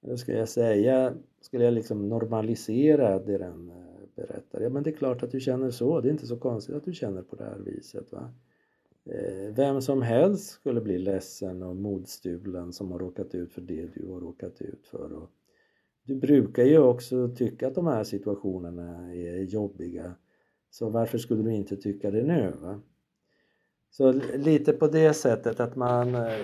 Eller 0.04 0.16
skulle 0.16 0.38
jag 0.38 0.50
säga, 0.50 1.14
skulle 1.42 1.64
jag 1.64 1.74
liksom 1.74 2.10
normalisera 2.10 3.20
det 3.20 3.38
den 3.38 3.70
eh, 3.70 3.89
berättar? 4.20 4.62
Ja 4.62 4.70
men 4.70 4.84
det 4.84 4.90
är 4.90 4.96
klart 4.96 5.24
att 5.24 5.32
du 5.32 5.40
känner 5.40 5.72
så, 5.72 6.02
det 6.02 6.08
är 6.08 6.12
inte 6.12 6.28
så 6.28 6.38
konstigt 6.38 6.76
att 6.76 6.86
du 6.86 6.94
känner 6.94 7.22
på 7.22 7.36
det 7.36 7.44
här 7.44 7.60
viset. 7.60 8.12
Va? 8.12 8.32
Eh, 9.06 9.54
vem 9.56 9.82
som 9.82 10.02
helst 10.02 10.50
skulle 10.50 10.82
bli 10.82 10.98
ledsen 10.98 11.64
och 11.64 11.76
modstulen 11.76 12.74
som 12.74 12.92
har 12.92 13.00
råkat 13.00 13.36
ut 13.36 13.52
för 13.52 13.62
det 13.62 13.94
du 13.94 14.08
har 14.08 14.20
råkat 14.20 14.62
ut 14.62 14.88
för. 14.88 15.14
Och 15.14 15.30
du 16.04 16.16
brukar 16.16 16.64
ju 16.64 16.78
också 16.78 17.30
tycka 17.36 17.68
att 17.68 17.76
de 17.76 17.88
här 17.88 18.04
situationerna 18.04 19.16
är 19.16 19.44
jobbiga. 19.44 20.16
Så 20.70 20.90
varför 20.90 21.18
skulle 21.18 21.44
du 21.44 21.54
inte 21.54 21.78
tycka 21.78 22.12
det 22.12 22.24
nu? 22.24 22.54
Va? 22.62 22.82
Så 23.92 24.12
lite 24.34 24.74
på 24.74 24.88
det 24.88 25.14
sättet 25.14 25.60
att 25.60 25.76
man, 25.76 26.16
eh, 26.16 26.40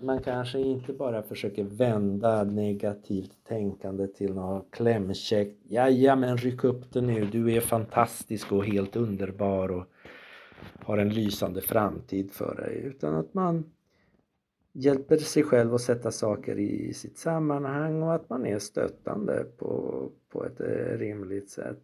man 0.00 0.22
kanske 0.22 0.58
inte 0.58 0.92
bara 0.92 1.22
försöker 1.22 1.64
vända 1.64 2.44
negativt 2.44 3.44
tänkande 3.48 4.06
till 4.06 4.34
något 4.34 4.70
klämkäckt. 4.70 5.60
Men 6.16 6.36
ryck 6.36 6.64
upp 6.64 6.92
det 6.92 7.00
nu, 7.00 7.24
du 7.24 7.52
är 7.52 7.60
fantastisk 7.60 8.52
och 8.52 8.64
helt 8.64 8.96
underbar 8.96 9.68
och 9.68 9.84
har 10.78 10.98
en 10.98 11.08
lysande 11.08 11.60
framtid 11.60 12.32
för 12.32 12.54
dig. 12.54 12.82
Utan 12.84 13.14
att 13.14 13.34
man 13.34 13.64
hjälper 14.72 15.16
sig 15.16 15.42
själv 15.42 15.74
att 15.74 15.80
sätta 15.80 16.10
saker 16.10 16.58
i 16.58 16.94
sitt 16.94 17.18
sammanhang 17.18 18.02
och 18.02 18.14
att 18.14 18.30
man 18.30 18.46
är 18.46 18.58
stöttande 18.58 19.44
på, 19.58 20.10
på 20.28 20.44
ett 20.44 20.60
eh, 20.60 20.98
rimligt 20.98 21.50
sätt. 21.50 21.82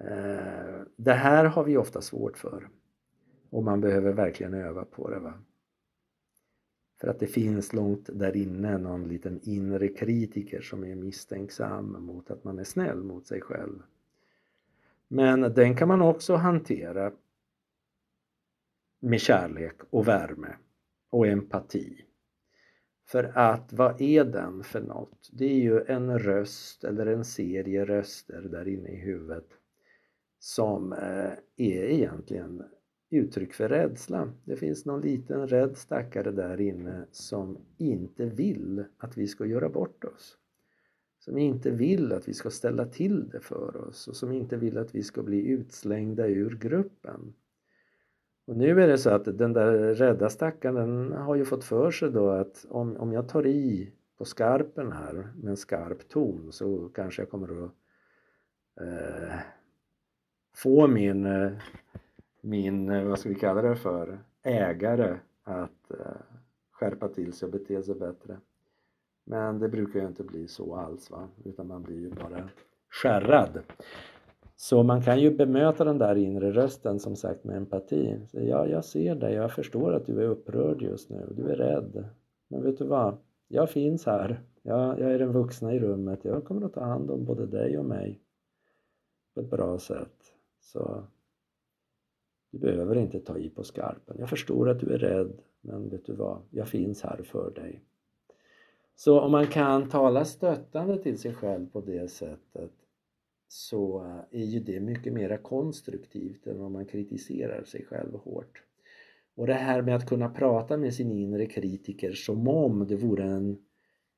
Eh, 0.00 0.80
det 0.96 1.12
här 1.12 1.44
har 1.44 1.64
vi 1.64 1.76
ofta 1.76 2.00
svårt 2.00 2.38
för. 2.38 2.68
Och 3.50 3.64
man 3.64 3.80
behöver 3.80 4.12
verkligen 4.12 4.54
öva 4.54 4.84
på 4.84 5.10
det. 5.10 5.18
Va? 5.18 5.34
För 7.00 7.08
att 7.08 7.18
det 7.18 7.26
finns 7.26 7.72
långt 7.72 8.10
där 8.12 8.36
inne 8.36 8.78
någon 8.78 9.08
liten 9.08 9.40
inre 9.42 9.88
kritiker 9.88 10.60
som 10.60 10.84
är 10.84 10.94
misstänksam 10.94 12.04
mot 12.04 12.30
att 12.30 12.44
man 12.44 12.58
är 12.58 12.64
snäll 12.64 13.02
mot 13.02 13.26
sig 13.26 13.40
själv. 13.40 13.82
Men 15.08 15.40
den 15.40 15.76
kan 15.76 15.88
man 15.88 16.02
också 16.02 16.34
hantera 16.34 17.12
med 19.00 19.20
kärlek 19.20 19.76
och 19.90 20.08
värme 20.08 20.56
och 21.10 21.26
empati. 21.26 22.04
För 23.06 23.24
att 23.24 23.72
vad 23.72 24.00
är 24.00 24.24
den 24.24 24.64
för 24.64 24.80
något? 24.80 25.30
Det 25.32 25.44
är 25.44 25.60
ju 25.60 25.84
en 25.84 26.18
röst 26.18 26.84
eller 26.84 27.06
en 27.06 27.24
serie 27.24 27.84
röster 27.84 28.40
där 28.42 28.68
inne 28.68 28.88
i 28.88 28.96
huvudet 28.96 29.46
som 30.38 30.92
eh, 30.92 31.32
är 31.56 31.84
egentligen 31.84 32.62
uttryck 33.10 33.52
för 33.52 33.68
rädsla. 33.68 34.32
Det 34.44 34.56
finns 34.56 34.86
någon 34.86 35.00
liten 35.00 35.48
rädd 35.48 35.76
stackare 35.76 36.30
där 36.30 36.60
inne 36.60 37.06
som 37.10 37.58
inte 37.76 38.26
vill 38.26 38.84
att 38.98 39.18
vi 39.18 39.26
ska 39.26 39.46
göra 39.46 39.68
bort 39.68 40.04
oss. 40.04 40.38
Som 41.18 41.38
inte 41.38 41.70
vill 41.70 42.12
att 42.12 42.28
vi 42.28 42.34
ska 42.34 42.50
ställa 42.50 42.84
till 42.84 43.28
det 43.28 43.40
för 43.40 43.76
oss 43.76 44.08
och 44.08 44.16
som 44.16 44.32
inte 44.32 44.56
vill 44.56 44.78
att 44.78 44.94
vi 44.94 45.02
ska 45.02 45.22
bli 45.22 45.46
utslängda 45.46 46.26
ur 46.26 46.56
gruppen. 46.56 47.34
Och 48.46 48.56
nu 48.56 48.82
är 48.82 48.88
det 48.88 48.98
så 48.98 49.10
att 49.10 49.38
den 49.38 49.52
där 49.52 49.94
rädda 49.94 50.30
stackaren 50.30 50.74
den 50.74 51.12
har 51.12 51.34
ju 51.34 51.44
fått 51.44 51.64
för 51.64 51.90
sig 51.90 52.10
då 52.10 52.30
att 52.30 52.66
om, 52.68 52.96
om 52.96 53.12
jag 53.12 53.28
tar 53.28 53.46
i 53.46 53.92
på 54.18 54.24
skarpen 54.24 54.92
här 54.92 55.32
med 55.36 55.50
en 55.50 55.56
skarp 55.56 56.08
ton 56.08 56.52
så 56.52 56.88
kanske 56.88 57.22
jag 57.22 57.30
kommer 57.30 57.64
att 57.64 57.72
eh, 58.80 59.38
få 60.54 60.86
min 60.86 61.26
eh, 61.26 61.52
min, 62.46 62.90
eh, 62.90 63.04
vad 63.04 63.18
ska 63.18 63.28
vi 63.28 63.34
kalla 63.34 63.62
det 63.62 63.76
för, 63.76 64.18
ägare 64.42 65.18
att 65.42 65.90
eh, 65.90 66.16
skärpa 66.70 67.08
till 67.08 67.32
sig 67.32 67.46
och 67.46 67.52
bete 67.52 67.82
sig 67.82 67.94
bättre. 67.94 68.36
Men 69.24 69.58
det 69.58 69.68
brukar 69.68 70.00
ju 70.00 70.06
inte 70.06 70.24
bli 70.24 70.48
så 70.48 70.76
alls 70.76 71.10
va, 71.10 71.28
utan 71.44 71.66
man 71.66 71.82
blir 71.82 72.00
ju 72.00 72.10
bara 72.10 72.48
skärrad. 72.90 73.60
Så 74.56 74.82
man 74.82 75.02
kan 75.02 75.20
ju 75.20 75.36
bemöta 75.36 75.84
den 75.84 75.98
där 75.98 76.16
inre 76.16 76.52
rösten 76.52 76.98
som 76.98 77.16
sagt 77.16 77.44
med 77.44 77.56
empati. 77.56 78.20
Så 78.28 78.40
ja, 78.40 78.66
jag 78.66 78.84
ser 78.84 79.14
dig, 79.14 79.34
jag 79.34 79.52
förstår 79.52 79.92
att 79.92 80.06
du 80.06 80.22
är 80.22 80.28
upprörd 80.28 80.82
just 80.82 81.10
nu, 81.10 81.32
du 81.36 81.48
är 81.48 81.56
rädd. 81.56 82.08
Men 82.48 82.62
vet 82.62 82.78
du 82.78 82.84
vad? 82.84 83.16
Jag 83.48 83.70
finns 83.70 84.06
här. 84.06 84.40
Jag, 84.62 85.00
jag 85.00 85.10
är 85.12 85.18
den 85.18 85.32
vuxna 85.32 85.74
i 85.74 85.78
rummet. 85.78 86.24
Jag 86.24 86.44
kommer 86.44 86.66
att 86.66 86.74
ta 86.74 86.84
hand 86.84 87.10
om 87.10 87.24
både 87.24 87.46
dig 87.46 87.78
och 87.78 87.84
mig 87.84 88.20
på 89.34 89.40
ett 89.40 89.50
bra 89.50 89.78
sätt. 89.78 90.32
Så 90.60 91.04
du 92.56 92.66
behöver 92.66 92.96
inte 92.96 93.20
ta 93.20 93.38
i 93.38 93.50
på 93.50 93.64
skarpen. 93.64 94.16
Jag 94.18 94.28
förstår 94.28 94.68
att 94.68 94.80
du 94.80 94.94
är 94.94 94.98
rädd, 94.98 95.32
men 95.60 95.88
vet 95.88 96.06
du 96.06 96.12
vad? 96.12 96.42
Jag 96.50 96.68
finns 96.68 97.02
här 97.02 97.22
för 97.22 97.50
dig. 97.50 97.80
Så 98.94 99.20
om 99.20 99.32
man 99.32 99.46
kan 99.46 99.88
tala 99.88 100.24
stöttande 100.24 101.02
till 101.02 101.18
sig 101.18 101.34
själv 101.34 101.66
på 101.70 101.80
det 101.80 102.10
sättet 102.10 102.72
så 103.48 104.00
är 104.30 104.44
ju 104.44 104.60
det 104.60 104.80
mycket 104.80 105.12
mer 105.12 105.36
konstruktivt 105.36 106.46
än 106.46 106.60
om 106.60 106.72
man 106.72 106.86
kritiserar 106.86 107.64
sig 107.64 107.84
själv 107.84 108.14
hårt. 108.14 108.62
Och 109.34 109.46
det 109.46 109.54
här 109.54 109.82
med 109.82 109.96
att 109.96 110.08
kunna 110.08 110.28
prata 110.28 110.76
med 110.76 110.94
sin 110.94 111.12
inre 111.12 111.46
kritiker 111.46 112.12
som 112.12 112.48
om 112.48 112.86
det 112.86 112.96
vore 112.96 113.24
en, 113.24 113.58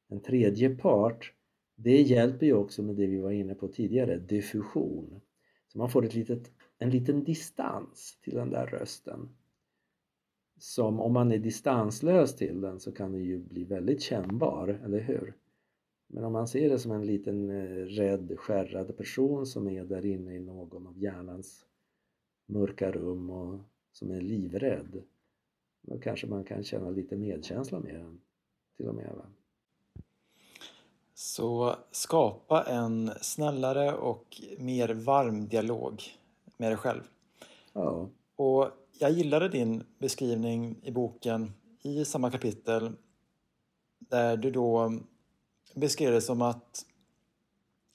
en 0.09 0.21
tredje 0.21 0.77
part 0.77 1.35
det 1.81 2.03
hjälper 2.03 2.47
ju 2.47 2.55
också 2.55 2.83
med 2.83 2.97
det 2.97 3.07
vi 3.07 3.19
var 3.19 3.31
inne 3.31 3.55
på 3.55 3.69
tidigare, 3.69 4.19
diffusion. 4.19 5.21
Så 5.67 5.79
man 5.79 5.91
får 5.91 6.05
ett 6.05 6.15
litet 6.15 6.51
en 6.79 6.91
liten 6.91 7.25
distans 7.25 8.19
till 8.23 8.35
den 8.35 8.51
där 8.51 8.67
rösten. 8.67 9.29
Som 10.59 11.01
om 11.01 11.13
man 11.13 11.33
är 11.33 11.39
distanslös 11.39 12.37
till 12.37 12.61
den 12.61 12.81
så 12.81 12.93
kan 12.93 13.13
den 13.13 13.25
ju 13.25 13.39
bli 13.39 13.65
väldigt 13.65 14.03
kännbar, 14.03 14.69
eller 14.85 15.01
hur? 15.01 15.35
Men 16.07 16.25
om 16.25 16.33
man 16.33 16.49
ser 16.49 16.71
det 16.71 16.79
som 16.79 16.93
en 16.93 17.07
liten 17.07 17.51
eh, 17.51 17.85
rädd, 17.85 18.39
skärrad 18.39 18.97
person 18.97 19.47
som 19.47 19.69
är 19.69 19.85
där 19.85 20.07
inne 20.07 20.35
i 20.35 20.41
någon 20.41 20.87
av 20.87 20.99
hjärnans 20.99 21.67
mörka 22.47 22.93
rum 22.93 23.31
och 23.31 23.61
som 23.93 24.11
är 24.11 24.21
livrädd 24.21 25.03
då 25.83 25.99
kanske 25.99 26.27
man 26.27 26.45
kan 26.45 26.65
känna 26.65 26.91
lite 26.91 27.17
medkänsla 27.17 27.81
med 27.81 27.95
den 27.95 28.21
till 28.77 28.89
och 28.89 28.95
med. 28.95 29.13
Va? 29.17 29.27
Så 31.15 31.77
skapa 31.91 32.65
en 32.65 33.11
snällare 33.21 33.97
och 33.97 34.43
mer 34.59 34.89
varm 34.89 35.49
dialog 35.49 36.03
med 36.59 36.71
dig 36.71 36.77
själv. 36.77 37.03
Ja. 37.73 38.09
Och 38.37 38.71
jag 38.99 39.11
gillade 39.11 39.49
din 39.49 39.85
beskrivning 39.99 40.77
i 40.83 40.91
boken 40.91 41.53
i 41.83 42.05
samma 42.05 42.31
kapitel 42.31 42.93
där 43.99 44.37
du 44.37 44.51
då 44.51 44.93
beskrev 45.75 46.13
det 46.13 46.21
som 46.21 46.43
att, 46.43 46.85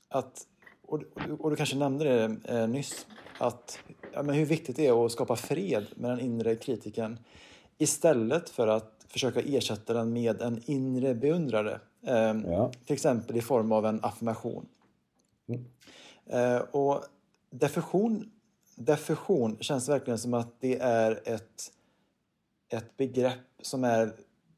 att 0.09 0.47
och, 0.81 1.01
och 1.39 1.49
du 1.49 1.55
kanske 1.55 1.75
nämnde 1.75 2.05
det 2.05 2.37
eh, 2.53 2.67
nyss, 2.67 3.07
att 3.39 3.79
ja, 4.13 4.23
men 4.23 4.35
hur 4.35 4.45
viktigt 4.45 4.75
det 4.75 4.87
är 4.87 5.05
att 5.05 5.11
skapa 5.11 5.35
fred 5.35 5.85
med 5.95 6.11
den 6.11 6.19
inre 6.19 6.55
kritiken 6.55 7.19
istället 7.77 8.49
för 8.49 8.67
att 8.67 9.05
försöka 9.07 9.41
ersätta 9.41 9.93
den 9.93 10.13
med 10.13 10.41
en 10.41 10.61
inre 10.65 11.15
beundrare. 11.15 11.79
Eh, 12.01 12.35
ja. 12.45 12.71
Till 12.85 12.93
exempel 12.93 13.37
i 13.37 13.41
form 13.41 13.71
av 13.71 13.85
en 13.85 13.99
affirmation. 14.03 14.65
Mm. 15.47 15.65
Eh, 16.25 16.61
och 16.61 17.03
diffusion 17.49 18.31
diffusion 18.75 19.57
känns 19.59 19.89
verkligen 19.89 20.17
som 20.17 20.33
att 20.33 20.59
det 20.59 20.79
är 20.79 21.21
ett, 21.25 21.71
ett 22.69 22.97
begrepp 22.97 23.39
som 23.61 23.83
är 23.83 24.13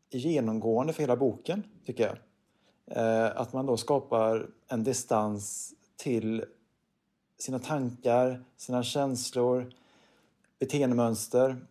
genomgående 0.10 0.94
för 0.94 1.04
hela 1.04 1.16
boken, 1.16 1.64
tycker 1.86 2.04
jag. 2.04 2.18
Eh, 2.98 3.42
att 3.42 3.54
man 3.54 3.66
då 3.66 3.78
skapar 3.78 4.50
en 4.68 4.84
distans 4.84 5.74
till 5.98 6.46
sina 7.40 7.60
tankar, 7.60 8.44
sina 8.58 8.84
känslor, 8.84 9.74
beteendemönster. 10.60 11.66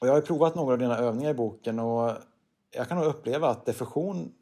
Och 0.00 0.08
jag 0.08 0.12
har 0.12 0.20
provat 0.20 0.54
några 0.54 0.72
av 0.72 0.78
dina 0.78 0.98
övningar 0.98 1.30
i 1.30 1.34
boken 1.34 1.78
och 1.78 2.12
jag 2.70 2.88
kan 2.88 2.98
nog 2.98 3.06
uppleva 3.06 3.48
att 3.48 3.66
diffusion, 3.66 4.32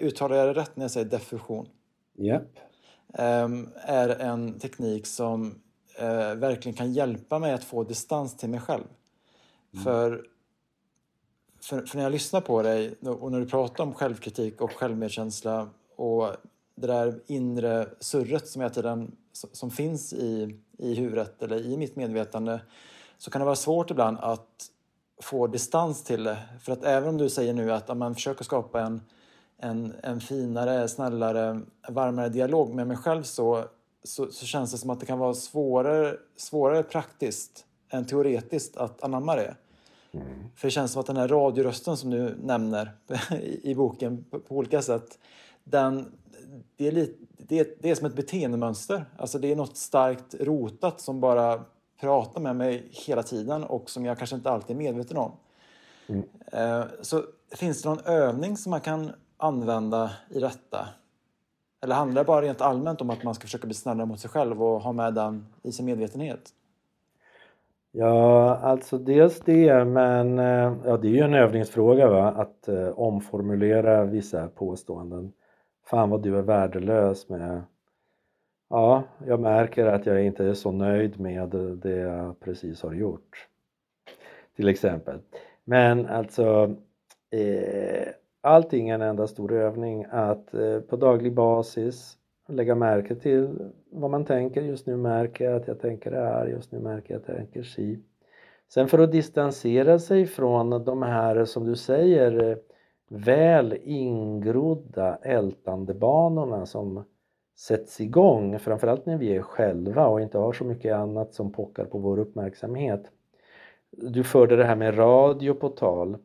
uttalar 0.00 0.36
jag 0.36 0.48
det 0.48 0.60
rätt 0.60 0.76
när 0.76 0.84
jag 0.84 0.90
säger 0.90 1.06
diffusion? 1.06 1.68
Japp. 2.14 2.42
Yep. 2.42 2.58
Är 3.76 4.08
en 4.08 4.58
teknik 4.58 5.06
som 5.06 5.62
eh, 5.98 6.34
verkligen 6.34 6.76
kan 6.76 6.92
hjälpa 6.92 7.38
mig 7.38 7.52
att 7.52 7.64
få 7.64 7.84
distans 7.84 8.36
till 8.36 8.48
mig 8.48 8.60
själv. 8.60 8.84
Mm. 9.72 9.84
För, 9.84 10.26
för, 11.60 11.86
för, 11.86 11.96
när 11.96 12.04
jag 12.04 12.12
lyssnar 12.12 12.40
på 12.40 12.62
dig 12.62 12.94
och 13.00 13.32
när 13.32 13.40
du 13.40 13.46
pratar 13.46 13.84
om 13.84 13.94
självkritik 13.94 14.60
och 14.60 14.72
självmedkänsla 14.72 15.68
och 15.96 16.36
det 16.74 16.86
där 16.86 17.20
inre 17.26 17.86
surret 18.00 18.48
som, 18.48 18.70
tiden, 18.70 19.16
som 19.32 19.70
finns 19.70 20.12
i, 20.12 20.60
i 20.78 20.94
huvudet 20.94 21.42
eller 21.42 21.60
i 21.60 21.76
mitt 21.76 21.96
medvetande 21.96 22.60
så 23.18 23.30
kan 23.30 23.40
det 23.40 23.44
vara 23.44 23.56
svårt 23.56 23.90
ibland 23.90 24.18
att 24.18 24.70
få 25.22 25.46
distans 25.46 26.04
till 26.04 26.24
det. 26.24 26.38
För 26.60 26.72
att 26.72 26.84
även 26.84 27.08
om 27.08 27.18
du 27.18 27.30
säger 27.30 27.54
nu 27.54 27.72
att 27.72 27.96
man 27.96 28.14
försöker 28.14 28.44
skapa 28.44 28.80
en, 28.80 29.00
en, 29.58 29.94
en 30.02 30.20
finare, 30.20 30.88
snällare, 30.88 31.60
varmare 31.88 32.28
dialog 32.28 32.74
med 32.74 32.86
mig 32.86 32.96
själv 32.96 33.22
så, 33.22 33.64
så, 34.04 34.30
så, 34.30 34.46
känns 34.46 34.72
det 34.72 34.78
som 34.78 34.90
att 34.90 35.00
det 35.00 35.06
kan 35.06 35.18
vara 35.18 35.34
svårare, 35.34 36.16
svårare 36.36 36.82
praktiskt 36.82 37.64
än 37.88 38.06
teoretiskt 38.06 38.76
att 38.76 39.02
anamma 39.02 39.36
det. 39.36 39.54
Mm. 40.12 40.26
För 40.56 40.68
det 40.68 40.70
känns 40.70 40.92
som 40.92 41.00
att 41.00 41.06
den 41.06 41.16
här 41.16 41.28
radiorösten 41.28 41.96
som 41.96 42.10
du 42.10 42.34
nämner 42.42 42.92
i, 43.42 43.70
i 43.70 43.74
boken 43.74 44.24
på, 44.30 44.40
på, 44.40 44.56
olika 44.56 44.82
sätt, 44.82 45.18
den, 45.64 46.12
det, 46.76 46.86
är 46.86 46.92
lite, 46.92 47.14
det, 47.36 47.82
det 47.82 47.90
är 47.90 47.94
som 47.94 48.06
ett 48.06 48.16
beteendemönster. 48.16 49.04
Alltså 49.18 49.38
det 49.38 49.52
är 49.52 49.56
något 49.56 49.76
starkt 49.76 50.34
rotat 50.40 51.00
som 51.00 51.20
bara 51.20 51.64
pratar 52.00 52.40
med 52.40 52.56
mig 52.56 52.88
hela 52.90 53.22
tiden 53.22 53.64
och 53.64 53.90
som 53.90 54.04
jag 54.04 54.18
kanske 54.18 54.36
inte 54.36 54.50
alltid 54.50 54.76
är 54.76 54.78
medveten 54.78 55.16
om. 55.16 55.32
Mm. 56.06 56.22
Eh, 56.52 56.84
så 57.00 57.22
finns 57.50 57.82
det 57.82 57.88
någon 57.88 58.04
övning 58.04 58.56
som 58.56 58.70
man 58.70 58.80
kan 58.80 59.12
använda 59.36 60.10
i 60.30 60.40
detta? 60.40 60.88
Eller 61.84 61.94
handlar 61.94 62.22
det 62.22 62.26
bara 62.26 62.42
rent 62.42 62.60
allmänt 62.60 63.00
om 63.00 63.10
att 63.10 63.22
man 63.22 63.34
ska 63.34 63.42
försöka 63.42 63.66
bli 63.66 63.74
snällare 63.74 64.06
mot 64.06 64.20
sig 64.20 64.30
själv 64.30 64.62
och 64.62 64.80
ha 64.80 64.92
med 64.92 65.14
den 65.14 65.46
i 65.62 65.72
sin 65.72 65.86
medvetenhet? 65.86 66.50
Ja, 67.92 68.56
alltså 68.56 68.98
dels 68.98 69.40
det, 69.40 69.84
men 69.84 70.38
eh, 70.38 70.72
ja, 70.84 70.96
det 70.96 71.08
är 71.08 71.12
ju 71.12 71.20
en 71.20 71.34
övningsfråga 71.34 72.08
va? 72.08 72.28
att 72.28 72.68
eh, 72.68 72.88
omformulera 72.88 74.04
vissa 74.04 74.48
påståenden. 74.48 75.32
Fan 75.86 76.10
vad 76.10 76.22
du 76.22 76.38
är 76.38 76.42
värdelös 76.42 77.28
med 77.28 77.62
Ja, 78.68 79.02
jag 79.26 79.40
märker 79.40 79.86
att 79.86 80.06
jag 80.06 80.24
inte 80.24 80.44
är 80.44 80.54
så 80.54 80.72
nöjd 80.72 81.20
med 81.20 81.48
det 81.82 81.96
jag 81.96 82.40
precis 82.40 82.82
har 82.82 82.92
gjort. 82.92 83.48
Till 84.56 84.68
exempel. 84.68 85.18
Men 85.64 86.06
alltså, 86.06 86.74
eh, 87.30 88.08
allting 88.44 88.88
är 88.88 88.94
en 88.94 89.02
enda 89.02 89.26
stor 89.26 89.52
övning 89.52 90.06
att 90.10 90.54
eh, 90.54 90.80
på 90.80 90.96
daglig 90.96 91.34
basis 91.34 92.18
lägga 92.48 92.74
märke 92.74 93.14
till 93.14 93.70
vad 93.90 94.10
man 94.10 94.24
tänker. 94.24 94.62
Just 94.62 94.86
nu 94.86 94.96
märker 94.96 95.44
jag 95.44 95.56
att 95.56 95.68
jag 95.68 95.80
tänker 95.80 96.10
det 96.10 96.20
här, 96.20 96.46
just 96.46 96.72
nu 96.72 96.78
märker 96.78 97.14
jag 97.14 97.20
att 97.20 97.28
jag 97.28 97.36
tänker 97.36 97.62
si. 97.62 97.98
Sen 98.68 98.88
för 98.88 98.98
att 98.98 99.12
distansera 99.12 99.98
sig 99.98 100.26
från 100.26 100.84
de 100.84 101.02
här, 101.02 101.44
som 101.44 101.64
du 101.64 101.76
säger, 101.76 102.58
väl 103.08 103.78
ingrodda 103.82 105.16
ältandebanorna 105.16 106.66
som 106.66 107.04
sätts 107.56 108.00
igång, 108.00 108.58
framförallt 108.58 109.06
när 109.06 109.16
vi 109.16 109.36
är 109.36 109.42
själva 109.42 110.06
och 110.06 110.20
inte 110.20 110.38
har 110.38 110.52
så 110.52 110.64
mycket 110.64 110.94
annat 110.94 111.34
som 111.34 111.52
pockar 111.52 111.84
på 111.84 111.98
vår 111.98 112.18
uppmärksamhet. 112.18 113.10
Du 113.90 114.24
förde 114.24 114.56
det 114.56 114.64
här 114.64 114.76
med 114.76 114.98
radio 114.98 115.54
på 115.54 115.68
tal. 115.68 116.16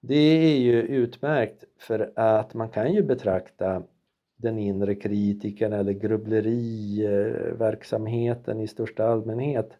Det 0.00 0.54
är 0.54 0.58
ju 0.58 0.82
utmärkt 0.82 1.64
för 1.78 2.12
att 2.16 2.54
man 2.54 2.68
kan 2.68 2.92
ju 2.92 3.02
betrakta 3.02 3.82
den 4.36 4.58
inre 4.58 4.94
kritiken 4.94 5.72
eller 5.72 5.92
grubbleriverksamheten 5.92 8.60
i 8.60 8.68
största 8.68 9.06
allmänhet 9.06 9.70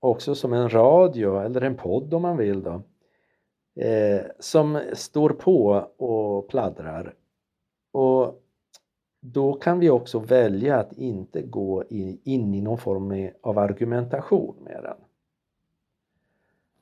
också 0.00 0.34
som 0.34 0.52
en 0.52 0.68
radio 0.68 1.40
eller 1.40 1.60
en 1.60 1.76
podd 1.76 2.14
om 2.14 2.22
man 2.22 2.36
vill 2.36 2.62
då 2.62 2.82
eh, 3.82 4.20
som 4.38 4.80
står 4.92 5.30
på 5.30 5.68
och 5.96 6.48
pladdrar 6.48 7.14
och 7.92 8.40
då 9.20 9.52
kan 9.52 9.78
vi 9.78 9.90
också 9.90 10.18
välja 10.18 10.78
att 10.78 10.92
inte 10.92 11.42
gå 11.42 11.84
in 12.24 12.54
i 12.54 12.60
någon 12.60 12.78
form 12.78 13.30
av 13.42 13.58
argumentation 13.58 14.56
med 14.64 14.80
den. 14.82 14.96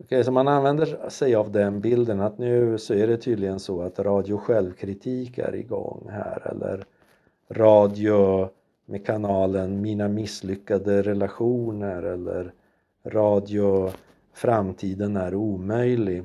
Okay, 0.04 0.24
så 0.24 0.32
man 0.32 0.48
använder 0.48 1.08
sig 1.08 1.34
av 1.34 1.52
den 1.52 1.80
bilden 1.80 2.20
att 2.20 2.38
nu 2.38 2.78
så 2.78 2.94
är 2.94 3.06
det 3.06 3.16
tydligen 3.16 3.60
så 3.60 3.82
att 3.82 3.98
radio 3.98 4.36
självkritik 4.36 5.38
är 5.38 5.54
igång 5.54 6.08
här 6.10 6.50
eller 6.50 6.84
radio 7.50 8.48
med 8.86 9.06
kanalen 9.06 9.80
Mina 9.80 10.08
misslyckade 10.08 11.02
relationer 11.02 12.02
eller 12.02 12.52
radio 13.04 13.90
Framtiden 14.32 15.16
är 15.16 15.34
omöjlig. 15.34 16.24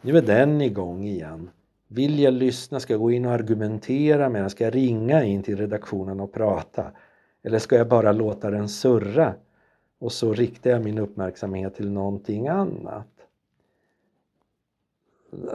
Nu 0.00 0.16
är 0.16 0.22
den 0.22 0.60
igång 0.60 1.04
igen. 1.04 1.50
Vill 1.88 2.18
jag 2.18 2.34
lyssna? 2.34 2.80
Ska 2.80 2.92
jag 2.92 3.00
gå 3.00 3.10
in 3.10 3.26
och 3.26 3.32
argumentera 3.32 4.28
med 4.28 4.42
den? 4.42 4.50
Ska 4.50 4.64
jag 4.64 4.74
ringa 4.74 5.24
in 5.24 5.42
till 5.42 5.56
redaktionen 5.56 6.20
och 6.20 6.32
prata? 6.32 6.84
Eller 7.42 7.58
ska 7.58 7.76
jag 7.76 7.88
bara 7.88 8.12
låta 8.12 8.50
den 8.50 8.68
surra? 8.68 9.34
Och 10.02 10.12
så 10.12 10.32
riktar 10.32 10.70
jag 10.70 10.84
min 10.84 10.98
uppmärksamhet 10.98 11.74
till 11.74 11.90
någonting 11.90 12.48
annat. 12.48 13.26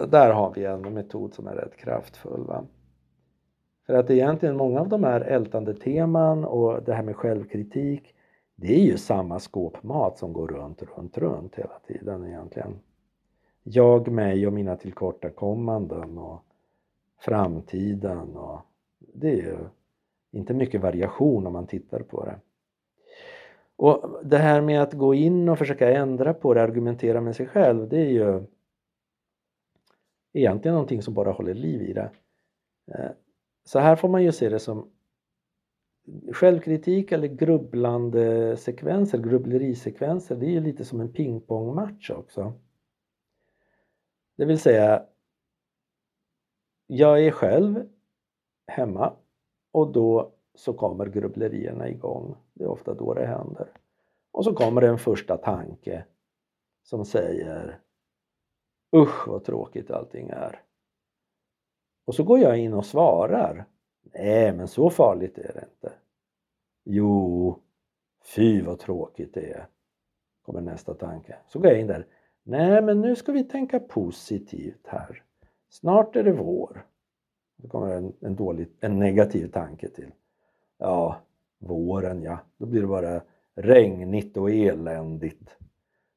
Där 0.07 0.33
har 0.33 0.53
vi 0.53 0.65
en 0.65 0.93
metod 0.93 1.33
som 1.33 1.47
är 1.47 1.55
rätt 1.55 1.77
kraftfull. 1.77 2.43
Va? 2.43 2.65
För 3.85 3.93
att 3.93 4.09
egentligen 4.09 4.57
många 4.57 4.79
av 4.79 4.89
de 4.89 5.03
här 5.03 5.21
ältande 5.21 5.73
teman 5.73 6.45
och 6.45 6.83
det 6.83 6.93
här 6.93 7.03
med 7.03 7.15
självkritik 7.15 8.15
det 8.55 8.75
är 8.75 8.83
ju 8.83 8.97
samma 8.97 9.39
skåpmat 9.39 10.17
som 10.17 10.33
går 10.33 10.47
runt, 10.47 10.83
runt, 10.83 11.17
runt 11.17 11.55
hela 11.55 11.79
tiden 11.87 12.25
egentligen 12.25 12.79
jag, 13.63 14.07
mig 14.07 14.47
och 14.47 14.53
mina 14.53 14.75
tillkortakommanden 14.75 16.17
och 16.17 16.43
framtiden 17.19 18.37
och 18.37 18.59
det 18.99 19.29
är 19.29 19.35
ju 19.35 19.57
inte 20.31 20.53
mycket 20.53 20.81
variation 20.81 21.47
om 21.47 21.53
man 21.53 21.67
tittar 21.67 21.99
på 21.99 22.25
det. 22.25 22.39
Och 23.77 24.19
det 24.23 24.37
här 24.37 24.61
med 24.61 24.81
att 24.81 24.93
gå 24.93 25.13
in 25.13 25.49
och 25.49 25.57
försöka 25.57 25.89
ändra 25.89 26.33
på 26.33 26.53
det, 26.53 26.63
argumentera 26.63 27.21
med 27.21 27.35
sig 27.35 27.47
själv, 27.47 27.89
det 27.89 27.97
är 27.97 28.09
ju 28.09 28.43
egentligen 30.33 30.73
någonting 30.73 31.01
som 31.01 31.13
bara 31.13 31.31
håller 31.31 31.53
liv 31.53 31.81
i 31.81 31.93
det. 31.93 32.11
Eh, 32.91 33.11
så 33.63 33.79
här 33.79 33.95
får 33.95 34.09
man 34.09 34.23
ju 34.23 34.31
se 34.31 34.49
det 34.49 34.59
som 34.59 34.91
självkritik 36.33 37.11
eller 37.11 37.27
grubblande 37.27 38.57
sekvenser, 38.57 39.17
grubblerisekvenser, 39.17 40.35
det 40.35 40.45
är 40.45 40.51
ju 40.51 40.61
lite 40.61 40.85
som 40.85 41.01
en 41.01 41.13
pingpongmatch 41.13 42.09
också. 42.09 42.53
Det 44.35 44.45
vill 44.45 44.59
säga, 44.59 45.05
jag 46.87 47.25
är 47.25 47.31
själv 47.31 47.89
hemma 48.67 49.13
och 49.71 49.91
då 49.91 50.36
så 50.57 50.73
kommer 50.73 51.05
grubblerierna 51.05 51.89
igång. 51.89 52.35
Det 52.53 52.63
är 52.63 52.67
ofta 52.67 52.93
då 52.93 53.13
det 53.13 53.25
händer. 53.25 53.71
Och 54.31 54.43
så 54.43 54.53
kommer 54.53 54.81
det 54.81 54.87
en 54.87 54.97
första 54.97 55.37
tanke 55.37 56.05
som 56.83 57.05
säger 57.05 57.79
Usch 58.95 59.27
vad 59.27 59.43
tråkigt 59.43 59.91
allting 59.91 60.29
är. 60.29 60.61
Och 62.05 62.15
så 62.15 62.23
går 62.23 62.39
jag 62.39 62.57
in 62.57 62.73
och 62.73 62.85
svarar. 62.85 63.65
Nej, 64.01 64.53
men 64.53 64.67
så 64.67 64.89
farligt 64.89 65.37
är 65.37 65.53
det 65.53 65.67
inte. 65.73 65.93
Jo, 66.83 67.59
fy 68.35 68.61
vad 68.61 68.79
tråkigt 68.79 69.33
det 69.33 69.51
är. 69.51 69.67
Kommer 70.41 70.61
nästa 70.61 70.93
tanke. 70.93 71.35
Så 71.47 71.59
går 71.59 71.71
jag 71.71 71.79
in 71.79 71.87
där. 71.87 72.07
Nej, 72.43 72.81
men 72.81 73.01
nu 73.01 73.15
ska 73.15 73.31
vi 73.31 73.43
tänka 73.43 73.79
positivt 73.79 74.87
här. 74.87 75.23
Snart 75.69 76.15
är 76.15 76.23
det 76.23 76.33
vår. 76.33 76.85
Då 77.55 77.67
kommer 77.67 77.95
en, 77.95 78.13
en, 78.19 78.35
dålig, 78.35 78.67
en 78.79 78.99
negativ 78.99 79.51
tanke 79.51 79.89
till. 79.89 80.11
Ja, 80.77 81.17
våren 81.59 82.23
ja, 82.23 82.39
då 82.57 82.65
blir 82.65 82.81
det 82.81 82.87
bara 82.87 83.21
regnigt 83.55 84.37
och 84.37 84.51
eländigt. 84.51 85.57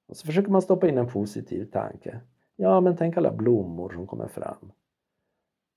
Och 0.08 0.16
så 0.16 0.26
försöker 0.26 0.50
man 0.50 0.62
stoppa 0.62 0.88
in 0.88 0.98
en 0.98 1.08
positiv 1.08 1.64
tanke. 1.64 2.20
Ja, 2.56 2.80
men 2.80 2.96
tänk 2.96 3.16
alla 3.16 3.32
blommor 3.32 3.92
som 3.94 4.06
kommer 4.06 4.28
fram. 4.28 4.72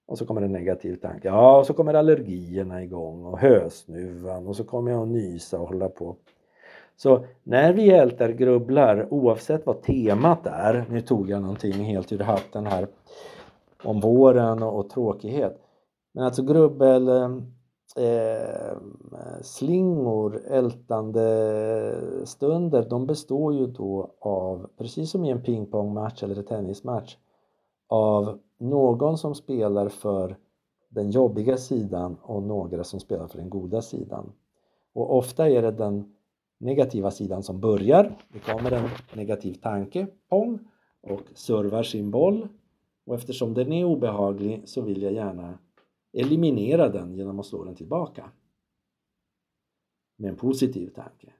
Och 0.05 0.17
så 0.17 0.25
kommer 0.25 0.41
en 0.41 0.51
negativ 0.51 0.95
tanke. 0.95 1.27
Ja, 1.27 1.59
och 1.59 1.65
så 1.65 1.73
kommer 1.73 1.93
allergierna 1.93 2.83
igång 2.83 3.25
och 3.25 3.39
hösnuvan 3.39 4.47
och 4.47 4.55
så 4.55 4.63
kommer 4.63 4.91
jag 4.91 5.01
att 5.01 5.07
nysa 5.07 5.59
och 5.59 5.67
hålla 5.67 5.89
på. 5.89 6.15
Så 6.95 7.25
när 7.43 7.73
vi 7.73 7.89
ältar 7.89 8.29
grubblar, 8.29 9.07
oavsett 9.13 9.65
vad 9.65 9.81
temat 9.81 10.45
är, 10.45 10.85
nu 10.89 11.01
tog 11.01 11.29
jag 11.29 11.41
någonting 11.41 11.73
helt 11.73 12.11
ur 12.11 12.19
hatten 12.19 12.65
här 12.65 12.87
om 13.83 13.99
våren 13.99 14.63
och, 14.63 14.79
och 14.79 14.89
tråkighet. 14.89 15.59
Men 16.11 16.23
alltså 16.23 16.43
grubbel, 16.43 17.07
eh, 17.07 17.37
eh, 17.95 18.77
slingor, 19.41 20.41
ältande 20.47 21.25
stunder, 22.25 22.87
de 22.89 23.05
består 23.07 23.53
ju 23.53 23.67
då 23.67 24.11
av, 24.19 24.69
precis 24.77 25.11
som 25.11 25.25
i 25.25 25.29
en 25.29 25.43
pingpongmatch 25.43 26.23
eller 26.23 26.35
en 26.37 26.45
tennismatch, 26.45 27.17
av 27.87 28.39
någon 28.57 29.17
som 29.17 29.35
spelar 29.35 29.89
för 29.89 30.37
den 30.89 31.11
jobbiga 31.11 31.57
sidan 31.57 32.17
och 32.21 32.43
några 32.43 32.83
som 32.83 32.99
spelar 32.99 33.27
för 33.27 33.37
den 33.37 33.49
goda 33.49 33.81
sidan. 33.81 34.31
Och 34.93 35.17
ofta 35.17 35.49
är 35.49 35.61
det 35.61 35.71
den 35.71 36.13
negativa 36.57 37.11
sidan 37.11 37.43
som 37.43 37.59
börjar. 37.59 38.17
Det 38.33 38.39
kommer 38.39 38.71
en 38.71 38.89
negativ 39.13 39.53
tanke, 39.53 40.07
pong, 40.29 40.59
och 41.01 41.21
servar 41.35 41.83
sin 41.83 42.11
boll. 42.11 42.47
Och 43.05 43.15
eftersom 43.15 43.53
den 43.53 43.73
är 43.73 43.85
obehaglig 43.85 44.63
så 44.65 44.81
vill 44.81 45.01
jag 45.01 45.13
gärna 45.13 45.57
eliminera 46.13 46.89
den 46.89 47.15
genom 47.15 47.39
att 47.39 47.45
slå 47.45 47.63
den 47.63 47.75
tillbaka. 47.75 48.31
Med 50.17 50.29
en 50.29 50.35
positiv 50.35 50.89
tanke. 50.89 51.33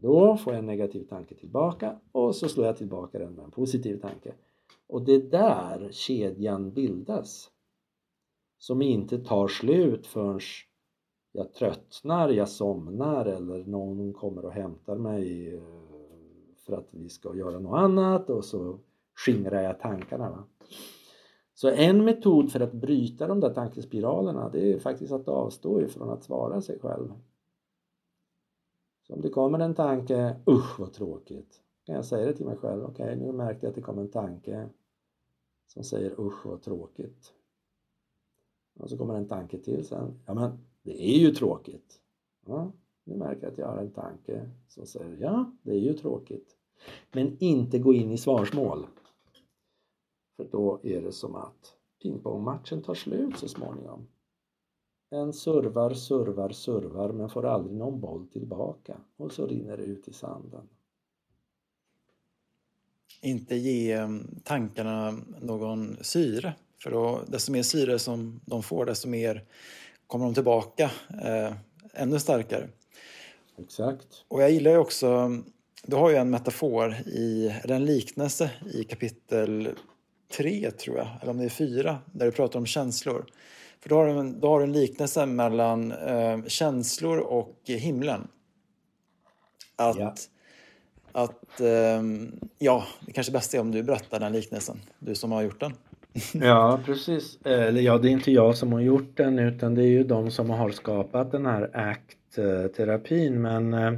Då 0.00 0.36
får 0.36 0.52
jag 0.52 0.58
en 0.58 0.66
negativ 0.66 1.04
tanke 1.04 1.34
tillbaka 1.34 2.00
och 2.12 2.36
så 2.36 2.48
slår 2.48 2.66
jag 2.66 2.76
tillbaka 2.76 3.18
den 3.18 3.34
med 3.34 3.44
en 3.44 3.50
positiv 3.50 4.00
tanke. 4.00 4.34
Och 4.86 5.02
det 5.02 5.12
är 5.12 5.22
där 5.22 5.88
kedjan 5.92 6.72
bildas. 6.72 7.50
Som 8.58 8.82
inte 8.82 9.18
tar 9.18 9.48
slut 9.48 10.06
förrän 10.06 10.40
jag 11.32 11.52
tröttnar, 11.52 12.28
jag 12.28 12.48
somnar 12.48 13.26
eller 13.26 13.64
någon 13.64 14.12
kommer 14.12 14.44
och 14.44 14.52
hämtar 14.52 14.96
mig 14.96 15.54
eh, 15.54 15.62
för 16.66 16.76
att 16.76 16.88
vi 16.90 17.08
ska 17.08 17.36
göra 17.36 17.58
något 17.58 17.78
annat 17.78 18.30
och 18.30 18.44
så 18.44 18.78
skingrar 19.14 19.62
jag 19.62 19.80
tankarna. 19.80 20.30
Va? 20.30 20.44
Så 21.62 21.70
en 21.70 22.04
metod 22.04 22.52
för 22.52 22.60
att 22.60 22.72
bryta 22.72 23.26
de 23.26 23.40
där 23.40 23.54
tankespiralerna 23.54 24.48
det 24.48 24.72
är 24.72 24.78
faktiskt 24.78 25.12
att 25.12 25.28
avstå 25.28 25.80
ifrån 25.80 26.10
att 26.10 26.24
svara 26.24 26.60
sig 26.60 26.78
själv. 26.78 27.12
Så 29.06 29.14
om 29.14 29.20
det 29.20 29.28
kommer 29.28 29.58
en 29.58 29.74
tanke, 29.74 30.36
usch 30.50 30.80
vad 30.80 30.92
tråkigt, 30.92 31.62
kan 31.84 31.94
jag 31.94 32.04
säga 32.04 32.26
det 32.26 32.32
till 32.32 32.46
mig 32.46 32.56
själv, 32.56 32.84
okej 32.84 33.04
okay, 33.04 33.16
nu 33.16 33.32
märkte 33.32 33.66
jag 33.66 33.70
att 33.70 33.74
det 33.74 33.82
kom 33.82 33.98
en 33.98 34.10
tanke 34.10 34.68
som 35.66 35.84
säger 35.84 36.20
usch 36.20 36.46
vad 36.46 36.62
tråkigt. 36.62 37.32
Och 38.78 38.90
så 38.90 38.98
kommer 38.98 39.14
en 39.14 39.28
tanke 39.28 39.58
till 39.58 39.86
sen, 39.86 40.20
ja 40.26 40.34
men 40.34 40.58
det 40.82 41.02
är 41.02 41.18
ju 41.18 41.30
tråkigt. 41.30 42.00
Ja, 42.46 42.72
nu 43.04 43.16
märker 43.16 43.42
jag 43.42 43.52
att 43.52 43.58
jag 43.58 43.66
har 43.66 43.78
en 43.78 43.92
tanke 43.92 44.50
som 44.68 44.86
säger 44.86 45.16
ja, 45.20 45.52
det 45.62 45.72
är 45.72 45.80
ju 45.80 45.94
tråkigt. 45.94 46.56
Men 47.12 47.36
inte 47.38 47.78
gå 47.78 47.94
in 47.94 48.10
i 48.10 48.18
svarsmål. 48.18 48.86
För 50.42 50.48
då 50.52 50.80
är 50.82 51.00
det 51.00 51.12
som 51.12 51.34
att 51.34 51.74
pingpongmatchen 52.02 52.82
tar 52.82 52.94
slut 52.94 53.38
så 53.38 53.48
småningom. 53.48 54.08
En 55.10 55.32
servar, 55.32 55.94
servar, 55.94 56.50
servar 56.50 57.12
men 57.12 57.28
får 57.28 57.46
aldrig 57.46 57.76
någon 57.76 58.00
boll 58.00 58.26
tillbaka 58.26 58.96
och 59.16 59.32
så 59.32 59.46
rinner 59.46 59.76
det 59.76 59.82
ut 59.82 60.08
i 60.08 60.12
sanden. 60.12 60.68
Inte 63.20 63.56
ge 63.56 63.92
mm, 63.92 64.40
tankarna 64.44 65.18
någon 65.40 65.96
syre. 66.00 66.54
För 66.82 66.90
då, 66.90 67.20
desto 67.26 67.52
mer 67.52 67.62
syre 67.62 67.98
som 67.98 68.40
de 68.46 68.62
får, 68.62 68.86
desto 68.86 69.08
mer 69.08 69.44
kommer 70.06 70.24
de 70.24 70.34
tillbaka 70.34 70.90
eh, 71.22 71.52
ännu 71.92 72.18
starkare. 72.18 72.68
Exakt. 73.58 74.24
Och 74.28 74.42
jag 74.42 74.50
gillar 74.50 74.70
ju 74.70 74.76
också, 74.76 75.30
du 75.86 75.96
har 75.96 76.10
ju 76.10 76.16
en 76.16 76.30
metafor, 76.30 76.94
i, 77.06 77.54
eller 77.64 77.74
en 77.74 77.84
liknelse 77.84 78.50
i 78.74 78.84
kapitel 78.84 79.68
3 80.36 80.70
tror 80.70 80.96
jag, 80.96 81.08
eller 81.20 81.30
om 81.30 81.38
det 81.38 81.44
är 81.44 81.48
4, 81.48 81.98
där 82.12 82.26
du 82.26 82.32
pratar 82.32 82.58
om 82.58 82.66
känslor. 82.66 83.24
För 83.80 83.88
då 83.88 83.96
har 83.96 84.06
du 84.06 84.12
en, 84.12 84.40
då 84.40 84.48
har 84.48 84.58
du 84.58 84.64
en 84.64 84.72
liknelse 84.72 85.26
mellan 85.26 85.92
eh, 85.92 86.44
känslor 86.46 87.18
och 87.18 87.60
himlen. 87.66 88.28
Att, 89.76 89.98
ja. 89.98 90.14
att 91.12 91.60
eh, 91.60 92.02
ja, 92.58 92.84
det 93.06 93.12
kanske 93.12 93.32
bästa 93.32 93.56
är 93.56 93.60
om 93.60 93.70
du 93.70 93.82
berättar 93.82 94.20
den 94.20 94.32
liknelsen, 94.32 94.80
du 94.98 95.14
som 95.14 95.32
har 95.32 95.42
gjort 95.42 95.60
den. 95.60 95.72
ja, 96.32 96.80
precis. 96.86 97.38
Eller 97.44 97.80
ja, 97.80 97.98
det 97.98 98.08
är 98.08 98.12
inte 98.12 98.32
jag 98.32 98.56
som 98.56 98.72
har 98.72 98.80
gjort 98.80 99.16
den 99.16 99.38
utan 99.38 99.74
det 99.74 99.82
är 99.82 99.88
ju 99.88 100.04
de 100.04 100.30
som 100.30 100.50
har 100.50 100.70
skapat 100.70 101.30
den 101.30 101.46
här 101.46 101.70
ACT-terapin 101.74 103.42
men 103.42 103.74
eh, 103.74 103.92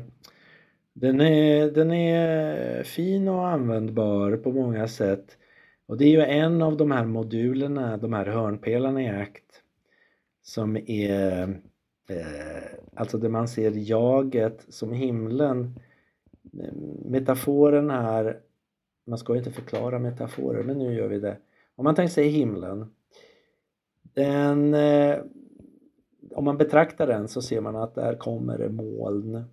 den 0.92 1.20
är, 1.20 1.70
den 1.70 1.92
är 1.92 2.82
fin 2.82 3.28
och 3.28 3.48
användbar 3.48 4.36
på 4.36 4.52
många 4.52 4.88
sätt. 4.88 5.36
Och 5.86 5.96
det 5.96 6.04
är 6.04 6.08
ju 6.08 6.20
en 6.20 6.62
av 6.62 6.76
de 6.76 6.90
här 6.90 7.04
modulerna, 7.04 7.96
de 7.96 8.12
här 8.12 8.26
hörnpelarna 8.26 9.02
i 9.02 9.08
ACT 9.08 9.62
som 10.42 10.76
är 10.76 11.42
eh, 12.08 12.78
alltså 12.94 13.18
där 13.18 13.28
man 13.28 13.48
ser 13.48 13.72
jaget 13.90 14.66
som 14.68 14.92
himlen. 14.92 15.80
Eh, 16.60 16.72
metaforen 17.04 17.90
här, 17.90 18.40
man 19.06 19.18
ska 19.18 19.32
ju 19.32 19.38
inte 19.38 19.52
förklara 19.52 19.98
metaforer 19.98 20.62
men 20.62 20.78
nu 20.78 20.94
gör 20.94 21.08
vi 21.08 21.18
det. 21.18 21.36
Om 21.76 21.84
man 21.84 21.94
tänker 21.94 22.12
sig 22.12 22.28
himlen. 22.28 22.86
Den, 24.02 24.74
eh, 24.74 25.18
om 26.30 26.44
man 26.44 26.58
betraktar 26.58 27.06
den 27.06 27.28
så 27.28 27.42
ser 27.42 27.60
man 27.60 27.76
att 27.76 27.94
där 27.94 28.14
kommer 28.14 28.58
det 28.58 28.68
moln. 28.68 29.44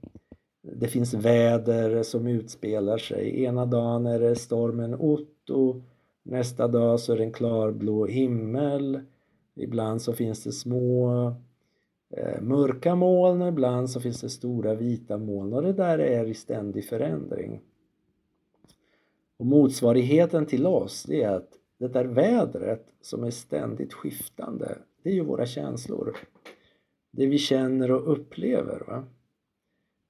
Det 0.61 0.87
finns 0.87 1.13
väder 1.13 2.03
som 2.03 2.27
utspelar 2.27 2.97
sig. 2.97 3.43
Ena 3.43 3.65
dagen 3.65 4.05
är 4.05 4.19
det 4.19 4.35
stormen 4.35 4.95
Otto. 4.95 5.81
Nästa 6.23 6.67
dag 6.67 6.99
så 6.99 7.13
är 7.13 7.17
det 7.17 7.23
en 7.23 7.33
klarblå 7.33 8.05
himmel. 8.05 9.01
Ibland 9.55 10.01
så 10.01 10.13
finns 10.13 10.43
det 10.43 10.51
små 10.51 11.11
eh, 12.09 12.41
mörka 12.41 12.95
moln, 12.95 13.41
ibland 13.41 13.89
så 13.89 13.99
finns 13.99 14.21
det 14.21 14.29
stora 14.29 14.75
vita 14.75 15.17
moln 15.17 15.53
och 15.53 15.61
det 15.61 15.73
där 15.73 15.99
är 15.99 16.25
i 16.25 16.33
ständig 16.33 16.85
förändring. 16.85 17.61
Och 19.37 19.45
motsvarigheten 19.45 20.45
till 20.45 20.65
oss 20.67 21.03
det 21.03 21.23
är 21.23 21.29
att 21.29 21.49
det 21.77 21.87
där 21.87 22.05
vädret 22.05 22.87
som 23.01 23.23
är 23.23 23.31
ständigt 23.31 23.93
skiftande, 23.93 24.77
det 25.03 25.09
är 25.09 25.13
ju 25.13 25.23
våra 25.23 25.45
känslor. 25.45 26.17
Det 27.11 27.25
vi 27.25 27.37
känner 27.37 27.91
och 27.91 28.11
upplever. 28.11 28.83
Va? 28.87 29.03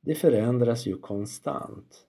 Det 0.01 0.15
förändras 0.15 0.85
ju 0.85 0.97
konstant. 0.97 2.07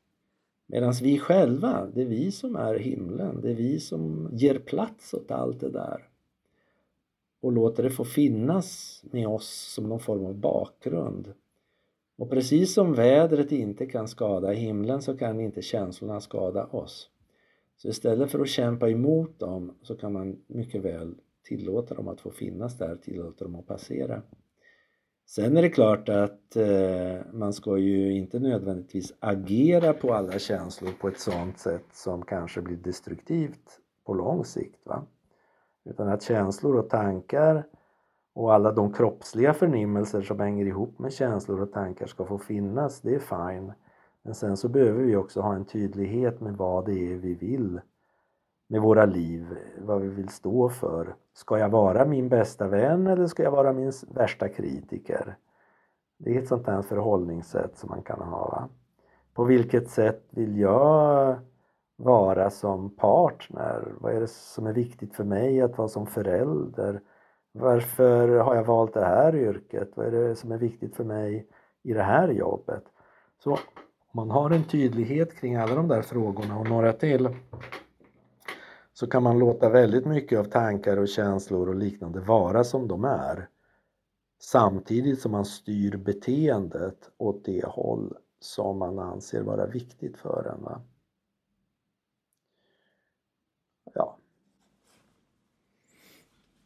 Medan 0.72 0.92
vi 1.02 1.18
själva, 1.18 1.86
det 1.94 2.02
är 2.02 2.06
vi 2.06 2.30
som 2.30 2.56
är 2.56 2.74
himlen, 2.74 3.40
det 3.40 3.50
är 3.50 3.54
vi 3.54 3.80
som 3.80 4.30
ger 4.32 4.58
plats 4.58 5.14
åt 5.14 5.30
allt 5.30 5.60
det 5.60 5.70
där 5.70 6.08
och 7.40 7.52
låter 7.52 7.82
det 7.82 7.90
få 7.90 8.04
finnas 8.04 9.00
med 9.10 9.28
oss 9.28 9.72
som 9.74 9.88
någon 9.88 10.00
form 10.00 10.26
av 10.26 10.34
bakgrund. 10.34 11.32
Och 12.16 12.30
precis 12.30 12.74
som 12.74 12.94
vädret 12.94 13.52
inte 13.52 13.86
kan 13.86 14.08
skada 14.08 14.50
himlen 14.50 15.02
så 15.02 15.16
kan 15.16 15.40
inte 15.40 15.62
känslorna 15.62 16.20
skada 16.20 16.66
oss. 16.66 17.10
Så 17.76 17.88
istället 17.88 18.30
för 18.30 18.40
att 18.40 18.48
kämpa 18.48 18.90
emot 18.90 19.38
dem 19.38 19.74
så 19.82 19.96
kan 19.96 20.12
man 20.12 20.36
mycket 20.46 20.82
väl 20.82 21.14
tillåta 21.42 21.94
dem 21.94 22.08
att 22.08 22.20
få 22.20 22.30
finnas 22.30 22.78
där, 22.78 22.96
tillåta 22.96 23.44
dem 23.44 23.54
att 23.54 23.66
passera. 23.66 24.22
Sen 25.34 25.56
är 25.56 25.62
det 25.62 25.70
klart 25.70 26.08
att 26.08 26.56
eh, 26.56 27.32
man 27.32 27.52
ska 27.52 27.78
ju 27.78 28.12
inte 28.12 28.38
nödvändigtvis 28.38 29.14
agera 29.20 29.92
på 29.92 30.14
alla 30.14 30.38
känslor 30.38 30.90
på 31.00 31.08
ett 31.08 31.20
sådant 31.20 31.58
sätt 31.58 31.84
som 31.92 32.22
kanske 32.22 32.62
blir 32.62 32.76
destruktivt 32.76 33.80
på 34.06 34.14
lång 34.14 34.44
sikt. 34.44 34.86
Va? 34.86 35.06
Utan 35.84 36.08
att 36.08 36.22
känslor 36.22 36.76
och 36.76 36.90
tankar 36.90 37.66
och 38.34 38.54
alla 38.54 38.72
de 38.72 38.92
kroppsliga 38.92 39.54
förnimmelser 39.54 40.22
som 40.22 40.40
hänger 40.40 40.66
ihop 40.66 40.98
med 40.98 41.12
känslor 41.12 41.60
och 41.60 41.72
tankar 41.72 42.06
ska 42.06 42.24
få 42.24 42.38
finnas, 42.38 43.00
det 43.00 43.14
är 43.14 43.18
fine. 43.18 43.72
Men 44.22 44.34
sen 44.34 44.56
så 44.56 44.68
behöver 44.68 45.02
vi 45.02 45.16
också 45.16 45.40
ha 45.40 45.54
en 45.54 45.64
tydlighet 45.64 46.40
med 46.40 46.56
vad 46.56 46.86
det 46.86 47.12
är 47.12 47.16
vi 47.16 47.34
vill 47.34 47.80
med 48.72 48.80
våra 48.80 49.04
liv, 49.04 49.56
vad 49.78 50.00
vi 50.00 50.08
vill 50.08 50.28
stå 50.28 50.68
för. 50.68 51.14
Ska 51.34 51.58
jag 51.58 51.68
vara 51.68 52.04
min 52.04 52.28
bästa 52.28 52.68
vän 52.68 53.06
eller 53.06 53.26
ska 53.26 53.42
jag 53.42 53.50
vara 53.50 53.72
min 53.72 53.92
värsta 54.14 54.48
kritiker? 54.48 55.36
Det 56.18 56.36
är 56.36 56.42
ett 56.42 56.48
sånt 56.48 56.66
här 56.66 56.82
förhållningssätt 56.82 57.78
som 57.78 57.90
man 57.90 58.02
kan 58.02 58.20
ha. 58.20 58.48
Va? 58.48 58.68
På 59.34 59.44
vilket 59.44 59.90
sätt 59.90 60.24
vill 60.30 60.58
jag 60.58 61.36
vara 61.96 62.50
som 62.50 62.90
partner? 62.90 63.92
Vad 64.00 64.12
är 64.12 64.20
det 64.20 64.30
som 64.30 64.66
är 64.66 64.72
viktigt 64.72 65.14
för 65.14 65.24
mig 65.24 65.60
att 65.60 65.78
vara 65.78 65.88
som 65.88 66.06
förälder? 66.06 67.00
Varför 67.52 68.28
har 68.28 68.54
jag 68.54 68.64
valt 68.64 68.94
det 68.94 69.04
här 69.04 69.36
yrket? 69.36 69.90
Vad 69.94 70.06
är 70.06 70.10
det 70.10 70.34
som 70.34 70.52
är 70.52 70.58
viktigt 70.58 70.96
för 70.96 71.04
mig 71.04 71.46
i 71.82 71.92
det 71.92 72.02
här 72.02 72.28
jobbet? 72.28 72.84
Så 73.44 73.50
om 73.50 73.58
man 74.12 74.30
har 74.30 74.50
en 74.50 74.64
tydlighet 74.64 75.34
kring 75.36 75.56
alla 75.56 75.74
de 75.74 75.88
där 75.88 76.02
frågorna 76.02 76.58
och 76.58 76.68
några 76.68 76.92
till 76.92 77.28
så 79.02 79.08
kan 79.08 79.22
man 79.22 79.38
låta 79.38 79.68
väldigt 79.68 80.06
mycket 80.06 80.38
av 80.38 80.44
tankar 80.44 80.96
och 80.96 81.08
känslor 81.08 81.68
och 81.68 81.74
liknande 81.74 82.20
vara 82.20 82.64
som 82.64 82.88
de 82.88 83.04
är 83.04 83.48
samtidigt 84.40 85.20
som 85.20 85.32
man 85.32 85.44
styr 85.44 85.96
beteendet 85.96 87.10
åt 87.16 87.44
det 87.44 87.64
håll 87.64 88.16
som 88.40 88.78
man 88.78 88.98
anser 88.98 89.42
vara 89.42 89.66
viktigt 89.66 90.16
för 90.16 90.54
en. 90.54 90.64
Va? 90.64 90.80
Ja. 93.94 94.16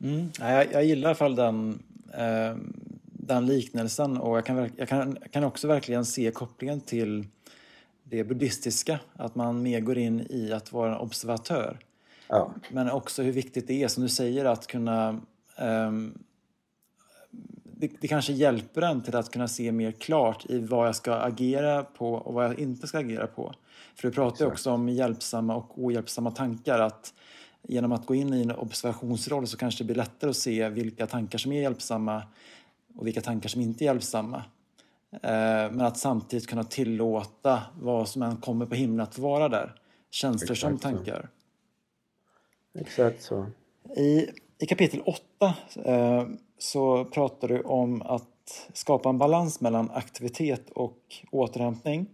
Mm, 0.01 0.29
jag, 0.39 0.73
jag 0.73 0.85
gillar 0.85 1.03
i 1.03 1.07
alla 1.07 1.15
fall 1.15 1.37
den, 1.37 1.83
eh, 2.15 2.57
den 3.03 3.47
liknelsen 3.47 4.17
och 4.17 4.37
jag 4.37 4.47
kan, 4.47 4.71
jag, 4.77 4.89
kan, 4.89 5.19
jag 5.21 5.31
kan 5.33 5.45
också 5.45 5.69
verkligen 5.69 6.05
se 6.05 6.31
kopplingen 6.31 6.81
till 6.81 7.27
det 8.03 8.25
buddhistiska, 8.25 9.01
att 9.13 9.35
man 9.35 9.63
mer 9.63 9.81
går 9.81 9.99
in 9.99 10.27
i 10.31 10.53
att 10.53 10.73
vara 10.73 10.95
en 10.95 11.01
observatör. 11.01 11.79
Ja. 12.29 12.51
Men 12.71 12.91
också 12.91 13.23
hur 13.23 13.33
viktigt 13.33 13.67
det 13.67 13.83
är, 13.83 13.89
som 13.89 14.03
du 14.03 14.09
säger, 14.09 14.45
att 14.45 14.67
kunna... 14.67 15.21
Um, 15.59 16.19
det, 17.79 17.91
det, 18.01 18.09
kanske 18.09 18.33
hjälper 18.33 18.83
en 18.83 19.03
till 19.03 19.17
att 19.17 19.31
kunna 19.31 19.49
se 19.49 19.73
mer 19.73 19.93
klart 19.93 20.47
i 20.49 20.59
vad 20.59 20.89
jag 20.89 20.97
ska 20.97 21.15
agera 21.15 21.85
på 21.85 22.15
och 22.15 22.35
vad 22.35 22.45
jag 22.45 22.59
inte 22.59 22.87
ska 22.87 22.99
agera 22.99 23.27
på. 23.27 23.55
För 23.95 24.09
du 24.09 24.15
pratar 24.15 24.45
ju 24.45 24.51
också 24.51 24.71
om 24.71 24.89
hjälpsamma 24.89 25.57
och 25.57 25.85
ohjälpsamma 25.85 26.31
tankar. 26.31 26.79
Att 26.81 27.15
genom 27.63 27.93
att 27.93 28.07
gå 28.07 28.15
in 28.15 28.35
i 28.35 28.43
en 28.43 28.51
observationsroll 28.51 29.47
så 29.47 29.57
kanske 29.57 29.85
det 29.85 29.87
blir 29.87 29.97
lättare 29.97 30.31
att 30.31 30.37
se 30.37 30.69
vilka 30.69 31.07
tankar 31.07 31.39
som 31.39 31.53
är 31.53 31.63
hjälpsamma 31.63 32.23
och 32.97 33.07
vilka 33.07 33.21
tankar 33.21 33.49
som 33.49 33.61
inte 33.61 33.85
är 33.85 33.87
hjälpsamma. 33.87 34.43
Eh, 35.13 35.71
men 35.71 35.81
att 35.81 35.99
samtidigt 35.99 36.47
kunna 36.49 36.65
tillåta 36.65 37.63
vad 37.81 38.09
som 38.09 38.23
än 38.23 38.37
kommer 38.37 38.67
på 38.67 38.75
himlen 38.75 39.01
att 39.01 39.19
vara 39.19 39.49
där. 39.49 39.75
Känslor 40.11 40.55
som 40.55 40.79
tankar. 40.79 41.29
Exakt 42.81 43.23
så. 43.23 43.47
I, 43.97 44.31
i 44.59 44.67
kapitel 44.67 45.01
8 45.01 45.55
eh, 45.85 46.25
så 46.59 47.05
pratar 47.05 47.49
du 47.49 47.61
om 47.61 48.03
att 48.03 48.69
skapa 48.73 49.09
en 49.09 49.19
balans 49.19 49.61
mellan 49.61 49.91
aktivitet 49.91 50.71
och 50.71 50.99
återhämtning. 51.31 52.07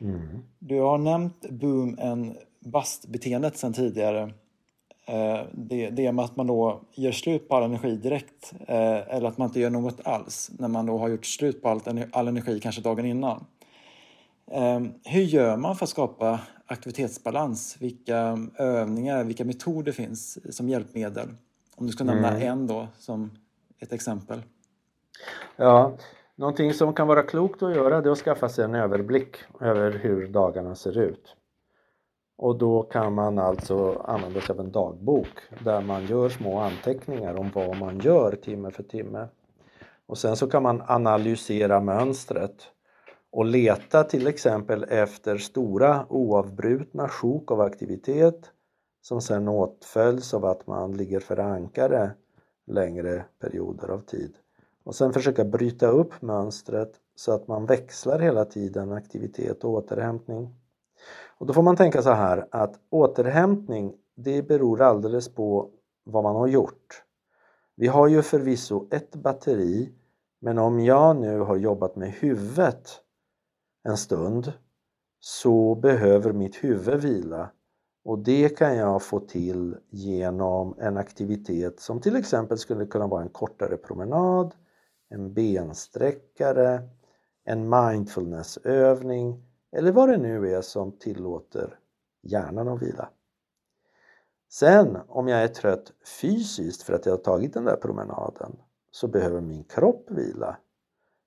Mm. 0.00 0.38
Du 0.58 0.80
har 0.80 0.98
nämnt 0.98 1.50
boom 1.50 1.98
and 2.02 2.36
bust-beteendet 2.60 3.56
sedan 3.56 3.72
tidigare. 3.72 4.32
Eh, 5.06 5.40
det, 5.52 5.90
det 5.90 6.12
med 6.12 6.24
att 6.24 6.36
man 6.36 6.46
då 6.46 6.80
gör 6.94 7.12
slut 7.12 7.48
på 7.48 7.56
all 7.56 7.62
energi 7.62 7.96
direkt 7.96 8.52
eh, 8.66 9.14
eller 9.16 9.28
att 9.28 9.38
man 9.38 9.48
inte 9.48 9.60
gör 9.60 9.70
något 9.70 10.06
alls 10.06 10.50
när 10.58 10.68
man 10.68 10.86
då 10.86 10.98
har 10.98 11.08
gjort 11.08 11.26
slut 11.26 11.62
på 11.62 11.68
all, 11.68 11.80
all 12.12 12.28
energi 12.28 12.60
kanske 12.60 12.80
dagen 12.80 13.06
innan. 13.06 13.44
Eh, 14.50 14.80
hur 15.04 15.22
gör 15.22 15.56
man 15.56 15.76
för 15.76 15.84
att 15.84 15.90
skapa 15.90 16.40
aktivitetsbalans? 16.68 17.76
Vilka 17.80 18.38
övningar, 18.56 19.24
vilka 19.24 19.44
metoder 19.44 19.92
finns 19.92 20.56
som 20.56 20.68
hjälpmedel? 20.68 21.28
Om 21.76 21.86
du 21.86 21.92
ska 21.92 22.04
nämna 22.04 22.30
mm. 22.30 22.48
en 22.48 22.66
då 22.66 22.88
som 22.98 23.30
ett 23.78 23.92
exempel. 23.92 24.42
Ja, 25.56 25.92
någonting 26.36 26.74
som 26.74 26.94
kan 26.94 27.06
vara 27.06 27.22
klokt 27.22 27.62
att 27.62 27.74
göra 27.74 28.00
det 28.00 28.08
är 28.08 28.12
att 28.12 28.18
skaffa 28.18 28.48
sig 28.48 28.64
en 28.64 28.74
överblick 28.74 29.36
över 29.60 29.90
hur 29.90 30.28
dagarna 30.28 30.74
ser 30.74 30.98
ut. 30.98 31.36
Och 32.36 32.58
då 32.58 32.82
kan 32.82 33.14
man 33.14 33.38
alltså 33.38 34.02
använda 34.04 34.40
sig 34.40 34.52
av 34.52 34.60
en 34.60 34.72
dagbok 34.72 35.38
där 35.64 35.80
man 35.80 36.06
gör 36.06 36.28
små 36.28 36.58
anteckningar 36.58 37.34
om 37.34 37.50
vad 37.54 37.76
man 37.76 37.98
gör 38.00 38.32
timme 38.32 38.70
för 38.70 38.82
timme. 38.82 39.28
Och 40.06 40.18
sen 40.18 40.36
så 40.36 40.46
kan 40.46 40.62
man 40.62 40.82
analysera 40.86 41.80
mönstret 41.80 42.70
och 43.30 43.44
leta 43.44 44.04
till 44.04 44.26
exempel 44.26 44.84
efter 44.88 45.38
stora 45.38 46.06
oavbrutna 46.08 47.08
sjok 47.08 47.50
av 47.50 47.60
aktivitet 47.60 48.52
som 49.00 49.20
sedan 49.20 49.48
åtföljs 49.48 50.34
av 50.34 50.44
att 50.44 50.66
man 50.66 50.96
ligger 50.96 51.20
för 51.20 51.38
ankare 51.38 52.10
längre 52.66 53.24
perioder 53.40 53.88
av 53.88 53.98
tid. 53.98 54.34
Och 54.84 54.94
sen 54.94 55.12
försöka 55.12 55.44
bryta 55.44 55.86
upp 55.86 56.22
mönstret 56.22 56.92
så 57.14 57.32
att 57.32 57.48
man 57.48 57.66
växlar 57.66 58.18
hela 58.18 58.44
tiden 58.44 58.92
aktivitet 58.92 59.64
och 59.64 59.70
återhämtning. 59.70 60.54
Och 61.38 61.46
då 61.46 61.52
får 61.52 61.62
man 61.62 61.76
tänka 61.76 62.02
så 62.02 62.10
här 62.10 62.46
att 62.50 62.74
återhämtning 62.90 63.94
det 64.16 64.42
beror 64.42 64.82
alldeles 64.82 65.34
på 65.34 65.70
vad 66.04 66.22
man 66.22 66.36
har 66.36 66.46
gjort. 66.46 67.02
Vi 67.76 67.86
har 67.86 68.08
ju 68.08 68.22
förvisso 68.22 68.88
ett 68.90 69.16
batteri 69.16 69.92
men 70.40 70.58
om 70.58 70.80
jag 70.80 71.16
nu 71.16 71.38
har 71.38 71.56
jobbat 71.56 71.96
med 71.96 72.10
huvudet 72.10 73.00
en 73.88 73.96
stund 73.96 74.52
så 75.20 75.74
behöver 75.74 76.32
mitt 76.32 76.56
huvud 76.56 77.00
vila 77.00 77.50
och 78.04 78.18
det 78.18 78.48
kan 78.48 78.76
jag 78.76 79.02
få 79.02 79.20
till 79.20 79.76
genom 79.90 80.74
en 80.78 80.96
aktivitet 80.96 81.80
som 81.80 82.00
till 82.00 82.16
exempel 82.16 82.58
skulle 82.58 82.86
kunna 82.86 83.06
vara 83.06 83.22
en 83.22 83.28
kortare 83.28 83.76
promenad, 83.76 84.54
en 85.08 85.34
bensträckare, 85.34 86.82
en 87.44 87.68
mindfulnessövning 87.68 89.44
eller 89.72 89.92
vad 89.92 90.08
det 90.08 90.16
nu 90.16 90.54
är 90.54 90.60
som 90.60 90.92
tillåter 90.92 91.78
hjärnan 92.22 92.68
att 92.68 92.82
vila. 92.82 93.08
Sen 94.50 94.98
om 95.08 95.28
jag 95.28 95.42
är 95.42 95.48
trött 95.48 95.92
fysiskt 96.20 96.82
för 96.82 96.92
att 96.92 97.06
jag 97.06 97.12
har 97.12 97.18
tagit 97.18 97.54
den 97.54 97.64
där 97.64 97.76
promenaden 97.76 98.56
så 98.90 99.08
behöver 99.08 99.40
min 99.40 99.64
kropp 99.64 100.10
vila. 100.10 100.56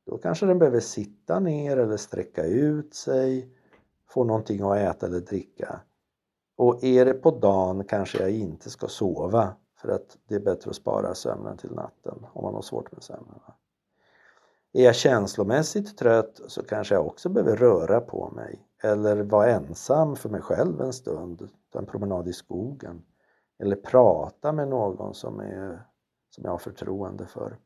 Då 0.06 0.18
kanske 0.18 0.46
den 0.46 0.60
behöver 0.60 0.80
sitta 0.80 1.40
ner 1.40 1.78
eller 1.78 1.98
sträcka 1.98 2.46
ut 2.46 2.94
sig, 2.94 3.50
få 4.10 4.24
någonting 4.24 4.62
att 4.62 4.78
äta 4.78 5.06
eller 5.06 5.20
dricka. 5.20 5.82
Och 6.58 6.84
är 6.84 7.06
det 7.06 7.14
på 7.14 7.32
dagen 7.32 7.84
kanske 7.84 8.22
jag 8.22 8.32
inte 8.32 8.70
ska 8.70 8.88
sova 8.88 9.54
för 9.82 9.90
att 9.90 10.18
det 10.28 10.36
är 10.36 10.40
bättre 10.40 10.70
att 10.70 10.76
spara 10.76 11.16
sömnen 11.16 11.58
till 11.58 11.72
natten 11.72 12.26
om 12.34 12.44
man 12.44 12.54
har 12.54 12.62
svårt 12.62 12.92
med 12.92 13.04
sömnen. 13.04 13.40
Är 14.74 14.84
jag 14.84 14.96
känslomässigt 14.96 15.98
trött 15.98 16.42
så 16.48 16.64
kanske 16.64 16.96
jag 16.96 17.08
också 17.08 17.30
behöver 17.30 17.56
röra 17.56 18.02
på 18.02 18.30
mig 18.36 18.68
eller 18.84 19.24
vara 19.24 19.50
ensam 19.50 20.16
för 20.16 20.30
mig 20.30 20.42
själv 20.42 20.82
en 20.82 20.94
stund, 20.94 21.50
ta 21.72 21.80
en 21.80 21.86
promenad 21.86 22.28
i 22.28 22.34
skogen 22.34 23.04
eller 23.60 23.76
prata 23.76 24.52
med 24.52 24.68
någon 24.68 25.14
som, 25.14 25.40
är, 25.40 25.86
som 26.30 26.44
jag 26.44 26.52
har 26.52 26.58
förtroende 26.58 27.26
för. 27.26 27.58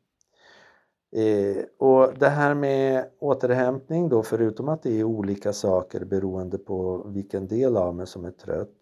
Eh, 1.12 1.64
och 1.78 2.18
det 2.18 2.28
här 2.28 2.54
med 2.54 3.10
återhämtning 3.18 4.08
då, 4.08 4.22
förutom 4.22 4.68
att 4.68 4.82
det 4.82 5.00
är 5.00 5.04
olika 5.04 5.52
saker 5.52 6.04
beroende 6.04 6.58
på 6.58 7.06
vilken 7.06 7.46
del 7.48 7.76
av 7.76 7.94
mig 7.94 8.06
som 8.06 8.24
är 8.24 8.30
trött, 8.30 8.76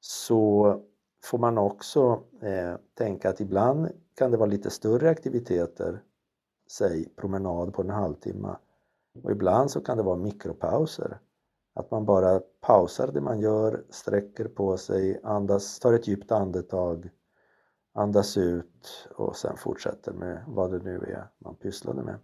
så 0.00 0.76
får 1.24 1.38
man 1.38 1.58
också 1.58 2.22
eh, 2.42 2.74
tänka 2.94 3.30
att 3.30 3.40
ibland 3.40 3.88
kan 4.14 4.30
det 4.30 4.36
vara 4.36 4.50
lite 4.50 4.70
större 4.70 5.10
aktiviteter 5.10 6.02
säg 6.70 7.08
promenad 7.16 7.74
på 7.74 7.82
en 7.82 7.90
halvtimme. 7.90 8.56
Och 9.22 9.30
ibland 9.30 9.70
så 9.70 9.80
kan 9.80 9.96
det 9.96 10.02
vara 10.02 10.16
mikropauser. 10.16 11.18
Att 11.74 11.90
man 11.90 12.04
bara 12.04 12.40
pausar 12.60 13.12
det 13.12 13.20
man 13.20 13.40
gör, 13.40 13.84
sträcker 13.90 14.44
på 14.44 14.76
sig, 14.76 15.20
andas, 15.22 15.78
tar 15.78 15.92
ett 15.92 16.08
djupt 16.08 16.32
andetag, 16.32 17.10
andas 17.92 18.36
ut 18.36 19.08
och 19.16 19.36
sen 19.36 19.56
fortsätter 19.56 20.12
med 20.12 20.44
vad 20.46 20.72
det 20.72 20.78
nu 20.78 20.96
är 20.96 21.28
man 21.38 21.54
pysslade 21.54 22.02
med. 22.02 22.18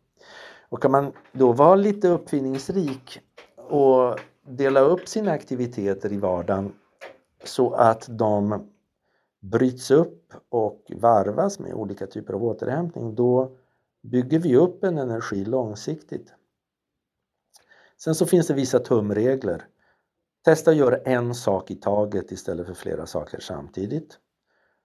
Och 0.69 0.82
kan 0.82 0.90
man 0.90 1.12
då 1.32 1.53
vara 1.53 1.74
lite 1.74 2.09
uppfinningsrik 2.09 3.20
och 3.57 4.19
dela 4.43 4.81
upp 4.81 5.09
sina 5.09 5.32
aktiviteter 5.32 6.12
i 6.12 6.16
vardagen 6.16 6.73
så 7.45 7.73
att 7.73 8.07
de 8.11 8.69
bryts 9.40 9.90
upp 9.90 10.32
och 10.49 10.93
varvas 10.97 11.59
med 11.59 11.74
olika 11.74 12.07
typer 12.07 12.35
av 12.35 12.45
återhämtning, 12.45 13.15
då 13.15 13.57
bygger 14.03 14.39
vi 14.39 14.57
upp 14.57 14.85
en 14.85 14.99
energi 14.99 15.45
långsiktigt. 15.45 16.35
Sen 17.97 18.15
så 18.15 18.27
finns 18.27 18.47
det 18.47 18.55
vissa 18.55 18.78
tumregler. 18.78 19.66
Testa 20.45 20.70
att 20.70 20.77
göra 20.77 20.97
en 20.97 21.35
sak 21.35 21.70
i 21.70 21.74
taget 21.74 22.32
istället 22.32 22.66
för 22.66 22.74
flera 22.74 23.07
saker 23.07 23.40
samtidigt. 23.40 24.19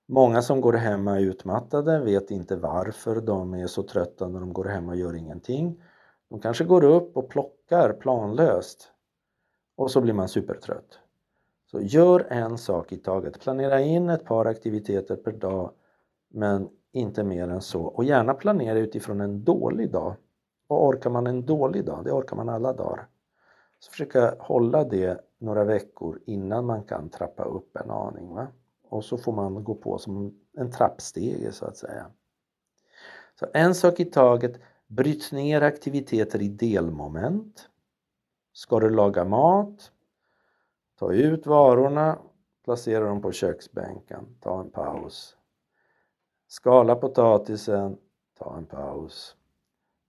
Många 0.08 0.42
som 0.42 0.62
går 0.62 0.74
hemma 0.74 1.20
utmattade 1.20 2.00
vet 2.00 2.32
inte 2.32 2.56
varför 2.56 3.22
de 3.22 3.54
är 3.54 3.68
så 3.68 3.84
trötta 3.84 4.28
när 4.28 4.40
de 4.40 4.54
går 4.54 4.66
hem 4.66 4.90
och 4.90 4.96
gör 4.96 5.16
ingenting. 5.16 5.84
De 6.30 6.40
kanske 6.40 6.64
går 6.64 6.84
upp 6.84 7.18
och 7.18 7.30
plockar 7.30 7.94
planlöst 7.94 8.92
och 9.76 9.92
så 9.92 10.02
blir 10.02 10.14
man 10.14 10.30
supertrött. 10.30 11.00
Så 11.72 11.82
gör 11.82 12.28
en 12.30 12.58
sak 12.58 12.92
i 12.92 12.98
taget. 12.98 13.40
Planera 13.40 13.82
in 13.82 14.10
ett 14.10 14.26
par 14.26 14.46
aktiviteter 14.46 15.16
per 15.16 15.32
dag 15.32 15.72
men 16.30 16.70
inte 16.92 17.24
mer 17.24 17.48
än 17.48 17.62
så. 17.62 17.84
Och 17.84 18.04
gärna 18.04 18.34
planera 18.34 18.80
utifrån 18.80 19.22
en 19.22 19.44
dålig 19.44 19.92
dag. 19.92 20.16
Vad 20.68 20.88
orkar 20.88 21.10
man 21.10 21.28
en 21.28 21.46
dålig 21.46 21.86
dag? 21.86 22.06
Det 22.06 22.12
orkar 22.12 22.36
man 22.36 22.50
alla 22.50 22.74
dagar. 22.74 23.08
Så 23.80 23.92
försöka 23.92 24.36
hålla 24.40 24.84
det 24.84 25.22
några 25.38 25.64
veckor 25.64 26.20
innan 26.26 26.66
man 26.66 26.84
kan 26.84 27.10
trappa 27.10 27.44
upp 27.44 27.78
en 27.78 27.92
aning. 27.92 28.36
Va? 28.36 28.48
Och 28.94 29.06
så 29.06 29.18
får 29.18 29.32
man 29.32 29.64
gå 29.64 29.76
på 29.76 29.98
som 29.98 30.40
en 30.58 30.72
trappstege 30.72 31.52
så 31.52 31.66
att 31.66 31.78
säga. 31.78 32.12
Så 33.40 33.48
en 33.54 33.76
sak 33.76 34.00
i 34.00 34.06
taget. 34.06 34.60
Bryt 34.88 35.32
ner 35.32 35.62
aktiviteter 35.62 36.42
i 36.42 36.48
delmoment. 36.48 37.70
Ska 38.54 38.80
du 38.80 38.90
laga 38.90 39.26
mat? 39.26 39.92
Ta 41.00 41.14
ut 41.14 41.46
varorna, 41.46 42.20
placera 42.66 43.06
dem 43.06 43.22
på 43.22 43.32
köksbänken, 43.32 44.38
ta 44.40 44.62
en 44.62 44.72
paus. 44.72 45.38
Skala 46.48 46.96
potatisen, 46.96 47.98
ta 48.40 48.58
en 48.58 48.66
paus. 48.66 49.36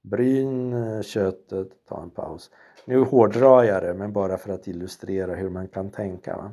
Bryn 0.02 0.72
eh, 0.72 1.02
köttet, 1.02 1.84
ta 1.84 2.02
en 2.02 2.10
paus. 2.10 2.50
Nu 2.84 2.98
hårdrar 2.98 3.62
jag 3.62 3.82
det, 3.82 3.94
men 3.94 4.12
bara 4.12 4.38
för 4.38 4.52
att 4.52 4.68
illustrera 4.68 5.34
hur 5.34 5.50
man 5.50 5.68
kan 5.68 5.90
tänka. 5.90 6.36
Va? 6.36 6.52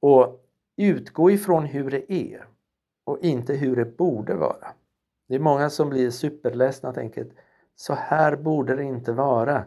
Och 0.00 0.43
utgå 0.76 1.30
ifrån 1.30 1.64
hur 1.64 1.90
det 1.90 2.12
är 2.12 2.46
och 3.04 3.18
inte 3.20 3.54
hur 3.54 3.76
det 3.76 3.96
borde 3.96 4.34
vara. 4.34 4.68
Det 5.28 5.34
är 5.34 5.38
många 5.38 5.70
som 5.70 5.90
blir 5.90 6.10
superledsna 6.10 6.88
och 6.88 6.94
tänker 6.94 7.26
så 7.74 7.94
här 7.94 8.36
borde 8.36 8.76
det 8.76 8.82
inte 8.82 9.12
vara 9.12 9.64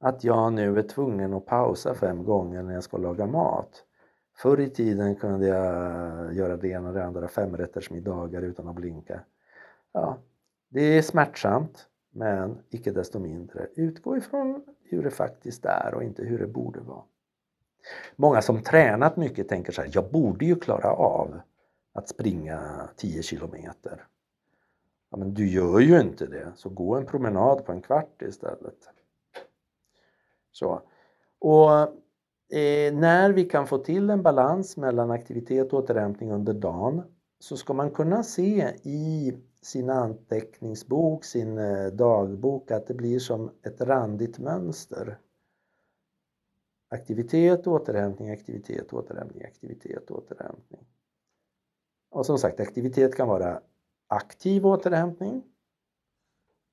att 0.00 0.24
jag 0.24 0.52
nu 0.52 0.78
är 0.78 0.82
tvungen 0.82 1.34
att 1.34 1.46
pausa 1.46 1.94
fem 1.94 2.24
gånger 2.24 2.62
när 2.62 2.74
jag 2.74 2.84
ska 2.84 2.96
laga 2.96 3.26
mat. 3.26 3.84
Förr 4.36 4.60
i 4.60 4.70
tiden 4.70 5.16
kunde 5.16 5.46
jag 5.46 6.34
göra 6.34 6.56
det 6.56 6.68
ena 6.68 6.88
och 6.88 6.94
det 6.94 7.04
andra 7.04 7.28
femrättersmiddagar 7.28 8.42
utan 8.42 8.68
att 8.68 8.74
blinka. 8.74 9.20
Ja, 9.92 10.18
det 10.68 10.80
är 10.80 11.02
smärtsamt 11.02 11.88
men 12.10 12.58
icke 12.70 12.90
desto 12.90 13.18
mindre 13.18 13.68
utgå 13.74 14.16
ifrån 14.16 14.64
hur 14.84 15.02
det 15.02 15.10
faktiskt 15.10 15.64
är 15.64 15.94
och 15.94 16.02
inte 16.02 16.22
hur 16.22 16.38
det 16.38 16.46
borde 16.46 16.80
vara. 16.80 17.02
Många 18.16 18.42
som 18.42 18.62
tränat 18.62 19.16
mycket 19.16 19.48
tänker 19.48 19.72
så 19.72 19.82
här, 19.82 19.90
jag 19.92 20.10
borde 20.10 20.44
ju 20.44 20.56
klara 20.56 20.90
av 20.90 21.40
att 21.92 22.08
springa 22.08 22.88
10 22.96 23.22
kilometer. 23.22 24.06
Ja, 25.10 25.16
men 25.16 25.34
du 25.34 25.48
gör 25.48 25.80
ju 25.80 26.00
inte 26.00 26.26
det, 26.26 26.52
så 26.56 26.68
gå 26.68 26.94
en 26.94 27.06
promenad 27.06 27.64
på 27.64 27.72
en 27.72 27.82
kvart 27.82 28.22
istället. 28.22 28.88
Så. 30.52 30.82
Och 31.38 31.70
eh, 32.56 32.94
när 32.94 33.32
vi 33.32 33.44
kan 33.44 33.66
få 33.66 33.78
till 33.78 34.10
en 34.10 34.22
balans 34.22 34.76
mellan 34.76 35.10
aktivitet 35.10 35.72
och 35.72 35.78
återhämtning 35.78 36.32
under 36.32 36.54
dagen 36.54 37.02
så 37.38 37.56
ska 37.56 37.72
man 37.72 37.90
kunna 37.90 38.22
se 38.22 38.72
i 38.82 39.34
sin 39.62 39.90
anteckningsbok, 39.90 41.24
sin 41.24 41.58
eh, 41.58 41.86
dagbok 41.86 42.70
att 42.70 42.86
det 42.86 42.94
blir 42.94 43.18
som 43.18 43.50
ett 43.62 43.80
randigt 43.80 44.38
mönster. 44.38 45.18
Aktivitet, 46.88 47.66
återhämtning, 47.66 48.30
aktivitet, 48.30 48.92
återhämtning, 48.92 49.44
aktivitet, 49.44 50.10
återhämtning. 50.10 50.86
Och 52.10 52.26
som 52.26 52.38
sagt, 52.38 52.60
aktivitet 52.60 53.14
kan 53.14 53.28
vara 53.28 53.60
aktiv 54.08 54.66
återhämtning 54.66 55.42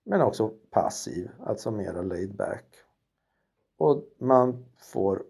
men 0.04 0.22
också 0.22 0.52
passiv, 0.70 1.32
alltså 1.46 1.72
mera 1.72 2.02
laid 2.02 2.36
back. 2.36 2.66
Och 3.78 4.04
man 4.18 4.66
får 4.78 5.24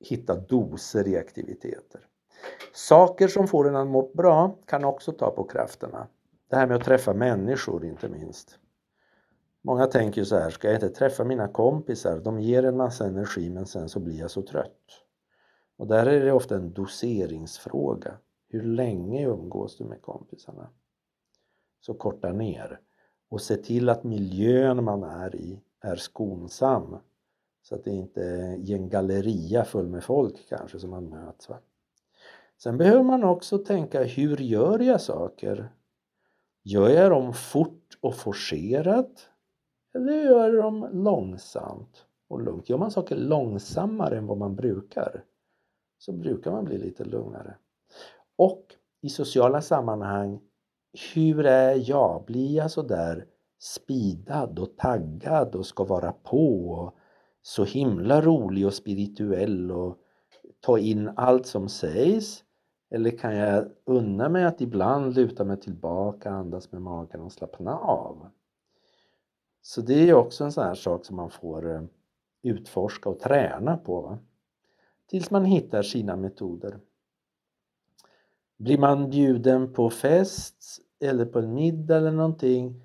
hitta 0.00 0.34
doser 0.34 1.08
i 1.08 1.16
aktiviteter. 1.16 2.06
Saker 2.72 3.28
som 3.28 3.48
får 3.48 3.68
en 3.68 3.76
att 3.76 3.88
må 3.88 4.10
bra 4.14 4.56
kan 4.66 4.84
också 4.84 5.12
ta 5.12 5.30
på 5.30 5.44
krafterna. 5.44 6.06
Det 6.48 6.56
här 6.56 6.66
med 6.66 6.76
att 6.76 6.84
träffa 6.84 7.14
människor 7.14 7.84
inte 7.84 8.08
minst. 8.08 8.58
Många 9.62 9.86
tänker 9.86 10.24
så 10.24 10.38
här, 10.38 10.50
ska 10.50 10.68
jag 10.68 10.76
inte 10.76 10.88
träffa 10.88 11.24
mina 11.24 11.48
kompisar? 11.48 12.20
De 12.20 12.40
ger 12.40 12.62
en 12.62 12.76
massa 12.76 13.06
energi 13.06 13.50
men 13.50 13.66
sen 13.66 13.88
så 13.88 14.00
blir 14.00 14.18
jag 14.18 14.30
så 14.30 14.42
trött. 14.42 15.02
Och 15.76 15.86
där 15.86 16.06
är 16.06 16.24
det 16.24 16.32
ofta 16.32 16.56
en 16.56 16.72
doseringsfråga. 16.72 18.18
Hur 18.48 18.62
länge 18.62 19.26
umgås 19.26 19.76
du 19.76 19.84
med 19.84 20.02
kompisarna? 20.02 20.70
Så 21.80 21.94
korta 21.94 22.32
ner 22.32 22.80
och 23.28 23.40
se 23.40 23.56
till 23.56 23.88
att 23.88 24.04
miljön 24.04 24.84
man 24.84 25.02
är 25.02 25.36
i 25.36 25.60
är 25.80 25.96
skonsam. 25.96 26.96
Så 27.62 27.74
att 27.74 27.84
det 27.84 27.90
inte 27.90 28.22
är 28.22 28.70
en 28.70 28.88
galleria 28.88 29.64
full 29.64 29.88
med 29.88 30.04
folk 30.04 30.48
kanske 30.48 30.78
som 30.78 30.90
man 30.90 31.08
möts. 31.08 31.48
Va? 31.48 31.58
Sen 32.58 32.78
behöver 32.78 33.02
man 33.02 33.24
också 33.24 33.58
tänka, 33.58 34.02
hur 34.02 34.36
gör 34.36 34.78
jag 34.78 35.00
saker? 35.00 35.72
Gör 36.62 36.88
jag 36.88 37.10
dem 37.10 37.34
fort 37.34 37.98
och 38.00 38.14
forcerat? 38.14 39.28
Eller 39.94 40.12
gör 40.12 40.52
de 40.52 40.62
dem 40.62 40.88
långsamt 40.92 42.06
och 42.28 42.42
lugnt? 42.42 42.68
Gör 42.68 42.78
man 42.78 42.90
saker 42.90 43.16
långsammare 43.16 44.18
än 44.18 44.26
vad 44.26 44.38
man 44.38 44.56
brukar 44.56 45.24
så 45.98 46.12
brukar 46.12 46.50
man 46.50 46.64
bli 46.64 46.78
lite 46.78 47.04
lugnare. 47.04 47.54
Och 48.36 48.66
i 49.00 49.08
sociala 49.08 49.60
sammanhang, 49.60 50.40
hur 51.14 51.46
är 51.46 51.90
jag? 51.90 52.24
Blir 52.24 52.56
jag 52.56 52.70
sådär 52.70 53.26
spidad 53.58 54.58
och 54.58 54.76
taggad 54.76 55.54
och 55.54 55.66
ska 55.66 55.84
vara 55.84 56.12
på 56.12 56.70
och 56.70 56.94
så 57.42 57.64
himla 57.64 58.20
rolig 58.20 58.66
och 58.66 58.74
spirituell 58.74 59.72
och 59.72 59.98
ta 60.60 60.78
in 60.78 61.10
allt 61.16 61.46
som 61.46 61.68
sägs? 61.68 62.44
Eller 62.90 63.10
kan 63.10 63.36
jag 63.36 63.68
unna 63.84 64.28
mig 64.28 64.44
att 64.44 64.60
ibland 64.60 65.14
luta 65.14 65.44
mig 65.44 65.60
tillbaka, 65.60 66.30
andas 66.30 66.72
med 66.72 66.82
magen 66.82 67.20
och 67.20 67.32
slappna 67.32 67.78
av? 67.78 68.30
Så 69.62 69.80
det 69.80 70.08
är 70.08 70.14
också 70.14 70.44
en 70.44 70.52
sån 70.52 70.64
här 70.64 70.74
sak 70.74 71.04
som 71.04 71.16
man 71.16 71.30
får 71.30 71.74
eh, 71.74 71.82
utforska 72.42 73.08
och 73.08 73.20
träna 73.20 73.76
på. 73.76 74.00
Va? 74.00 74.18
Tills 75.06 75.30
man 75.30 75.44
hittar 75.44 75.82
sina 75.82 76.16
metoder. 76.16 76.78
Blir 78.56 78.78
man 78.78 79.10
bjuden 79.10 79.72
på 79.72 79.90
fest 79.90 80.80
eller 81.00 81.24
på 81.24 81.38
en 81.38 81.54
middag 81.54 81.96
eller 81.96 82.12
någonting 82.12 82.80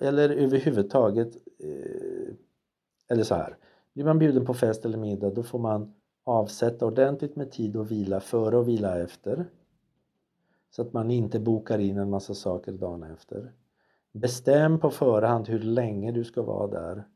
eller 0.00 0.30
överhuvudtaget 0.30 1.36
eh, 1.58 2.34
eller 3.08 3.24
så 3.24 3.34
här. 3.34 3.56
Blir 3.92 4.04
man 4.04 4.18
bjuden 4.18 4.46
på 4.46 4.54
fest 4.54 4.84
eller 4.84 4.98
middag 4.98 5.30
då 5.30 5.42
får 5.42 5.58
man 5.58 5.94
avsätta 6.24 6.86
ordentligt 6.86 7.36
med 7.36 7.50
tid 7.50 7.76
och 7.76 7.90
vila 7.90 8.20
före 8.20 8.56
och 8.56 8.68
vila 8.68 8.98
efter. 8.98 9.46
Så 10.70 10.82
att 10.82 10.92
man 10.92 11.10
inte 11.10 11.40
bokar 11.40 11.78
in 11.78 11.98
en 11.98 12.10
massa 12.10 12.34
saker 12.34 12.72
dagen 12.72 13.02
efter. 13.02 13.52
Bestäm 14.12 14.80
på 14.80 14.90
förhand 14.90 15.48
hur 15.48 15.58
länge 15.58 16.12
du 16.12 16.24
ska 16.24 16.42
vara 16.42 16.66
där. 16.66 17.08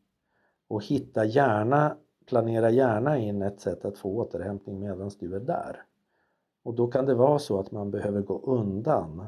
Och 0.68 0.84
hitta 0.84 1.24
gärna, 1.24 1.96
planera 2.26 2.70
gärna 2.70 3.18
in 3.18 3.42
ett 3.42 3.60
sätt 3.60 3.84
att 3.84 3.98
få 3.98 4.16
återhämtning 4.16 4.80
medan 4.80 5.10
du 5.18 5.36
är 5.36 5.40
där. 5.40 5.84
Och 6.62 6.74
då 6.74 6.86
kan 6.86 7.06
det 7.06 7.14
vara 7.14 7.38
så 7.38 7.58
att 7.58 7.70
man 7.70 7.90
behöver 7.90 8.22
gå 8.22 8.40
undan 8.40 9.26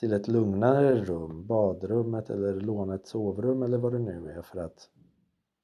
till 0.00 0.12
ett 0.12 0.28
lugnare 0.28 1.04
rum, 1.04 1.46
badrummet 1.46 2.30
eller 2.30 2.60
låna 2.60 2.94
ett 2.94 3.06
sovrum 3.06 3.62
eller 3.62 3.78
vad 3.78 3.92
det 3.92 3.98
nu 3.98 4.30
är 4.30 4.42
för 4.42 4.58
att 4.58 4.90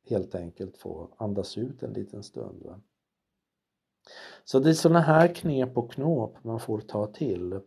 helt 0.09 0.34
enkelt 0.34 0.76
få 0.76 1.09
andas 1.16 1.59
ut 1.59 1.82
en 1.82 1.92
liten 1.92 2.22
stund. 2.22 2.62
Va? 2.62 2.80
Så 4.44 4.59
det 4.59 4.70
är 4.70 4.74
sådana 4.74 5.00
här 5.00 5.34
knep 5.34 5.78
och 5.78 5.92
knåp 5.92 6.44
man 6.44 6.60
får 6.60 6.80
ta 6.80 7.06
till 7.06 7.60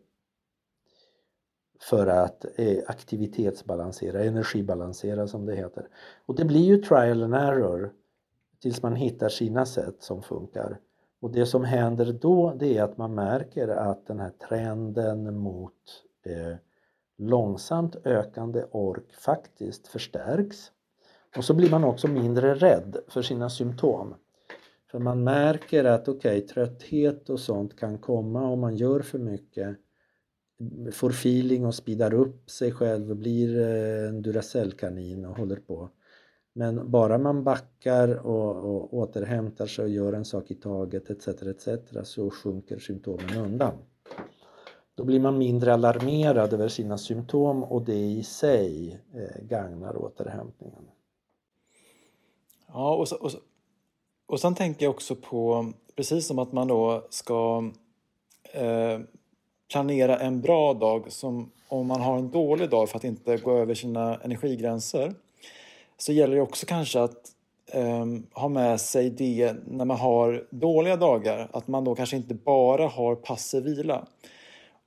för 1.80 2.08
att 2.08 2.46
eh, 2.56 2.78
aktivitetsbalansera, 2.88 4.24
energibalansera 4.24 5.28
som 5.28 5.46
det 5.46 5.56
heter. 5.56 5.88
Och 6.26 6.36
det 6.36 6.46
blir 6.46 6.66
ju 6.66 6.78
trial 6.78 7.24
and 7.24 7.36
error 7.36 7.94
tills 8.62 8.84
man 8.84 8.96
hittar 8.96 9.30
sina 9.30 9.66
sätt 9.66 9.96
som 10.00 10.22
funkar. 10.22 10.80
Och 11.22 11.32
det 11.32 11.46
som 11.46 11.64
händer 11.64 12.14
då 12.22 12.54
det 12.60 12.78
är 12.78 12.84
att 12.84 12.98
man 12.98 13.16
märker 13.16 13.68
att 13.68 14.08
den 14.08 14.20
här 14.20 14.32
trenden 14.50 15.38
mot 15.40 15.74
eh, 16.26 16.58
långsamt 17.18 17.96
ökande 18.04 18.64
ork 18.72 19.14
faktiskt 19.14 19.88
förstärks. 19.88 20.72
Och 21.38 21.46
så 21.46 21.54
blir 21.54 21.70
man 21.70 21.84
också 21.84 22.08
mindre 22.08 22.56
rädd 22.56 22.98
för 23.08 23.22
sina 23.22 23.50
symptom. 23.50 24.16
För 24.92 25.00
man 25.00 25.24
märker 25.24 25.84
att 25.84 26.08
okej, 26.08 26.38
okay, 26.38 26.48
trötthet 26.48 27.30
och 27.30 27.40
sånt 27.40 27.80
kan 27.80 27.98
komma 27.98 28.44
om 28.48 28.60
man 28.60 28.76
gör 28.76 29.00
för 29.00 29.20
mycket. 29.20 29.78
Får 30.94 31.10
feeling 31.10 31.66
och 31.66 31.76
speedar 31.76 32.14
upp 32.14 32.50
sig 32.50 32.72
själv 32.72 33.10
och 33.10 33.18
blir 33.18 33.60
eh, 33.60 34.08
en 34.10 34.22
Duracellkanin 34.22 35.26
och 35.26 35.38
håller 35.38 35.56
på. 35.56 35.90
Men 36.54 36.92
bara 36.92 37.18
man 37.18 37.44
backar 37.44 38.26
och, 38.26 38.56
och 38.56 38.94
återhämtar 38.94 39.66
sig 39.66 39.84
och 39.84 39.90
gör 39.90 40.14
en 40.14 40.26
sak 40.26 40.52
i 40.52 40.56
taget 40.56 41.10
etc. 41.10 41.28
etc. 41.28 41.68
så 42.04 42.30
sjunker 42.30 42.80
symptomen 42.80 43.38
undan. 43.38 43.74
Då 44.96 45.04
blir 45.04 45.20
man 45.20 45.38
mindre 45.38 45.74
alarmerad 45.74 46.54
över 46.54 46.68
sina 46.68 46.98
symptom 46.98 47.64
och 47.64 47.86
det 47.86 48.00
i 48.00 48.24
sig 48.24 49.02
eh, 49.14 49.44
gagnar 49.44 49.98
återhämtningen. 49.98 50.84
Ja, 52.68 52.96
och, 52.96 53.08
så, 53.08 53.16
och, 53.16 53.32
så, 53.32 53.38
och 54.26 54.40
sen 54.40 54.56
tänker 54.56 54.86
jag 54.86 54.94
också 54.94 55.16
på, 55.16 55.72
precis 55.96 56.28
som 56.28 56.40
att 56.40 56.52
man 56.52 56.68
då 56.68 57.08
ska 57.10 57.72
eh, 58.54 59.00
planera 59.72 60.18
en 60.20 60.42
bra 60.42 60.74
dag 60.74 61.12
som 61.12 61.52
om 61.68 61.88
man 61.88 62.02
har 62.02 62.18
en 62.18 62.32
dålig 62.32 62.70
dag 62.70 62.90
för 62.90 62.98
att 62.98 63.04
inte 63.04 63.38
gå 63.38 63.58
över 63.58 63.74
sina 63.74 64.20
energigränser 64.24 65.14
så 65.98 66.12
gäller 66.12 66.36
det 66.36 66.42
också 66.42 66.66
kanske 66.66 67.02
att 67.02 67.32
um, 67.74 68.28
ha 68.34 68.48
med 68.48 68.82
sig 68.82 69.10
det 69.10 69.56
när 69.68 69.86
man 69.86 69.98
har 69.98 70.48
dåliga 70.50 70.96
dagar, 70.96 71.50
att 71.54 71.68
man 71.68 71.84
då 71.84 71.96
kanske 71.96 72.16
inte 72.16 72.34
bara 72.34 72.88
har 72.88 73.16
passiv 73.16 73.64
vila. 73.64 74.08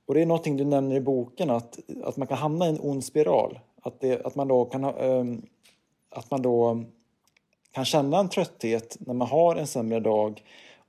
Och 0.05 0.13
det 0.13 0.21
är 0.21 0.25
någonting 0.25 0.57
du 0.57 0.65
nämner 0.65 0.95
i 0.95 1.01
boken, 1.01 1.49
att, 1.49 1.79
att 2.03 2.17
man 2.17 2.27
kan 2.27 2.37
hamna 2.37 2.65
i 2.65 2.69
en 2.69 2.79
ond 2.81 3.05
spiral. 3.05 3.59
Att, 3.81 3.99
det, 3.99 4.25
att 4.25 4.35
man 4.35 4.47
då 4.47 4.65
kan 4.65 4.83
eh, 4.83 5.23
att 6.09 6.31
man 6.31 6.41
då 6.41 6.83
kan 7.71 7.85
känna 7.85 8.19
en 8.19 8.29
trötthet 8.29 8.97
när 8.99 9.13
man 9.13 9.27
har 9.27 9.55
en 9.55 9.67
sämre 9.67 9.99
dag 9.99 10.43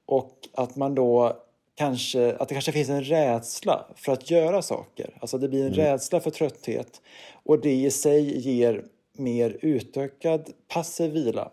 och 0.07 0.35
att 0.53 0.77
man 0.77 0.95
då 0.95 1.37
kanske, 1.81 2.37
att 2.37 2.49
det 2.49 2.55
kanske 2.55 2.73
finns 2.73 2.89
en 2.89 3.05
rädsla 3.05 3.87
för 3.95 4.13
att 4.13 4.31
göra 4.31 4.63
saker. 4.63 5.17
Alltså 5.21 5.39
det 5.39 5.49
blir 5.49 5.61
en 5.61 5.73
mm. 5.73 5.79
rädsla 5.79 6.21
för 6.21 6.31
trötthet 6.31 7.03
och 7.33 7.61
det 7.61 7.75
i 7.75 7.91
sig 7.91 8.39
ger 8.39 8.85
mer 9.13 9.59
utökad 9.61 10.51
passiv 10.69 11.13
vila. 11.13 11.51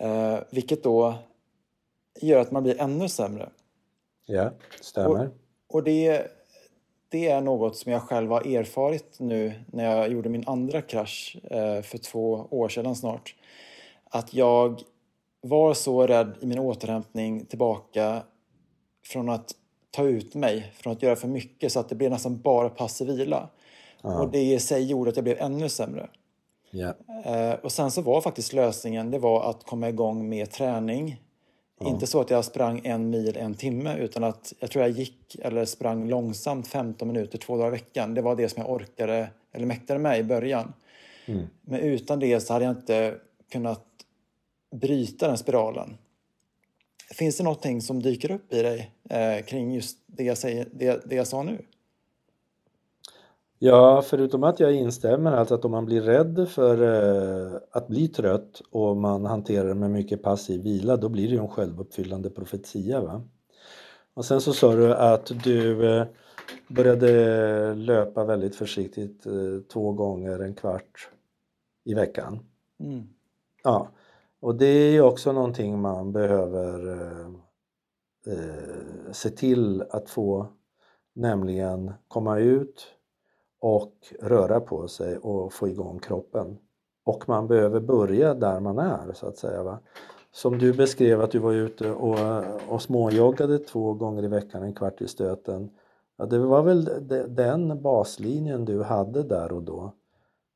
Eh, 0.00 0.38
vilket 0.50 0.82
då 0.82 1.14
gör 2.20 2.40
att 2.40 2.50
man 2.50 2.62
blir 2.62 2.80
ännu 2.80 3.08
sämre. 3.08 3.48
Ja, 4.26 4.50
stämmer. 4.80 5.30
Och, 5.68 5.74
och 5.74 5.82
det, 5.82 6.26
det 7.08 7.28
är 7.28 7.40
något 7.40 7.76
som 7.76 7.92
jag 7.92 8.02
själv 8.02 8.30
har 8.30 8.46
erfarit 8.56 9.20
nu 9.20 9.52
när 9.66 9.84
jag 9.84 10.12
gjorde 10.12 10.28
min 10.28 10.44
andra 10.46 10.82
krasch 10.82 11.36
eh, 11.50 11.82
för 11.82 11.98
två 11.98 12.46
år 12.50 12.68
sedan 12.68 12.96
snart 12.96 13.34
att 14.04 14.34
jag 14.34 14.82
var 15.40 15.74
så 15.74 16.06
rädd 16.06 16.32
i 16.40 16.46
min 16.46 16.58
återhämtning 16.58 17.44
tillbaka 17.44 18.22
från 19.06 19.28
att 19.28 19.54
ta 19.90 20.04
ut 20.04 20.34
mig, 20.34 20.72
från 20.76 20.92
att 20.92 21.02
göra 21.02 21.16
för 21.16 21.28
mycket 21.28 21.72
så 21.72 21.80
att 21.80 21.88
det 21.88 21.94
blev 21.94 22.10
nästan 22.10 22.40
bara 22.40 22.68
passiv 22.68 23.08
vila. 23.08 23.48
Aha. 24.02 24.22
Och 24.22 24.30
det 24.30 24.42
i 24.42 24.58
sig 24.58 24.84
gjorde 24.84 25.10
att 25.10 25.16
jag 25.16 25.24
blev 25.24 25.40
ännu 25.40 25.68
sämre. 25.68 26.08
Yeah. 26.72 27.54
och 27.62 27.72
sen 27.72 27.90
så 27.90 28.02
var 28.02 28.20
faktiskt 28.20 28.52
lösningen 28.52 29.10
det 29.10 29.18
var 29.18 29.50
att 29.50 29.64
komma 29.64 29.88
igång 29.88 30.28
med 30.28 30.50
träning 30.50 31.20
Ja. 31.80 31.88
Inte 31.88 32.06
så 32.06 32.20
att 32.20 32.30
jag 32.30 32.44
sprang 32.44 32.80
en 32.84 33.10
mil 33.10 33.36
en 33.36 33.54
timme 33.54 33.96
utan 33.96 34.24
att 34.24 34.52
jag 34.58 34.70
tror 34.70 34.84
jag 34.84 34.90
gick 34.90 35.36
eller 35.42 35.64
sprang 35.64 36.08
långsamt 36.08 36.66
15 36.66 37.08
minuter 37.08 37.38
två 37.38 37.56
dagar 37.56 37.68
i 37.68 37.70
veckan. 37.70 38.14
Det 38.14 38.22
var 38.22 38.36
det 38.36 38.48
som 38.48 38.62
jag 38.62 38.72
orkade 38.72 39.28
eller 39.52 39.66
mäktade 39.66 39.98
med 40.00 40.18
i 40.18 40.22
början. 40.22 40.72
Mm. 41.26 41.46
Men 41.62 41.80
utan 41.80 42.20
det 42.20 42.40
så 42.40 42.52
hade 42.52 42.64
jag 42.64 42.76
inte 42.76 43.14
kunnat 43.52 43.84
bryta 44.74 45.28
den 45.28 45.38
spiralen. 45.38 45.98
Finns 47.14 47.36
det 47.36 47.44
någonting 47.44 47.82
som 47.82 48.02
dyker 48.02 48.30
upp 48.30 48.52
i 48.52 48.62
dig 48.62 48.92
eh, 49.10 49.44
kring 49.44 49.74
just 49.74 49.98
det 50.06 50.24
jag, 50.24 50.38
säger, 50.38 50.68
det, 50.72 51.02
det 51.04 51.16
jag 51.16 51.26
sa 51.26 51.42
nu? 51.42 51.58
Ja, 53.58 54.02
förutom 54.06 54.44
att 54.44 54.60
jag 54.60 54.72
instämmer 54.72 55.32
alltså 55.32 55.54
att 55.54 55.64
om 55.64 55.70
man 55.70 55.84
blir 55.84 56.02
rädd 56.02 56.48
för 56.48 56.82
eh, 56.82 57.60
att 57.70 57.88
bli 57.88 58.08
trött 58.08 58.62
och 58.70 58.96
man 58.96 59.26
hanterar 59.26 59.68
det 59.68 59.74
med 59.74 59.90
mycket 59.90 60.22
passiv 60.22 60.62
vila 60.62 60.96
då 60.96 61.08
blir 61.08 61.28
det 61.28 61.34
ju 61.34 61.40
en 61.40 61.48
självuppfyllande 61.48 62.30
profetia. 62.30 63.00
Va? 63.00 63.22
Och 64.14 64.24
sen 64.24 64.40
så 64.40 64.52
sa 64.52 64.74
du 64.74 64.94
att 64.94 65.44
du 65.44 65.90
eh, 65.96 66.06
började 66.68 67.74
löpa 67.74 68.24
väldigt 68.24 68.56
försiktigt 68.56 69.26
eh, 69.26 69.32
två 69.72 69.92
gånger 69.92 70.38
en 70.38 70.54
kvart 70.54 71.10
i 71.84 71.94
veckan. 71.94 72.38
Mm. 72.80 73.08
Ja, 73.64 73.88
och 74.46 74.54
det 74.54 74.66
är 74.66 75.00
också 75.00 75.32
någonting 75.32 75.80
man 75.80 76.12
behöver 76.12 76.88
eh, 76.92 77.26
eh, 78.32 79.12
se 79.12 79.30
till 79.30 79.82
att 79.90 80.10
få, 80.10 80.46
nämligen 81.14 81.92
komma 82.08 82.38
ut 82.38 82.86
och 83.60 83.92
röra 84.20 84.60
på 84.60 84.88
sig 84.88 85.18
och 85.18 85.52
få 85.52 85.68
igång 85.68 85.98
kroppen. 85.98 86.58
Och 87.04 87.28
man 87.28 87.46
behöver 87.46 87.80
börja 87.80 88.34
där 88.34 88.60
man 88.60 88.78
är 88.78 89.12
så 89.12 89.26
att 89.26 89.36
säga. 89.36 89.62
Va? 89.62 89.78
Som 90.32 90.58
du 90.58 90.72
beskrev 90.72 91.20
att 91.20 91.30
du 91.30 91.38
var 91.38 91.52
ute 91.52 91.90
och, 91.90 92.18
och 92.68 92.82
småjoggade 92.82 93.58
två 93.58 93.94
gånger 93.94 94.24
i 94.24 94.28
veckan, 94.28 94.62
en 94.62 94.74
kvart 94.74 95.00
i 95.00 95.08
stöten. 95.08 95.70
Ja, 96.16 96.26
det 96.26 96.38
var 96.38 96.62
väl 96.62 96.90
den 97.28 97.82
baslinjen 97.82 98.64
du 98.64 98.82
hade 98.82 99.22
där 99.22 99.52
och 99.52 99.62
då. 99.62 99.92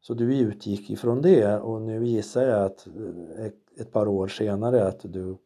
Så 0.00 0.14
du 0.14 0.38
utgick 0.38 0.90
ifrån 0.90 1.22
det 1.22 1.58
och 1.58 1.82
nu 1.82 2.06
gissar 2.06 2.42
jag 2.42 2.64
att 2.64 2.86
eh, 2.86 3.46
ett 3.80 3.92
par 3.92 4.08
år 4.08 4.28
senare 4.28 4.86
att 4.86 5.00
du 5.02 5.36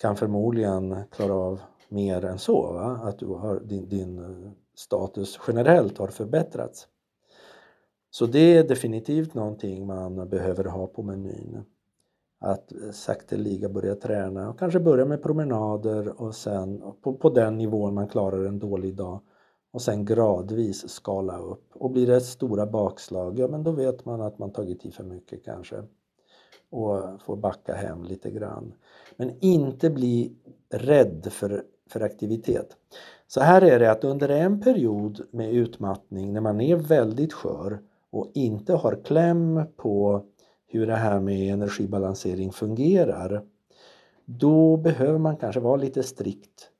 kan 0.00 0.16
förmodligen 0.16 0.96
klara 1.10 1.34
av 1.34 1.60
mer 1.88 2.24
än 2.24 2.38
så, 2.38 2.72
va? 2.72 3.00
att 3.02 3.18
du 3.18 3.26
har, 3.26 3.60
din, 3.60 3.88
din 3.88 4.18
eh, 4.18 4.50
status 4.74 5.40
generellt 5.46 5.98
har 5.98 6.08
förbättrats. 6.08 6.88
Så 8.10 8.26
det 8.26 8.56
är 8.56 8.68
definitivt 8.68 9.34
någonting 9.34 9.86
man 9.86 10.28
behöver 10.28 10.64
ha 10.64 10.86
på 10.86 11.02
menyn. 11.02 11.64
Att 12.40 12.72
eh, 12.72 12.90
sakteliga 12.90 13.68
börja 13.68 13.94
träna 13.94 14.50
och 14.50 14.58
kanske 14.58 14.80
börja 14.80 15.04
med 15.04 15.22
promenader 15.22 16.20
och 16.22 16.34
sen 16.34 16.82
på, 17.02 17.14
på 17.14 17.30
den 17.30 17.58
nivån 17.58 17.94
man 17.94 18.08
klarar 18.08 18.44
en 18.44 18.58
dålig 18.58 18.96
dag 18.96 19.20
och 19.70 19.82
sen 19.82 20.04
gradvis 20.04 20.88
skala 20.88 21.38
upp. 21.38 21.68
Och 21.74 21.90
blir 21.90 22.06
det 22.06 22.20
stora 22.20 22.66
bakslag, 22.66 23.38
ja 23.38 23.48
men 23.48 23.62
då 23.62 23.70
vet 23.70 24.04
man 24.04 24.20
att 24.20 24.38
man 24.38 24.52
tagit 24.52 24.86
i 24.86 24.90
för 24.90 25.04
mycket 25.04 25.44
kanske 25.44 25.82
och 26.70 27.22
får 27.22 27.36
backa 27.36 27.74
hem 27.74 28.04
lite 28.04 28.30
grann. 28.30 28.74
Men 29.16 29.32
inte 29.40 29.90
bli 29.90 30.32
rädd 30.70 31.28
för, 31.30 31.64
för 31.90 32.00
aktivitet. 32.00 32.76
Så 33.26 33.40
här 33.40 33.62
är 33.62 33.78
det 33.78 33.90
att 33.90 34.04
under 34.04 34.28
en 34.28 34.60
period 34.60 35.20
med 35.30 35.52
utmattning 35.52 36.32
när 36.32 36.40
man 36.40 36.60
är 36.60 36.76
väldigt 36.76 37.32
skör 37.32 37.78
och 38.10 38.30
inte 38.34 38.72
har 38.72 39.04
kläm 39.04 39.62
på 39.76 40.24
hur 40.66 40.86
det 40.86 40.96
här 40.96 41.20
med 41.20 41.52
energibalansering 41.52 42.52
fungerar 42.52 43.42
då 44.24 44.76
behöver 44.76 45.18
man 45.18 45.36
kanske 45.36 45.60
vara 45.60 45.76
lite 45.76 46.02
strikt 46.02 46.70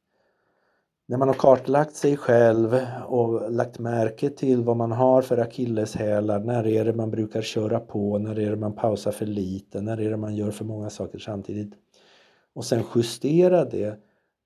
när 1.08 1.18
man 1.18 1.28
har 1.28 1.34
kartlagt 1.34 1.96
sig 1.96 2.16
själv 2.16 2.78
och 3.06 3.52
lagt 3.52 3.78
märke 3.78 4.30
till 4.30 4.62
vad 4.62 4.76
man 4.76 4.92
har 4.92 5.22
för 5.22 5.38
akilleshälar, 5.38 6.40
när 6.40 6.66
är 6.66 6.84
det 6.84 6.92
man 6.92 7.10
brukar 7.10 7.42
köra 7.42 7.80
på, 7.80 8.18
när 8.18 8.38
är 8.38 8.50
det 8.50 8.56
man 8.56 8.72
pausar 8.72 9.12
för 9.12 9.26
lite, 9.26 9.80
när 9.80 10.00
är 10.00 10.10
det 10.10 10.16
man 10.16 10.36
gör 10.36 10.50
för 10.50 10.64
många 10.64 10.90
saker 10.90 11.18
samtidigt 11.18 11.72
och 12.54 12.64
sen 12.64 12.82
justera 12.94 13.64
det, 13.64 13.98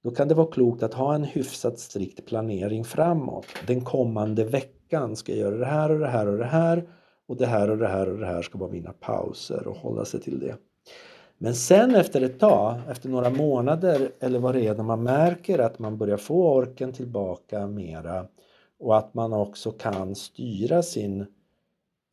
då 0.04 0.10
kan 0.10 0.28
det 0.28 0.34
vara 0.34 0.50
klokt 0.50 0.82
att 0.82 0.94
ha 0.94 1.14
en 1.14 1.24
hyfsat 1.24 1.78
strikt 1.78 2.26
planering 2.26 2.84
framåt. 2.84 3.46
Den 3.66 3.84
kommande 3.84 4.44
veckan 4.44 5.16
ska 5.16 5.32
jag 5.32 5.40
göra 5.40 5.58
det 5.58 5.66
här 5.66 5.90
och 5.90 5.98
det 5.98 6.08
här 6.08 6.26
och 6.26 6.38
det 6.38 6.44
här 6.44 6.86
och 7.28 7.36
det 7.36 7.46
här 7.46 7.70
och 7.70 7.78
det 7.78 7.88
här 7.88 8.08
och 8.08 8.18
det 8.18 8.26
här 8.26 8.42
ska 8.42 8.58
vara 8.58 8.70
mina 8.70 8.92
pauser 8.92 9.66
och 9.66 9.76
hålla 9.76 10.04
sig 10.04 10.20
till 10.20 10.40
det. 10.40 10.56
Men 11.42 11.54
sen 11.54 11.94
efter 11.94 12.20
ett 12.20 12.38
tag, 12.38 12.80
efter 12.90 13.08
några 13.08 13.30
månader 13.30 14.12
eller 14.20 14.38
vad 14.38 14.54
det 14.54 14.66
är, 14.66 14.74
när 14.74 14.84
man 14.84 15.02
märker 15.02 15.58
att 15.58 15.78
man 15.78 15.98
börjar 15.98 16.16
få 16.16 16.54
orken 16.54 16.92
tillbaka 16.92 17.66
mera 17.66 18.26
och 18.78 18.98
att 18.98 19.14
man 19.14 19.32
också 19.32 19.70
kan 19.70 20.14
styra 20.14 20.82
sin 20.82 21.26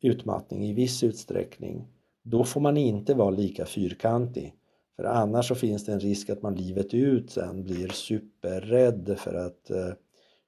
utmattning 0.02 0.64
i 0.64 0.72
viss 0.72 1.02
utsträckning, 1.02 1.86
då 2.22 2.44
får 2.44 2.60
man 2.60 2.76
inte 2.76 3.14
vara 3.14 3.30
lika 3.30 3.66
fyrkantig. 3.66 4.54
För 4.96 5.04
annars 5.04 5.48
så 5.48 5.54
finns 5.54 5.84
det 5.84 5.92
en 5.92 6.00
risk 6.00 6.30
att 6.30 6.42
man 6.42 6.54
livet 6.54 6.94
ut 6.94 7.30
sen 7.30 7.64
blir 7.64 7.88
superrädd 7.88 9.16
för 9.18 9.34
att 9.34 9.70
eh, 9.70 9.92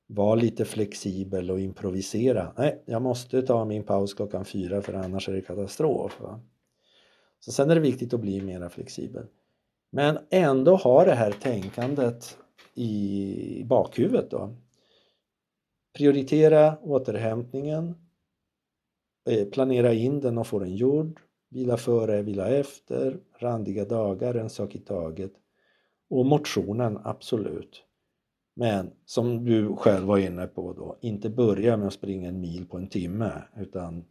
vara 0.07 0.35
lite 0.35 0.65
flexibel 0.65 1.51
och 1.51 1.61
improvisera. 1.61 2.53
Nej, 2.59 2.83
jag 2.87 3.03
måste 3.03 3.43
ta 3.43 3.65
min 3.65 3.83
paus 3.83 4.15
klockan 4.15 4.45
fyra 4.45 4.83
för 4.83 4.93
annars 4.93 5.29
är 5.29 5.33
det 5.33 5.41
katastrof. 5.41 6.21
Va? 6.21 6.41
Så 7.41 7.53
sen 7.53 7.71
är 7.71 7.75
det 7.75 7.81
viktigt 7.81 8.15
att 8.15 8.21
bli 8.21 8.41
mera 8.41 8.71
flexibel. 8.71 9.27
Men 9.91 10.19
ändå 10.31 10.77
ha 10.77 11.05
det 11.05 11.15
här 11.15 11.33
tänkandet 11.33 12.39
i 12.75 13.65
bakhuvudet 13.65 14.31
då. 14.31 14.57
Prioritera 15.97 16.79
återhämtningen, 16.83 17.95
eh, 19.31 19.49
planera 19.49 19.93
in 19.93 20.21
den 20.21 20.39
och 20.39 20.47
få 20.47 20.59
den 20.59 20.77
gjord, 20.77 21.21
vila 21.51 21.77
före, 21.77 22.23
vila 22.23 22.49
efter, 22.49 23.21
randiga 23.39 23.85
dagar, 23.85 24.35
en 24.35 24.51
sak 24.51 24.75
i 24.75 24.79
taget. 24.79 25.33
Och 26.11 26.27
motionen, 26.27 26.99
absolut. 27.05 27.85
Men 28.57 28.91
som 29.05 29.45
du 29.45 29.77
själv 29.77 30.07
var 30.07 30.19
inne 30.19 30.47
på 30.47 30.73
då, 30.73 30.99
inte 31.01 31.31
börja 31.31 31.77
med 31.77 31.87
att 31.87 31.93
springa 31.93 32.29
en 32.29 32.41
mil 32.41 32.67
på 32.67 32.77
en 32.77 32.89
timme 32.89 33.33
utan 33.57 34.05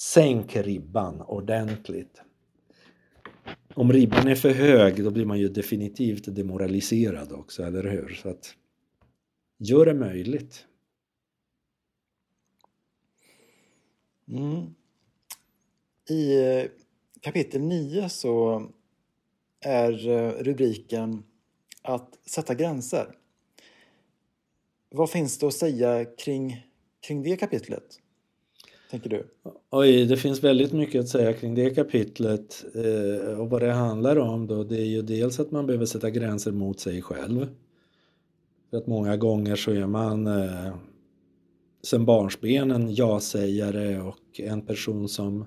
Sänk 0.00 0.56
ribban 0.56 1.20
ordentligt. 1.20 2.22
Om 3.74 3.92
ribban 3.92 4.28
är 4.28 4.34
för 4.34 4.50
hög 4.50 5.04
då 5.04 5.10
blir 5.10 5.24
man 5.24 5.38
ju 5.38 5.48
definitivt 5.48 6.34
demoraliserad 6.36 7.32
också, 7.32 7.62
eller 7.62 7.84
hur? 7.84 8.08
Så 8.08 8.28
att 8.28 8.54
gör 9.58 9.86
det 9.86 9.94
möjligt. 9.94 10.66
Mm. 14.28 14.74
I 16.08 16.40
eh, 16.40 16.64
kapitel 17.20 17.60
9 17.60 18.08
så 18.08 18.66
är 19.60 20.08
eh, 20.08 20.30
rubriken 20.30 21.22
att 21.82 22.18
sätta 22.26 22.54
gränser. 22.54 23.16
Vad 24.90 25.10
finns 25.10 25.38
det 25.38 25.46
att 25.46 25.54
säga 25.54 26.04
kring, 26.04 26.66
kring 27.00 27.22
det 27.22 27.36
kapitlet? 27.36 28.00
Tänker 28.90 29.10
du? 29.10 29.26
Oj, 29.70 30.06
det 30.06 30.16
finns 30.16 30.44
väldigt 30.44 30.72
mycket 30.72 31.00
att 31.00 31.08
säga 31.08 31.32
kring 31.32 31.54
det 31.54 31.70
kapitlet. 31.70 32.64
Eh, 32.74 33.40
och 33.40 33.50
vad 33.50 33.62
det 33.62 33.72
handlar 33.72 34.16
om 34.16 34.46
då, 34.46 34.64
det 34.64 34.80
är 34.80 34.86
ju 34.86 35.02
dels 35.02 35.40
att 35.40 35.50
man 35.50 35.66
behöver 35.66 35.86
sätta 35.86 36.10
gränser 36.10 36.52
mot 36.52 36.80
sig 36.80 37.02
själv. 37.02 37.46
För 38.70 38.76
att 38.76 38.86
många 38.86 39.16
gånger 39.16 39.56
så 39.56 39.70
är 39.70 39.86
man 39.86 40.26
eh, 40.26 40.74
sen 41.82 42.04
barnsben 42.04 42.70
en 42.70 42.94
ja-sägare 42.94 44.00
och 44.00 44.40
en 44.40 44.66
person 44.66 45.08
som 45.08 45.44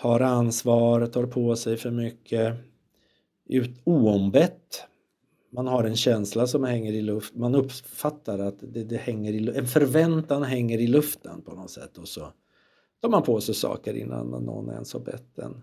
tar 0.00 0.20
ansvar, 0.20 1.06
tar 1.06 1.26
på 1.26 1.56
sig 1.56 1.76
för 1.76 1.90
mycket 1.90 2.54
ut, 3.48 3.80
oombett. 3.84 4.84
Man 5.52 5.66
har 5.66 5.84
en 5.84 5.96
känsla 5.96 6.46
som 6.46 6.64
hänger 6.64 6.92
i 6.92 7.02
luften, 7.02 7.40
man 7.40 7.54
uppfattar 7.54 8.38
att 8.38 8.56
det, 8.60 8.84
det 8.84 8.96
hänger 8.96 9.32
i, 9.32 9.58
en 9.58 9.66
förväntan 9.66 10.42
hänger 10.42 10.78
i 10.78 10.86
luften 10.86 11.42
på 11.42 11.54
något 11.54 11.70
sätt 11.70 11.98
och 11.98 12.08
så 12.08 12.32
tar 13.00 13.08
man 13.08 13.22
på 13.22 13.40
sig 13.40 13.54
saker 13.54 13.94
innan 13.94 14.26
någon 14.26 14.70
ens 14.70 14.92
har 14.92 15.00
bett 15.00 15.38
en. 15.38 15.62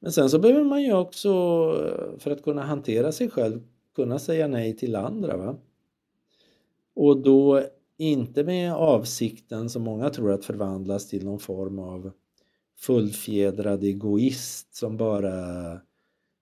Men 0.00 0.12
sen 0.12 0.30
så 0.30 0.38
behöver 0.38 0.64
man 0.64 0.82
ju 0.82 0.92
också, 0.92 1.28
eh, 1.28 2.18
för 2.18 2.30
att 2.30 2.42
kunna 2.42 2.62
hantera 2.62 3.12
sig 3.12 3.30
själv, 3.30 3.60
kunna 3.94 4.18
säga 4.18 4.48
nej 4.48 4.76
till 4.76 4.96
andra. 4.96 5.36
Va? 5.36 5.56
Och 6.94 7.22
då 7.22 7.62
inte 7.96 8.44
med 8.44 8.74
avsikten 8.74 9.70
som 9.70 9.82
många 9.82 10.10
tror 10.10 10.32
att 10.32 10.44
förvandlas 10.44 11.08
till 11.08 11.24
någon 11.24 11.38
form 11.38 11.78
av 11.78 12.10
fullfjädrad 12.78 13.84
egoist 13.84 14.74
som 14.74 14.96
bara 14.96 15.34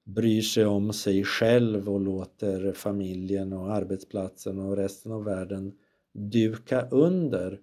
bryr 0.05 0.43
sig 0.43 0.67
om 0.67 0.93
sig 0.93 1.25
själv 1.25 1.89
och 1.89 2.01
låter 2.01 2.73
familjen 2.73 3.53
och 3.53 3.73
arbetsplatsen 3.73 4.59
och 4.59 4.77
resten 4.77 5.13
av 5.13 5.25
världen 5.25 5.73
duka 6.13 6.89
under 6.91 7.61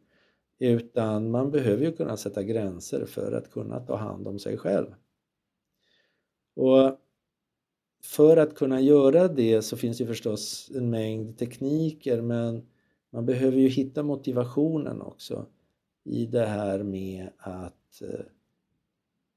utan 0.59 1.31
man 1.31 1.51
behöver 1.51 1.85
ju 1.85 1.91
kunna 1.91 2.17
sätta 2.17 2.43
gränser 2.43 3.05
för 3.05 3.31
att 3.31 3.51
kunna 3.51 3.79
ta 3.79 3.95
hand 3.95 4.27
om 4.27 4.39
sig 4.39 4.57
själv. 4.57 4.87
Och 6.55 6.99
för 8.03 8.37
att 8.37 8.55
kunna 8.55 8.81
göra 8.81 9.27
det 9.27 9.61
så 9.61 9.77
finns 9.77 9.97
det 9.97 10.05
förstås 10.05 10.71
en 10.75 10.89
mängd 10.89 11.37
tekniker 11.37 12.21
men 12.21 12.65
man 13.09 13.25
behöver 13.25 13.57
ju 13.57 13.67
hitta 13.67 14.03
motivationen 14.03 15.01
också 15.01 15.45
i 16.03 16.25
det 16.25 16.45
här 16.45 16.83
med 16.83 17.29
att, 17.37 18.01
eh, 18.01 18.25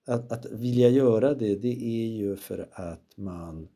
att, 0.06 0.32
att 0.32 0.46
vilja 0.52 0.88
göra 0.88 1.34
det, 1.34 1.56
det 1.56 1.82
är 1.82 2.06
ju 2.06 2.36
för 2.36 2.68
att 2.72 3.16
man 3.16 3.68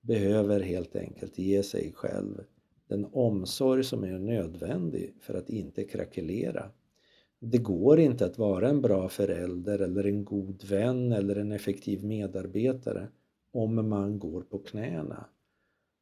behöver 0.00 0.60
helt 0.60 0.96
enkelt 0.96 1.38
ge 1.38 1.62
sig 1.62 1.92
själv 1.94 2.44
den 2.88 3.06
omsorg 3.12 3.84
som 3.84 4.04
är 4.04 4.18
nödvändig 4.18 5.14
för 5.20 5.34
att 5.34 5.50
inte 5.50 5.84
krackelera. 5.84 6.70
Det 7.44 7.58
går 7.58 8.00
inte 8.00 8.26
att 8.26 8.38
vara 8.38 8.68
en 8.68 8.80
bra 8.80 9.08
förälder 9.08 9.78
eller 9.78 10.04
en 10.06 10.24
god 10.24 10.64
vän 10.64 11.12
eller 11.12 11.36
en 11.36 11.52
effektiv 11.52 12.04
medarbetare 12.04 13.08
om 13.52 13.88
man 13.88 14.18
går 14.18 14.42
på 14.42 14.58
knäna. 14.58 15.26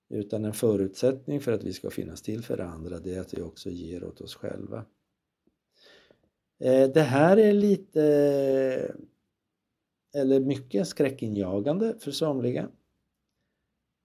Utan 0.08 0.44
en 0.44 0.52
förutsättning 0.52 1.40
för 1.40 1.52
att 1.52 1.64
vi 1.64 1.72
ska 1.72 1.90
finnas 1.90 2.22
till 2.22 2.42
för 2.42 2.58
andra 2.58 2.98
det 2.98 3.14
är 3.14 3.20
att 3.20 3.34
vi 3.34 3.42
också 3.42 3.70
ger 3.70 4.04
åt 4.04 4.20
oss 4.20 4.34
själva. 4.34 4.84
Eh, 6.58 6.88
det 6.88 7.02
här 7.02 7.36
är 7.36 7.52
lite, 7.52 8.02
eller 10.14 10.40
mycket 10.40 10.88
skräckinjagande 10.88 11.94
för 11.98 12.10
somliga. 12.10 12.68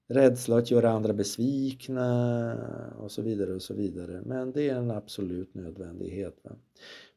Rädsla 0.07 0.57
att 0.57 0.71
göra 0.71 0.89
andra 0.89 1.13
besvikna 1.13 2.57
och 2.99 3.11
så 3.11 3.21
vidare 3.21 3.53
och 3.53 3.61
så 3.61 3.73
vidare. 3.73 4.21
Men 4.25 4.51
det 4.51 4.69
är 4.69 4.75
en 4.75 4.91
absolut 4.91 5.55
nödvändighet. 5.55 6.43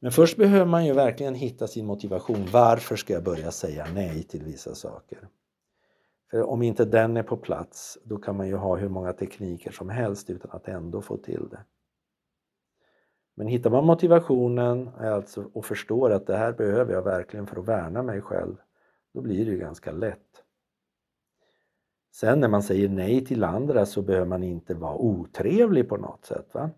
Men 0.01 0.13
först 0.13 0.37
behöver 0.37 0.67
man 0.67 0.87
ju 0.87 0.93
verkligen 0.93 1.35
hitta 1.35 1.67
sin 1.67 1.87
motivation. 1.87 2.47
Varför 2.53 2.97
ska 2.97 3.13
jag 3.13 3.25
börja 3.25 3.51
säga 3.51 3.87
nej 3.95 4.23
till 4.23 4.45
vissa 4.45 4.75
saker? 4.75 5.29
För 6.31 6.43
om 6.43 6.63
inte 6.63 6.85
den 6.85 7.17
är 7.17 7.23
på 7.23 7.37
plats, 7.37 7.99
då 8.05 8.17
kan 8.17 8.37
man 8.37 8.49
ju 8.49 8.55
ha 8.55 8.77
hur 8.77 8.89
många 8.89 9.13
tekniker 9.13 9.71
som 9.71 9.89
helst 9.89 10.31
utan 10.31 10.51
att 10.51 10.69
ändå 10.69 11.03
få 11.03 11.17
till 11.17 11.49
det. 11.51 11.61
Men 13.35 13.47
hittar 13.47 13.71
man 13.71 13.85
motivationen 13.85 14.89
alltså, 14.89 15.51
och 15.53 15.65
förstår 15.65 16.11
att 16.11 16.27
det 16.27 16.37
här 16.37 16.53
behöver 16.53 16.93
jag 16.93 17.03
verkligen 17.03 17.47
för 17.47 17.61
att 17.61 17.69
värna 17.69 18.03
mig 18.03 18.21
själv, 18.21 18.57
då 19.15 19.21
blir 19.21 19.45
det 19.45 19.51
ju 19.51 19.59
ganska 19.59 19.93
lätt. 19.93 20.45
Sen 22.21 22.41
när 22.41 22.49
man 22.49 22.63
säger 22.63 22.89
nej 22.89 23.25
till 23.25 23.45
andra 23.45 23.87
så 23.87 24.03
behöver 24.03 24.27
man 24.27 24.43
inte 24.43 24.75
vara 24.75 24.97
otrevlig 24.97 25.89
på 25.89 25.97
något 25.97 26.25
sätt. 26.25 26.55
Va? 26.55 26.71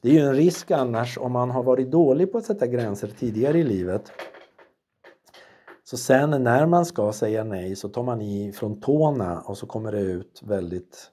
Det 0.00 0.08
är 0.08 0.12
ju 0.12 0.20
en 0.20 0.34
risk 0.34 0.70
annars 0.70 1.18
om 1.18 1.32
man 1.32 1.50
har 1.50 1.62
varit 1.62 1.90
dålig 1.90 2.32
på 2.32 2.38
att 2.38 2.44
sätta 2.44 2.66
gränser 2.66 3.08
tidigare 3.08 3.58
i 3.58 3.64
livet. 3.64 4.12
Så 5.84 5.96
sen 5.96 6.30
när 6.30 6.66
man 6.66 6.86
ska 6.86 7.12
säga 7.12 7.44
nej 7.44 7.76
så 7.76 7.88
tar 7.88 8.02
man 8.02 8.22
i 8.22 8.52
från 8.52 8.80
tårna 8.80 9.40
och 9.40 9.58
så 9.58 9.66
kommer 9.66 9.92
det 9.92 10.00
ut 10.00 10.42
väldigt 10.44 11.10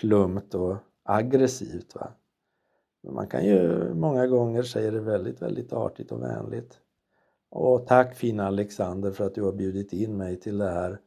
plumpt 0.00 0.54
och 0.54 0.76
aggressivt. 1.04 1.94
Va? 1.94 2.08
Men 3.02 3.14
man 3.14 3.26
kan 3.26 3.44
ju 3.44 3.94
många 3.94 4.26
gånger 4.26 4.62
säga 4.62 4.90
det 4.90 5.00
väldigt, 5.00 5.42
väldigt 5.42 5.72
artigt 5.72 6.12
och 6.12 6.22
vänligt. 6.22 6.78
Och 7.50 7.86
tack 7.86 8.14
fina 8.14 8.46
Alexander 8.46 9.10
för 9.10 9.26
att 9.26 9.34
du 9.34 9.42
har 9.42 9.52
bjudit 9.52 9.92
in 9.92 10.16
mig 10.16 10.36
till 10.36 10.58
det 10.58 10.70
här. 10.70 11.00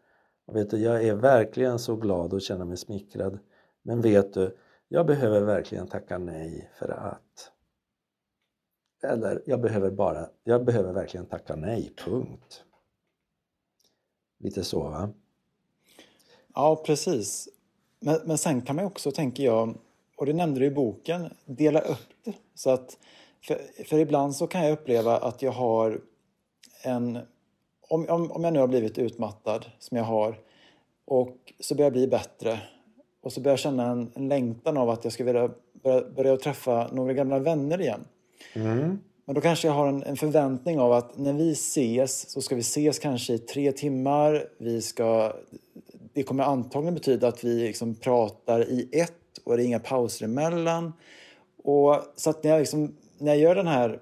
Och 0.45 0.55
vet 0.55 0.69
du, 0.69 0.77
jag 0.77 1.03
är 1.03 1.15
verkligen 1.15 1.79
så 1.79 1.95
glad 1.95 2.33
och 2.33 2.41
känner 2.41 2.65
mig 2.65 2.77
smickrad. 2.77 3.39
Men 3.81 4.01
vet 4.01 4.33
du, 4.33 4.57
jag 4.87 5.05
behöver 5.05 5.41
verkligen 5.41 5.87
tacka 5.87 6.17
nej 6.17 6.71
för 6.79 6.89
att... 6.89 7.51
Eller 9.03 9.41
jag 9.45 9.61
behöver 9.61 9.91
bara, 9.91 10.29
jag 10.43 10.65
behöver 10.65 10.93
verkligen 10.93 11.25
tacka 11.25 11.55
nej, 11.55 11.93
punkt. 11.97 12.63
Lite 14.39 14.63
så 14.63 14.79
va? 14.79 15.09
Ja, 16.53 16.83
precis. 16.85 17.49
Men, 17.99 18.19
men 18.25 18.37
sen 18.37 18.61
kan 18.61 18.75
man 18.75 18.85
också, 18.85 19.11
tänker 19.11 19.43
jag, 19.43 19.77
och 20.17 20.25
det 20.25 20.33
nämnde 20.33 20.59
du 20.59 20.65
i 20.65 20.71
boken, 20.71 21.33
dela 21.45 21.79
upp 21.79 22.09
det. 22.23 22.33
Så 22.55 22.69
att, 22.69 22.97
för, 23.47 23.83
för 23.83 23.99
ibland 23.99 24.35
så 24.35 24.47
kan 24.47 24.63
jag 24.63 24.73
uppleva 24.73 25.17
att 25.17 25.41
jag 25.41 25.51
har 25.51 26.01
en... 26.83 27.19
Om, 27.87 28.09
om, 28.09 28.31
om 28.31 28.43
jag 28.43 28.53
nu 28.53 28.59
har 28.59 28.67
blivit 28.67 28.97
utmattad, 28.97 29.65
som 29.79 29.97
jag 29.97 30.03
har, 30.03 30.39
och 31.05 31.53
så 31.59 31.75
börjar 31.75 31.85
jag 31.85 31.93
bli 31.93 32.07
bättre 32.07 32.59
och 33.21 33.33
så 33.33 33.41
börjar 33.41 33.53
jag 33.53 33.59
känna 33.59 33.85
en, 33.85 34.11
en 34.15 34.27
längtan 34.27 34.77
av 34.77 34.89
att 34.89 35.03
jag 35.03 35.13
ska 35.13 35.23
vilja 35.23 35.49
börja, 35.83 36.01
börja 36.15 36.37
träffa 36.37 36.87
några 36.91 37.13
gamla 37.13 37.39
vänner 37.39 37.81
igen. 37.81 38.05
Mm. 38.53 38.99
Men 39.25 39.35
då 39.35 39.41
kanske 39.41 39.67
jag 39.67 39.73
har 39.73 39.87
en, 39.87 40.03
en, 40.03 40.17
förväntning 40.17 40.79
av 40.79 40.93
att 40.93 41.17
när 41.17 41.33
vi 41.33 41.51
ses 41.51 42.29
så 42.29 42.41
ska 42.41 42.55
vi 42.55 42.61
ses 42.61 42.99
kanske 42.99 43.33
i 43.33 43.37
tre 43.37 43.71
timmar. 43.71 44.47
Vi 44.57 44.81
ska, 44.81 45.33
det 46.13 46.23
kommer 46.23 46.43
antagligen 46.43 46.93
betyda 46.93 47.27
att 47.27 47.43
vi 47.43 47.67
liksom 47.67 47.95
pratar 47.95 48.69
i 48.69 48.89
ett 48.91 49.11
och 49.43 49.57
det 49.57 49.63
är 49.63 49.65
inga 49.65 49.79
pauser 49.79 50.25
emellan. 50.25 50.93
Och, 51.63 52.01
så 52.15 52.29
att 52.29 52.43
när 52.43 52.51
jag, 52.51 52.59
liksom, 52.59 52.95
när 53.17 53.31
jag 53.31 53.41
gör 53.41 53.55
den 53.55 53.67
här 53.67 53.99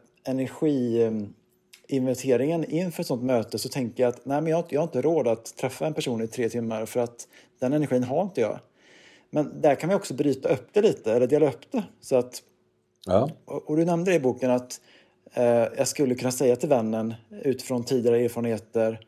energiinventeringen 1.87 2.65
inför 2.65 3.01
ett 3.01 3.07
sånt 3.07 3.23
möte 3.23 3.59
så 3.59 3.69
tänker 3.69 4.03
jag 4.03 4.09
att 4.09 4.25
nej, 4.25 4.41
men 4.41 4.51
jag, 4.51 4.65
jag 4.69 4.79
har 4.79 4.87
inte 4.87 5.01
råd 5.01 5.27
att 5.27 5.57
träffa 5.57 5.87
en 5.87 5.93
person 5.93 6.21
i 6.21 6.27
tre 6.27 6.49
timmar 6.49 6.85
för 6.85 6.99
att 6.99 7.27
den 7.59 7.73
energin 7.73 8.03
har 8.03 8.21
inte 8.21 8.41
jag. 8.41 8.59
Men 9.29 9.61
där 9.61 9.75
kan 9.75 9.89
vi 9.89 9.95
också 9.95 10.13
bryta 10.13 10.49
upp 10.49 10.67
det 10.71 10.81
lite, 10.81 11.13
eller 11.13 11.27
dela 11.27 11.47
upp 11.47 11.71
det. 11.71 11.83
Så 12.01 12.15
att, 12.15 12.43
ja. 13.05 13.29
och, 13.45 13.69
och 13.69 13.77
du 13.77 13.85
nämnde 13.85 14.11
det 14.11 14.15
i 14.15 14.19
boken 14.19 14.51
att 14.51 14.81
eh, 15.33 15.45
jag 15.77 15.87
skulle 15.87 16.15
kunna 16.15 16.31
säga 16.31 16.55
till 16.55 16.69
vännen 16.69 17.13
utifrån 17.29 17.83
tidigare 17.83 18.19
erfarenheter 18.19 18.99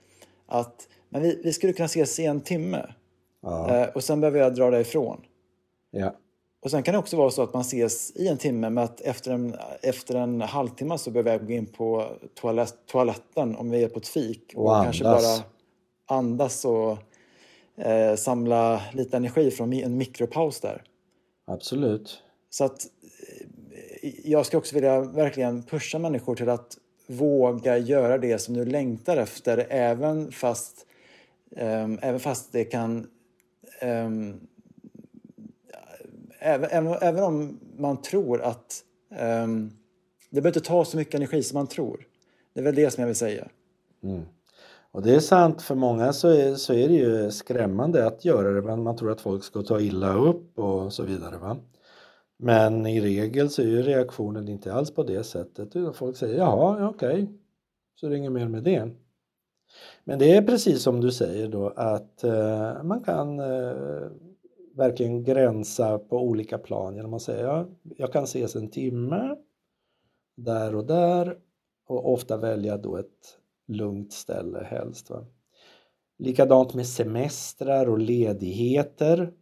att 0.45 0.87
men 1.09 1.21
vi, 1.21 1.41
vi 1.43 1.53
skulle 1.53 1.73
kunna 1.73 1.85
ses 1.85 2.19
i 2.19 2.25
en 2.25 2.41
timme. 2.41 2.85
Ja. 3.41 3.75
Eh, 3.75 3.87
och 3.87 4.03
sen 4.03 4.21
behöver 4.21 4.39
jag 4.39 4.55
dra 4.55 4.69
därifrån. 4.69 5.21
Ja. 5.91 6.15
Och 6.65 6.71
sen 6.71 6.83
kan 6.83 6.91
det 6.93 6.97
också 6.97 7.17
vara 7.17 7.31
så 7.31 7.43
att 7.43 7.53
man 7.53 7.61
ses 7.61 8.11
i 8.15 8.27
en 8.27 8.37
timme 8.37 8.69
men 8.69 8.83
att 8.83 9.01
efter 9.01 9.31
en, 9.31 9.55
efter 9.81 10.15
en 10.15 10.41
halvtimme 10.41 10.97
så 10.97 11.11
behöver 11.11 11.31
jag 11.31 11.47
gå 11.47 11.53
in 11.53 11.65
på 11.65 12.11
toalett, 12.33 12.75
toaletten 12.85 13.55
om 13.55 13.69
vi 13.69 13.83
är 13.83 13.87
på 13.89 13.99
ett 13.99 14.07
fik. 14.07 14.53
Och, 14.55 14.65
och 14.65 14.83
kanske 14.83 15.03
bara 15.03 15.43
andas 16.05 16.65
och 16.65 16.97
eh, 17.77 18.15
samla 18.15 18.81
lite 18.93 19.17
energi 19.17 19.51
från 19.51 19.73
en 19.73 19.97
mikropaus 19.97 20.59
där. 20.59 20.83
Absolut. 21.47 22.21
Så 22.49 22.65
att 22.65 22.87
eh, 24.01 24.29
jag 24.29 24.45
ska 24.45 24.57
också 24.57 24.75
vilja 24.75 25.01
verkligen 25.01 25.63
pusha 25.63 25.99
människor 25.99 26.35
till 26.35 26.49
att 26.49 26.77
våga 27.07 27.77
göra 27.77 28.17
det 28.17 28.39
som 28.39 28.53
du 28.53 28.65
längtar 28.65 29.17
efter 29.17 29.67
även 29.69 30.31
fast, 30.31 30.85
eh, 31.55 31.83
även 31.83 32.19
fast 32.19 32.51
det 32.51 32.63
kan 32.63 33.07
ehm, 33.79 34.39
även, 36.45 36.87
även, 37.01 37.23
om 37.23 37.59
man 37.77 38.01
tror 38.01 38.41
att 38.41 38.83
um, 39.43 39.71
det 40.29 40.41
behöver 40.41 40.49
inte 40.49 40.69
ta 40.69 40.85
så 40.85 40.97
mycket 40.97 41.15
energi 41.15 41.43
som 41.43 41.57
man 41.57 41.67
tror. 41.67 42.07
Det 42.53 42.59
är 42.59 42.63
väl 42.63 42.75
det 42.75 42.91
som 42.91 43.01
jag 43.01 43.07
vill 43.07 43.15
säga. 43.15 43.47
Mm. 44.03 44.25
Och 44.91 45.01
det 45.01 45.15
är 45.15 45.19
sant, 45.19 45.61
för 45.61 45.75
många 45.75 46.13
så 46.13 46.27
är, 46.27 46.55
så 46.55 46.73
är 46.73 46.87
det 46.87 46.93
ju 46.93 47.31
skrämmande 47.31 48.07
att 48.07 48.25
göra 48.25 48.51
det. 48.51 48.61
Men 48.61 48.83
man 48.83 48.95
tror 48.95 49.11
att 49.11 49.21
folk 49.21 49.43
ska 49.43 49.61
ta 49.61 49.79
illa 49.79 50.13
upp 50.13 50.59
och 50.59 50.93
så 50.93 51.03
vidare. 51.03 51.37
Va? 51.37 51.57
Men 52.37 52.85
i 52.85 53.01
regel 53.01 53.49
så 53.49 53.61
är 53.61 53.65
ju 53.65 53.81
reaktionen 53.81 54.47
inte 54.47 54.73
alls 54.73 54.91
på 54.91 55.03
det 55.03 55.23
sättet. 55.23 55.95
Folk 55.95 56.17
säger 56.17 56.37
jaha, 56.37 56.89
okej, 56.89 57.23
okay. 57.23 57.27
så 57.95 58.07
det 58.07 58.15
är 58.15 58.17
inget 58.17 58.31
mer 58.31 58.47
med 58.47 58.63
det. 58.63 58.89
Men 60.03 60.19
det 60.19 60.33
är 60.37 60.41
precis 60.41 60.81
som 60.81 61.01
du 61.01 61.11
säger 61.11 61.47
då 61.47 61.69
att 61.69 62.23
eh, 62.23 62.83
man 62.83 63.03
kan 63.03 63.39
eh, 63.39 64.07
verkligen 64.75 65.23
gränsa 65.23 65.99
på 65.99 66.19
olika 66.19 66.57
plan 66.57 66.95
genom 66.95 67.13
att 67.13 67.21
säga 67.21 67.67
jag 67.97 68.13
kan 68.13 68.23
ses 68.23 68.55
en 68.55 68.69
timme 68.69 69.35
där 70.35 70.75
och 70.75 70.85
där 70.85 71.37
och 71.87 72.13
ofta 72.13 72.37
välja 72.37 72.77
då 72.77 72.97
ett 72.97 73.39
lugnt 73.67 74.13
ställe 74.13 74.63
helst. 74.63 75.09
Va? 75.09 75.25
Likadant 76.17 76.73
med 76.73 76.87
semestrar 76.87 77.89
och 77.89 77.99
ledigheter 77.99 79.33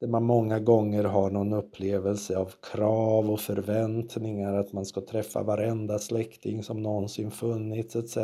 där 0.00 0.08
man 0.08 0.24
många 0.24 0.60
gånger 0.60 1.04
har 1.04 1.30
någon 1.30 1.52
upplevelse 1.52 2.36
av 2.36 2.52
krav 2.72 3.30
och 3.30 3.40
förväntningar 3.40 4.54
att 4.54 4.72
man 4.72 4.86
ska 4.86 5.00
träffa 5.00 5.42
varenda 5.42 5.98
släkting 5.98 6.62
som 6.62 6.82
någonsin 6.82 7.30
funnits 7.30 7.96
etc. 7.96 8.18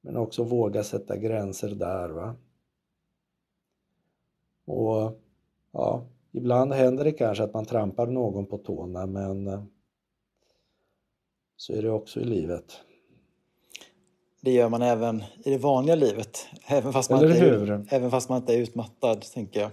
Men 0.00 0.16
också 0.16 0.44
våga 0.44 0.84
sätta 0.84 1.16
gränser 1.16 1.68
där. 1.68 2.08
Va? 2.08 2.36
Och 4.70 5.20
ja, 5.72 6.04
ibland 6.32 6.72
händer 6.72 7.04
det 7.04 7.12
kanske 7.12 7.44
att 7.44 7.54
man 7.54 7.64
trampar 7.64 8.06
någon 8.06 8.46
på 8.46 8.58
tårna 8.58 9.06
men 9.06 9.46
eh, 9.46 9.62
så 11.56 11.72
är 11.72 11.82
det 11.82 11.90
också 11.90 12.20
i 12.20 12.24
livet. 12.24 12.80
Det 14.40 14.52
gör 14.52 14.68
man 14.68 14.82
även 14.82 15.24
i 15.44 15.50
det 15.50 15.58
vanliga 15.58 15.94
livet, 15.94 16.46
även 16.66 16.92
fast 16.92 17.10
man, 17.10 17.24
inte 17.24 17.38
är, 17.38 17.86
även 17.88 18.10
fast 18.10 18.28
man 18.28 18.38
inte 18.38 18.54
är 18.54 18.58
utmattad, 18.58 19.20
tänker 19.20 19.60
jag. 19.60 19.70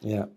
Ja. 0.00 0.28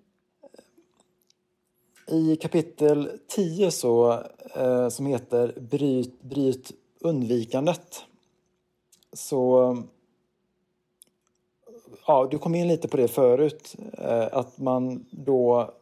I 2.07 2.35
kapitel 2.35 3.19
10 3.27 3.71
så, 3.71 4.23
eh, 4.55 4.89
som 4.89 5.05
heter 5.05 5.59
Bryt, 5.59 6.21
bryt 6.21 6.71
undvikandet 6.99 8.05
så 9.13 9.83
ja, 12.07 12.27
du 12.31 12.37
kom 12.37 12.55
in 12.55 12.67
lite 12.67 12.87
på 12.87 12.97
det 12.97 13.07
förut, 13.07 13.75
eh, 13.97 14.27
att 14.31 14.57
man 14.57 15.05
då 15.11 15.73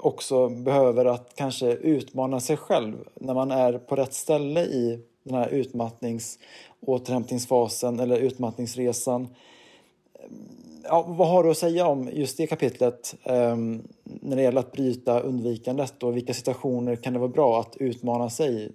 också 0.00 0.48
behöver 0.48 1.04
att 1.04 1.32
kanske 1.34 1.72
utmana 1.72 2.40
sig 2.40 2.56
själv 2.56 3.08
när 3.14 3.34
man 3.34 3.50
är 3.50 3.78
på 3.78 3.96
rätt 3.96 4.14
ställe 4.14 4.64
i 4.64 5.00
den 5.22 5.34
här 5.34 5.48
utmattnings 5.48 6.38
återhämtningsfasen 6.80 8.00
eller 8.00 8.16
utmattningsresan. 8.16 9.28
Ja, 10.84 11.04
vad 11.08 11.28
har 11.28 11.44
du 11.44 11.50
att 11.50 11.58
säga 11.58 11.86
om 11.86 12.10
just 12.12 12.36
det 12.36 12.46
kapitlet 12.46 13.14
eh, 13.22 13.56
när 14.04 14.36
det 14.36 14.42
gäller 14.42 14.60
att 14.60 14.72
bryta 14.72 15.20
undvikandet 15.20 16.02
och 16.02 16.16
vilka 16.16 16.34
situationer 16.34 16.96
kan 16.96 17.12
det 17.12 17.18
vara 17.18 17.28
bra 17.28 17.60
att 17.60 17.76
utmana 17.76 18.30
sig 18.30 18.72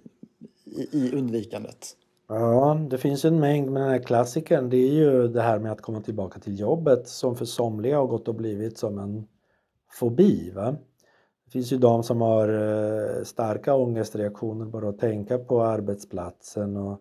i, 0.64 0.88
i 0.92 1.10
undvikandet? 1.14 1.96
Ja, 2.30 2.78
det 2.90 2.98
finns 2.98 3.24
en 3.24 3.40
mängd, 3.40 3.70
men 3.70 3.82
den 3.82 3.90
här 3.90 3.98
klassikern 3.98 4.70
det 4.70 4.76
är 4.76 4.92
ju 4.92 5.28
det 5.28 5.42
här 5.42 5.58
med 5.58 5.72
att 5.72 5.80
komma 5.80 6.00
tillbaka 6.00 6.40
till 6.40 6.60
jobbet 6.60 7.08
som 7.08 7.36
för 7.36 7.44
somliga 7.44 7.98
har 7.98 8.06
gått 8.06 8.28
och 8.28 8.34
blivit 8.34 8.78
som 8.78 8.98
en 8.98 9.26
fobi. 9.90 10.50
Va? 10.50 10.76
Det 11.44 11.50
finns 11.50 11.72
ju 11.72 11.78
de 11.78 12.02
som 12.02 12.20
har 12.20 12.48
eh, 12.48 13.24
starka 13.24 13.74
ångestreaktioner 13.74 14.66
bara 14.66 14.88
att 14.88 14.98
tänka 14.98 15.38
på 15.38 15.62
arbetsplatsen 15.62 16.76
och 16.76 17.00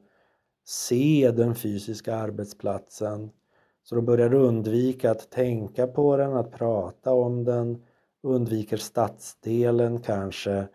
se 0.65 1.31
den 1.35 1.55
fysiska 1.55 2.15
arbetsplatsen. 2.15 3.29
Så 3.83 3.95
de 3.95 4.05
börjar 4.05 4.33
undvika 4.33 5.11
att 5.11 5.29
tänka 5.29 5.87
på 5.87 6.17
den, 6.17 6.33
att 6.33 6.51
prata 6.51 7.13
om 7.13 7.43
den, 7.43 7.83
undviker 8.23 8.77
stadsdelen 8.77 10.01
kanske, 10.01 10.67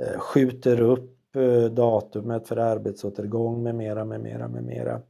eh, 0.00 0.18
skjuter 0.18 0.80
upp 0.80 1.17
Eh, 1.38 1.64
datumet 1.64 2.48
för 2.48 2.56
arbetsåtergång 2.56 3.62
med 3.62 3.74
mera, 3.74 4.04
med 4.04 4.20
mera, 4.20 4.48
med 4.48 4.64
mera. 4.64 5.00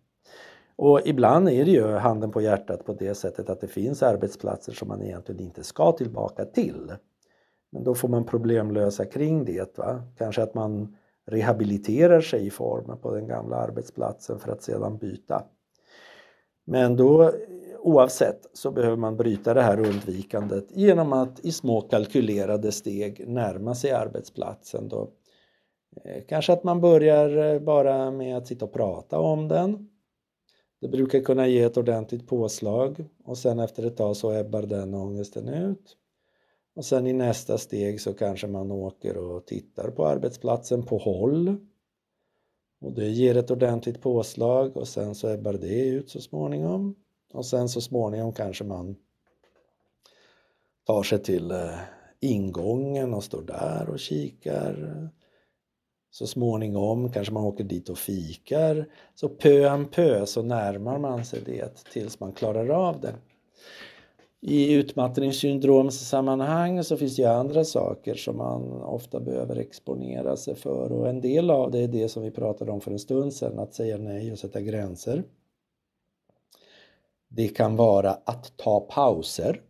Och 0.76 1.00
ibland 1.05 1.48
är 1.48 1.64
det 1.64 1.70
ju 1.70 1.86
handen 1.86 2.30
på 2.30 2.40
hjärtat 2.40 2.84
på 2.84 2.92
det 2.92 3.14
sättet 3.14 3.50
att 3.50 3.60
det 3.60 3.68
finns 3.68 4.02
arbetsplatser 4.02 4.72
som 4.72 4.88
man 4.88 5.02
egentligen 5.02 5.40
inte 5.40 5.64
ska 5.64 5.92
tillbaka 5.92 6.44
till. 6.44 6.92
Men 7.72 7.84
då 7.84 7.94
får 7.94 8.09
man 8.09 8.24
problemlösa 8.24 9.05
kring 9.05 9.44
det. 9.44 9.78
Va? 9.78 10.02
Kanske 10.18 10.42
att 10.42 10.55
man 10.55 10.96
rehabiliterar 11.26 12.20
sig 12.20 12.46
i 12.46 12.50
formen 12.50 12.98
på 12.98 13.14
den 13.14 13.26
gamla 13.26 13.56
arbetsplatsen 13.56 14.38
för 14.38 14.52
att 14.52 14.62
sedan 14.62 14.98
byta. 14.98 15.44
Men 16.64 16.96
då 16.96 17.32
oavsett 17.78 18.46
så 18.52 18.70
behöver 18.70 18.96
man 18.96 19.16
bryta 19.16 19.55
det 19.55 19.62
här 19.62 19.80
undvikandet 19.80 20.66
genom 20.70 21.12
att 21.12 21.40
i 21.40 21.52
små 21.52 21.80
kalkylerade 21.80 22.72
steg 22.72 23.28
närma 23.28 23.74
sig 23.74 23.90
arbetsplatsen. 23.90 24.88
Då. 24.88 25.10
Eh, 25.97 26.23
kanske 26.28 26.52
att 26.52 26.65
man 26.65 26.81
börjar 26.81 27.55
eh, 27.55 27.60
bara 27.60 28.10
med 28.10 28.36
att 28.36 28.47
sitta 28.47 28.65
och 28.65 28.73
prata 28.73 29.19
om 29.19 29.48
den. 29.48 29.90
Det 30.81 30.89
brukar 30.89 31.20
kunna 31.20 31.47
ge 31.47 31.62
ett 31.62 31.77
ordentligt 31.77 32.27
påslag 32.27 33.05
och 33.24 33.39
sen 33.39 33.59
efter 33.59 33.86
ett 33.86 33.97
tag 33.97 34.16
så 34.16 34.32
ebbar 34.32 34.62
den 34.62 34.94
ångesten 34.94 35.48
ut. 35.48 35.97
Och 36.74 36.85
sen 36.85 37.06
i 37.06 37.12
nästa 37.12 37.59
steg 37.59 38.01
så 38.01 38.15
kanske 38.15 38.47
man 38.47 38.70
åker 38.70 39.16
och 39.16 39.47
tittar 39.47 39.90
på 39.90 40.06
arbetsplatsen 40.06 40.82
på 40.82 40.98
håll. 40.98 41.56
Och 42.81 42.93
det 42.93 43.09
ger 43.09 43.36
ett 43.36 43.51
ordentligt 43.51 44.01
påslag 44.01 44.77
och 44.77 44.89
sen 44.89 45.15
så 45.15 45.28
ebbar 45.28 45.52
det 45.52 45.86
ut 45.86 46.10
så 46.10 46.20
småningom. 46.20 46.94
Och 47.32 47.47
sen 47.47 47.69
så 47.69 47.81
småningom 47.81 48.32
kanske 48.32 48.65
man 48.65 48.97
tar 50.86 51.02
sig 51.02 51.23
till 51.23 51.51
eh, 51.51 51.78
ingången 52.20 53.15
och 53.15 53.24
står 53.24 53.43
där 53.43 53.90
och 53.90 53.98
kikar. 53.98 55.10
Så 56.18 56.26
småningom 56.26 57.12
kanske 57.12 57.34
man 57.34 57.44
åker 57.44 57.64
dit 57.64 57.88
och 57.88 57.98
fikar. 57.98 58.88
Så 59.14 59.28
pö 59.28 59.74
om 59.74 59.86
pö 59.86 60.26
så 60.26 60.42
närmar 60.42 60.98
man 60.98 61.24
sig 61.24 61.40
det 61.46 61.84
tills 61.92 62.20
man 62.20 62.32
klarar 62.32 62.68
av 62.68 63.00
det. 63.00 63.14
I 64.40 64.72
utmattningssyndromssammanhang 64.72 66.84
så 66.84 66.96
finns 66.96 67.16
det 67.16 67.22
ju 67.22 67.28
andra 67.28 67.64
saker 67.64 68.14
som 68.14 68.36
man 68.36 68.82
ofta 68.82 69.20
behöver 69.20 69.56
exponera 69.56 70.36
sig 70.36 70.54
för 70.54 70.92
och 70.92 71.08
en 71.08 71.20
del 71.20 71.50
av 71.50 71.70
det 71.70 71.78
är 71.78 71.88
det 71.88 72.08
som 72.08 72.22
vi 72.22 72.30
pratade 72.30 72.72
om 72.72 72.80
för 72.80 72.90
en 72.90 72.98
stund 72.98 73.34
sedan, 73.34 73.58
att 73.58 73.74
säga 73.74 73.98
nej 73.98 74.32
och 74.32 74.38
sätta 74.38 74.60
gränser. 74.60 75.24
Det 77.28 77.48
kan 77.48 77.76
vara 77.76 78.10
att 78.10 78.52
ta 78.56 78.80
pauser. 78.80 79.60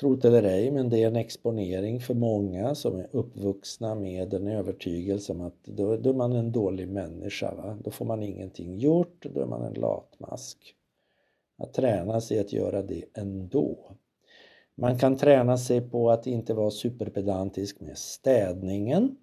Tro 0.00 0.16
det 0.16 0.28
eller 0.28 0.42
ej, 0.42 0.70
men 0.70 0.88
det 0.88 1.02
är 1.02 1.06
en 1.06 1.16
exponering 1.16 2.00
för 2.00 2.14
många 2.14 2.74
som 2.74 2.98
är 2.98 3.08
uppvuxna 3.12 3.94
med 3.94 4.34
en 4.34 4.46
övertygelse 4.46 5.32
om 5.32 5.40
att 5.40 5.64
då, 5.64 5.96
då 5.96 6.10
är 6.10 6.14
man 6.14 6.32
en 6.32 6.52
dålig 6.52 6.88
människa. 6.88 7.54
Va? 7.54 7.78
Då 7.84 7.90
får 7.90 8.04
man 8.04 8.22
ingenting 8.22 8.78
gjort, 8.78 9.26
då 9.34 9.40
är 9.40 9.46
man 9.46 9.62
en 9.62 9.74
latmask. 9.74 10.58
Att 11.58 11.74
träna 11.74 12.20
sig 12.20 12.38
att 12.38 12.52
göra 12.52 12.82
det 12.82 13.04
ändå. 13.14 13.96
Man 14.74 14.98
kan 14.98 15.16
träna 15.16 15.58
sig 15.58 15.80
på 15.80 16.10
att 16.10 16.26
inte 16.26 16.54
vara 16.54 16.70
superpedantisk 16.70 17.80
med 17.80 17.98
städningen. 17.98 19.16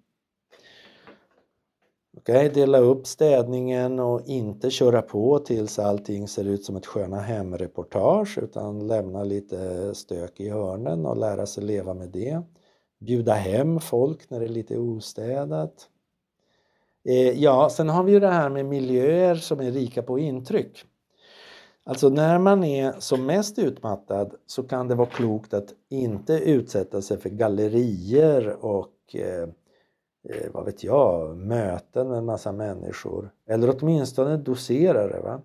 Okay, 2.16 2.48
dela 2.48 2.78
upp 2.78 3.06
städningen 3.06 3.98
och 3.98 4.20
inte 4.26 4.70
köra 4.70 5.02
på 5.02 5.38
tills 5.38 5.78
allting 5.78 6.28
ser 6.28 6.44
ut 6.44 6.64
som 6.64 6.76
ett 6.76 6.86
sköna 6.86 7.20
hemreportage 7.20 8.38
utan 8.38 8.86
lämna 8.86 9.24
lite 9.24 9.94
stök 9.94 10.40
i 10.40 10.48
hörnen 10.48 11.06
och 11.06 11.16
lära 11.16 11.46
sig 11.46 11.64
leva 11.64 11.94
med 11.94 12.08
det. 12.08 12.42
Bjuda 13.00 13.32
hem 13.32 13.80
folk 13.80 14.30
när 14.30 14.40
det 14.40 14.46
är 14.46 14.48
lite 14.50 14.78
ostädat. 14.78 15.88
Eh, 17.08 17.42
ja, 17.42 17.70
sen 17.70 17.88
har 17.88 18.04
vi 18.04 18.12
ju 18.12 18.20
det 18.20 18.28
här 18.28 18.48
med 18.48 18.66
miljöer 18.66 19.34
som 19.34 19.60
är 19.60 19.70
rika 19.70 20.02
på 20.02 20.18
intryck. 20.18 20.84
Alltså 21.84 22.08
när 22.08 22.38
man 22.38 22.64
är 22.64 22.94
som 22.98 23.26
mest 23.26 23.58
utmattad 23.58 24.34
så 24.46 24.62
kan 24.62 24.88
det 24.88 24.94
vara 24.94 25.08
klokt 25.08 25.54
att 25.54 25.68
inte 25.90 26.32
utsätta 26.32 27.02
sig 27.02 27.18
för 27.18 27.28
gallerier 27.28 28.64
och 28.64 29.16
eh, 29.16 29.48
eh, 30.28 30.50
vad 30.52 30.64
vet 30.64 30.84
jag, 30.84 31.36
möten 31.36 32.08
med 32.08 32.18
en 32.18 32.24
massa 32.24 32.52
människor. 32.52 33.30
Eller 33.46 33.76
åtminstone 33.78 34.36
dosera 34.36 35.06
det. 35.06 35.20
Va? 35.20 35.42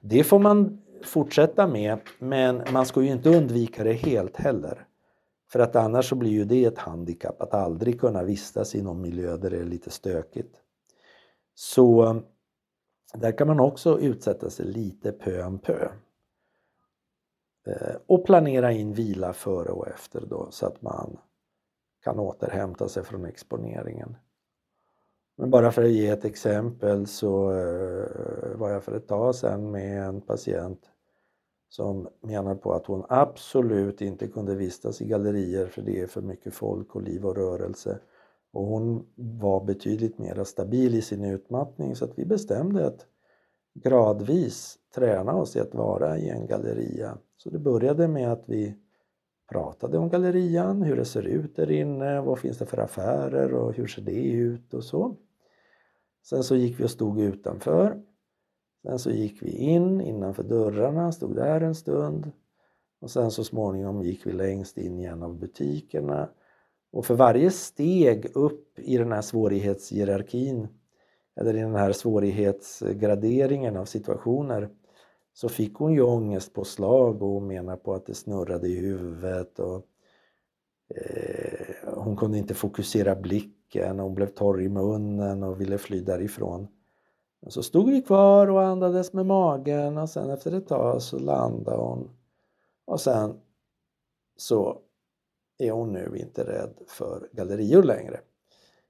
Det 0.00 0.24
får 0.24 0.38
man 0.38 0.82
fortsätta 1.04 1.66
med 1.66 1.98
men 2.18 2.62
man 2.72 2.86
ska 2.86 3.02
ju 3.02 3.12
inte 3.12 3.36
undvika 3.36 3.84
det 3.84 3.92
helt 3.92 4.36
heller. 4.36 4.86
För 5.48 5.58
att 5.58 5.76
annars 5.76 6.08
så 6.08 6.14
blir 6.14 6.30
ju 6.30 6.44
det 6.44 6.64
ett 6.64 6.78
handikapp 6.78 7.42
att 7.42 7.54
aldrig 7.54 8.00
kunna 8.00 8.22
vistas 8.22 8.74
i 8.74 8.82
någon 8.82 9.00
miljö 9.00 9.36
där 9.36 9.50
det 9.50 9.58
är 9.58 9.64
lite 9.64 9.90
stökigt. 9.90 10.56
Så 11.54 12.16
där 13.14 13.38
kan 13.38 13.46
man 13.46 13.60
också 13.60 14.00
utsätta 14.00 14.50
sig 14.50 14.66
lite 14.66 15.12
pö 15.12 15.44
om 15.44 15.58
pö. 15.58 15.88
Eh, 17.66 17.96
och 18.06 18.26
planera 18.26 18.72
in 18.72 18.92
vila 18.92 19.32
före 19.32 19.68
och 19.68 19.88
efter 19.88 20.26
då 20.26 20.48
så 20.50 20.66
att 20.66 20.82
man 20.82 21.18
kan 22.06 22.18
återhämta 22.18 22.88
sig 22.88 23.04
från 23.04 23.24
exponeringen. 23.24 24.16
Men 25.36 25.50
bara 25.50 25.72
för 25.72 25.82
att 25.82 25.90
ge 25.90 26.08
ett 26.08 26.24
exempel 26.24 27.06
så 27.06 27.50
eh, 27.52 28.56
var 28.56 28.70
jag 28.70 28.82
för 28.82 28.96
ett 28.96 29.08
tag 29.08 29.34
sedan 29.34 29.70
med 29.70 30.02
en 30.02 30.20
patient 30.20 30.80
som 31.68 32.08
menar 32.20 32.54
på 32.54 32.72
att 32.72 32.86
hon 32.86 33.04
absolut 33.08 34.00
inte 34.00 34.28
kunde 34.28 34.54
vistas 34.54 35.02
i 35.02 35.06
gallerier 35.06 35.66
för 35.66 35.82
det 35.82 36.00
är 36.00 36.06
för 36.06 36.22
mycket 36.22 36.54
folk 36.54 36.94
och 36.94 37.02
liv 37.02 37.26
och 37.26 37.36
rörelse. 37.36 37.98
Och 38.52 38.66
hon 38.66 39.06
var 39.14 39.64
betydligt 39.64 40.18
mer 40.18 40.44
stabil 40.44 40.94
i 40.94 41.02
sin 41.02 41.24
utmattning 41.24 41.96
så 41.96 42.04
att 42.04 42.18
vi 42.18 42.24
bestämde 42.24 42.86
att 42.86 43.06
gradvis 43.74 44.78
träna 44.94 45.34
oss 45.34 45.56
i 45.56 45.60
att 45.60 45.74
vara 45.74 46.18
i 46.18 46.28
en 46.28 46.46
galleria. 46.46 47.18
Så 47.36 47.50
det 47.50 47.58
började 47.58 48.08
med 48.08 48.32
att 48.32 48.44
vi 48.46 48.76
pratade 49.48 49.98
om 49.98 50.08
gallerian, 50.08 50.82
hur 50.82 50.96
det 50.96 51.04
ser 51.04 51.22
ut 51.22 51.56
där 51.56 51.70
inne, 51.70 52.20
vad 52.20 52.38
finns 52.38 52.58
det 52.58 52.66
för 52.66 52.78
affärer 52.78 53.54
och 53.54 53.74
hur 53.74 53.86
ser 53.86 54.02
det 54.02 54.24
ut 54.24 54.74
och 54.74 54.84
så. 54.84 55.16
Sen 56.24 56.44
så 56.44 56.56
gick 56.56 56.80
vi 56.80 56.84
och 56.84 56.90
stod 56.90 57.20
utanför. 57.20 58.02
Sen 58.82 58.98
så 58.98 59.10
gick 59.10 59.42
vi 59.42 59.50
in 59.50 60.00
innanför 60.00 60.42
dörrarna, 60.42 61.12
stod 61.12 61.34
där 61.34 61.60
en 61.60 61.74
stund. 61.74 62.32
Och 63.00 63.10
sen 63.10 63.30
så 63.30 63.44
småningom 63.44 64.02
gick 64.02 64.26
vi 64.26 64.32
längst 64.32 64.78
in 64.78 65.00
i 65.00 65.04
en 65.04 65.22
av 65.22 65.38
butikerna 65.38 66.28
och 66.92 67.06
för 67.06 67.14
varje 67.14 67.50
steg 67.50 68.30
upp 68.34 68.78
i 68.78 68.96
den 68.96 69.12
här 69.12 69.22
svårighetshierarkin 69.22 70.68
eller 71.36 71.56
i 71.56 71.60
den 71.60 71.74
här 71.74 71.92
svårighetsgraderingen 71.92 73.76
av 73.76 73.84
situationer 73.84 74.70
så 75.36 75.48
fick 75.48 75.74
hon 75.74 75.92
ju 75.92 76.02
ångestpåslag 76.02 77.22
och 77.22 77.42
menar 77.42 77.76
på 77.76 77.94
att 77.94 78.06
det 78.06 78.14
snurrade 78.14 78.68
i 78.68 78.80
huvudet 78.80 79.58
och 79.58 79.86
eh, 80.94 81.94
hon 81.94 82.16
kunde 82.16 82.38
inte 82.38 82.54
fokusera 82.54 83.16
blicken, 83.16 83.98
hon 83.98 84.14
blev 84.14 84.26
torr 84.26 84.62
i 84.62 84.68
munnen 84.68 85.42
och 85.42 85.60
ville 85.60 85.78
fly 85.78 86.00
därifrån. 86.00 86.68
Men 87.40 87.50
så 87.50 87.62
stod 87.62 87.90
vi 87.90 88.02
kvar 88.02 88.46
och 88.46 88.62
andades 88.64 89.12
med 89.12 89.26
magen 89.26 89.98
och 89.98 90.10
sen 90.10 90.30
efter 90.30 90.52
ett 90.52 90.68
tag 90.68 91.02
så 91.02 91.18
landade 91.18 91.76
hon 91.76 92.10
och 92.84 93.00
sen 93.00 93.40
så 94.36 94.78
är 95.58 95.70
hon 95.70 95.92
nu 95.92 96.16
inte 96.16 96.44
rädd 96.44 96.74
för 96.86 97.28
gallerior 97.32 97.82
längre. 97.82 98.20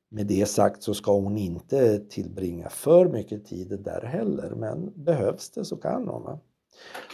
Med 0.09 0.27
det 0.27 0.47
sagt 0.47 0.83
så 0.83 0.95
ska 0.95 1.13
hon 1.13 1.39
inte 1.39 1.99
tillbringa 1.99 2.69
för 2.69 3.09
mycket 3.09 3.45
tid 3.45 3.81
där 3.85 4.03
heller 4.03 4.51
men 4.51 5.05
behövs 5.05 5.51
det 5.51 5.65
så 5.65 5.77
kan 5.77 6.09
hon. 6.09 6.23
Va? 6.23 6.39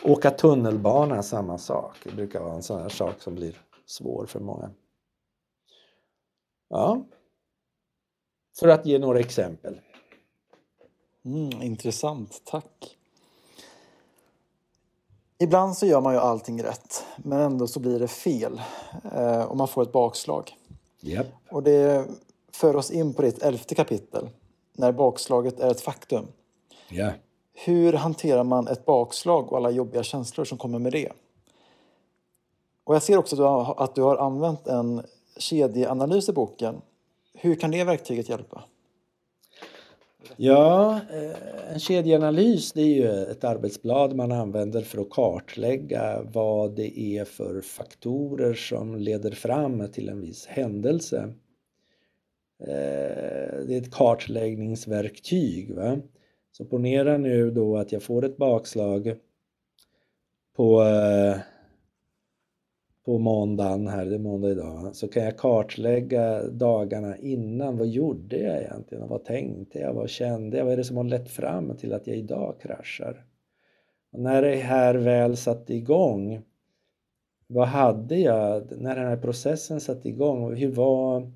Åka 0.04 0.30
tunnelbana, 0.30 1.22
samma 1.22 1.58
sak. 1.58 1.96
Det 2.04 2.12
brukar 2.12 2.40
vara 2.40 2.54
en 2.54 2.62
sån 2.62 2.82
här 2.82 2.88
sak 2.88 3.22
som 3.22 3.34
blir 3.34 3.60
svår 3.86 4.26
för 4.26 4.40
många. 4.40 4.70
Ja. 6.68 7.04
För 8.58 8.68
att 8.68 8.86
ge 8.86 8.98
några 8.98 9.20
exempel. 9.20 9.80
Mm, 11.24 11.62
intressant, 11.62 12.42
tack. 12.44 12.96
Ibland 15.38 15.76
så 15.76 15.86
gör 15.86 16.00
man 16.00 16.14
ju 16.14 16.20
allting 16.20 16.62
rätt, 16.62 17.04
men 17.16 17.40
ändå 17.40 17.66
så 17.66 17.80
blir 17.80 17.98
det 17.98 18.08
fel 18.08 18.60
eh, 19.12 19.42
och 19.42 19.56
man 19.56 19.68
får 19.68 19.82
ett 19.82 19.92
bakslag. 19.92 20.56
Yep. 21.02 21.26
Och 21.50 21.62
det 21.62 22.06
för 22.54 22.76
oss 22.76 22.90
in 22.90 23.14
på 23.14 23.22
ditt 23.22 23.42
elfte 23.42 23.74
kapitel, 23.74 24.28
när 24.72 24.92
bakslaget 24.92 25.60
är 25.60 25.70
ett 25.70 25.80
faktum. 25.80 26.26
Yeah. 26.90 27.12
Hur 27.54 27.92
hanterar 27.92 28.44
man 28.44 28.68
ett 28.68 28.84
bakslag 28.84 29.52
och 29.52 29.56
alla 29.56 29.70
jobbiga 29.70 30.02
känslor 30.02 30.44
som 30.44 30.58
kommer 30.58 30.78
med 30.78 30.92
det? 30.92 31.12
Och 32.84 32.94
jag 32.94 33.02
ser 33.02 33.16
också 33.16 33.36
att 33.36 33.38
du 33.38 33.44
har, 33.44 33.84
att 33.84 33.94
du 33.94 34.02
har 34.02 34.16
använt 34.16 34.66
en 34.66 35.02
kedjeanalys 35.36 36.28
i 36.28 36.32
boken. 36.32 36.80
Hur 37.34 37.54
kan 37.54 37.70
det 37.70 37.84
verktyget 37.84 38.28
hjälpa? 38.28 38.64
Ja, 40.36 41.00
eh, 41.12 41.72
en 41.72 41.80
kedjeanalys 41.80 42.72
det 42.72 42.80
är 42.80 42.86
ju 42.86 43.22
ett 43.22 43.44
arbetsblad 43.44 44.16
man 44.16 44.32
använder 44.32 44.82
för 44.82 45.00
att 45.00 45.10
kartlägga 45.10 46.22
vad 46.32 46.76
det 46.76 47.00
är 47.00 47.24
för 47.24 47.60
faktorer 47.60 48.54
som 48.54 48.96
leder 48.96 49.30
fram 49.30 49.88
till 49.92 50.08
en 50.08 50.20
viss 50.20 50.46
händelse. 50.46 51.34
Eh, 52.66 53.66
det 53.66 53.74
är 53.74 53.78
ett 53.78 53.92
kartläggningsverktyg. 53.92 55.74
Va? 55.74 55.98
Så 56.52 56.64
ponera 56.64 57.18
nu 57.18 57.50
då 57.50 57.76
att 57.76 57.92
jag 57.92 58.02
får 58.02 58.24
ett 58.24 58.36
bakslag 58.36 59.14
på 60.56 60.82
eh, 60.82 61.36
på 63.04 63.18
måndagen 63.18 63.88
här, 63.88 64.04
det 64.04 64.14
är 64.14 64.18
måndag 64.18 64.50
idag, 64.50 64.96
så 64.96 65.08
kan 65.08 65.24
jag 65.24 65.36
kartlägga 65.36 66.42
dagarna 66.48 67.16
innan. 67.16 67.78
Vad 67.78 67.88
gjorde 67.88 68.36
jag 68.36 68.60
egentligen? 68.62 69.08
Vad 69.08 69.24
tänkte 69.24 69.78
jag? 69.78 69.94
Vad 69.94 70.10
kände 70.10 70.56
jag? 70.56 70.64
Vad 70.64 70.72
är 70.72 70.76
det 70.76 70.84
som 70.84 70.96
har 70.96 71.04
lett 71.04 71.30
fram 71.30 71.76
till 71.76 71.92
att 71.92 72.06
jag 72.06 72.16
idag 72.16 72.54
kraschar? 72.60 73.24
Och 74.12 74.20
när 74.20 74.42
det 74.42 74.56
här 74.56 74.94
väl 74.94 75.36
satte 75.36 75.74
igång, 75.74 76.42
vad 77.46 77.68
hade 77.68 78.16
jag 78.16 78.80
när 78.80 78.96
den 78.96 79.06
här 79.06 79.16
processen 79.16 79.80
satte 79.80 80.08
igång? 80.08 80.54
Hur 80.54 80.70
var 80.70 81.32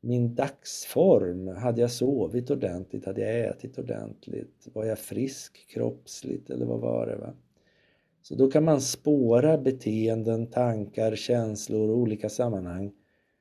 min 0.00 0.34
dagsform? 0.34 1.48
Hade 1.48 1.80
jag 1.80 1.90
sovit 1.90 2.50
ordentligt? 2.50 3.06
Hade 3.06 3.20
jag 3.20 3.48
ätit 3.48 3.78
ordentligt? 3.78 4.68
Var 4.72 4.84
jag 4.84 4.98
frisk 4.98 5.66
kroppsligt 5.68 6.50
eller 6.50 6.66
vad 6.66 6.80
var 6.80 7.06
det? 7.06 7.16
Va? 7.16 7.34
Så 8.22 8.34
då 8.34 8.50
kan 8.50 8.64
man 8.64 8.80
spåra 8.80 9.58
beteenden, 9.58 10.46
tankar, 10.46 11.16
känslor 11.16 11.88
och 11.88 11.96
olika 11.96 12.28
sammanhang 12.28 12.92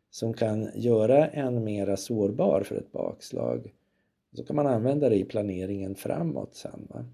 som 0.10 0.34
kan 0.34 0.70
göra 0.76 1.28
en 1.28 1.64
mera 1.64 1.98
sårbar 1.98 2.64
för 2.64 2.76
ett 2.76 2.92
bakslag. 2.92 3.74
Så 4.34 4.44
kan 4.44 4.56
man 4.56 4.68
använda 4.68 5.10
det 5.10 5.16
i 5.16 5.24
planeringen 5.24 5.96
framåt 5.96 6.56
sen. 6.56 6.88
Va? 6.90 7.06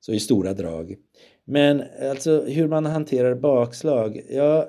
Så 0.00 0.12
i 0.12 0.20
stora 0.20 0.54
drag. 0.54 0.96
Men 1.44 1.82
alltså 2.10 2.44
hur 2.44 2.68
man 2.68 2.86
hanterar 2.86 3.34
bakslag, 3.34 4.20
ja 4.30 4.68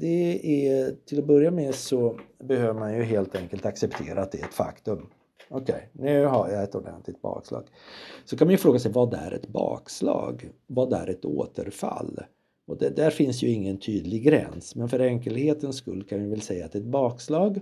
det 0.00 0.40
är 0.68 0.94
till 1.06 1.18
att 1.18 1.26
börja 1.26 1.50
med 1.50 1.74
så 1.74 2.20
behöver 2.44 2.80
man 2.80 2.96
ju 2.96 3.02
helt 3.02 3.36
enkelt 3.36 3.66
acceptera 3.66 4.22
att 4.22 4.32
det 4.32 4.40
är 4.40 4.44
ett 4.44 4.54
faktum. 4.54 5.06
Okej, 5.48 5.90
okay, 5.94 6.10
nu 6.10 6.24
har 6.24 6.50
jag 6.50 6.62
ett 6.62 6.74
ordentligt 6.74 7.22
bakslag. 7.22 7.64
Så 8.24 8.36
kan 8.36 8.46
man 8.46 8.52
ju 8.52 8.58
fråga 8.58 8.78
sig 8.78 8.92
vad 8.92 9.14
är 9.14 9.32
ett 9.32 9.48
bakslag? 9.48 10.50
Vad 10.66 10.92
är 10.92 11.10
ett 11.10 11.24
återfall? 11.24 12.20
Och 12.66 12.78
det, 12.78 12.96
där 12.96 13.10
finns 13.10 13.42
ju 13.42 13.48
ingen 13.48 13.78
tydlig 13.78 14.24
gräns 14.24 14.74
men 14.74 14.88
för 14.88 15.00
enkelhetens 15.00 15.76
skull 15.76 16.04
kan 16.04 16.22
vi 16.22 16.30
väl 16.30 16.40
säga 16.40 16.64
att 16.64 16.74
ett 16.74 16.84
bakslag 16.84 17.60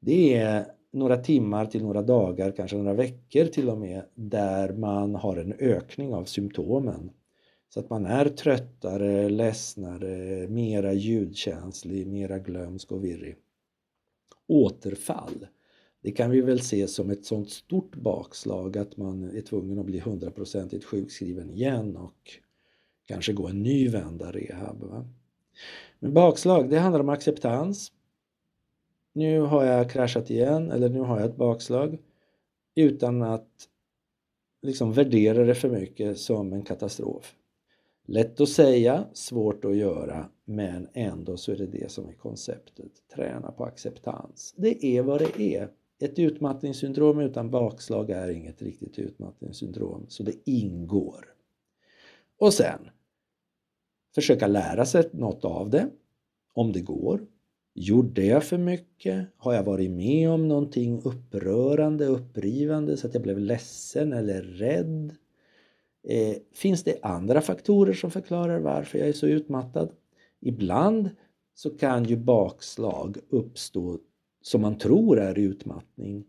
det 0.00 0.34
är 0.34 0.66
några 0.92 1.16
timmar 1.16 1.66
till 1.66 1.82
några 1.82 2.02
dagar, 2.02 2.52
kanske 2.52 2.76
några 2.76 2.94
veckor 2.94 3.44
till 3.44 3.68
och 3.68 3.78
med, 3.78 4.02
där 4.14 4.72
man 4.72 5.14
har 5.14 5.36
en 5.36 5.52
ökning 5.52 6.14
av 6.14 6.24
symptomen. 6.24 7.10
Så 7.68 7.80
att 7.80 7.90
man 7.90 8.06
är 8.06 8.28
tröttare, 8.28 9.28
ledsnare, 9.28 10.48
mera 10.48 10.92
ljudkänslig, 10.92 12.06
mera 12.06 12.38
glömsk 12.38 12.92
och 12.92 13.04
virrig. 13.04 13.36
Återfall 14.48 15.46
det 16.02 16.12
kan 16.12 16.30
vi 16.30 16.40
väl 16.40 16.60
se 16.60 16.88
som 16.88 17.10
ett 17.10 17.24
sånt 17.24 17.50
stort 17.50 17.96
bakslag 17.96 18.78
att 18.78 18.96
man 18.96 19.36
är 19.36 19.40
tvungen 19.40 19.78
att 19.78 19.86
bli 19.86 19.98
hundraprocentigt 19.98 20.84
sjukskriven 20.84 21.50
igen 21.50 21.96
och 21.96 22.38
kanske 23.06 23.32
gå 23.32 23.48
en 23.48 23.62
ny 23.62 23.88
vända 23.88 24.32
rehab. 24.32 24.82
Va? 24.82 25.04
Men 25.98 26.14
bakslag, 26.14 26.70
det 26.70 26.78
handlar 26.78 27.00
om 27.00 27.08
acceptans. 27.08 27.92
Nu 29.12 29.40
har 29.40 29.64
jag 29.64 29.90
kraschat 29.90 30.30
igen 30.30 30.70
eller 30.70 30.88
nu 30.88 31.00
har 31.00 31.20
jag 31.20 31.30
ett 31.30 31.36
bakslag 31.36 31.98
utan 32.74 33.22
att 33.22 33.68
liksom 34.62 34.92
värdera 34.92 35.44
det 35.44 35.54
för 35.54 35.70
mycket 35.70 36.18
som 36.18 36.52
en 36.52 36.62
katastrof. 36.62 37.36
Lätt 38.06 38.40
att 38.40 38.48
säga, 38.48 39.04
svårt 39.12 39.64
att 39.64 39.76
göra, 39.76 40.28
men 40.44 40.88
ändå 40.92 41.36
så 41.36 41.52
är 41.52 41.56
det 41.56 41.66
det 41.66 41.90
som 41.90 42.08
är 42.08 42.12
konceptet. 42.12 42.92
Träna 43.14 43.52
på 43.52 43.64
acceptans. 43.64 44.54
Det 44.56 44.84
är 44.84 45.02
vad 45.02 45.18
det 45.18 45.40
är. 45.40 45.68
Ett 45.98 46.18
utmattningssyndrom 46.18 47.20
utan 47.20 47.50
bakslag 47.50 48.10
är 48.10 48.28
inget 48.28 48.62
riktigt 48.62 48.98
utmattningssyndrom, 48.98 50.04
så 50.08 50.22
det 50.22 50.34
ingår. 50.44 51.34
Och 52.38 52.54
sen 52.54 52.90
försöka 54.14 54.46
lära 54.46 54.86
sig 54.86 55.10
något 55.12 55.44
av 55.44 55.70
det, 55.70 55.90
om 56.52 56.72
det 56.72 56.80
går. 56.80 57.26
Gjorde 57.74 58.24
jag 58.24 58.44
för 58.44 58.58
mycket? 58.58 59.26
Har 59.36 59.54
jag 59.54 59.62
varit 59.62 59.90
med 59.90 60.30
om 60.30 60.48
någonting 60.48 61.02
upprörande, 61.04 62.06
upprivande 62.06 62.96
så 62.96 63.06
att 63.06 63.14
jag 63.14 63.22
blev 63.22 63.38
ledsen 63.38 64.12
eller 64.12 64.42
rädd? 64.42 65.16
Eh, 66.08 66.36
finns 66.54 66.84
det 66.84 66.98
andra 67.02 67.40
faktorer 67.40 67.92
som 67.92 68.10
förklarar 68.10 68.58
varför 68.58 68.98
jag 68.98 69.08
är 69.08 69.12
så 69.12 69.26
utmattad? 69.26 69.90
Ibland 70.40 71.10
så 71.54 71.70
kan 71.70 72.04
ju 72.04 72.16
bakslag 72.16 73.18
uppstå 73.28 73.98
som 74.42 74.60
man 74.60 74.78
tror 74.78 75.18
är 75.18 75.38
utmattning 75.38 76.24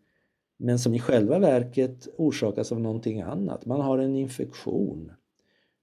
men 0.58 0.80
som 0.80 0.94
i 0.94 1.00
själva 1.00 1.40
verket 1.40 2.08
orsakas 2.18 2.72
av 2.72 2.80
någonting 2.80 3.22
annat. 3.22 3.66
Man 3.66 3.82
har 3.82 3.98
en 3.98 4.16
infektion, 4.16 5.12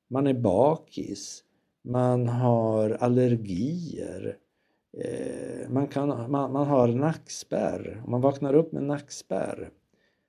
man 0.09 0.27
är 0.27 0.35
bakis, 0.35 1.45
man 1.83 2.29
har 2.29 2.91
allergier, 2.91 4.37
Eh, 4.99 5.71
man, 5.71 5.87
kan, 5.87 6.31
man, 6.31 6.53
man 6.53 6.67
har 6.67 6.89
nackspärr. 6.89 8.03
Om 8.05 8.11
man 8.11 8.21
vaknar 8.21 8.55
upp 8.55 8.73
med 8.73 8.83
nackspärr 8.83 9.71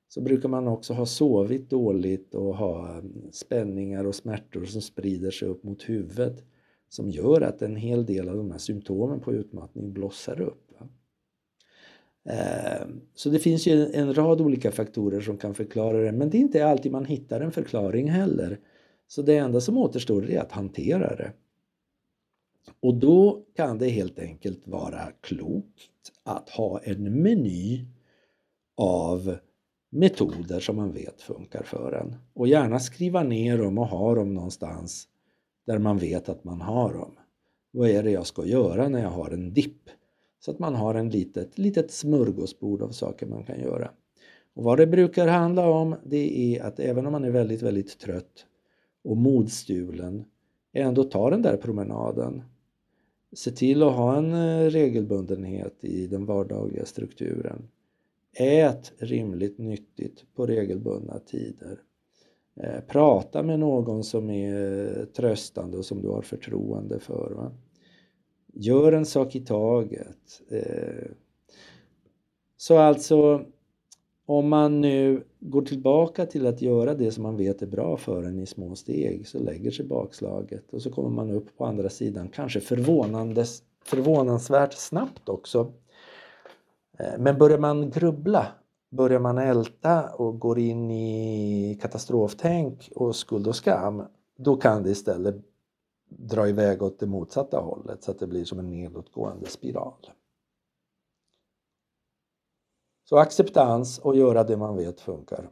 så 0.07 0.21
brukar 0.21 0.49
man 0.49 0.67
också 0.67 0.93
ha 0.93 1.05
sovit 1.05 1.69
dåligt 1.69 2.35
och 2.35 2.57
ha 2.57 2.89
mm, 2.89 3.31
spänningar 3.31 4.05
och 4.05 4.15
smärtor 4.15 4.65
som 4.65 4.81
sprider 4.81 5.31
sig 5.31 5.47
upp 5.47 5.63
mot 5.63 5.89
huvudet 5.89 6.43
som 6.89 7.09
gör 7.09 7.41
att 7.41 7.61
en 7.61 7.75
hel 7.75 8.05
del 8.05 8.29
av 8.29 8.37
de 8.37 8.51
här 8.51 8.57
symptomen 8.57 9.19
på 9.19 9.33
utmattning 9.33 9.93
blossar 9.93 10.41
upp. 10.41 10.71
Eh, 12.29 12.87
så 13.15 13.29
det 13.29 13.39
finns 13.39 13.67
ju 13.67 13.91
en 13.93 14.13
rad 14.13 14.41
olika 14.41 14.71
faktorer 14.71 15.21
som 15.21 15.37
kan 15.37 15.53
förklara 15.53 15.97
det 15.97 16.11
men 16.11 16.29
det 16.29 16.37
är 16.37 16.39
inte 16.39 16.65
alltid 16.65 16.91
man 16.91 17.05
hittar 17.05 17.41
en 17.41 17.51
förklaring 17.51 18.09
heller. 18.09 18.59
Så 19.07 19.21
det 19.21 19.37
enda 19.37 19.61
som 19.61 19.77
återstår 19.77 20.29
är 20.29 20.39
att 20.39 20.51
hantera 20.51 21.15
det. 21.15 21.31
Och 22.79 22.95
då 22.95 23.43
kan 23.55 23.77
det 23.77 23.89
helt 23.89 24.19
enkelt 24.19 24.67
vara 24.67 25.11
klokt 25.21 26.11
att 26.23 26.49
ha 26.49 26.79
en 26.79 27.21
meny 27.21 27.85
av 28.77 29.37
metoder 29.89 30.59
som 30.59 30.75
man 30.75 30.91
vet 30.91 31.21
funkar 31.21 31.63
för 31.63 31.91
en. 31.91 32.15
Och 32.33 32.47
gärna 32.47 32.79
skriva 32.79 33.23
ner 33.23 33.57
dem 33.57 33.77
och 33.77 33.87
ha 33.87 34.15
dem 34.15 34.33
någonstans 34.33 35.07
där 35.65 35.77
man 35.77 35.97
vet 35.97 36.29
att 36.29 36.43
man 36.43 36.61
har 36.61 36.93
dem. 36.93 37.11
Vad 37.71 37.89
är 37.89 38.03
det 38.03 38.11
jag 38.11 38.25
ska 38.25 38.45
göra 38.45 38.89
när 38.89 39.01
jag 39.01 39.09
har 39.09 39.29
en 39.29 39.53
dipp? 39.53 39.89
Så 40.39 40.51
att 40.51 40.59
man 40.59 40.75
har 40.75 40.95
en 40.95 41.09
litet, 41.09 41.57
litet 41.57 41.91
smörgåsbord 41.91 42.81
av 42.81 42.89
saker 42.89 43.25
man 43.25 43.43
kan 43.43 43.59
göra. 43.59 43.91
Och 44.53 44.63
vad 44.63 44.77
det 44.77 44.87
brukar 44.87 45.27
handla 45.27 45.69
om 45.69 45.95
det 46.05 46.55
är 46.55 46.63
att 46.63 46.79
även 46.79 47.05
om 47.05 47.11
man 47.11 47.23
är 47.23 47.31
väldigt, 47.31 47.61
väldigt 47.61 47.99
trött 47.99 48.45
och 49.03 49.17
modstulen 49.17 50.25
ändå 50.73 51.03
ta 51.03 51.29
den 51.29 51.41
där 51.41 51.57
promenaden. 51.57 52.41
Se 53.33 53.51
till 53.51 53.83
att 53.83 53.95
ha 53.95 54.17
en 54.17 54.33
eh, 54.33 54.69
regelbundenhet 54.69 55.83
i 55.83 56.07
den 56.07 56.25
vardagliga 56.25 56.85
strukturen. 56.85 57.67
Ät 58.37 58.93
rimligt 58.97 59.57
nyttigt 59.57 60.25
på 60.35 60.45
regelbundna 60.45 61.19
tider. 61.19 61.81
Eh, 62.55 62.81
prata 62.87 63.43
med 63.43 63.59
någon 63.59 64.03
som 64.03 64.29
är 64.29 64.99
eh, 64.99 65.05
tröstande 65.05 65.77
och 65.77 65.85
som 65.85 66.01
du 66.01 66.07
har 66.07 66.21
förtroende 66.21 66.99
för. 66.99 67.31
Va? 67.35 67.51
Gör 68.53 68.91
en 68.91 69.05
sak 69.05 69.35
i 69.35 69.39
taget. 69.39 70.41
Så 72.57 72.77
alltså, 72.77 73.45
om 74.25 74.49
man 74.49 74.81
nu 74.81 75.23
går 75.41 75.61
tillbaka 75.61 76.25
till 76.25 76.47
att 76.47 76.61
göra 76.61 76.93
det 76.93 77.11
som 77.11 77.23
man 77.23 77.37
vet 77.37 77.61
är 77.61 77.67
bra 77.67 77.97
för 77.97 78.23
en 78.23 78.39
i 78.39 78.45
små 78.45 78.75
steg 78.75 79.27
så 79.27 79.39
lägger 79.39 79.71
sig 79.71 79.85
bakslaget 79.85 80.73
och 80.73 80.81
så 80.81 80.91
kommer 80.91 81.09
man 81.09 81.31
upp 81.31 81.57
på 81.57 81.65
andra 81.65 81.89
sidan, 81.89 82.29
kanske 82.29 82.59
förvånansvärt 83.83 84.73
snabbt 84.73 85.29
också. 85.29 85.73
Eh, 86.99 87.19
men 87.19 87.37
börjar 87.37 87.57
man 87.57 87.89
grubbla, 87.89 88.47
börjar 88.89 89.19
man 89.19 89.37
älta 89.37 90.09
och 90.09 90.39
går 90.39 90.59
in 90.59 90.91
i 90.91 91.79
katastroftänk 91.81 92.89
och 92.95 93.15
skuld 93.15 93.47
och 93.47 93.55
skam, 93.55 94.03
då 94.37 94.55
kan 94.55 94.83
det 94.83 94.89
istället 94.89 95.35
dra 96.09 96.49
iväg 96.49 96.81
åt 96.81 96.99
det 96.99 97.05
motsatta 97.05 97.59
hållet 97.59 98.03
så 98.03 98.11
att 98.11 98.19
det 98.19 98.27
blir 98.27 98.45
som 98.45 98.59
en 98.59 98.69
nedåtgående 98.69 99.45
spiral. 99.47 100.07
Så 103.11 103.17
acceptans 103.17 103.99
och 103.99 104.15
göra 104.15 104.43
det 104.43 104.57
man 104.57 104.77
vet 104.77 105.01
funkar. 105.01 105.49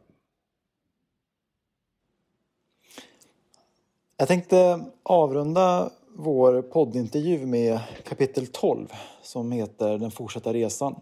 Jag 4.18 4.28
tänkte 4.28 4.86
avrunda 5.04 5.92
vår 6.16 6.62
poddintervju 6.62 7.46
med 7.46 7.80
kapitel 8.04 8.48
12 8.48 8.88
som 9.22 9.52
heter 9.52 9.98
Den 9.98 10.12
fortsatta 10.12 10.54
resan. 10.54 10.96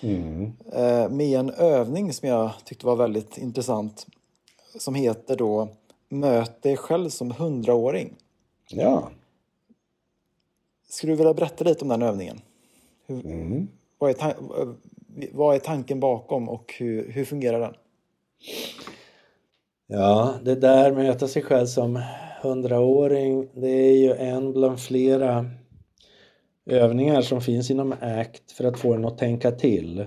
Mm. 0.00 0.52
Eh, 0.72 1.08
med 1.08 1.38
en 1.38 1.50
övning 1.50 2.12
som 2.12 2.28
jag 2.28 2.50
tyckte 2.64 2.86
var 2.86 2.96
väldigt 2.96 3.38
intressant 3.38 4.06
som 4.78 4.94
heter 4.94 5.36
då 5.36 5.68
Möt 6.08 6.62
dig 6.62 6.76
själv 6.76 7.08
som 7.08 7.30
hundraåring. 7.30 8.16
Ja. 8.68 9.10
Skulle 10.88 11.12
du 11.12 11.16
vilja 11.16 11.34
berätta 11.34 11.64
lite 11.64 11.82
om 11.82 11.88
den 11.88 12.02
övningen? 12.02 12.40
Hur, 13.06 13.26
mm. 13.26 13.68
vad, 13.98 14.10
är 14.10 14.34
vad 15.32 15.54
är 15.54 15.58
tanken 15.58 16.00
bakom 16.00 16.48
och 16.48 16.74
hur, 16.78 17.08
hur 17.08 17.24
fungerar 17.24 17.60
den? 17.60 17.74
Ja, 19.86 20.34
det 20.44 20.54
där 20.54 20.92
med 20.92 21.00
att 21.00 21.06
möta 21.06 21.28
sig 21.28 21.42
själv 21.42 21.66
som 21.66 22.02
hundraåring, 22.42 23.48
det 23.54 23.68
är 23.68 23.96
ju 23.96 24.12
en 24.12 24.52
bland 24.52 24.80
flera 24.80 25.50
övningar 26.66 27.22
som 27.22 27.40
finns 27.40 27.70
inom 27.70 27.94
ACT 28.00 28.52
för 28.52 28.64
att 28.64 28.78
få 28.78 28.94
en 28.94 29.04
att 29.04 29.18
tänka 29.18 29.50
till. 29.50 30.06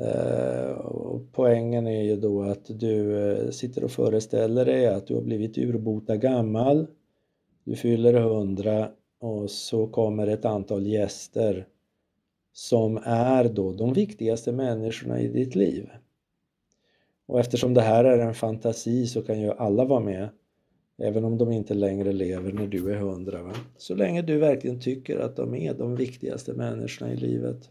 Eh, 0.00 0.70
och 0.70 1.22
poängen 1.32 1.86
är 1.86 2.02
ju 2.02 2.16
då 2.16 2.42
att 2.42 2.64
du 2.80 3.26
eh, 3.30 3.50
sitter 3.50 3.84
och 3.84 3.90
föreställer 3.90 4.64
dig 4.64 4.86
att 4.86 5.06
du 5.06 5.14
har 5.14 5.22
blivit 5.22 5.58
urbota 5.58 6.16
gammal, 6.16 6.86
du 7.64 7.76
fyller 7.76 8.14
hundra 8.14 8.90
och 9.20 9.50
så 9.50 9.86
kommer 9.86 10.26
ett 10.26 10.44
antal 10.44 10.86
gäster 10.86 11.66
som 12.60 13.00
är 13.04 13.48
då 13.48 13.72
de 13.72 13.92
viktigaste 13.92 14.52
människorna 14.52 15.20
i 15.20 15.28
ditt 15.28 15.54
liv. 15.54 15.90
Och 17.26 17.40
eftersom 17.40 17.74
det 17.74 17.80
här 17.80 18.04
är 18.04 18.18
en 18.18 18.34
fantasi 18.34 19.06
så 19.06 19.22
kan 19.22 19.40
ju 19.40 19.50
alla 19.50 19.84
vara 19.84 20.00
med 20.00 20.28
även 20.98 21.24
om 21.24 21.38
de 21.38 21.52
inte 21.52 21.74
längre 21.74 22.12
lever 22.12 22.52
när 22.52 22.66
du 22.66 22.92
är 22.92 22.96
hundra. 22.96 23.42
Va? 23.42 23.52
Så 23.76 23.94
länge 23.94 24.22
du 24.22 24.38
verkligen 24.38 24.80
tycker 24.80 25.18
att 25.18 25.36
de 25.36 25.54
är 25.54 25.74
de 25.74 25.96
viktigaste 25.96 26.52
människorna 26.52 27.12
i 27.12 27.16
livet. 27.16 27.70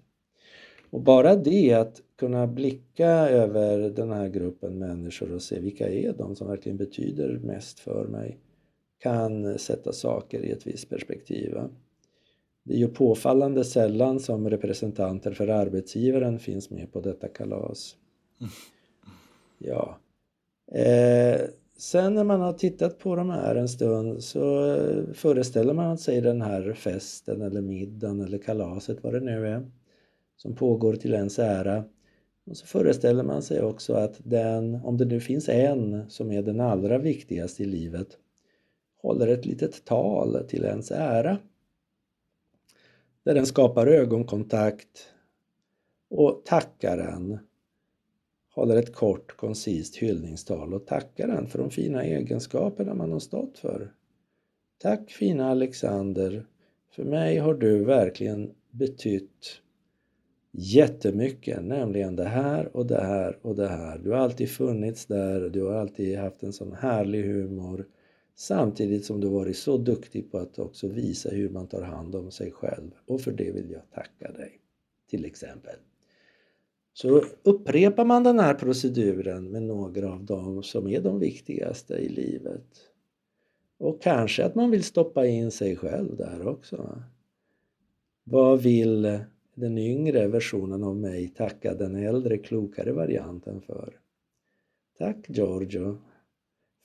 Och 0.90 1.02
bara 1.02 1.36
det 1.36 1.74
att 1.74 2.02
kunna 2.16 2.48
blicka 2.48 3.10
över 3.10 3.90
den 3.90 4.12
här 4.12 4.30
gruppen 4.30 4.80
människor 4.80 5.34
och 5.34 5.42
se 5.42 5.60
vilka 5.60 5.90
är 5.90 6.14
de 6.14 6.36
som 6.36 6.48
verkligen 6.48 6.78
betyder 6.78 7.40
mest 7.44 7.80
för 7.80 8.08
mig 8.08 8.38
kan 9.00 9.60
sätta 9.60 9.94
saker 9.94 10.46
i 10.46 10.52
ett 10.52 10.68
visst 10.68 10.90
perspektiv. 10.90 11.54
Va? 11.54 11.70
Det 12.70 12.76
är 12.76 12.80
ju 12.80 12.88
påfallande 12.88 13.64
sällan 13.64 14.20
som 14.20 14.50
representanter 14.50 15.32
för 15.32 15.48
arbetsgivaren 15.48 16.40
finns 16.40 16.70
med 16.70 16.94
på 16.94 17.00
detta 17.00 17.28
kalas. 17.28 17.96
Ja. 19.58 19.98
Eh, 20.72 21.42
sen 21.78 22.14
när 22.14 22.24
man 22.24 22.42
har 22.42 22.54
tittat 22.54 23.00
på 23.00 23.16
de 23.16 23.30
här 23.30 23.56
en 23.56 23.70
stund 23.70 24.24
så 24.24 24.76
föreställer 25.14 25.74
man 25.74 25.98
sig 25.98 26.22
den 26.22 26.42
här 26.42 26.74
festen 26.74 27.42
eller 27.42 27.62
middagen 27.62 28.22
eller 28.22 28.38
kalaset, 28.38 29.04
vad 29.04 29.14
det 29.14 29.20
nu 29.20 29.48
är, 29.48 29.72
som 30.38 30.56
pågår 30.56 30.94
till 30.94 31.14
ens 31.14 31.40
ära. 31.40 31.84
Och 32.46 32.58
så 32.58 32.66
föreställer 32.66 33.24
man 33.24 33.42
sig 33.42 33.62
också 33.62 33.94
att 33.94 34.20
den, 34.24 34.76
om 34.76 34.98
det 34.98 35.06
nu 35.06 35.20
finns 35.20 35.50
en 35.50 36.10
som 36.10 36.32
är 36.32 36.42
den 36.42 36.60
allra 36.60 36.98
viktigaste 36.98 37.64
i 37.64 37.66
livet, 37.66 38.18
håller 39.02 39.28
ett 39.28 39.46
litet 39.46 39.86
tal 39.86 40.44
till 40.48 40.64
ens 40.64 40.92
ära 40.92 41.38
där 43.30 43.36
den 43.36 43.46
skapar 43.46 43.88
ögonkontakt 43.88 45.08
och 46.10 46.42
tackar 46.46 46.98
den, 46.98 47.40
Håller 48.52 48.76
ett 48.76 48.96
kort 48.96 49.38
koncist 49.38 49.96
hyllningstal 49.96 50.74
och 50.74 50.88
tackar 50.88 51.28
en 51.28 51.48
för 51.48 51.60
de 51.60 51.70
fina 51.70 52.04
egenskaperna 52.04 52.94
man 52.94 53.12
har 53.12 53.20
stått 53.20 53.58
för. 53.58 53.94
Tack 54.78 55.12
fina 55.12 55.50
Alexander, 55.50 56.46
för 56.92 57.04
mig 57.04 57.38
har 57.38 57.54
du 57.54 57.84
verkligen 57.84 58.52
betytt 58.72 59.62
jättemycket, 60.52 61.64
nämligen 61.64 62.16
det 62.16 62.28
här 62.28 62.78
och 62.78 62.86
det 62.86 63.02
här 63.02 63.38
och 63.42 63.56
det 63.56 63.68
här. 63.68 63.98
Du 63.98 64.10
har 64.10 64.18
alltid 64.18 64.50
funnits 64.50 65.06
där, 65.06 65.50
du 65.50 65.64
har 65.64 65.74
alltid 65.74 66.18
haft 66.18 66.44
en 66.44 66.54
sån 66.54 66.74
härlig 66.74 67.24
humor 67.24 67.86
Samtidigt 68.40 69.06
som 69.06 69.22
du 69.22 69.28
varit 69.28 69.58
så 69.58 69.78
duktig 69.78 70.32
på 70.32 70.38
att 70.38 70.60
också 70.60 70.88
visa 70.88 71.30
hur 71.30 71.50
man 71.50 71.68
tar 71.68 71.82
hand 71.82 72.16
om 72.16 72.32
sig 72.32 72.52
själv 72.52 72.92
och 73.06 73.22
för 73.22 73.32
det 73.32 73.52
vill 73.52 73.72
jag 73.72 73.92
tacka 73.92 74.32
dig. 74.32 74.60
Till 75.10 75.26
exempel. 75.26 75.76
Så 76.94 77.24
upprepar 77.44 78.06
man 78.06 78.24
den 78.24 78.40
här 78.40 78.54
proceduren 78.54 79.52
med 79.52 79.64
några 79.64 80.14
av 80.14 80.24
dem 80.24 80.64
som 80.64 80.88
är 80.88 81.02
de 81.02 81.20
viktigaste 81.20 81.94
i 81.94 82.10
livet. 82.10 82.66
Och 83.78 84.02
kanske 84.02 84.46
att 84.46 84.56
man 84.56 84.72
vill 84.72 84.84
stoppa 84.84 85.26
in 85.26 85.52
sig 85.52 85.76
själv 85.76 86.16
där 86.16 86.48
också. 86.48 87.04
Vad 88.24 88.62
vill 88.62 89.20
den 89.56 89.78
yngre 89.78 90.28
versionen 90.28 90.84
av 90.84 90.96
mig 90.96 91.28
tacka 91.28 91.74
den 91.74 91.96
äldre 91.96 92.38
klokare 92.38 92.92
varianten 92.92 93.62
för? 93.62 94.00
Tack 94.98 95.30
Giorgio 95.30 95.98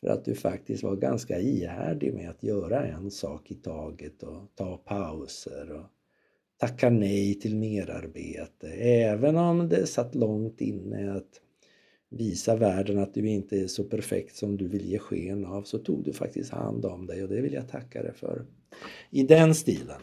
för 0.05 0.11
att 0.11 0.25
du 0.25 0.35
faktiskt 0.35 0.83
var 0.83 0.97
ganska 0.97 1.41
ihärdig 1.41 2.15
med 2.15 2.31
att 2.31 2.43
göra 2.43 2.87
en 2.87 3.11
sak 3.11 3.51
i 3.51 3.55
taget 3.55 4.23
och 4.23 4.55
ta 4.55 4.77
pauser 4.77 5.73
och 5.73 5.87
tacka 6.57 6.91
nej 6.91 7.35
till 7.35 7.57
merarbete. 7.57 8.69
Även 8.79 9.37
om 9.37 9.69
det 9.69 9.87
satt 9.87 10.15
långt 10.15 10.61
inne 10.61 11.13
att 11.13 11.41
visa 12.09 12.57
världen 12.57 12.99
att 12.99 13.15
du 13.15 13.29
inte 13.29 13.57
är 13.57 13.67
så 13.67 13.85
perfekt 13.85 14.37
som 14.37 14.57
du 14.57 14.69
vill 14.69 14.87
ge 14.87 14.99
sken 14.99 15.45
av 15.45 15.63
så 15.63 15.79
tog 15.79 16.05
du 16.05 16.13
faktiskt 16.13 16.51
hand 16.51 16.85
om 16.85 17.07
dig 17.07 17.23
och 17.23 17.29
det 17.29 17.41
vill 17.41 17.55
jag 17.55 17.69
tacka 17.69 18.03
dig 18.03 18.15
för. 18.15 18.47
I 19.11 19.23
den 19.23 19.55
stilen. 19.55 20.01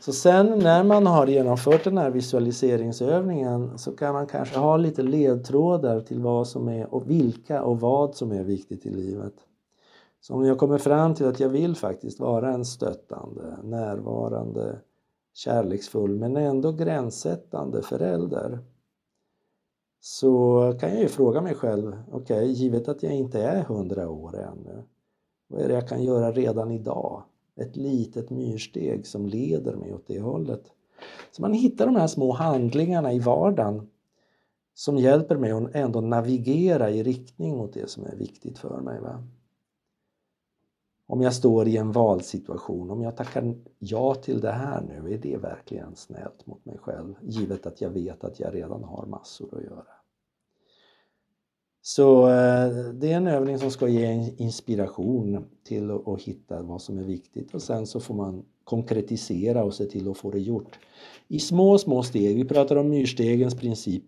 Så 0.00 0.12
sen 0.12 0.58
när 0.58 0.84
man 0.84 1.06
har 1.06 1.26
genomfört 1.26 1.84
den 1.84 1.98
här 1.98 2.10
visualiseringsövningen 2.10 3.78
så 3.78 3.92
kan 3.92 4.14
man 4.14 4.26
kanske 4.26 4.58
ha 4.58 4.76
lite 4.76 5.02
ledtrådar 5.02 6.00
till 6.00 6.20
vad 6.20 6.48
som 6.48 6.68
är 6.68 6.94
och 6.94 7.10
vilka 7.10 7.62
och 7.62 7.80
vad 7.80 8.14
som 8.14 8.32
är 8.32 8.44
viktigt 8.44 8.86
i 8.86 8.90
livet. 8.90 9.34
Så 10.20 10.34
om 10.34 10.44
jag 10.44 10.58
kommer 10.58 10.78
fram 10.78 11.14
till 11.14 11.26
att 11.26 11.40
jag 11.40 11.48
vill 11.48 11.76
faktiskt 11.76 12.20
vara 12.20 12.52
en 12.52 12.64
stöttande, 12.64 13.56
närvarande, 13.62 14.78
kärleksfull 15.34 16.16
men 16.16 16.36
ändå 16.36 16.72
gränssättande 16.72 17.82
förälder 17.82 18.58
så 20.00 20.58
kan 20.80 20.90
jag 20.90 21.00
ju 21.00 21.08
fråga 21.08 21.40
mig 21.40 21.54
själv, 21.54 21.96
okej, 22.12 22.36
okay, 22.36 22.46
givet 22.46 22.88
att 22.88 23.02
jag 23.02 23.12
inte 23.12 23.42
är 23.42 23.62
hundra 23.62 24.10
år 24.10 24.38
ännu, 24.38 24.82
vad 25.48 25.60
är 25.60 25.68
det 25.68 25.74
jag 25.74 25.88
kan 25.88 26.02
göra 26.02 26.32
redan 26.32 26.70
idag 26.70 27.22
ett 27.56 27.76
litet 27.76 28.30
myrsteg 28.30 29.06
som 29.06 29.26
leder 29.26 29.76
mig 29.76 29.94
åt 29.94 30.06
det 30.06 30.20
hållet. 30.20 30.72
Så 31.30 31.42
man 31.42 31.52
hittar 31.52 31.86
de 31.86 31.96
här 31.96 32.06
små 32.06 32.32
handlingarna 32.32 33.12
i 33.12 33.18
vardagen 33.18 33.88
som 34.74 34.96
hjälper 34.96 35.36
mig 35.36 35.50
att 35.50 35.74
ändå 35.74 36.00
navigera 36.00 36.90
i 36.90 37.02
riktning 37.02 37.56
mot 37.56 37.72
det 37.72 37.90
som 37.90 38.04
är 38.04 38.16
viktigt 38.16 38.58
för 38.58 38.80
mig. 38.80 39.00
Va? 39.00 39.24
Om 41.06 41.22
jag 41.22 41.34
står 41.34 41.68
i 41.68 41.76
en 41.76 41.92
valsituation, 41.92 42.90
om 42.90 43.02
jag 43.02 43.16
tackar 43.16 43.54
ja 43.78 44.14
till 44.14 44.40
det 44.40 44.52
här 44.52 44.82
nu, 44.82 45.14
är 45.14 45.18
det 45.18 45.36
verkligen 45.36 45.96
snällt 45.96 46.46
mot 46.46 46.64
mig 46.64 46.78
själv? 46.78 47.14
Givet 47.22 47.66
att 47.66 47.80
jag 47.80 47.90
vet 47.90 48.24
att 48.24 48.40
jag 48.40 48.54
redan 48.54 48.84
har 48.84 49.06
massor 49.06 49.58
att 49.58 49.64
göra. 49.64 50.01
Så 51.84 52.28
eh, 52.28 52.68
det 52.94 53.12
är 53.12 53.16
en 53.16 53.26
övning 53.26 53.58
som 53.58 53.70
ska 53.70 53.88
ge 53.88 54.34
inspiration 54.36 55.44
till 55.64 55.90
att 55.90 56.22
hitta 56.22 56.62
vad 56.62 56.82
som 56.82 56.98
är 56.98 57.02
viktigt 57.02 57.54
och 57.54 57.62
sen 57.62 57.86
så 57.86 58.00
får 58.00 58.14
man 58.14 58.44
konkretisera 58.64 59.64
och 59.64 59.74
se 59.74 59.84
till 59.84 60.10
att 60.10 60.18
få 60.18 60.30
det 60.30 60.38
gjort. 60.38 60.78
I 61.28 61.40
små, 61.40 61.78
små 61.78 62.02
steg. 62.02 62.36
Vi 62.36 62.44
pratar 62.44 62.76
om 62.76 62.88
myrstegens 62.88 63.54
princip. 63.54 64.04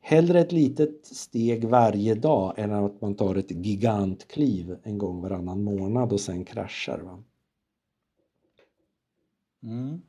Hellre 0.00 0.40
ett 0.40 0.52
litet 0.52 1.06
steg 1.06 1.64
varje 1.64 2.14
dag 2.14 2.54
än 2.56 2.72
att 2.72 3.00
man 3.00 3.14
tar 3.14 3.34
ett 3.34 3.50
gigantkliv 3.50 4.76
en 4.82 4.98
gång 4.98 5.22
varannan 5.22 5.62
månad 5.62 6.12
och 6.12 6.20
sen 6.20 6.44
kraschar. 6.44 6.98
Va? 6.98 7.22
Mm. 9.62 10.02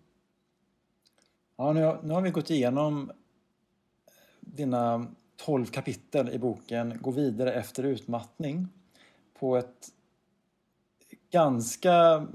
Ja, 1.57 1.73
nu, 1.73 1.97
nu 2.03 2.13
har 2.13 2.21
vi 2.21 2.29
gått 2.29 2.49
igenom 2.49 3.11
dina 4.39 5.07
12 5.37 5.65
kapitel 5.65 6.29
i 6.29 6.39
boken 6.39 6.97
Gå 7.01 7.11
vidare 7.11 7.53
efter 7.53 7.83
utmattning 7.83 8.67
på 9.39 9.57
ett 9.57 9.87
ganska 11.31 12.27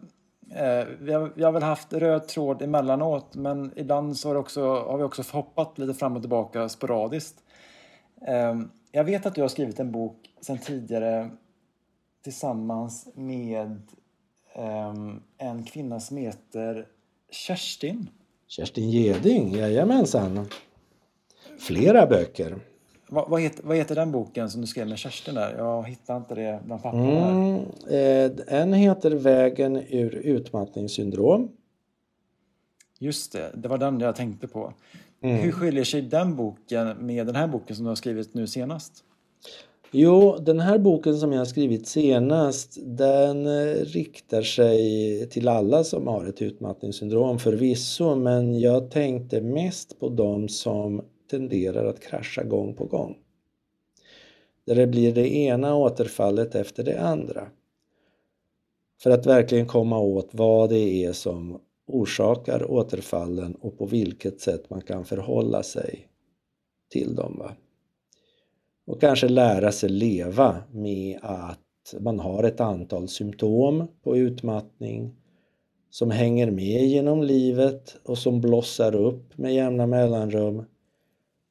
eh, 0.51 0.85
vi, 1.01 1.13
har, 1.13 1.33
vi 1.35 1.45
har 1.45 1.53
väl 1.53 1.63
haft 1.63 1.93
röd 1.93 2.29
tråd 2.29 2.63
emellanåt 2.63 3.35
men 3.35 3.73
ibland 3.77 4.17
så 4.17 4.29
har, 4.29 4.35
också, 4.35 4.63
har 4.63 4.99
vi 4.99 5.05
också 5.05 5.23
hoppat 5.33 5.79
lite 5.79 5.95
fram 5.95 6.17
och 6.17 6.23
tillbaka 6.23 6.69
sporadiskt. 6.69 7.43
Eh, 8.27 8.61
jag 8.93 9.05
vet 9.05 9.27
att 9.27 9.35
du 9.35 9.41
har 9.41 9.49
skrivit 9.49 9.81
en 9.81 9.93
bok 9.93 10.35
sen 10.41 10.59
tidigare 10.59 11.31
tillsammans 12.23 13.09
med 13.15 13.83
eh, 14.55 14.95
en 15.39 15.65
kvinna 15.65 16.01
som 16.01 16.17
heter 16.17 16.87
Kerstin. 17.31 18.11
Kerstin 18.47 18.91
Geding, 18.91 19.53
jajamensan. 19.53 20.49
Flera 21.59 22.07
böcker. 22.07 22.59
Vad, 23.09 23.31
vad, 23.31 23.41
heter, 23.41 23.63
vad 23.65 23.77
heter 23.77 23.95
den 23.95 24.13
boken 24.13 24.51
som 24.51 24.61
du 24.61 24.67
skrev 24.67 24.89
med 24.89 24.99
Kerstin 24.99 25.35
där? 25.35 25.55
Jag 25.59 25.89
hittar 25.89 26.17
inte 26.17 26.35
det 26.35 26.61
bland 26.65 26.83
papperna. 26.83 27.31
Mm, 27.31 27.61
eh, 27.91 28.61
en 28.61 28.73
heter 28.73 29.11
Vägen 29.11 29.77
ur 29.77 30.15
utmattningssyndrom. 30.15 31.49
Just 32.99 33.33
det, 33.33 33.51
det 33.55 33.69
var 33.69 33.79
den 33.79 34.01
jag 34.01 34.17
tänkte 34.17 34.49
på. 34.49 34.73
Mm. 35.21 35.37
Hur 35.37 35.53
skiljer 35.53 35.85
sig 35.85 36.03
den 36.03 36.37
boken 36.37 37.07
med 37.07 37.27
den 37.27 37.37
här 37.37 37.47
boken 37.47 37.77
som 37.77 37.85
du 37.85 37.89
har 37.89 37.97
skrivit 37.97 38.35
nu 38.35 38.47
senast? 38.47 39.05
Jo, 39.91 40.37
den 40.41 40.61
här 40.61 40.79
boken 40.79 41.19
som 41.19 41.33
jag 41.33 41.41
har 41.41 41.45
skrivit 41.45 41.87
senast 41.87 42.79
den 42.83 43.47
eh, 43.47 43.75
riktar 43.75 44.43
sig 44.43 45.29
till 45.31 45.49
alla 45.49 45.85
som 45.85 46.07
har 46.07 46.27
ett 46.27 46.43
utmattningssyndrom 46.43 47.39
förvisso 47.39 48.15
men 48.15 48.61
jag 48.61 48.91
tänkte 48.91 49.41
mest 49.41 50.01
på 50.01 50.09
de 50.09 50.49
som 50.49 51.03
tenderar 51.29 51.85
att 51.85 52.01
krascha 52.01 52.43
gång 52.43 52.75
på 52.75 52.85
gång. 52.85 53.19
Där 54.65 54.75
det 54.75 54.87
blir 54.87 55.15
det 55.15 55.35
ena 55.35 55.77
återfallet 55.77 56.55
efter 56.55 56.85
det 56.85 57.01
andra. 57.01 57.49
För 59.03 59.11
att 59.11 59.27
verkligen 59.27 59.67
komma 59.67 59.99
åt 59.99 60.29
vad 60.33 60.71
det 60.71 61.05
är 61.05 61.13
som 61.13 61.61
orsakar 61.87 62.71
återfallen 62.71 63.55
och 63.55 63.79
på 63.79 63.87
vilket 63.87 64.41
sätt 64.41 64.71
man 64.71 64.81
kan 64.81 65.05
förhålla 65.05 65.63
sig 65.63 66.09
till 66.89 67.15
dem. 67.15 67.37
Va? 67.39 67.53
Och 68.87 69.01
kanske 69.01 69.29
lära 69.29 69.73
sig 69.73 69.89
leva 69.89 70.57
med 70.73 71.19
att 71.23 71.95
man 72.01 72.21
har 72.21 72.45
ett 72.45 72.61
antal 72.61 73.09
symptom 73.09 73.87
på 74.03 74.17
utmattning 74.17 75.15
som 75.91 76.11
hänger 76.11 76.51
med 76.51 76.87
genom 76.87 77.23
livet 77.23 77.97
och 78.05 78.19
som 78.19 78.41
blossar 78.41 78.95
upp 78.95 79.39
med 79.39 79.55
jämna 79.55 79.87
mellanrum 79.87 80.65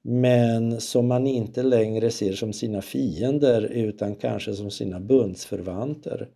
men 0.10 0.82
som 0.82 1.08
man 1.08 1.28
inte 1.28 1.64
längre 1.64 2.12
ser 2.12 2.34
som 2.34 2.54
sina 2.54 2.82
fiender 2.82 3.62
utan 3.62 4.16
kanske 4.16 4.54
som 4.54 4.72
sina 4.72 5.00
bundsförvanter 5.00 6.30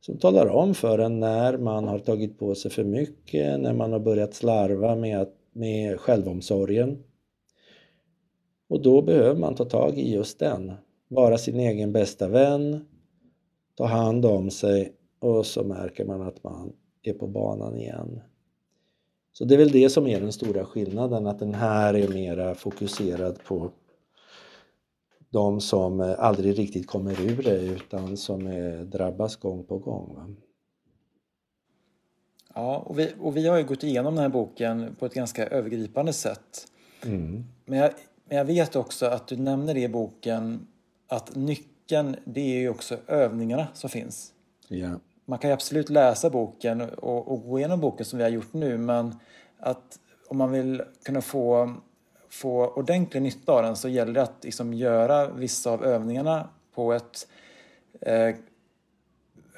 som 0.00 0.18
talar 0.18 0.46
om 0.46 0.74
för 0.74 0.98
en 0.98 1.20
när 1.20 1.58
man 1.58 1.88
har 1.88 1.98
tagit 1.98 2.38
på 2.38 2.54
sig 2.54 2.70
för 2.70 2.84
mycket, 2.84 3.60
när 3.60 3.72
man 3.72 3.92
har 3.92 3.98
börjat 3.98 4.34
slarva 4.34 4.96
med, 4.96 5.20
att, 5.20 5.34
med 5.52 6.00
självomsorgen. 6.00 6.98
Och 8.68 8.82
då 8.82 9.02
behöver 9.02 9.40
man 9.40 9.54
ta 9.54 9.64
tag 9.64 9.98
i 9.98 10.12
just 10.12 10.38
den, 10.38 10.72
vara 11.08 11.38
sin 11.38 11.60
egen 11.60 11.92
bästa 11.92 12.28
vän, 12.28 12.84
ta 13.74 13.86
hand 13.86 14.26
om 14.26 14.50
sig 14.50 14.92
och 15.20 15.46
så 15.46 15.64
märker 15.64 16.04
man 16.04 16.22
att 16.22 16.44
man 16.44 16.72
är 17.02 17.12
på 17.12 17.26
banan 17.26 17.78
igen. 17.78 18.20
Så 19.38 19.44
det 19.44 19.54
är 19.54 19.58
väl 19.58 19.70
det 19.70 19.90
som 19.90 20.06
är 20.06 20.20
den 20.20 20.32
stora 20.32 20.64
skillnaden, 20.64 21.26
att 21.26 21.38
den 21.38 21.54
här 21.54 21.94
är 21.94 22.08
mera 22.08 22.54
fokuserad 22.54 23.44
på 23.44 23.70
de 25.30 25.60
som 25.60 26.16
aldrig 26.18 26.58
riktigt 26.58 26.86
kommer 26.86 27.20
ur 27.20 27.42
det 27.42 27.60
utan 27.60 28.16
som 28.16 28.46
är, 28.46 28.84
drabbas 28.84 29.36
gång 29.36 29.64
på 29.64 29.78
gång. 29.78 30.14
Va? 30.14 30.34
Ja, 32.54 32.78
och 32.78 32.98
vi, 32.98 33.12
och 33.20 33.36
vi 33.36 33.46
har 33.46 33.58
ju 33.58 33.64
gått 33.64 33.84
igenom 33.84 34.14
den 34.14 34.22
här 34.22 34.28
boken 34.28 34.96
på 34.98 35.06
ett 35.06 35.14
ganska 35.14 35.46
övergripande 35.46 36.12
sätt. 36.12 36.66
Mm. 37.04 37.44
Men, 37.64 37.78
jag, 37.78 37.90
men 38.28 38.38
jag 38.38 38.44
vet 38.44 38.76
också 38.76 39.06
att 39.06 39.28
du 39.28 39.36
nämner 39.36 39.76
i 39.76 39.88
boken 39.88 40.66
att 41.08 41.34
nyckeln, 41.34 42.16
det 42.24 42.40
är 42.40 42.58
ju 42.58 42.68
också 42.68 42.96
övningarna 43.06 43.68
som 43.74 43.90
finns. 43.90 44.32
Ja 44.68 44.98
man 45.26 45.38
kan 45.38 45.50
ju 45.50 45.54
absolut 45.54 45.90
läsa 45.90 46.30
boken 46.30 46.80
och, 46.80 47.28
och 47.32 47.42
gå 47.42 47.58
igenom 47.58 47.80
boken 47.80 48.06
som 48.06 48.16
vi 48.16 48.22
har 48.22 48.30
gjort 48.30 48.52
nu 48.52 48.78
men 48.78 49.14
att 49.58 49.98
om 50.28 50.38
man 50.38 50.50
vill 50.50 50.82
kunna 51.04 51.20
få, 51.20 51.74
få 52.28 52.66
ordentlig 52.68 53.22
nytta 53.22 53.52
av 53.52 53.62
den 53.62 53.76
så 53.76 53.88
gäller 53.88 54.12
det 54.12 54.22
att 54.22 54.44
liksom 54.44 54.74
göra 54.74 55.28
vissa 55.28 55.70
av 55.70 55.84
övningarna 55.84 56.48
på 56.74 56.92
ett 56.92 57.28
eh, 58.00 58.34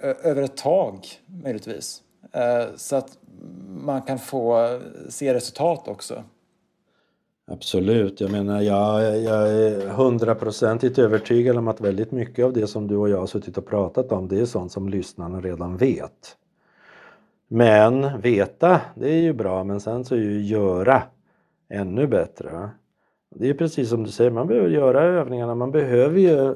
över 0.00 0.42
ett 0.42 0.56
tag 0.56 1.06
möjligtvis. 1.26 2.02
Eh, 2.32 2.66
så 2.76 2.96
att 2.96 3.18
man 3.68 4.02
kan 4.02 4.18
få 4.18 4.80
se 5.08 5.34
resultat 5.34 5.88
också. 5.88 6.24
Absolut, 7.50 8.20
jag 8.20 8.30
menar 8.30 8.60
jag, 8.60 9.22
jag 9.22 9.48
är 9.48 9.88
hundraprocentigt 9.88 10.98
övertygad 10.98 11.56
om 11.56 11.68
att 11.68 11.80
väldigt 11.80 12.10
mycket 12.10 12.44
av 12.44 12.52
det 12.52 12.66
som 12.66 12.86
du 12.86 12.96
och 12.96 13.08
jag 13.08 13.18
har 13.18 13.26
suttit 13.26 13.58
och 13.58 13.66
pratat 13.66 14.12
om 14.12 14.28
det 14.28 14.40
är 14.40 14.44
sånt 14.44 14.72
som 14.72 14.88
lyssnarna 14.88 15.40
redan 15.40 15.76
vet. 15.76 16.36
Men 17.48 18.20
veta, 18.20 18.80
det 18.94 19.10
är 19.10 19.22
ju 19.22 19.32
bra 19.32 19.64
men 19.64 19.80
sen 19.80 20.04
så 20.04 20.14
är 20.14 20.18
ju 20.18 20.42
göra 20.42 21.02
ännu 21.68 22.06
bättre. 22.06 22.70
Det 23.34 23.50
är 23.50 23.54
precis 23.54 23.88
som 23.88 24.04
du 24.04 24.10
säger, 24.10 24.30
man 24.30 24.46
behöver 24.46 24.68
göra 24.68 25.02
övningarna, 25.02 25.54
man 25.54 25.70
behöver 25.70 26.18
ju 26.18 26.54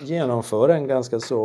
genomföra 0.00 0.74
en 0.74 0.86
ganska 0.86 1.20
så 1.20 1.40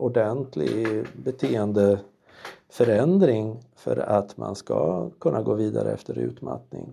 ordentlig 0.00 1.04
beteendeförändring 1.24 3.60
för 3.76 3.96
att 3.96 4.36
man 4.36 4.54
ska 4.54 5.10
kunna 5.10 5.42
gå 5.42 5.54
vidare 5.54 5.92
efter 5.92 6.18
utmattning. 6.18 6.92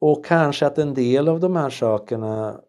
Och 0.00 0.24
kanske 0.24 0.66
att 0.66 0.78
en 0.78 0.94
del 0.94 1.28
av 1.28 1.40
de 1.40 1.56
här 1.56 1.70
sakerna 1.70 2.60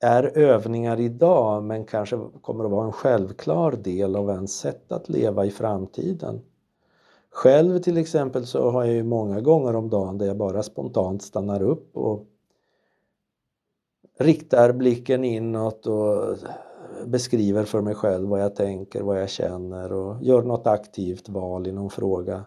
är 0.00 0.38
övningar 0.38 1.00
idag 1.00 1.62
men 1.62 1.84
kanske 1.84 2.18
kommer 2.40 2.64
att 2.64 2.70
vara 2.70 2.86
en 2.86 2.92
självklar 2.92 3.72
del 3.72 4.16
av 4.16 4.30
ens 4.30 4.58
sätt 4.58 4.92
att 4.92 5.08
leva 5.08 5.46
i 5.46 5.50
framtiden. 5.50 6.40
Själv 7.30 7.78
till 7.78 7.96
exempel 7.96 8.46
så 8.46 8.70
har 8.70 8.84
jag 8.84 8.94
ju 8.94 9.02
många 9.02 9.40
gånger 9.40 9.76
om 9.76 9.90
dagen 9.90 10.18
där 10.18 10.26
jag 10.26 10.36
bara 10.36 10.62
spontant 10.62 11.22
stannar 11.22 11.62
upp 11.62 11.96
och 11.96 12.26
riktar 14.18 14.72
blicken 14.72 15.24
inåt 15.24 15.86
och 15.86 16.36
beskriver 17.06 17.64
för 17.64 17.80
mig 17.80 17.94
själv 17.94 18.28
vad 18.28 18.40
jag 18.40 18.54
tänker, 18.54 19.02
vad 19.02 19.20
jag 19.20 19.28
känner 19.28 19.92
och 19.92 20.22
gör 20.22 20.42
något 20.42 20.66
aktivt 20.66 21.28
val 21.28 21.66
i 21.66 21.72
någon 21.72 21.90
fråga. 21.90 22.44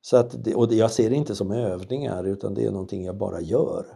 Så 0.00 0.16
att, 0.16 0.46
och 0.54 0.72
jag 0.72 0.90
ser 0.90 1.10
det 1.10 1.16
inte 1.16 1.36
som 1.36 1.50
övningar 1.50 2.24
utan 2.24 2.54
det 2.54 2.64
är 2.64 2.70
någonting 2.70 3.04
jag 3.04 3.16
bara 3.16 3.40
gör. 3.40 3.86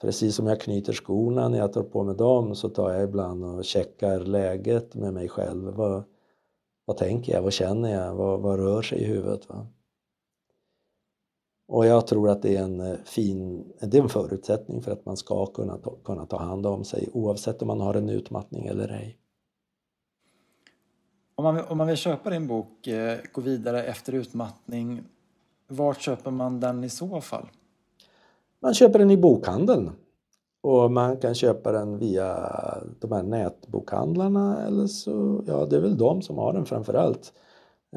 Precis 0.00 0.34
som 0.34 0.46
jag 0.46 0.60
knyter 0.60 0.92
skorna 0.92 1.48
när 1.48 1.58
jag 1.58 1.72
tar 1.72 1.82
på 1.82 2.04
mig 2.04 2.14
dem 2.14 2.54
så 2.54 2.68
tar 2.68 2.90
jag 2.90 3.02
ibland 3.02 3.44
och 3.44 3.64
checkar 3.64 4.20
läget 4.20 4.94
med 4.94 5.14
mig 5.14 5.28
själv. 5.28 5.74
Vad, 5.74 6.04
vad 6.84 6.96
tänker 6.96 7.32
jag? 7.32 7.42
Vad 7.42 7.52
känner 7.52 7.92
jag? 7.92 8.14
Vad, 8.14 8.40
vad 8.40 8.58
rör 8.58 8.82
sig 8.82 8.98
i 8.98 9.04
huvudet? 9.04 9.48
Va? 9.48 9.66
Och 11.68 11.86
jag 11.86 12.06
tror 12.06 12.30
att 12.30 12.42
det 12.42 12.56
är 12.56 12.62
en 12.62 12.80
eh, 12.80 12.96
fin 13.04 13.72
det 13.80 13.98
är 13.98 14.02
en 14.02 14.08
förutsättning 14.08 14.82
för 14.82 14.92
att 14.92 15.06
man 15.06 15.16
ska 15.16 15.46
kunna 15.46 15.78
ta, 15.78 15.96
kunna 16.04 16.26
ta 16.26 16.38
hand 16.38 16.66
om 16.66 16.84
sig 16.84 17.08
oavsett 17.12 17.62
om 17.62 17.68
man 17.68 17.80
har 17.80 17.94
en 17.94 18.08
utmattning 18.08 18.66
eller 18.66 18.88
ej. 18.88 19.19
Om 21.40 21.44
man, 21.44 21.64
om 21.68 21.78
man 21.78 21.86
vill 21.86 21.96
köpa 21.96 22.30
din 22.30 22.46
bok 22.46 22.86
eh, 22.86 23.18
Gå 23.32 23.40
vidare 23.40 23.82
efter 23.82 24.12
utmattning, 24.12 25.04
vart 25.68 26.00
köper 26.00 26.30
man 26.30 26.60
den 26.60 26.84
i 26.84 26.88
så 26.88 27.20
fall? 27.20 27.48
Man 28.62 28.74
köper 28.74 28.98
den 28.98 29.10
i 29.10 29.16
bokhandeln 29.16 29.90
och 30.60 30.92
man 30.92 31.16
kan 31.16 31.34
köpa 31.34 31.72
den 31.72 31.98
via 31.98 32.52
de 33.00 33.12
här 33.12 33.22
nätbokhandlarna 33.22 34.66
eller 34.66 34.86
så, 34.86 35.44
ja 35.46 35.66
det 35.66 35.76
är 35.76 35.80
väl 35.80 35.98
de 35.98 36.22
som 36.22 36.38
har 36.38 36.52
den 36.52 36.66
framförallt. 36.66 37.16
allt. 37.16 37.32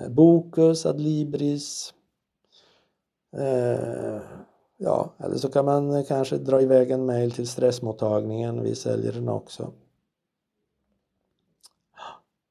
Eh, 0.05 0.13
Bokus, 0.13 0.85
Adlibris. 0.85 1.93
Eh, 3.37 4.21
ja, 4.77 5.13
eller 5.17 5.35
så 5.35 5.49
kan 5.49 5.65
man 5.65 6.03
kanske 6.03 6.37
dra 6.37 6.61
iväg 6.61 6.91
en 6.91 7.05
mail 7.05 7.31
till 7.31 7.47
stressmottagningen, 7.47 8.63
vi 8.63 8.75
säljer 8.75 9.11
den 9.11 9.29
också 9.29 9.71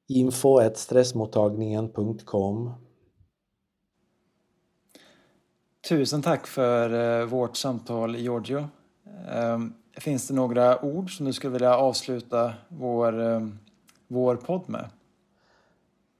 info.stressmottagningen.com 0.07 2.71
Tusen 5.89 6.21
tack 6.21 6.47
för 6.47 7.21
eh, 7.21 7.25
vårt 7.25 7.57
samtal 7.57 8.15
Giorgio. 8.15 8.67
Ehm, 9.31 9.73
finns 9.97 10.27
det 10.27 10.33
några 10.33 10.85
ord 10.85 11.17
som 11.17 11.25
du 11.25 11.33
skulle 11.33 11.53
vilja 11.53 11.77
avsluta 11.77 12.53
vår, 12.67 13.21
ehm, 13.21 13.59
vår 14.07 14.35
podd 14.35 14.63
med? 14.67 14.89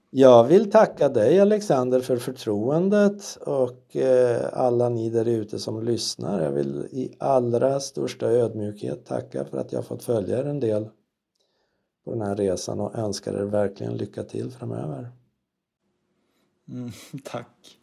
Jag 0.09 0.43
vill 0.43 0.71
tacka 0.71 1.09
dig 1.09 1.39
Alexander 1.39 1.99
för 1.99 2.17
förtroendet 2.17 3.37
och 3.45 3.95
eh, 3.95 4.49
alla 4.53 4.89
ni 4.89 5.09
där 5.09 5.27
ute 5.27 5.59
som 5.59 5.83
lyssnar. 5.83 6.41
Jag 6.41 6.51
vill 6.51 6.87
i 6.91 7.15
allra 7.19 7.79
största 7.79 8.25
ödmjukhet 8.25 9.05
tacka 9.05 9.45
för 9.45 9.57
att 9.57 9.73
jag 9.73 9.85
fått 9.85 10.03
följa 10.03 10.39
er 10.39 10.45
en 10.45 10.59
del 10.59 10.89
på 12.03 12.11
den 12.11 12.21
här 12.21 12.35
resan 12.35 12.79
och 12.79 12.95
önskar 12.95 13.33
er 13.33 13.43
verkligen 13.43 13.97
lycka 13.97 14.23
till 14.23 14.51
framöver. 14.51 15.09
Mm, 16.69 16.91
tack. 17.23 17.77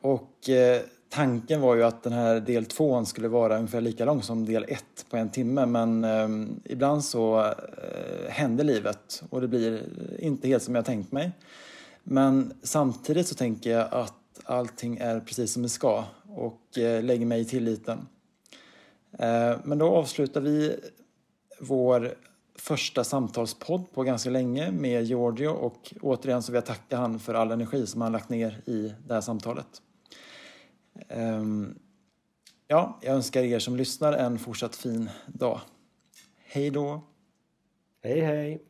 Och 0.00 0.48
eh, 0.48 0.82
tanken 1.08 1.60
var 1.60 1.74
ju 1.74 1.82
att 1.82 2.02
den 2.02 2.12
här 2.12 2.40
del 2.40 2.64
två 2.64 3.04
skulle 3.04 3.28
vara 3.28 3.56
ungefär 3.56 3.80
lika 3.80 4.04
lång 4.04 4.22
som 4.22 4.46
del 4.46 4.64
ett 4.68 5.06
på 5.10 5.16
en 5.16 5.30
timme 5.30 5.66
men 5.66 6.04
eh, 6.04 6.28
ibland 6.64 7.04
så 7.04 7.40
eh, 7.40 8.30
händer 8.30 8.64
livet 8.64 9.22
och 9.30 9.40
det 9.40 9.48
blir 9.48 9.82
inte 10.18 10.48
helt 10.48 10.62
som 10.62 10.74
jag 10.74 10.84
tänkt 10.84 11.12
mig. 11.12 11.32
Men 12.02 12.52
samtidigt 12.62 13.26
så 13.26 13.34
tänker 13.34 13.70
jag 13.70 13.88
att 13.90 14.14
allting 14.44 14.96
är 14.96 15.20
precis 15.20 15.52
som 15.52 15.62
det 15.62 15.68
ska 15.68 16.04
och 16.28 16.78
eh, 16.78 17.02
lägger 17.02 17.26
mig 17.26 17.40
i 17.40 17.44
tilliten. 17.44 17.98
Eh, 19.18 19.56
men 19.64 19.78
då 19.78 19.86
avslutar 19.86 20.40
vi 20.40 20.80
vår 21.60 22.14
första 22.62 23.04
samtalspodd 23.04 23.92
på 23.92 24.02
ganska 24.02 24.30
länge 24.30 24.70
med 24.70 25.04
Giorgio 25.04 25.48
och 25.48 25.94
återigen 26.00 26.42
så 26.42 26.52
vill 26.52 26.56
jag 26.56 26.66
tacka 26.66 26.96
han 26.96 27.18
för 27.18 27.34
all 27.34 27.50
energi 27.50 27.86
som 27.86 28.00
han 28.00 28.12
lagt 28.12 28.28
ner 28.28 28.62
i 28.66 28.94
det 29.06 29.14
här 29.14 29.20
samtalet. 29.20 29.82
Ehm, 31.08 31.78
ja, 32.68 32.98
jag 33.02 33.14
önskar 33.14 33.42
er 33.42 33.58
som 33.58 33.76
lyssnar 33.76 34.12
en 34.12 34.38
fortsatt 34.38 34.76
fin 34.76 35.10
dag. 35.26 35.60
Hej 36.44 36.70
då! 36.70 37.00
Hej 38.02 38.20
hej! 38.20 38.62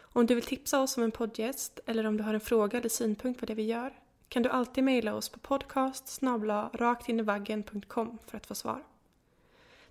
Om 0.00 0.26
du 0.26 0.34
vill 0.34 0.44
tipsa 0.44 0.82
oss 0.82 0.96
om 0.96 1.02
en 1.02 1.10
poddgäst 1.10 1.80
eller 1.86 2.06
om 2.06 2.16
du 2.16 2.24
har 2.24 2.34
en 2.34 2.40
fråga 2.40 2.78
eller 2.78 2.88
synpunkt 2.88 3.40
på 3.40 3.46
det 3.46 3.54
vi 3.54 3.62
gör 3.62 3.92
kan 4.28 4.42
du 4.42 4.48
alltid 4.48 4.84
mejla 4.84 5.14
oss 5.14 5.28
på 5.28 5.38
podcast 5.38 6.20
raktinivaggen.com 6.72 8.18
för 8.26 8.36
att 8.36 8.46
få 8.46 8.54
svar. 8.54 8.84